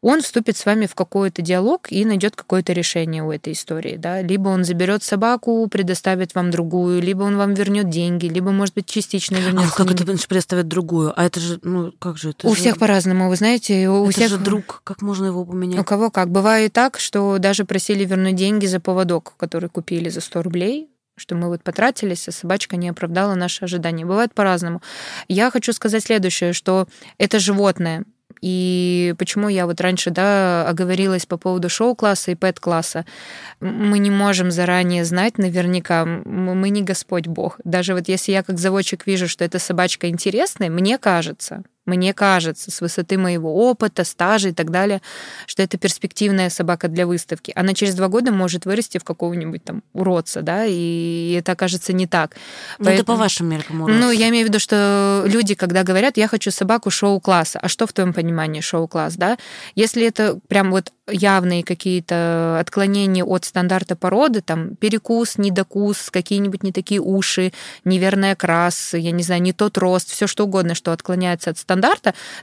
он 0.00 0.22
вступит 0.22 0.56
с 0.56 0.64
вами 0.64 0.86
в 0.86 0.94
какой-то 0.94 1.42
диалог 1.42 1.90
и 1.90 2.04
найдет 2.04 2.36
какое-то 2.36 2.72
решение 2.72 3.22
у 3.22 3.32
этой 3.32 3.52
истории. 3.52 3.96
Да? 3.96 4.22
Либо 4.22 4.48
он 4.48 4.64
заберет 4.64 5.02
собаку, 5.02 5.66
предоставит 5.68 6.34
вам 6.34 6.50
другую, 6.50 7.02
либо 7.02 7.22
он 7.22 7.36
вам 7.36 7.54
вернет 7.54 7.88
деньги, 7.88 8.26
либо, 8.26 8.52
может 8.52 8.74
быть, 8.74 8.86
частично 8.86 9.36
вернет. 9.36 9.70
А 9.72 9.76
как 9.76 9.90
это 9.90 10.04
предоставит 10.04 10.68
другую? 10.68 11.12
А 11.18 11.24
это 11.24 11.40
же, 11.40 11.58
ну, 11.62 11.92
как 11.98 12.16
же 12.16 12.30
это? 12.30 12.46
У 12.46 12.54
же... 12.54 12.60
всех 12.60 12.78
по-разному, 12.78 13.28
вы 13.28 13.36
знаете. 13.36 13.88
У 13.88 14.04
это 14.04 14.12
всех... 14.12 14.30
же 14.30 14.38
друг, 14.38 14.82
как 14.84 15.02
можно 15.02 15.26
его 15.26 15.44
поменять? 15.44 15.80
У 15.80 15.84
кого 15.84 16.10
как. 16.10 16.30
Бывает 16.30 16.72
так, 16.72 16.98
что 16.98 17.38
даже 17.38 17.64
просили 17.64 18.04
вернуть 18.04 18.36
деньги 18.36 18.66
за 18.66 18.80
поводок, 18.80 19.34
который 19.36 19.68
купили 19.68 20.08
за 20.08 20.20
100 20.20 20.42
рублей, 20.42 20.88
что 21.16 21.34
мы 21.34 21.48
вот 21.48 21.62
потратились, 21.62 22.28
а 22.28 22.32
собачка 22.32 22.76
не 22.76 22.88
оправдала 22.88 23.34
наши 23.34 23.64
ожидания. 23.64 24.04
Бывает 24.04 24.32
по-разному. 24.34 24.80
Я 25.26 25.50
хочу 25.50 25.72
сказать 25.72 26.04
следующее, 26.04 26.52
что 26.52 26.86
это 27.18 27.40
животное, 27.40 28.04
и 28.40 29.14
почему 29.18 29.48
я 29.48 29.66
вот 29.66 29.80
раньше, 29.80 30.10
да, 30.10 30.68
оговорилась 30.68 31.26
по 31.26 31.36
поводу 31.36 31.68
шоу-класса 31.68 32.32
и 32.32 32.34
пэт-класса. 32.34 33.04
Мы 33.60 33.98
не 33.98 34.10
можем 34.10 34.50
заранее 34.50 35.04
знать 35.04 35.38
наверняка, 35.38 36.04
мы 36.04 36.70
не 36.70 36.82
Господь 36.82 37.26
Бог. 37.26 37.60
Даже 37.64 37.94
вот 37.94 38.08
если 38.08 38.32
я 38.32 38.42
как 38.42 38.58
заводчик 38.58 39.06
вижу, 39.06 39.28
что 39.28 39.44
эта 39.44 39.58
собачка 39.58 40.08
интересная, 40.08 40.70
мне 40.70 40.98
кажется, 40.98 41.62
мне 41.88 42.12
кажется, 42.12 42.70
с 42.70 42.80
высоты 42.80 43.18
моего 43.18 43.68
опыта, 43.68 44.04
стажа 44.04 44.50
и 44.50 44.52
так 44.52 44.70
далее, 44.70 45.00
что 45.46 45.62
это 45.62 45.78
перспективная 45.78 46.50
собака 46.50 46.88
для 46.88 47.06
выставки. 47.06 47.52
Она 47.56 47.74
через 47.74 47.94
два 47.94 48.08
года 48.08 48.30
может 48.30 48.66
вырасти 48.66 48.98
в 48.98 49.04
какого-нибудь 49.04 49.64
там 49.64 49.82
уродца, 49.94 50.42
да, 50.42 50.64
и 50.66 51.34
это 51.38 51.52
окажется 51.52 51.92
не 51.92 52.06
так. 52.06 52.36
Ну, 52.78 52.84
Поэтому... 52.84 52.94
это 52.94 53.04
по 53.04 53.16
вашим 53.16 53.48
меркам 53.48 53.82
уродца. 53.82 53.98
Ну, 53.98 54.10
я 54.10 54.28
имею 54.28 54.46
в 54.46 54.48
виду, 54.48 54.58
что 54.58 55.24
люди, 55.26 55.54
когда 55.54 55.82
говорят, 55.82 56.18
я 56.18 56.28
хочу 56.28 56.50
собаку 56.50 56.90
шоу-класса, 56.90 57.58
а 57.60 57.68
что 57.68 57.86
в 57.86 57.92
твоем 57.92 58.12
понимании 58.12 58.60
шоу-класс, 58.60 59.14
да? 59.16 59.38
Если 59.74 60.06
это 60.06 60.38
прям 60.48 60.70
вот 60.70 60.92
явные 61.10 61.64
какие-то 61.64 62.58
отклонения 62.60 63.24
от 63.24 63.44
стандарта 63.44 63.96
породы, 63.96 64.42
там 64.42 64.76
перекус, 64.76 65.38
недокус, 65.38 66.10
какие-нибудь 66.10 66.62
не 66.62 66.72
такие 66.72 67.00
уши, 67.00 67.52
неверный 67.84 68.32
окрас, 68.32 68.94
я 68.94 69.10
не 69.10 69.22
знаю, 69.22 69.42
не 69.42 69.52
тот 69.52 69.78
рост, 69.78 70.10
все 70.10 70.26
что 70.26 70.44
угодно, 70.44 70.74
что 70.74 70.92
отклоняется 70.92 71.50
от 71.50 71.58
стандарта, 71.58 71.77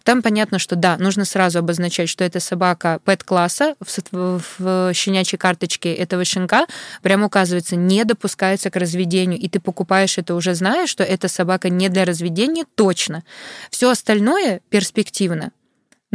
там 0.03 0.21
понятно, 0.21 0.59
что 0.59 0.75
да, 0.75 0.97
нужно 0.97 1.25
сразу 1.25 1.59
обозначать, 1.59 2.09
что 2.09 2.23
это 2.23 2.39
собака 2.39 2.99
пэт-класса, 3.05 3.75
в, 3.79 4.41
в 4.59 4.93
щенячьей 4.93 5.37
карточке 5.37 5.93
этого 5.93 6.25
щенка 6.25 6.65
прям 7.01 7.23
указывается, 7.23 7.75
не 7.75 8.03
допускается 8.03 8.69
к 8.69 8.75
разведению, 8.75 9.39
и 9.39 9.49
ты 9.49 9.59
покупаешь 9.59 10.17
это 10.17 10.35
уже 10.35 10.53
зная, 10.55 10.87
что 10.87 11.03
эта 11.03 11.27
собака 11.27 11.69
не 11.69 11.89
для 11.89 12.05
разведения 12.05 12.65
точно. 12.75 13.23
Все 13.69 13.89
остальное 13.89 14.61
перспективно. 14.69 15.51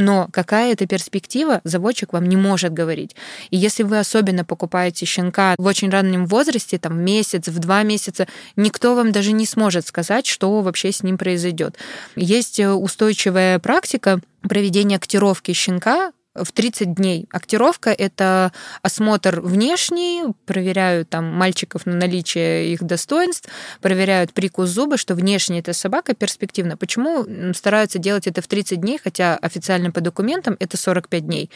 Но 0.01 0.29
какая 0.33 0.73
это 0.73 0.87
перспектива, 0.87 1.61
заводчик 1.65 2.15
вам 2.15 2.27
не 2.27 2.37
может 2.37 2.73
говорить. 2.73 3.15
И 3.51 3.57
если 3.59 3.83
вы 3.83 3.99
особенно 3.99 4.47
покупаете 4.47 5.05
щенка 5.05 5.55
в 5.59 5.67
очень 5.67 5.91
раннем 5.91 6.25
возрасте, 6.25 6.79
там 6.79 7.01
месяц, 7.03 7.49
в 7.49 7.59
два 7.59 7.83
месяца, 7.83 8.27
никто 8.57 8.95
вам 8.95 9.13
даже 9.13 9.33
не 9.33 9.45
сможет 9.45 9.87
сказать, 9.87 10.27
что 10.27 10.63
вообще 10.63 10.91
с 10.91 11.03
ним 11.03 11.19
произойдет. 11.19 11.77
Есть 12.17 12.59
э, 12.61 12.73
устойчивая 12.73 13.59
практика 13.59 14.21
проведения 14.41 14.97
актировки 14.97 15.53
щенка 15.53 16.13
в 16.35 16.53
30 16.53 16.95
дней. 16.95 17.27
Актировка— 17.33 17.91
это 17.99 18.53
осмотр 18.83 19.41
внешний, 19.41 20.23
проверяют 20.47 21.11
там 21.11 21.25
мальчиков 21.27 21.87
на 21.87 21.95
наличие 21.95 22.73
их 22.73 22.83
достоинств, 22.85 23.49
проверяют 23.81 24.33
прикус 24.33 24.69
зуба, 24.69 24.97
что 24.97 25.15
внешне 25.15 25.59
эта 25.59 25.73
собака 25.73 26.15
перспективна. 26.15 26.77
Почему 26.77 27.27
стараются 27.53 27.99
делать 27.99 28.29
это 28.29 28.43
в 28.43 28.47
30 28.47 28.81
дней, 28.81 29.01
хотя 29.03 29.37
официально 29.37 29.91
по 29.91 30.01
документам 30.01 30.57
это 30.61 30.77
45 30.77 31.27
дней? 31.27 31.51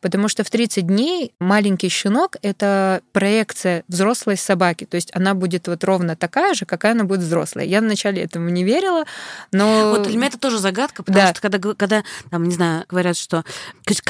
Потому 0.00 0.28
что 0.28 0.42
в 0.42 0.50
30 0.50 0.86
дней 0.86 1.32
маленький 1.38 1.88
щенок— 1.88 2.36
это 2.42 3.02
проекция 3.12 3.84
взрослой 3.86 4.36
собаки, 4.36 4.86
то 4.86 4.96
есть 4.96 5.14
она 5.14 5.34
будет 5.34 5.68
вот 5.68 5.84
ровно 5.84 6.16
такая 6.16 6.54
же, 6.54 6.66
какая 6.66 6.92
она 6.92 7.04
будет 7.04 7.20
взрослая. 7.20 7.64
Я 7.64 7.80
вначале 7.80 8.24
этому 8.24 8.48
не 8.48 8.64
верила, 8.64 9.04
но... 9.52 9.90
Вот 9.90 10.08
для 10.08 10.16
меня 10.16 10.26
это 10.26 10.38
тоже 10.38 10.58
загадка, 10.58 11.04
потому 11.04 11.26
да. 11.26 11.30
что 11.32 11.40
когда, 11.40 11.74
когда 11.74 12.04
там, 12.30 12.44
не 12.44 12.54
знаю, 12.54 12.84
говорят, 12.88 13.16
что 13.16 13.44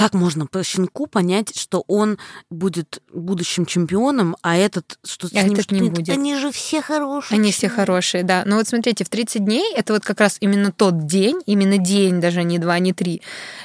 как 0.07 0.15
можно 0.15 0.47
по 0.47 0.63
щенку 0.63 1.09
понять, 1.09 1.59
что 1.59 1.83
он 1.89 2.17
будет 2.49 3.03
будущим 3.13 3.67
чемпионом, 3.67 4.37
а 4.41 4.57
этот 4.57 5.01
что 5.05 5.27
а 5.27 5.31
с 5.31 5.33
ним 5.33 5.53
этот 5.53 5.73
не 5.73 5.91
будет. 5.91 6.11
Они 6.11 6.37
же 6.37 6.53
все 6.53 6.81
хорошие. 6.81 7.37
Они 7.37 7.51
все 7.51 7.69
хорошие, 7.69 8.23
да. 8.23 8.45
Но 8.47 8.55
вот 8.55 8.69
смотрите, 8.69 9.03
в 9.05 9.09
30 9.09 9.45
дней 9.45 9.75
это 9.75 9.95
вот 9.95 10.05
как 10.05 10.21
раз 10.21 10.37
именно 10.39 10.71
тот 10.71 11.07
день, 11.07 11.41
именно 11.47 11.79
день, 11.79 12.21
даже 12.21 12.45
не 12.45 12.61
два, 12.61 12.79
не 12.79 12.93
три, 12.93 13.21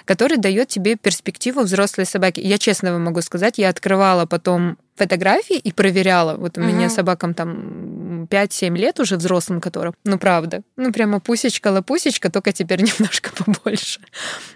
который 0.05 0.37
дает 0.37 0.69
тебе 0.69 0.95
перспективу 0.95 1.61
взрослой 1.61 2.07
собаки. 2.07 2.39
Я 2.39 2.57
честно 2.57 2.91
вам 2.91 3.03
могу 3.03 3.21
сказать, 3.21 3.59
я 3.59 3.69
открывала 3.69 4.25
потом 4.25 4.79
фотографии 4.95 5.57
и 5.57 5.71
проверяла. 5.71 6.37
Вот 6.37 6.57
у 6.57 6.61
угу. 6.61 6.69
меня 6.69 6.89
собакам 6.89 7.35
там 7.35 8.23
5-7 8.25 8.75
лет 8.77 8.99
уже 8.99 9.17
взрослым 9.17 9.61
которым. 9.61 9.93
Ну, 10.03 10.17
правда. 10.17 10.61
Ну, 10.75 10.91
прямо 10.91 11.19
пусечка-лопусечка, 11.19 12.31
только 12.31 12.51
теперь 12.51 12.81
немножко 12.99 13.31
побольше. 13.31 13.99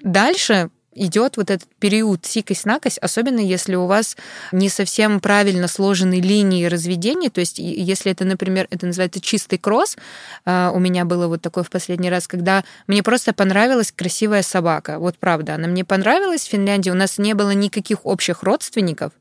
Дальше 0.01 0.69
идет 0.95 1.37
вот 1.37 1.51
этот 1.51 1.67
период 1.79 2.25
сикость-накость, 2.25 2.97
особенно 2.97 3.39
если 3.39 3.75
у 3.75 3.85
вас 3.85 4.17
не 4.51 4.69
совсем 4.69 5.19
правильно 5.19 5.67
сложены 5.67 6.19
линии 6.19 6.65
разведения, 6.65 7.29
то 7.29 7.41
есть 7.41 7.59
если 7.59 8.11
это, 8.11 8.25
например, 8.25 8.67
это 8.71 8.87
называется 8.87 9.21
чистый 9.21 9.57
кросс, 9.57 9.97
а, 10.45 10.71
у 10.73 10.79
меня 10.79 11.05
было 11.05 11.27
вот 11.27 11.41
такое 11.41 11.63
в 11.63 11.69
последний 11.69 12.09
раз, 12.09 12.27
когда 12.27 12.63
мне 12.87 13.03
просто 13.03 13.33
понравилась 13.33 13.91
красивая 13.91 14.41
собака, 14.41 14.97
вот 14.99 15.17
правда, 15.17 15.55
она 15.55 15.67
мне 15.67 15.83
понравилась. 15.83 16.45
В 16.45 16.49
Финляндии, 16.49 16.89
у 16.89 16.95
нас 16.95 17.17
не 17.17 17.33
было 17.33 17.51
никаких 17.51 18.05
общих 18.05 18.43
родственников, 18.43 19.11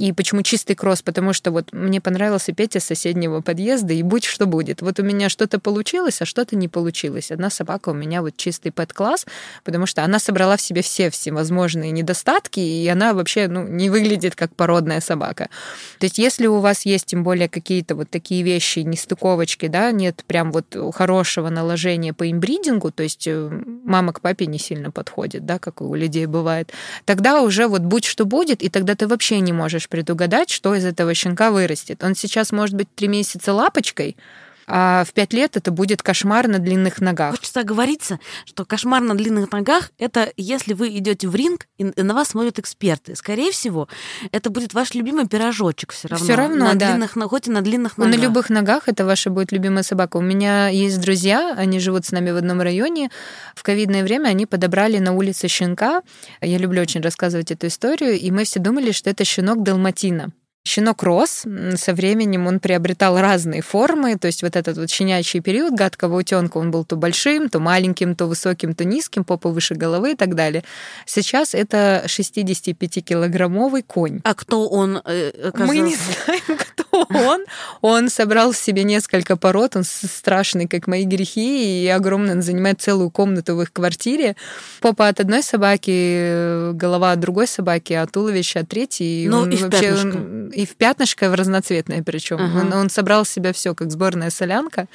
и 0.00 0.12
почему 0.12 0.40
чистый 0.40 0.74
кросс? 0.74 1.02
Потому 1.02 1.34
что 1.34 1.50
вот 1.50 1.74
мне 1.74 2.00
понравился 2.00 2.54
Петя 2.54 2.80
с 2.80 2.84
соседнего 2.84 3.42
подъезда, 3.42 3.92
и 3.92 4.02
будь 4.02 4.24
что 4.24 4.46
будет. 4.46 4.80
Вот 4.80 4.98
у 4.98 5.02
меня 5.02 5.28
что-то 5.28 5.60
получилось, 5.60 6.22
а 6.22 6.24
что-то 6.24 6.56
не 6.56 6.68
получилось. 6.68 7.30
Одна 7.30 7.50
собака 7.50 7.90
у 7.90 7.92
меня 7.92 8.22
вот 8.22 8.34
чистый 8.38 8.72
пэт-класс, 8.72 9.26
потому 9.62 9.84
что 9.84 10.02
она 10.02 10.18
собрала 10.18 10.56
в 10.56 10.62
себе 10.62 10.80
все 10.80 11.10
всевозможные 11.10 11.90
недостатки, 11.90 12.60
и 12.60 12.88
она 12.88 13.12
вообще 13.12 13.46
ну, 13.46 13.68
не 13.68 13.90
выглядит 13.90 14.36
как 14.36 14.54
породная 14.56 15.00
собака. 15.00 15.50
То 15.98 16.06
есть 16.06 16.16
если 16.16 16.46
у 16.46 16.60
вас 16.60 16.86
есть 16.86 17.04
тем 17.04 17.22
более 17.22 17.50
какие-то 17.50 17.94
вот 17.94 18.08
такие 18.08 18.42
вещи, 18.42 18.78
нестыковочки, 18.78 19.66
да, 19.66 19.92
нет 19.92 20.24
прям 20.26 20.50
вот 20.50 20.74
хорошего 20.94 21.50
наложения 21.50 22.14
по 22.14 22.30
имбридингу, 22.30 22.90
то 22.90 23.02
есть 23.02 23.26
э, 23.26 23.50
мама 23.84 24.14
к 24.14 24.22
папе 24.22 24.46
не 24.46 24.58
сильно 24.58 24.90
подходит, 24.90 25.44
да, 25.44 25.58
как 25.58 25.82
у 25.82 25.94
людей 25.94 26.24
бывает, 26.24 26.72
тогда 27.04 27.42
уже 27.42 27.66
вот 27.66 27.82
будь 27.82 28.06
что 28.06 28.24
будет, 28.24 28.62
и 28.62 28.70
тогда 28.70 28.94
ты 28.94 29.06
вообще 29.06 29.40
не 29.40 29.52
можешь 29.52 29.89
предугадать, 29.90 30.48
что 30.48 30.74
из 30.74 30.86
этого 30.86 31.12
щенка 31.12 31.50
вырастет. 31.50 32.02
Он 32.02 32.14
сейчас 32.14 32.52
может 32.52 32.74
быть 32.74 32.88
три 32.94 33.08
месяца 33.08 33.52
лапочкой, 33.52 34.16
а 34.72 35.04
в 35.04 35.12
пять 35.12 35.32
лет 35.32 35.56
это 35.56 35.72
будет 35.72 36.00
кошмар 36.00 36.46
на 36.46 36.60
длинных 36.60 37.00
ногах. 37.00 37.32
Хочется 37.32 37.64
говорится, 37.64 38.20
что 38.44 38.64
кошмар 38.64 39.02
на 39.02 39.16
длинных 39.16 39.50
ногах 39.50 39.90
это 39.98 40.32
если 40.36 40.74
вы 40.74 40.96
идете 40.96 41.28
в 41.28 41.34
ринг 41.34 41.66
и 41.76 41.84
на 41.84 42.14
вас 42.14 42.28
смотрят 42.28 42.58
эксперты. 42.60 43.16
Скорее 43.16 43.50
всего, 43.50 43.88
это 44.30 44.48
будет 44.48 44.72
ваш 44.72 44.94
любимый 44.94 45.26
пирожочек 45.26 45.92
все 45.92 46.06
равно. 46.08 46.24
Все 46.24 46.34
равно, 46.36 46.64
на 46.66 46.74
да. 46.74 46.92
Длинных, 46.92 47.12
хоть 47.28 47.48
и 47.48 47.50
на 47.50 47.62
длинных 47.62 47.98
ногах. 47.98 48.14
На 48.14 48.20
любых 48.20 48.48
ногах 48.48 48.88
это 48.88 49.04
ваша 49.04 49.30
будет 49.30 49.50
любимая 49.50 49.82
собака. 49.82 50.18
У 50.18 50.22
меня 50.22 50.68
есть 50.68 51.00
друзья, 51.00 51.52
они 51.56 51.80
живут 51.80 52.06
с 52.06 52.12
нами 52.12 52.30
в 52.30 52.36
одном 52.36 52.60
районе. 52.60 53.10
В 53.56 53.64
ковидное 53.64 54.04
время 54.04 54.28
они 54.28 54.46
подобрали 54.46 54.98
на 54.98 55.12
улице 55.12 55.48
щенка. 55.48 56.02
Я 56.40 56.58
люблю 56.58 56.80
очень 56.80 57.00
рассказывать 57.00 57.50
эту 57.50 57.66
историю, 57.66 58.18
и 58.18 58.30
мы 58.30 58.44
все 58.44 58.60
думали, 58.60 58.92
что 58.92 59.10
это 59.10 59.24
щенок 59.24 59.64
Далматина. 59.64 60.30
Щенок 60.62 61.02
рос, 61.02 61.46
со 61.76 61.94
временем 61.94 62.46
он 62.46 62.60
приобретал 62.60 63.18
разные 63.18 63.62
формы, 63.62 64.18
то 64.18 64.26
есть 64.26 64.42
вот 64.42 64.56
этот 64.56 64.76
вот 64.76 64.90
щенячий 64.90 65.40
период 65.40 65.72
гадкого 65.72 66.18
утенка, 66.18 66.58
он 66.58 66.70
был 66.70 66.84
то 66.84 66.96
большим, 66.96 67.48
то 67.48 67.60
маленьким, 67.60 68.14
то 68.14 68.26
высоким, 68.26 68.74
то 68.74 68.84
низким, 68.84 69.24
попа 69.24 69.48
выше 69.48 69.74
головы 69.74 70.12
и 70.12 70.16
так 70.16 70.34
далее. 70.34 70.62
Сейчас 71.06 71.54
это 71.54 72.04
65-килограммовый 72.06 73.82
конь. 73.82 74.20
А 74.22 74.34
кто 74.34 74.68
он? 74.68 75.00
Э, 75.04 75.50
Мы 75.54 75.78
не 75.78 75.96
знаем, 75.96 76.58
кто 76.58 76.89
он. 77.14 77.44
Он 77.80 78.08
собрал 78.08 78.52
в 78.52 78.56
себе 78.56 78.84
несколько 78.84 79.36
пород, 79.36 79.76
он 79.76 79.84
страшный, 79.84 80.66
как 80.66 80.86
мои 80.86 81.04
грехи, 81.04 81.84
и 81.84 81.88
огромный, 81.88 82.32
он 82.32 82.42
занимает 82.42 82.80
целую 82.80 83.10
комнату 83.10 83.56
в 83.56 83.62
их 83.62 83.72
квартире. 83.72 84.36
Попа 84.80 85.08
от 85.08 85.20
одной 85.20 85.42
собаки, 85.42 86.72
голова 86.72 87.12
от 87.12 87.20
другой 87.20 87.46
собаки, 87.46 87.92
а 87.92 88.06
туловище 88.06 88.60
от 88.60 88.68
третьей. 88.68 89.28
Ну, 89.28 89.46
и 89.46 89.56
вообще, 89.56 89.92
в 89.92 90.40
и 90.50 90.66
в 90.66 90.76
пятнышко, 90.76 91.30
в 91.30 91.34
разноцветное 91.34 92.02
причем. 92.02 92.38
Uh-huh. 92.38 92.60
Он, 92.60 92.72
он 92.72 92.90
собрал 92.90 93.24
в 93.24 93.28
себя 93.28 93.52
все, 93.52 93.74
как 93.74 93.90
сборная 93.90 94.30
солянка. 94.30 94.86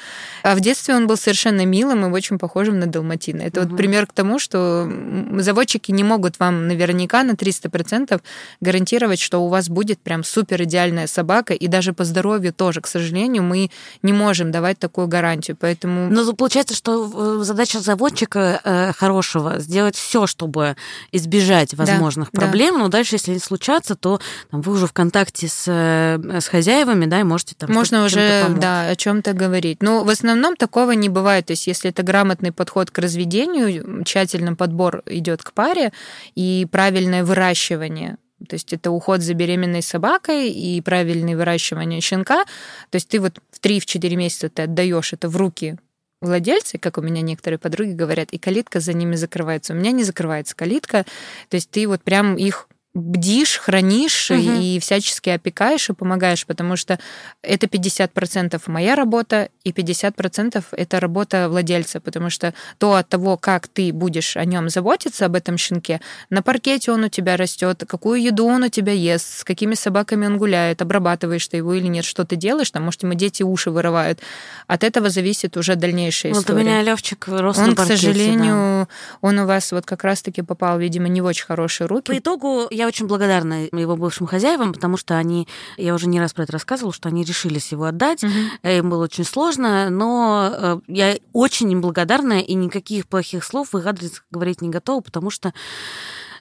А 0.44 0.56
в 0.56 0.60
детстве 0.60 0.96
он 0.96 1.08
был 1.08 1.18
совершенно 1.18 1.66
милым 1.66 2.06
и 2.06 2.10
очень 2.10 2.38
похожим 2.38 2.80
на 2.80 2.88
далматина. 2.88 3.42
Это 3.42 3.62
uh-huh. 3.62 3.70
вот 3.70 3.78
пример 3.78 4.08
к 4.08 4.14
тому, 4.14 4.40
что 4.40 4.92
заводчики 5.38 5.92
не 5.92 6.04
могут 6.04 6.40
вам 6.40 6.68
наверняка 6.68 7.24
на 7.24 7.32
300% 7.32 8.22
гарантировать, 8.62 9.20
что 9.20 9.40
у 9.40 9.48
вас 9.48 9.70
будет 9.70 10.00
прям 10.00 10.24
супер 10.24 10.64
идеальная 10.64 11.08
собака, 11.08 11.54
и 11.54 11.68
даже 11.68 11.85
по 11.94 12.04
здоровью 12.04 12.54
тоже, 12.54 12.82
к 12.82 12.88
сожалению, 12.88 13.44
мы 13.44 13.70
не 14.02 14.14
можем 14.14 14.52
давать 14.52 14.80
такую 14.80 15.08
гарантию. 15.08 15.58
Поэтому... 15.60 16.10
Но 16.10 16.34
получается, 16.34 16.76
что 16.76 17.44
задача 17.44 17.80
заводчика 17.80 18.62
э, 18.64 18.94
хорошего 18.94 19.60
сделать 19.60 19.96
все, 19.96 20.28
чтобы 20.28 20.76
избежать 21.12 21.74
возможных 21.74 22.30
да, 22.32 22.42
проблем. 22.42 22.76
Да. 22.76 22.80
Но 22.82 22.88
дальше, 22.90 23.16
если 23.16 23.32
они 23.32 23.40
случатся, 23.40 23.96
то 23.96 24.20
там, 24.52 24.62
вы 24.62 24.74
уже 24.74 24.88
в 24.88 24.94
контакте 24.94 25.48
с, 25.48 25.66
э, 25.68 26.40
с 26.40 26.48
хозяевами, 26.48 27.06
да, 27.06 27.20
и 27.20 27.24
можете 27.24 27.56
там 27.56 27.72
Можно 27.72 28.06
уже, 28.06 28.44
помочь. 28.44 28.62
да, 28.62 28.88
о 28.90 28.96
чем-то 28.96 29.34
говорить. 29.34 29.82
Но 29.82 30.04
в 30.04 30.10
основном 30.10 30.56
такого 30.56 30.92
не 30.92 31.10
бывает. 31.10 31.48
То 31.48 31.52
есть, 31.52 31.68
если 31.68 31.90
это 31.90 32.04
грамотный 32.04 32.52
подход 32.52 32.92
к 32.92 32.98
разведению, 32.98 34.04
тщательный 34.04 34.56
подбор 34.56 35.04
идет 35.06 35.44
к 35.44 35.54
паре 35.54 35.92
и 36.36 36.68
правильное 36.72 37.24
выращивание 37.24 38.18
то 38.48 38.56
есть 38.56 38.74
это 38.74 38.92
уход 38.92 39.22
за 39.22 39.34
беременной 39.34 39.82
собакой 39.82 40.50
и 40.50 40.82
правильное 40.82 41.38
выращивание 41.38 42.02
щенка. 42.02 42.44
То 42.90 42.96
есть 42.96 43.08
ты 43.08 43.20
вот 43.20 43.40
в 43.52 43.60
3-4 43.60 44.16
месяца 44.16 44.50
ты 44.50 44.64
отдаешь 44.64 45.14
это 45.14 45.30
в 45.30 45.38
руки 45.38 45.78
владельцы, 46.22 46.78
как 46.78 46.98
у 46.98 47.02
меня 47.02 47.22
некоторые 47.22 47.60
подруги 47.60 47.92
говорят, 47.92 48.32
и 48.32 48.38
калитка 48.38 48.80
за 48.80 48.94
ними 48.94 49.16
закрывается. 49.16 49.74
У 49.74 49.76
меня 49.76 49.92
не 49.92 50.04
закрывается 50.04 50.56
калитка, 50.56 51.06
то 51.50 51.56
есть 51.56 51.70
ты 51.70 51.88
вот 51.88 52.04
прям 52.04 52.36
их 52.36 52.68
бдишь, 52.96 53.58
хранишь 53.58 54.32
угу. 54.32 54.40
и 54.40 54.80
всячески 54.80 55.30
опекаешь 55.30 55.90
и 55.90 55.94
помогаешь, 55.94 56.46
потому 56.46 56.78
что 56.78 56.98
это 57.42 57.68
50% 57.68 58.62
моя 58.68 58.96
работа 58.96 59.50
и 59.66 59.72
50% 59.72 60.64
это 60.72 61.00
работа 61.02 61.50
владельца, 61.50 62.00
потому 62.00 62.30
что 62.30 62.54
то 62.78 62.94
от 62.94 63.10
того, 63.10 63.38
как 63.38 63.68
ты 63.68 63.92
будешь 63.92 64.38
о 64.38 64.46
нем 64.46 64.70
заботиться, 64.70 65.26
об 65.26 65.36
этом 65.36 65.58
щенке, 65.58 66.00
на 66.30 66.42
паркете 66.42 66.92
он 66.94 67.04
у 67.04 67.10
тебя 67.10 67.36
растет, 67.36 67.84
какую 67.86 68.22
еду 68.22 68.46
он 68.46 68.64
у 68.64 68.70
тебя 68.70 68.94
ест, 68.94 69.40
с 69.40 69.44
какими 69.44 69.74
собаками 69.76 70.26
он 70.26 70.38
гуляет, 70.38 70.82
обрабатываешь 70.82 71.46
ты 71.48 71.58
его 71.58 71.74
или 71.74 71.88
нет, 71.88 72.06
что 72.06 72.24
ты 72.24 72.38
делаешь, 72.38 72.72
там, 72.72 72.84
может, 72.84 73.04
ему 73.04 73.14
дети 73.14 73.44
уши 73.44 73.72
вырывают. 73.72 74.22
От 74.68 74.86
этого 74.86 75.10
зависит 75.10 75.58
уже 75.58 75.76
дальнейшая 75.76 76.34
вот 76.34 76.44
история. 76.44 76.60
Вот 76.60 76.66
у 76.66 76.70
меня 76.70 76.82
Левчик 76.82 77.28
рос 77.28 77.58
Он, 77.58 77.72
на 77.72 77.76
паркете, 77.76 77.98
к 77.98 78.00
сожалению, 78.00 78.88
да. 78.88 79.18
он 79.20 79.40
у 79.40 79.46
вас 79.46 79.74
вот 79.74 79.86
как 79.86 80.06
раз-таки 80.06 80.42
попал, 80.42 80.80
видимо, 80.80 81.10
не 81.10 81.20
в 81.20 81.26
очень 81.26 81.46
хорошие 81.46 81.88
руки. 81.88 82.12
По 82.12 82.18
итогу 82.18 82.68
я 82.72 82.85
очень 82.88 83.08
благодарна 83.08 83.66
его 83.66 83.96
бывшим 83.96 84.28
хозяевам, 84.28 84.74
потому 84.74 84.98
что 84.98 85.18
они, 85.18 85.48
я 85.78 85.94
уже 85.94 86.08
не 86.08 86.20
раз 86.20 86.34
про 86.34 86.44
это 86.44 86.54
рассказывала, 86.54 86.94
что 86.94 87.10
они 87.10 87.24
решились 87.24 87.72
его 87.72 87.86
отдать. 87.86 88.24
Угу. 88.24 88.70
Им 88.70 88.90
было 88.90 89.04
очень 89.06 89.26
сложно, 89.26 89.90
но 89.90 90.52
э, 90.52 90.80
я 90.88 91.18
очень 91.34 91.72
им 91.72 91.82
благодарна, 91.82 92.42
и 92.42 92.54
никаких 92.54 93.08
плохих 93.08 93.44
слов 93.44 93.74
в 93.74 93.78
их 93.78 93.86
адрес 93.86 94.24
говорить 94.32 94.62
не 94.62 94.70
готова, 94.70 95.02
потому 95.02 95.30
что 95.30 95.54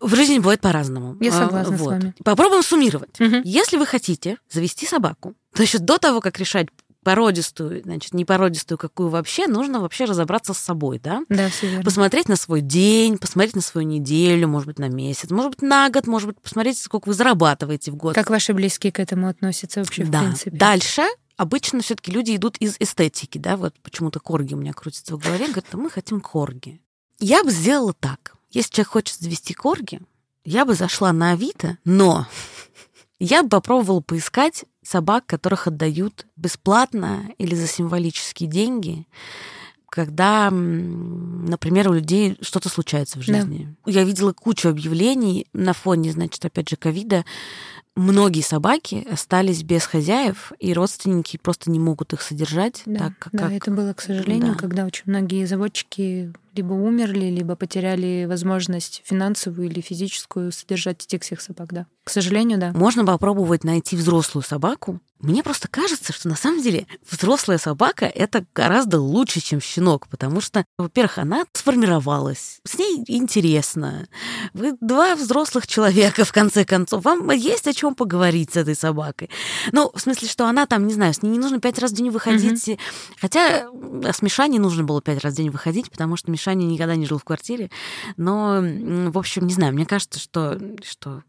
в 0.00 0.14
жизни 0.14 0.38
бывает 0.38 0.60
по-разному. 0.60 1.16
Я 1.20 1.32
согласна 1.32 1.76
вот. 1.76 1.84
с 1.84 1.86
вами. 1.86 2.14
Попробуем 2.24 2.62
суммировать. 2.62 3.20
Угу. 3.20 3.42
Если 3.44 3.76
вы 3.76 3.86
хотите 3.86 4.38
завести 4.50 4.86
собаку, 4.86 5.34
то 5.54 5.62
еще 5.62 5.78
до 5.78 5.98
того, 5.98 6.20
как 6.20 6.38
решать 6.38 6.66
породистую, 7.05 7.82
значит, 7.82 8.14
не 8.14 8.24
породистую, 8.24 8.78
какую 8.78 9.10
вообще, 9.10 9.47
нужно 9.47 9.81
вообще 9.81 10.06
разобраться 10.06 10.55
с 10.55 10.59
собой, 10.59 10.98
да? 10.98 11.22
Да, 11.28 11.48
все 11.51 11.68
верно. 11.68 11.85
Посмотреть 11.85 12.28
на 12.28 12.36
свой 12.36 12.60
день, 12.60 13.18
посмотреть 13.18 13.55
на 13.55 13.62
свою 13.62 13.86
неделю, 13.86 14.48
может 14.48 14.66
быть, 14.66 14.78
на 14.78 14.89
месяц, 14.89 15.31
может 15.31 15.52
быть, 15.52 15.62
на 15.62 15.89
год, 15.90 16.06
может 16.06 16.28
быть, 16.28 16.40
посмотреть, 16.40 16.78
сколько 16.78 17.09
вы 17.09 17.14
зарабатываете 17.14 17.93
в 17.93 17.97
год. 17.97 18.14
Как 18.14 18.31
ваши 18.31 18.52
близкие 18.55 18.90
к 18.93 18.98
этому 18.98 19.28
относятся 19.28 19.81
вообще, 19.81 20.05
да. 20.05 20.20
в 20.20 20.24
принципе? 20.24 20.56
Дальше 20.56 21.02
обычно 21.36 21.81
все-таки 21.81 22.10
люди 22.10 22.35
идут 22.35 22.56
из 22.59 22.76
эстетики, 22.78 23.39
да, 23.39 23.56
вот 23.56 23.74
почему-то 23.82 24.20
корги 24.20 24.55
у 24.55 24.56
меня 24.56 24.72
крутится 24.72 25.16
в 25.16 25.18
голове, 25.18 25.47
говорят, 25.47 25.72
мы 25.74 25.90
хотим 25.90 26.20
корги. 26.20 26.81
Я 27.20 27.44
бы 27.44 27.51
сделала 27.51 27.93
так. 27.93 28.35
Если 28.51 28.72
человек 28.72 28.90
хочет 28.90 29.20
завести 29.20 29.55
корги, 29.55 30.01
я 30.44 30.64
бы 30.64 30.74
зашла 30.74 31.12
на 31.12 31.32
Авито, 31.32 31.78
но 31.85 32.26
я 33.18 33.43
бы 33.43 33.48
попробовала 33.48 34.01
поискать 34.01 34.64
собак, 34.85 35.27
которых 35.27 35.66
отдают 35.66 36.27
бесплатно 36.36 37.31
или 37.39 37.55
за 37.55 37.66
символические 37.66 38.48
деньги, 38.48 39.06
когда, 39.89 40.51
например, 40.51 41.89
у 41.89 41.93
людей 41.93 42.36
что-то 42.40 42.69
случается 42.69 43.19
в 43.19 43.23
жизни. 43.23 43.77
Да. 43.86 43.93
Я 43.93 44.05
видела 44.05 44.32
кучу 44.32 44.69
объявлений 44.69 45.47
на 45.52 45.73
фоне, 45.73 46.11
значит, 46.11 46.44
опять 46.44 46.69
же, 46.69 46.77
ковида, 46.77 47.24
многие 47.94 48.43
собаки 48.43 49.06
остались 49.09 49.62
без 49.62 49.86
хозяев, 49.86 50.52
и 50.59 50.73
родственники 50.73 51.36
просто 51.36 51.70
не 51.70 51.78
могут 51.78 52.12
их 52.12 52.23
содержать. 52.23 52.82
Да, 52.86 52.98
так, 52.98 53.19
как, 53.19 53.32
да 53.32 53.52
это 53.52 53.70
было, 53.70 53.93
к 53.93 54.01
сожалению, 54.01 54.55
да. 54.55 54.59
когда 54.59 54.85
очень 54.85 55.05
многие 55.06 55.44
заводчики 55.44 56.32
либо 56.55 56.72
умерли, 56.72 57.26
либо 57.26 57.56
потеряли 57.56 58.26
возможность 58.28 59.02
финансовую 59.05 59.68
или 59.68 59.81
физическую 59.81 60.52
содержать 60.52 61.05
этих 61.05 61.22
всех 61.22 61.40
собак, 61.40 61.72
да. 61.72 61.86
К 62.05 62.10
сожалению, 62.10 62.59
да. 62.59 62.72
Можно 62.72 63.05
попробовать 63.05 63.64
найти 63.64 63.97
взрослую 63.97 64.43
собаку. 64.43 65.01
Мне 65.20 65.43
просто 65.43 65.68
кажется, 65.68 66.12
что 66.12 66.28
на 66.28 66.36
самом 66.36 66.62
деле 66.62 66.86
взрослая 67.10 67.56
собака— 67.56 68.05
это 68.14 68.44
гораздо 68.55 69.01
лучше, 69.01 69.40
чем 69.40 69.59
щенок, 69.59 70.06
потому 70.09 70.43
что, 70.43 70.66
во-первых, 70.76 71.16
она 71.16 71.44
сформировалась, 71.55 72.60
с 72.64 72.76
ней 72.78 73.02
интересно. 73.06 74.06
Вы 74.52 74.76
два 74.82 75.14
взрослых 75.16 75.66
человека, 75.66 76.26
в 76.26 76.32
конце 76.32 76.66
концов. 76.66 77.05
Вам 77.05 77.31
есть 77.31 77.66
о 77.66 77.72
чем 77.72 77.94
поговорить 77.94 78.52
с 78.52 78.56
этой 78.56 78.74
собакой. 78.74 79.31
Ну, 79.72 79.90
в 79.94 79.98
смысле, 79.98 80.28
что 80.28 80.47
она 80.47 80.66
там, 80.66 80.86
не 80.86 80.93
знаю, 80.93 81.14
с 81.14 81.22
ней 81.22 81.31
не 81.31 81.39
нужно 81.39 81.59
пять 81.59 81.78
раз 81.78 81.93
в 81.93 81.94
день 81.94 82.10
выходить. 82.10 82.68
Mm-hmm. 82.68 82.78
Хотя 83.18 83.68
с 84.12 84.20
Мишаней 84.20 84.59
нужно 84.59 84.85
было 84.85 85.01
пять 85.01 85.22
раз 85.24 85.32
в 85.32 85.36
день 85.36 85.48
выходить, 85.48 85.90
потому 85.90 86.18
что 86.18 86.31
Мишаня 86.44 86.64
никогда 86.64 86.94
не 86.96 87.06
жил 87.06 87.18
в 87.18 87.24
квартире. 87.24 87.70
Но, 88.16 88.60
в 88.60 89.18
общем, 89.18 89.46
не 89.46 89.54
знаю, 89.54 89.72
мне 89.72 89.86
кажется, 89.86 90.18
что, 90.18 90.58
что 90.82 91.22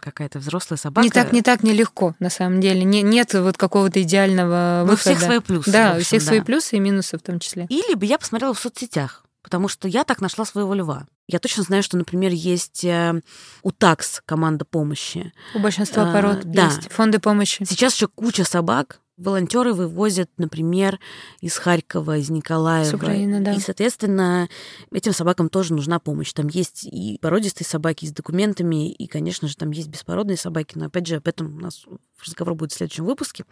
какая-то 0.00 0.38
взрослая 0.38 0.76
собака... 0.76 1.04
Не 1.04 1.10
так, 1.10 1.32
не 1.32 1.42
так 1.42 1.62
нелегко, 1.62 2.14
на 2.18 2.28
самом 2.30 2.60
деле. 2.60 2.84
Не, 2.84 3.02
нет 3.02 3.32
вот 3.34 3.56
какого-то 3.56 4.02
идеального 4.02 4.82
выхода. 4.82 4.92
У 4.92 4.96
всех 4.96 5.20
свои 5.20 5.38
плюсы. 5.38 5.70
Да, 5.70 5.90
общем, 5.90 6.00
у 6.00 6.04
всех 6.04 6.20
да. 6.20 6.26
свои 6.26 6.40
плюсы 6.40 6.76
и 6.76 6.80
минусы 6.80 7.16
в 7.16 7.22
том 7.22 7.40
числе. 7.40 7.66
Или 7.70 7.94
бы 7.94 8.04
я 8.04 8.18
посмотрела 8.18 8.52
в 8.52 8.60
соцсетях, 8.60 9.24
потому 9.42 9.68
что 9.68 9.88
я 9.88 10.04
так 10.04 10.20
нашла 10.20 10.44
своего 10.44 10.74
льва. 10.74 11.06
Я 11.26 11.38
точно 11.38 11.62
знаю, 11.62 11.82
что, 11.82 11.96
например, 11.96 12.32
есть 12.32 12.84
э, 12.84 13.20
у 13.62 13.70
ТАКС 13.70 14.22
команда 14.24 14.64
помощи. 14.64 15.32
У 15.54 15.58
большинства 15.58 16.10
пород 16.10 16.44
а, 16.44 16.48
есть 16.48 16.88
да. 16.88 16.90
фонды 16.90 17.18
помощи. 17.18 17.64
Сейчас 17.68 17.94
еще 17.94 18.08
куча 18.08 18.44
собак, 18.44 19.00
волонтеры 19.18 19.74
вывозят, 19.74 20.30
например, 20.38 20.98
из 21.40 21.56
Харькова, 21.56 22.18
из 22.18 22.30
Николаева. 22.30 22.88
С 22.88 22.94
Украины, 22.94 23.40
да. 23.40 23.52
И, 23.52 23.60
соответственно, 23.60 24.48
этим 24.92 25.12
собакам 25.12 25.48
тоже 25.48 25.74
нужна 25.74 25.98
помощь. 25.98 26.32
Там 26.32 26.48
есть 26.48 26.84
и 26.84 27.18
породистые 27.20 27.66
собаки 27.66 28.06
с 28.06 28.12
документами, 28.12 28.90
и, 28.90 29.06
конечно 29.06 29.48
же, 29.48 29.56
там 29.56 29.70
есть 29.72 29.88
беспородные 29.88 30.36
собаки, 30.36 30.78
но, 30.78 30.86
опять 30.86 31.06
же, 31.06 31.16
об 31.16 31.28
этом 31.28 31.56
у 31.56 31.60
нас 31.60 31.84
разговор 32.24 32.54
будет 32.54 32.72
в 32.72 32.76
следующем 32.76 33.04
выпуске. 33.04 33.44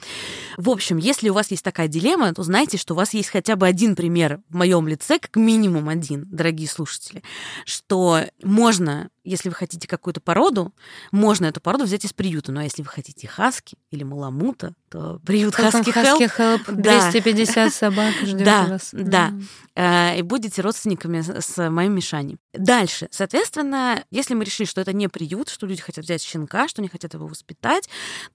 В 0.56 0.70
общем, 0.70 0.96
если 0.96 1.28
у 1.28 1.34
вас 1.34 1.50
есть 1.50 1.64
такая 1.64 1.88
дилемма, 1.88 2.32
то 2.32 2.42
знайте, 2.42 2.78
что 2.78 2.94
у 2.94 2.96
вас 2.96 3.14
есть 3.14 3.28
хотя 3.28 3.56
бы 3.56 3.66
один 3.66 3.96
пример 3.96 4.40
в 4.48 4.56
моем 4.56 4.88
лице, 4.88 5.18
как 5.18 5.36
минимум 5.36 5.88
один, 5.88 6.26
дорогие 6.30 6.68
слушатели, 6.68 7.22
что 7.64 8.22
можно 8.42 9.10
если 9.26 9.48
вы 9.48 9.54
хотите 9.54 9.88
какую-то 9.88 10.20
породу, 10.20 10.72
можно 11.10 11.46
эту 11.46 11.60
породу 11.60 11.84
взять 11.84 12.04
из 12.04 12.12
приюта. 12.12 12.52
Но 12.52 12.62
если 12.62 12.82
вы 12.82 12.88
хотите 12.88 13.26
хаски 13.26 13.76
или 13.90 14.04
маламута, 14.04 14.74
то 14.88 15.20
приют 15.26 15.54
Хаски 15.54 15.90
Help. 15.90 16.30
Help 16.38 16.72
250 16.72 17.54
да. 17.54 17.70
собак 17.70 18.14
ждет 18.22 18.44
да, 18.44 18.66
вас. 18.66 18.90
Да, 18.92 19.32
да. 19.74 20.14
И 20.14 20.22
будете 20.22 20.62
родственниками 20.62 21.20
с 21.20 21.70
моим 21.70 21.94
Мишаней. 21.94 22.38
Дальше. 22.52 23.08
Соответственно, 23.10 24.04
если 24.10 24.34
мы 24.34 24.44
решили, 24.44 24.66
что 24.66 24.80
это 24.80 24.92
не 24.92 25.08
приют, 25.08 25.48
что 25.48 25.66
люди 25.66 25.82
хотят 25.82 26.04
взять 26.04 26.22
щенка, 26.22 26.68
что 26.68 26.80
они 26.80 26.88
хотят 26.88 27.14
его 27.14 27.26
воспитать, 27.26 27.88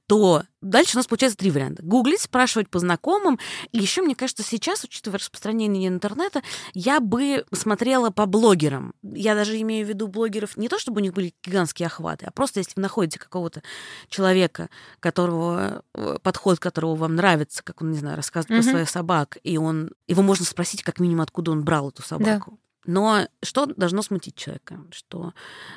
то 0.07 0.43
дальше 0.61 0.97
у 0.97 0.99
нас 0.99 1.07
получается 1.07 1.37
три 1.37 1.51
варианта. 1.51 1.83
Гуглить, 1.83 2.21
спрашивать 2.21 2.69
по 2.69 2.79
знакомым. 2.79 3.39
И 3.71 3.79
еще, 3.79 4.01
мне 4.01 4.15
кажется, 4.15 4.43
сейчас, 4.43 4.83
учитывая 4.83 5.19
распространение 5.19 5.87
интернета, 5.87 6.43
я 6.73 6.99
бы 6.99 7.45
смотрела 7.53 8.09
по 8.09 8.25
блогерам. 8.25 8.93
Я 9.01 9.35
даже 9.35 9.59
имею 9.61 9.85
в 9.85 9.89
виду 9.89 10.07
блогеров 10.07 10.57
не 10.57 10.67
то, 10.67 10.77
чтобы 10.81 10.99
у 10.99 11.03
них 11.03 11.13
были 11.13 11.33
гигантские 11.43 11.87
охваты, 11.87 12.25
а 12.25 12.31
просто 12.31 12.59
если 12.59 12.73
вы 12.75 12.81
находите 12.81 13.19
какого-то 13.19 13.61
человека, 14.09 14.69
которого 14.99 15.83
э, 15.93 16.17
подход 16.21 16.59
которого 16.59 16.95
вам 16.95 17.15
нравится, 17.15 17.63
как 17.63 17.81
он, 17.81 17.91
не 17.91 17.97
знаю, 17.97 18.17
рассказывает 18.17 18.61
mm-hmm. 18.61 18.63
про 18.63 18.71
своих 18.71 18.89
собак, 18.89 19.37
и 19.43 19.57
он 19.57 19.91
его 20.07 20.21
можно 20.21 20.45
спросить 20.45 20.83
как 20.83 20.99
минимум, 20.99 21.21
откуда 21.21 21.51
он 21.51 21.63
брал 21.63 21.89
эту 21.89 22.01
собаку. 22.01 22.51
Да. 22.51 22.57
Но 22.85 23.27
что 23.43 23.67
должно 23.67 24.01
смутить 24.01 24.35
человека? 24.35 24.79
Что 24.91 25.33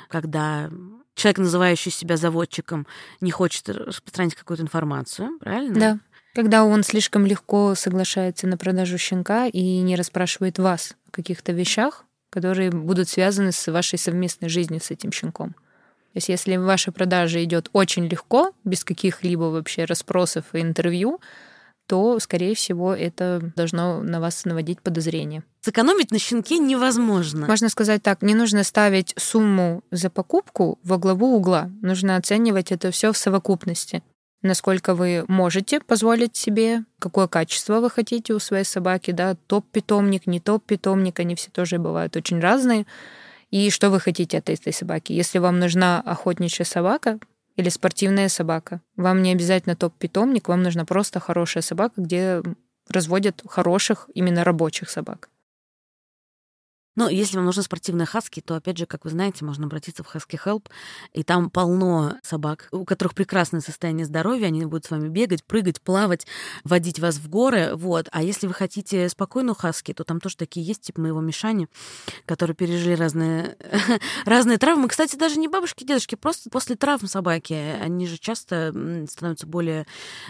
когда 0.09 0.69
человек, 1.13 1.37
называющий 1.39 1.91
себя 1.91 2.17
заводчиком, 2.17 2.87
не 3.21 3.31
хочет 3.31 3.69
распространять 3.69 4.35
какую-то 4.35 4.63
информацию, 4.63 5.37
правильно? 5.39 5.79
Да. 5.79 5.99
Когда 6.33 6.65
он 6.65 6.83
слишком 6.83 7.25
легко 7.25 7.75
соглашается 7.75 8.47
на 8.47 8.57
продажу 8.57 8.97
щенка 8.97 9.47
и 9.47 9.79
не 9.79 9.95
расспрашивает 9.95 10.59
вас 10.59 10.95
о 11.07 11.11
каких-то 11.11 11.53
вещах, 11.53 12.03
которые 12.35 12.69
будут 12.69 13.07
связаны 13.07 13.53
с 13.53 13.71
вашей 13.71 13.97
совместной 13.97 14.49
жизнью 14.49 14.81
с 14.83 14.91
этим 14.91 15.13
щенком. 15.13 15.53
То 15.53 16.17
есть 16.17 16.27
если 16.27 16.57
ваша 16.57 16.91
продажа 16.91 17.41
идет 17.45 17.69
очень 17.71 18.07
легко, 18.07 18.51
без 18.65 18.83
каких-либо 18.83 19.43
вообще 19.43 19.85
расспросов 19.85 20.43
и 20.51 20.59
интервью, 20.59 21.21
то, 21.87 22.19
скорее 22.19 22.53
всего, 22.53 22.93
это 22.93 23.53
должно 23.55 24.01
на 24.03 24.19
вас 24.19 24.43
наводить 24.43 24.81
подозрение. 24.81 25.43
Сэкономить 25.61 26.11
на 26.11 26.19
щенке 26.19 26.57
невозможно. 26.57 27.47
Можно 27.47 27.69
сказать 27.69 28.03
так, 28.03 28.21
не 28.21 28.35
нужно 28.35 28.65
ставить 28.65 29.13
сумму 29.17 29.81
за 29.91 30.09
покупку 30.09 30.77
во 30.83 30.97
главу 30.97 31.37
угла. 31.37 31.71
Нужно 31.81 32.17
оценивать 32.17 32.73
это 32.73 32.91
все 32.91 33.13
в 33.13 33.17
совокупности 33.17 34.03
насколько 34.41 34.95
вы 34.95 35.25
можете 35.27 35.79
позволить 35.79 36.35
себе, 36.35 36.83
какое 36.99 37.27
качество 37.27 37.79
вы 37.79 37.89
хотите 37.89 38.33
у 38.33 38.39
своей 38.39 38.63
собаки, 38.63 39.11
да, 39.11 39.35
топ-питомник, 39.47 40.27
не 40.27 40.39
топ-питомник, 40.39 41.19
они 41.19 41.35
все 41.35 41.49
тоже 41.51 41.79
бывают 41.79 42.15
очень 42.15 42.39
разные, 42.39 42.85
и 43.51 43.69
что 43.69 43.89
вы 43.89 43.99
хотите 43.99 44.37
от 44.37 44.49
этой 44.49 44.73
собаки. 44.73 45.13
Если 45.13 45.39
вам 45.39 45.59
нужна 45.59 46.01
охотничья 46.01 46.65
собака 46.65 47.19
или 47.55 47.69
спортивная 47.69 48.29
собака, 48.29 48.81
вам 48.95 49.21
не 49.21 49.31
обязательно 49.31 49.75
топ-питомник, 49.75 50.47
вам 50.47 50.63
нужна 50.63 50.85
просто 50.85 51.19
хорошая 51.19 51.63
собака, 51.63 52.01
где 52.01 52.41
разводят 52.89 53.41
хороших 53.47 54.09
именно 54.13 54.43
рабочих 54.43 54.89
собак. 54.89 55.29
Но 56.95 57.09
если 57.09 57.37
вам 57.37 57.45
нужны 57.45 57.63
спортивные 57.63 58.05
хаски, 58.05 58.41
то, 58.41 58.55
опять 58.55 58.77
же, 58.77 58.85
как 58.85 59.03
вы 59.05 59.11
знаете, 59.11 59.43
можно 59.43 59.65
обратиться 59.65 60.03
в 60.03 60.15
Husky 60.15 60.39
Help, 60.43 60.67
и 61.13 61.23
там 61.23 61.49
полно 61.49 62.17
собак, 62.23 62.69
у 62.71 62.85
которых 62.85 63.13
прекрасное 63.13 63.61
состояние 63.61 64.05
здоровья, 64.05 64.47
они 64.47 64.65
будут 64.65 64.85
с 64.85 64.91
вами 64.91 65.09
бегать, 65.09 65.43
прыгать, 65.43 65.81
плавать, 65.81 66.25
водить 66.63 66.99
вас 66.99 67.17
в 67.17 67.29
горы, 67.29 67.71
вот. 67.75 68.07
А 68.11 68.23
если 68.23 68.47
вы 68.47 68.53
хотите 68.53 69.09
спокойную 69.09 69.55
хаски, 69.55 69.93
то 69.93 70.03
там 70.03 70.19
тоже 70.19 70.37
такие 70.37 70.65
есть, 70.65 70.81
типа 70.81 71.01
моего 71.01 71.21
Мишани, 71.21 71.67
которые 72.25 72.55
пережили 72.55 72.95
разные, 72.95 73.57
разные 74.25 74.57
травмы. 74.57 74.87
Кстати, 74.87 75.15
даже 75.15 75.37
не 75.37 75.47
бабушки, 75.47 75.83
дедушки, 75.83 76.15
просто 76.15 76.49
после 76.49 76.75
травм 76.75 77.07
собаки, 77.07 77.53
они 77.53 78.07
же 78.07 78.17
часто 78.17 78.73
становятся 79.09 79.47
более, 79.47 79.85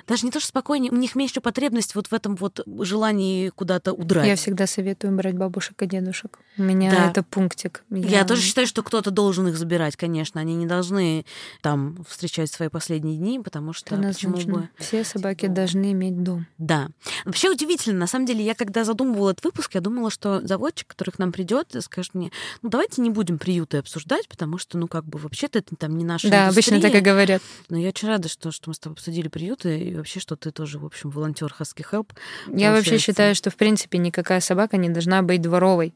даже 0.08 0.26
не 0.26 0.32
то, 0.32 0.40
что 0.40 0.50
спокойнее, 0.50 0.92
у 0.92 0.96
них 0.96 1.16
меньше 1.16 1.42
потребность 1.42 1.96
вот 1.96 2.08
в 2.08 2.14
этом 2.14 2.36
вот 2.36 2.62
желании 2.80 3.50
куда-то 3.50 3.94
удрать. 3.94 4.28
Я 4.28 4.36
всегда 4.36 4.68
советую 4.68 5.16
брать 5.16 5.36
бабушек 5.36 5.82
и 5.82 5.86
дедушек. 5.86 6.40
У 6.57 6.64
меня 6.64 6.91
да. 6.91 7.10
это 7.10 7.23
пунктик. 7.23 7.84
Я... 7.90 8.19
Я 8.19 8.26
тоже 8.26 8.41
считаю, 8.41 8.68
что 8.68 8.84
кто-то 8.84 9.11
должен 9.11 9.48
их 9.48 9.57
забирать, 9.57 9.95
конечно. 9.95 10.40
Они 10.40 10.56
не 10.56 10.65
должны 10.65 11.26
там 11.61 12.03
встречать 12.07 12.52
свои 12.52 12.69
последние 12.69 13.18
дни, 13.18 13.40
потому 13.40 13.73
что 13.73 13.95
это 13.95 14.07
почему 14.07 14.38
бы... 14.38 14.69
Все 14.77 15.03
собаки 15.03 15.48
должны 15.48 15.91
иметь 15.91 16.23
дом. 16.23 16.48
Да. 16.57 16.88
Вообще 17.26 17.49
удивительно. 17.49 17.99
На 17.99 18.07
самом 18.07 18.26
деле, 18.26 18.44
я 18.44 18.56
когда 18.56 18.84
задумывала 18.84 19.32
этот 19.32 19.45
выпуск, 19.45 19.76
я 19.76 19.82
думала, 19.82 20.10
что 20.10 20.45
заводчик, 20.45 20.88
который 20.88 21.11
к 21.11 21.19
нам 21.19 21.32
придет, 21.32 21.76
скажет 21.82 22.14
мне, 22.14 22.32
ну 22.61 22.69
давайте 22.69 23.02
не 23.02 23.10
будем 23.10 23.38
приюты 23.38 23.77
обсуждать, 23.77 24.27
потому 24.27 24.57
что, 24.57 24.77
ну 24.77 24.88
как 24.88 25.06
бы 25.06 25.19
вообще-то 25.19 25.60
это 25.60 25.76
там 25.76 25.98
не 25.98 26.06
наша 26.06 26.30
Да, 26.30 26.45
индустрия. 26.45 26.77
обычно 26.77 26.90
так 26.90 27.02
и 27.02 27.03
говорят. 27.03 27.41
Но 27.69 27.77
я 27.77 27.90
очень 27.90 28.07
рада, 28.07 28.30
что, 28.30 28.52
что 28.52 28.69
мы 28.69 28.73
с 28.73 28.80
тобой 28.80 28.94
обсудили 28.95 29.27
приюты, 29.27 29.80
и 29.80 29.95
вообще, 29.95 30.19
что 30.19 30.36
ты 30.36 30.52
тоже, 30.52 30.80
в 30.80 30.86
общем, 30.86 31.10
волонтер 31.10 31.53
Husky 31.60 31.86
Help. 31.91 32.11
Я 32.48 32.69
получается. 32.69 32.76
вообще 32.76 32.98
считаю, 32.98 33.36
что, 33.36 33.49
в 33.49 33.56
принципе, 33.56 33.98
никакая 33.98 34.40
собака 34.40 34.77
не 34.77 34.90
должна 34.90 35.22
быть 35.22 35.41
дворовой. 35.41 35.94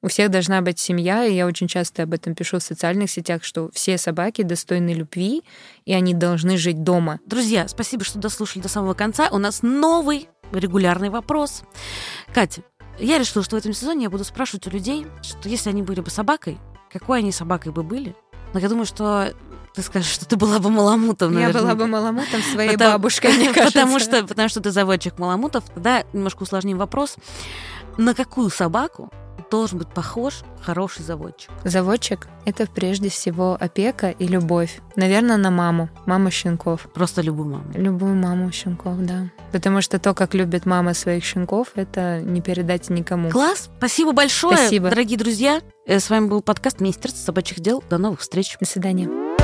У 0.00 0.06
всех 0.06 0.30
должна 0.30 0.60
быть 0.60 0.78
семья, 0.78 1.24
и 1.24 1.34
я 1.34 1.44
очень 1.46 1.66
часто 1.66 2.04
об 2.04 2.12
этом 2.12 2.36
пишу 2.36 2.60
в 2.60 2.62
социальных 2.62 3.10
сетях, 3.10 3.42
что 3.42 3.68
все 3.72 3.98
собаки 3.98 4.42
достойны 4.42 4.90
любви, 4.90 5.42
и 5.86 5.92
они 5.92 6.14
должны 6.14 6.56
жить 6.56 6.84
дома. 6.84 7.18
Друзья, 7.26 7.66
спасибо, 7.66 8.04
что 8.04 8.20
дослушали 8.20 8.62
до 8.62 8.68
самого 8.68 8.94
конца. 8.94 9.28
У 9.32 9.38
нас 9.38 9.62
новый 9.62 10.28
регулярный 10.52 11.10
вопрос. 11.10 11.64
Катя, 12.32 12.62
я 13.00 13.18
решила, 13.18 13.44
что 13.44 13.56
в 13.56 13.58
этом 13.58 13.72
сезоне 13.72 14.04
я 14.04 14.10
буду 14.10 14.22
спрашивать 14.22 14.68
у 14.68 14.70
людей, 14.70 15.04
что 15.22 15.48
если 15.48 15.70
они 15.70 15.82
были 15.82 16.00
бы 16.00 16.10
собакой, 16.10 16.58
какой 16.92 17.18
они 17.18 17.32
собакой 17.32 17.72
бы 17.72 17.82
были. 17.82 18.14
Но 18.54 18.60
я 18.60 18.68
думаю, 18.68 18.86
что 18.86 19.32
ты 19.74 19.82
скажешь, 19.82 20.12
что 20.12 20.26
ты 20.26 20.36
была 20.36 20.60
бы 20.60 20.70
маламутом, 20.70 21.34
наверное. 21.34 21.60
Я 21.60 21.60
была 21.60 21.74
бы 21.74 21.86
маламутом 21.88 22.40
своей 22.42 22.72
потому, 22.72 22.92
бабушкой, 22.92 23.32
мне 23.32 23.48
кажется. 23.52 23.80
Потому 23.80 23.98
что, 23.98 24.24
потому 24.24 24.48
что 24.48 24.60
ты 24.60 24.70
заводчик 24.70 25.18
маламутов. 25.18 25.64
Тогда 25.74 26.04
немножко 26.12 26.44
усложним 26.44 26.78
вопрос. 26.78 27.16
На 27.96 28.14
какую 28.14 28.50
собаку 28.50 29.10
должен 29.50 29.78
быть 29.78 29.88
похож 29.88 30.42
хороший 30.60 31.02
заводчик? 31.04 31.50
Заводчик— 31.64 32.28
это 32.44 32.66
прежде 32.66 33.08
всего 33.08 33.56
опека 33.58 34.10
и 34.10 34.26
любовь. 34.26 34.80
Наверное, 34.96 35.36
на 35.36 35.50
маму, 35.50 35.88
маму 36.06 36.30
щенков. 36.30 36.88
Просто 36.92 37.22
любую 37.22 37.50
маму. 37.50 37.64
Любую 37.74 38.14
маму 38.14 38.50
щенков, 38.52 38.98
да. 38.98 39.30
Потому 39.52 39.80
что 39.80 39.98
то, 39.98 40.14
как 40.14 40.34
любит 40.34 40.66
мама 40.66 40.94
своих 40.94 41.24
щенков, 41.24 41.68
это 41.74 42.20
не 42.20 42.40
передать 42.42 42.90
никому. 42.90 43.30
Класс! 43.30 43.70
Спасибо 43.78 44.12
большое, 44.12 44.56
Спасибо. 44.56 44.90
дорогие 44.90 45.18
друзья. 45.18 45.60
Э, 45.86 46.00
С 46.00 46.10
вами 46.10 46.26
был 46.26 46.42
подкаст 46.42 46.80
Министерство 46.80 47.20
собачьих 47.26 47.60
дел. 47.60 47.82
До 47.88 47.98
новых 47.98 48.20
встреч. 48.20 48.56
До 48.60 48.66
свидания. 48.66 49.37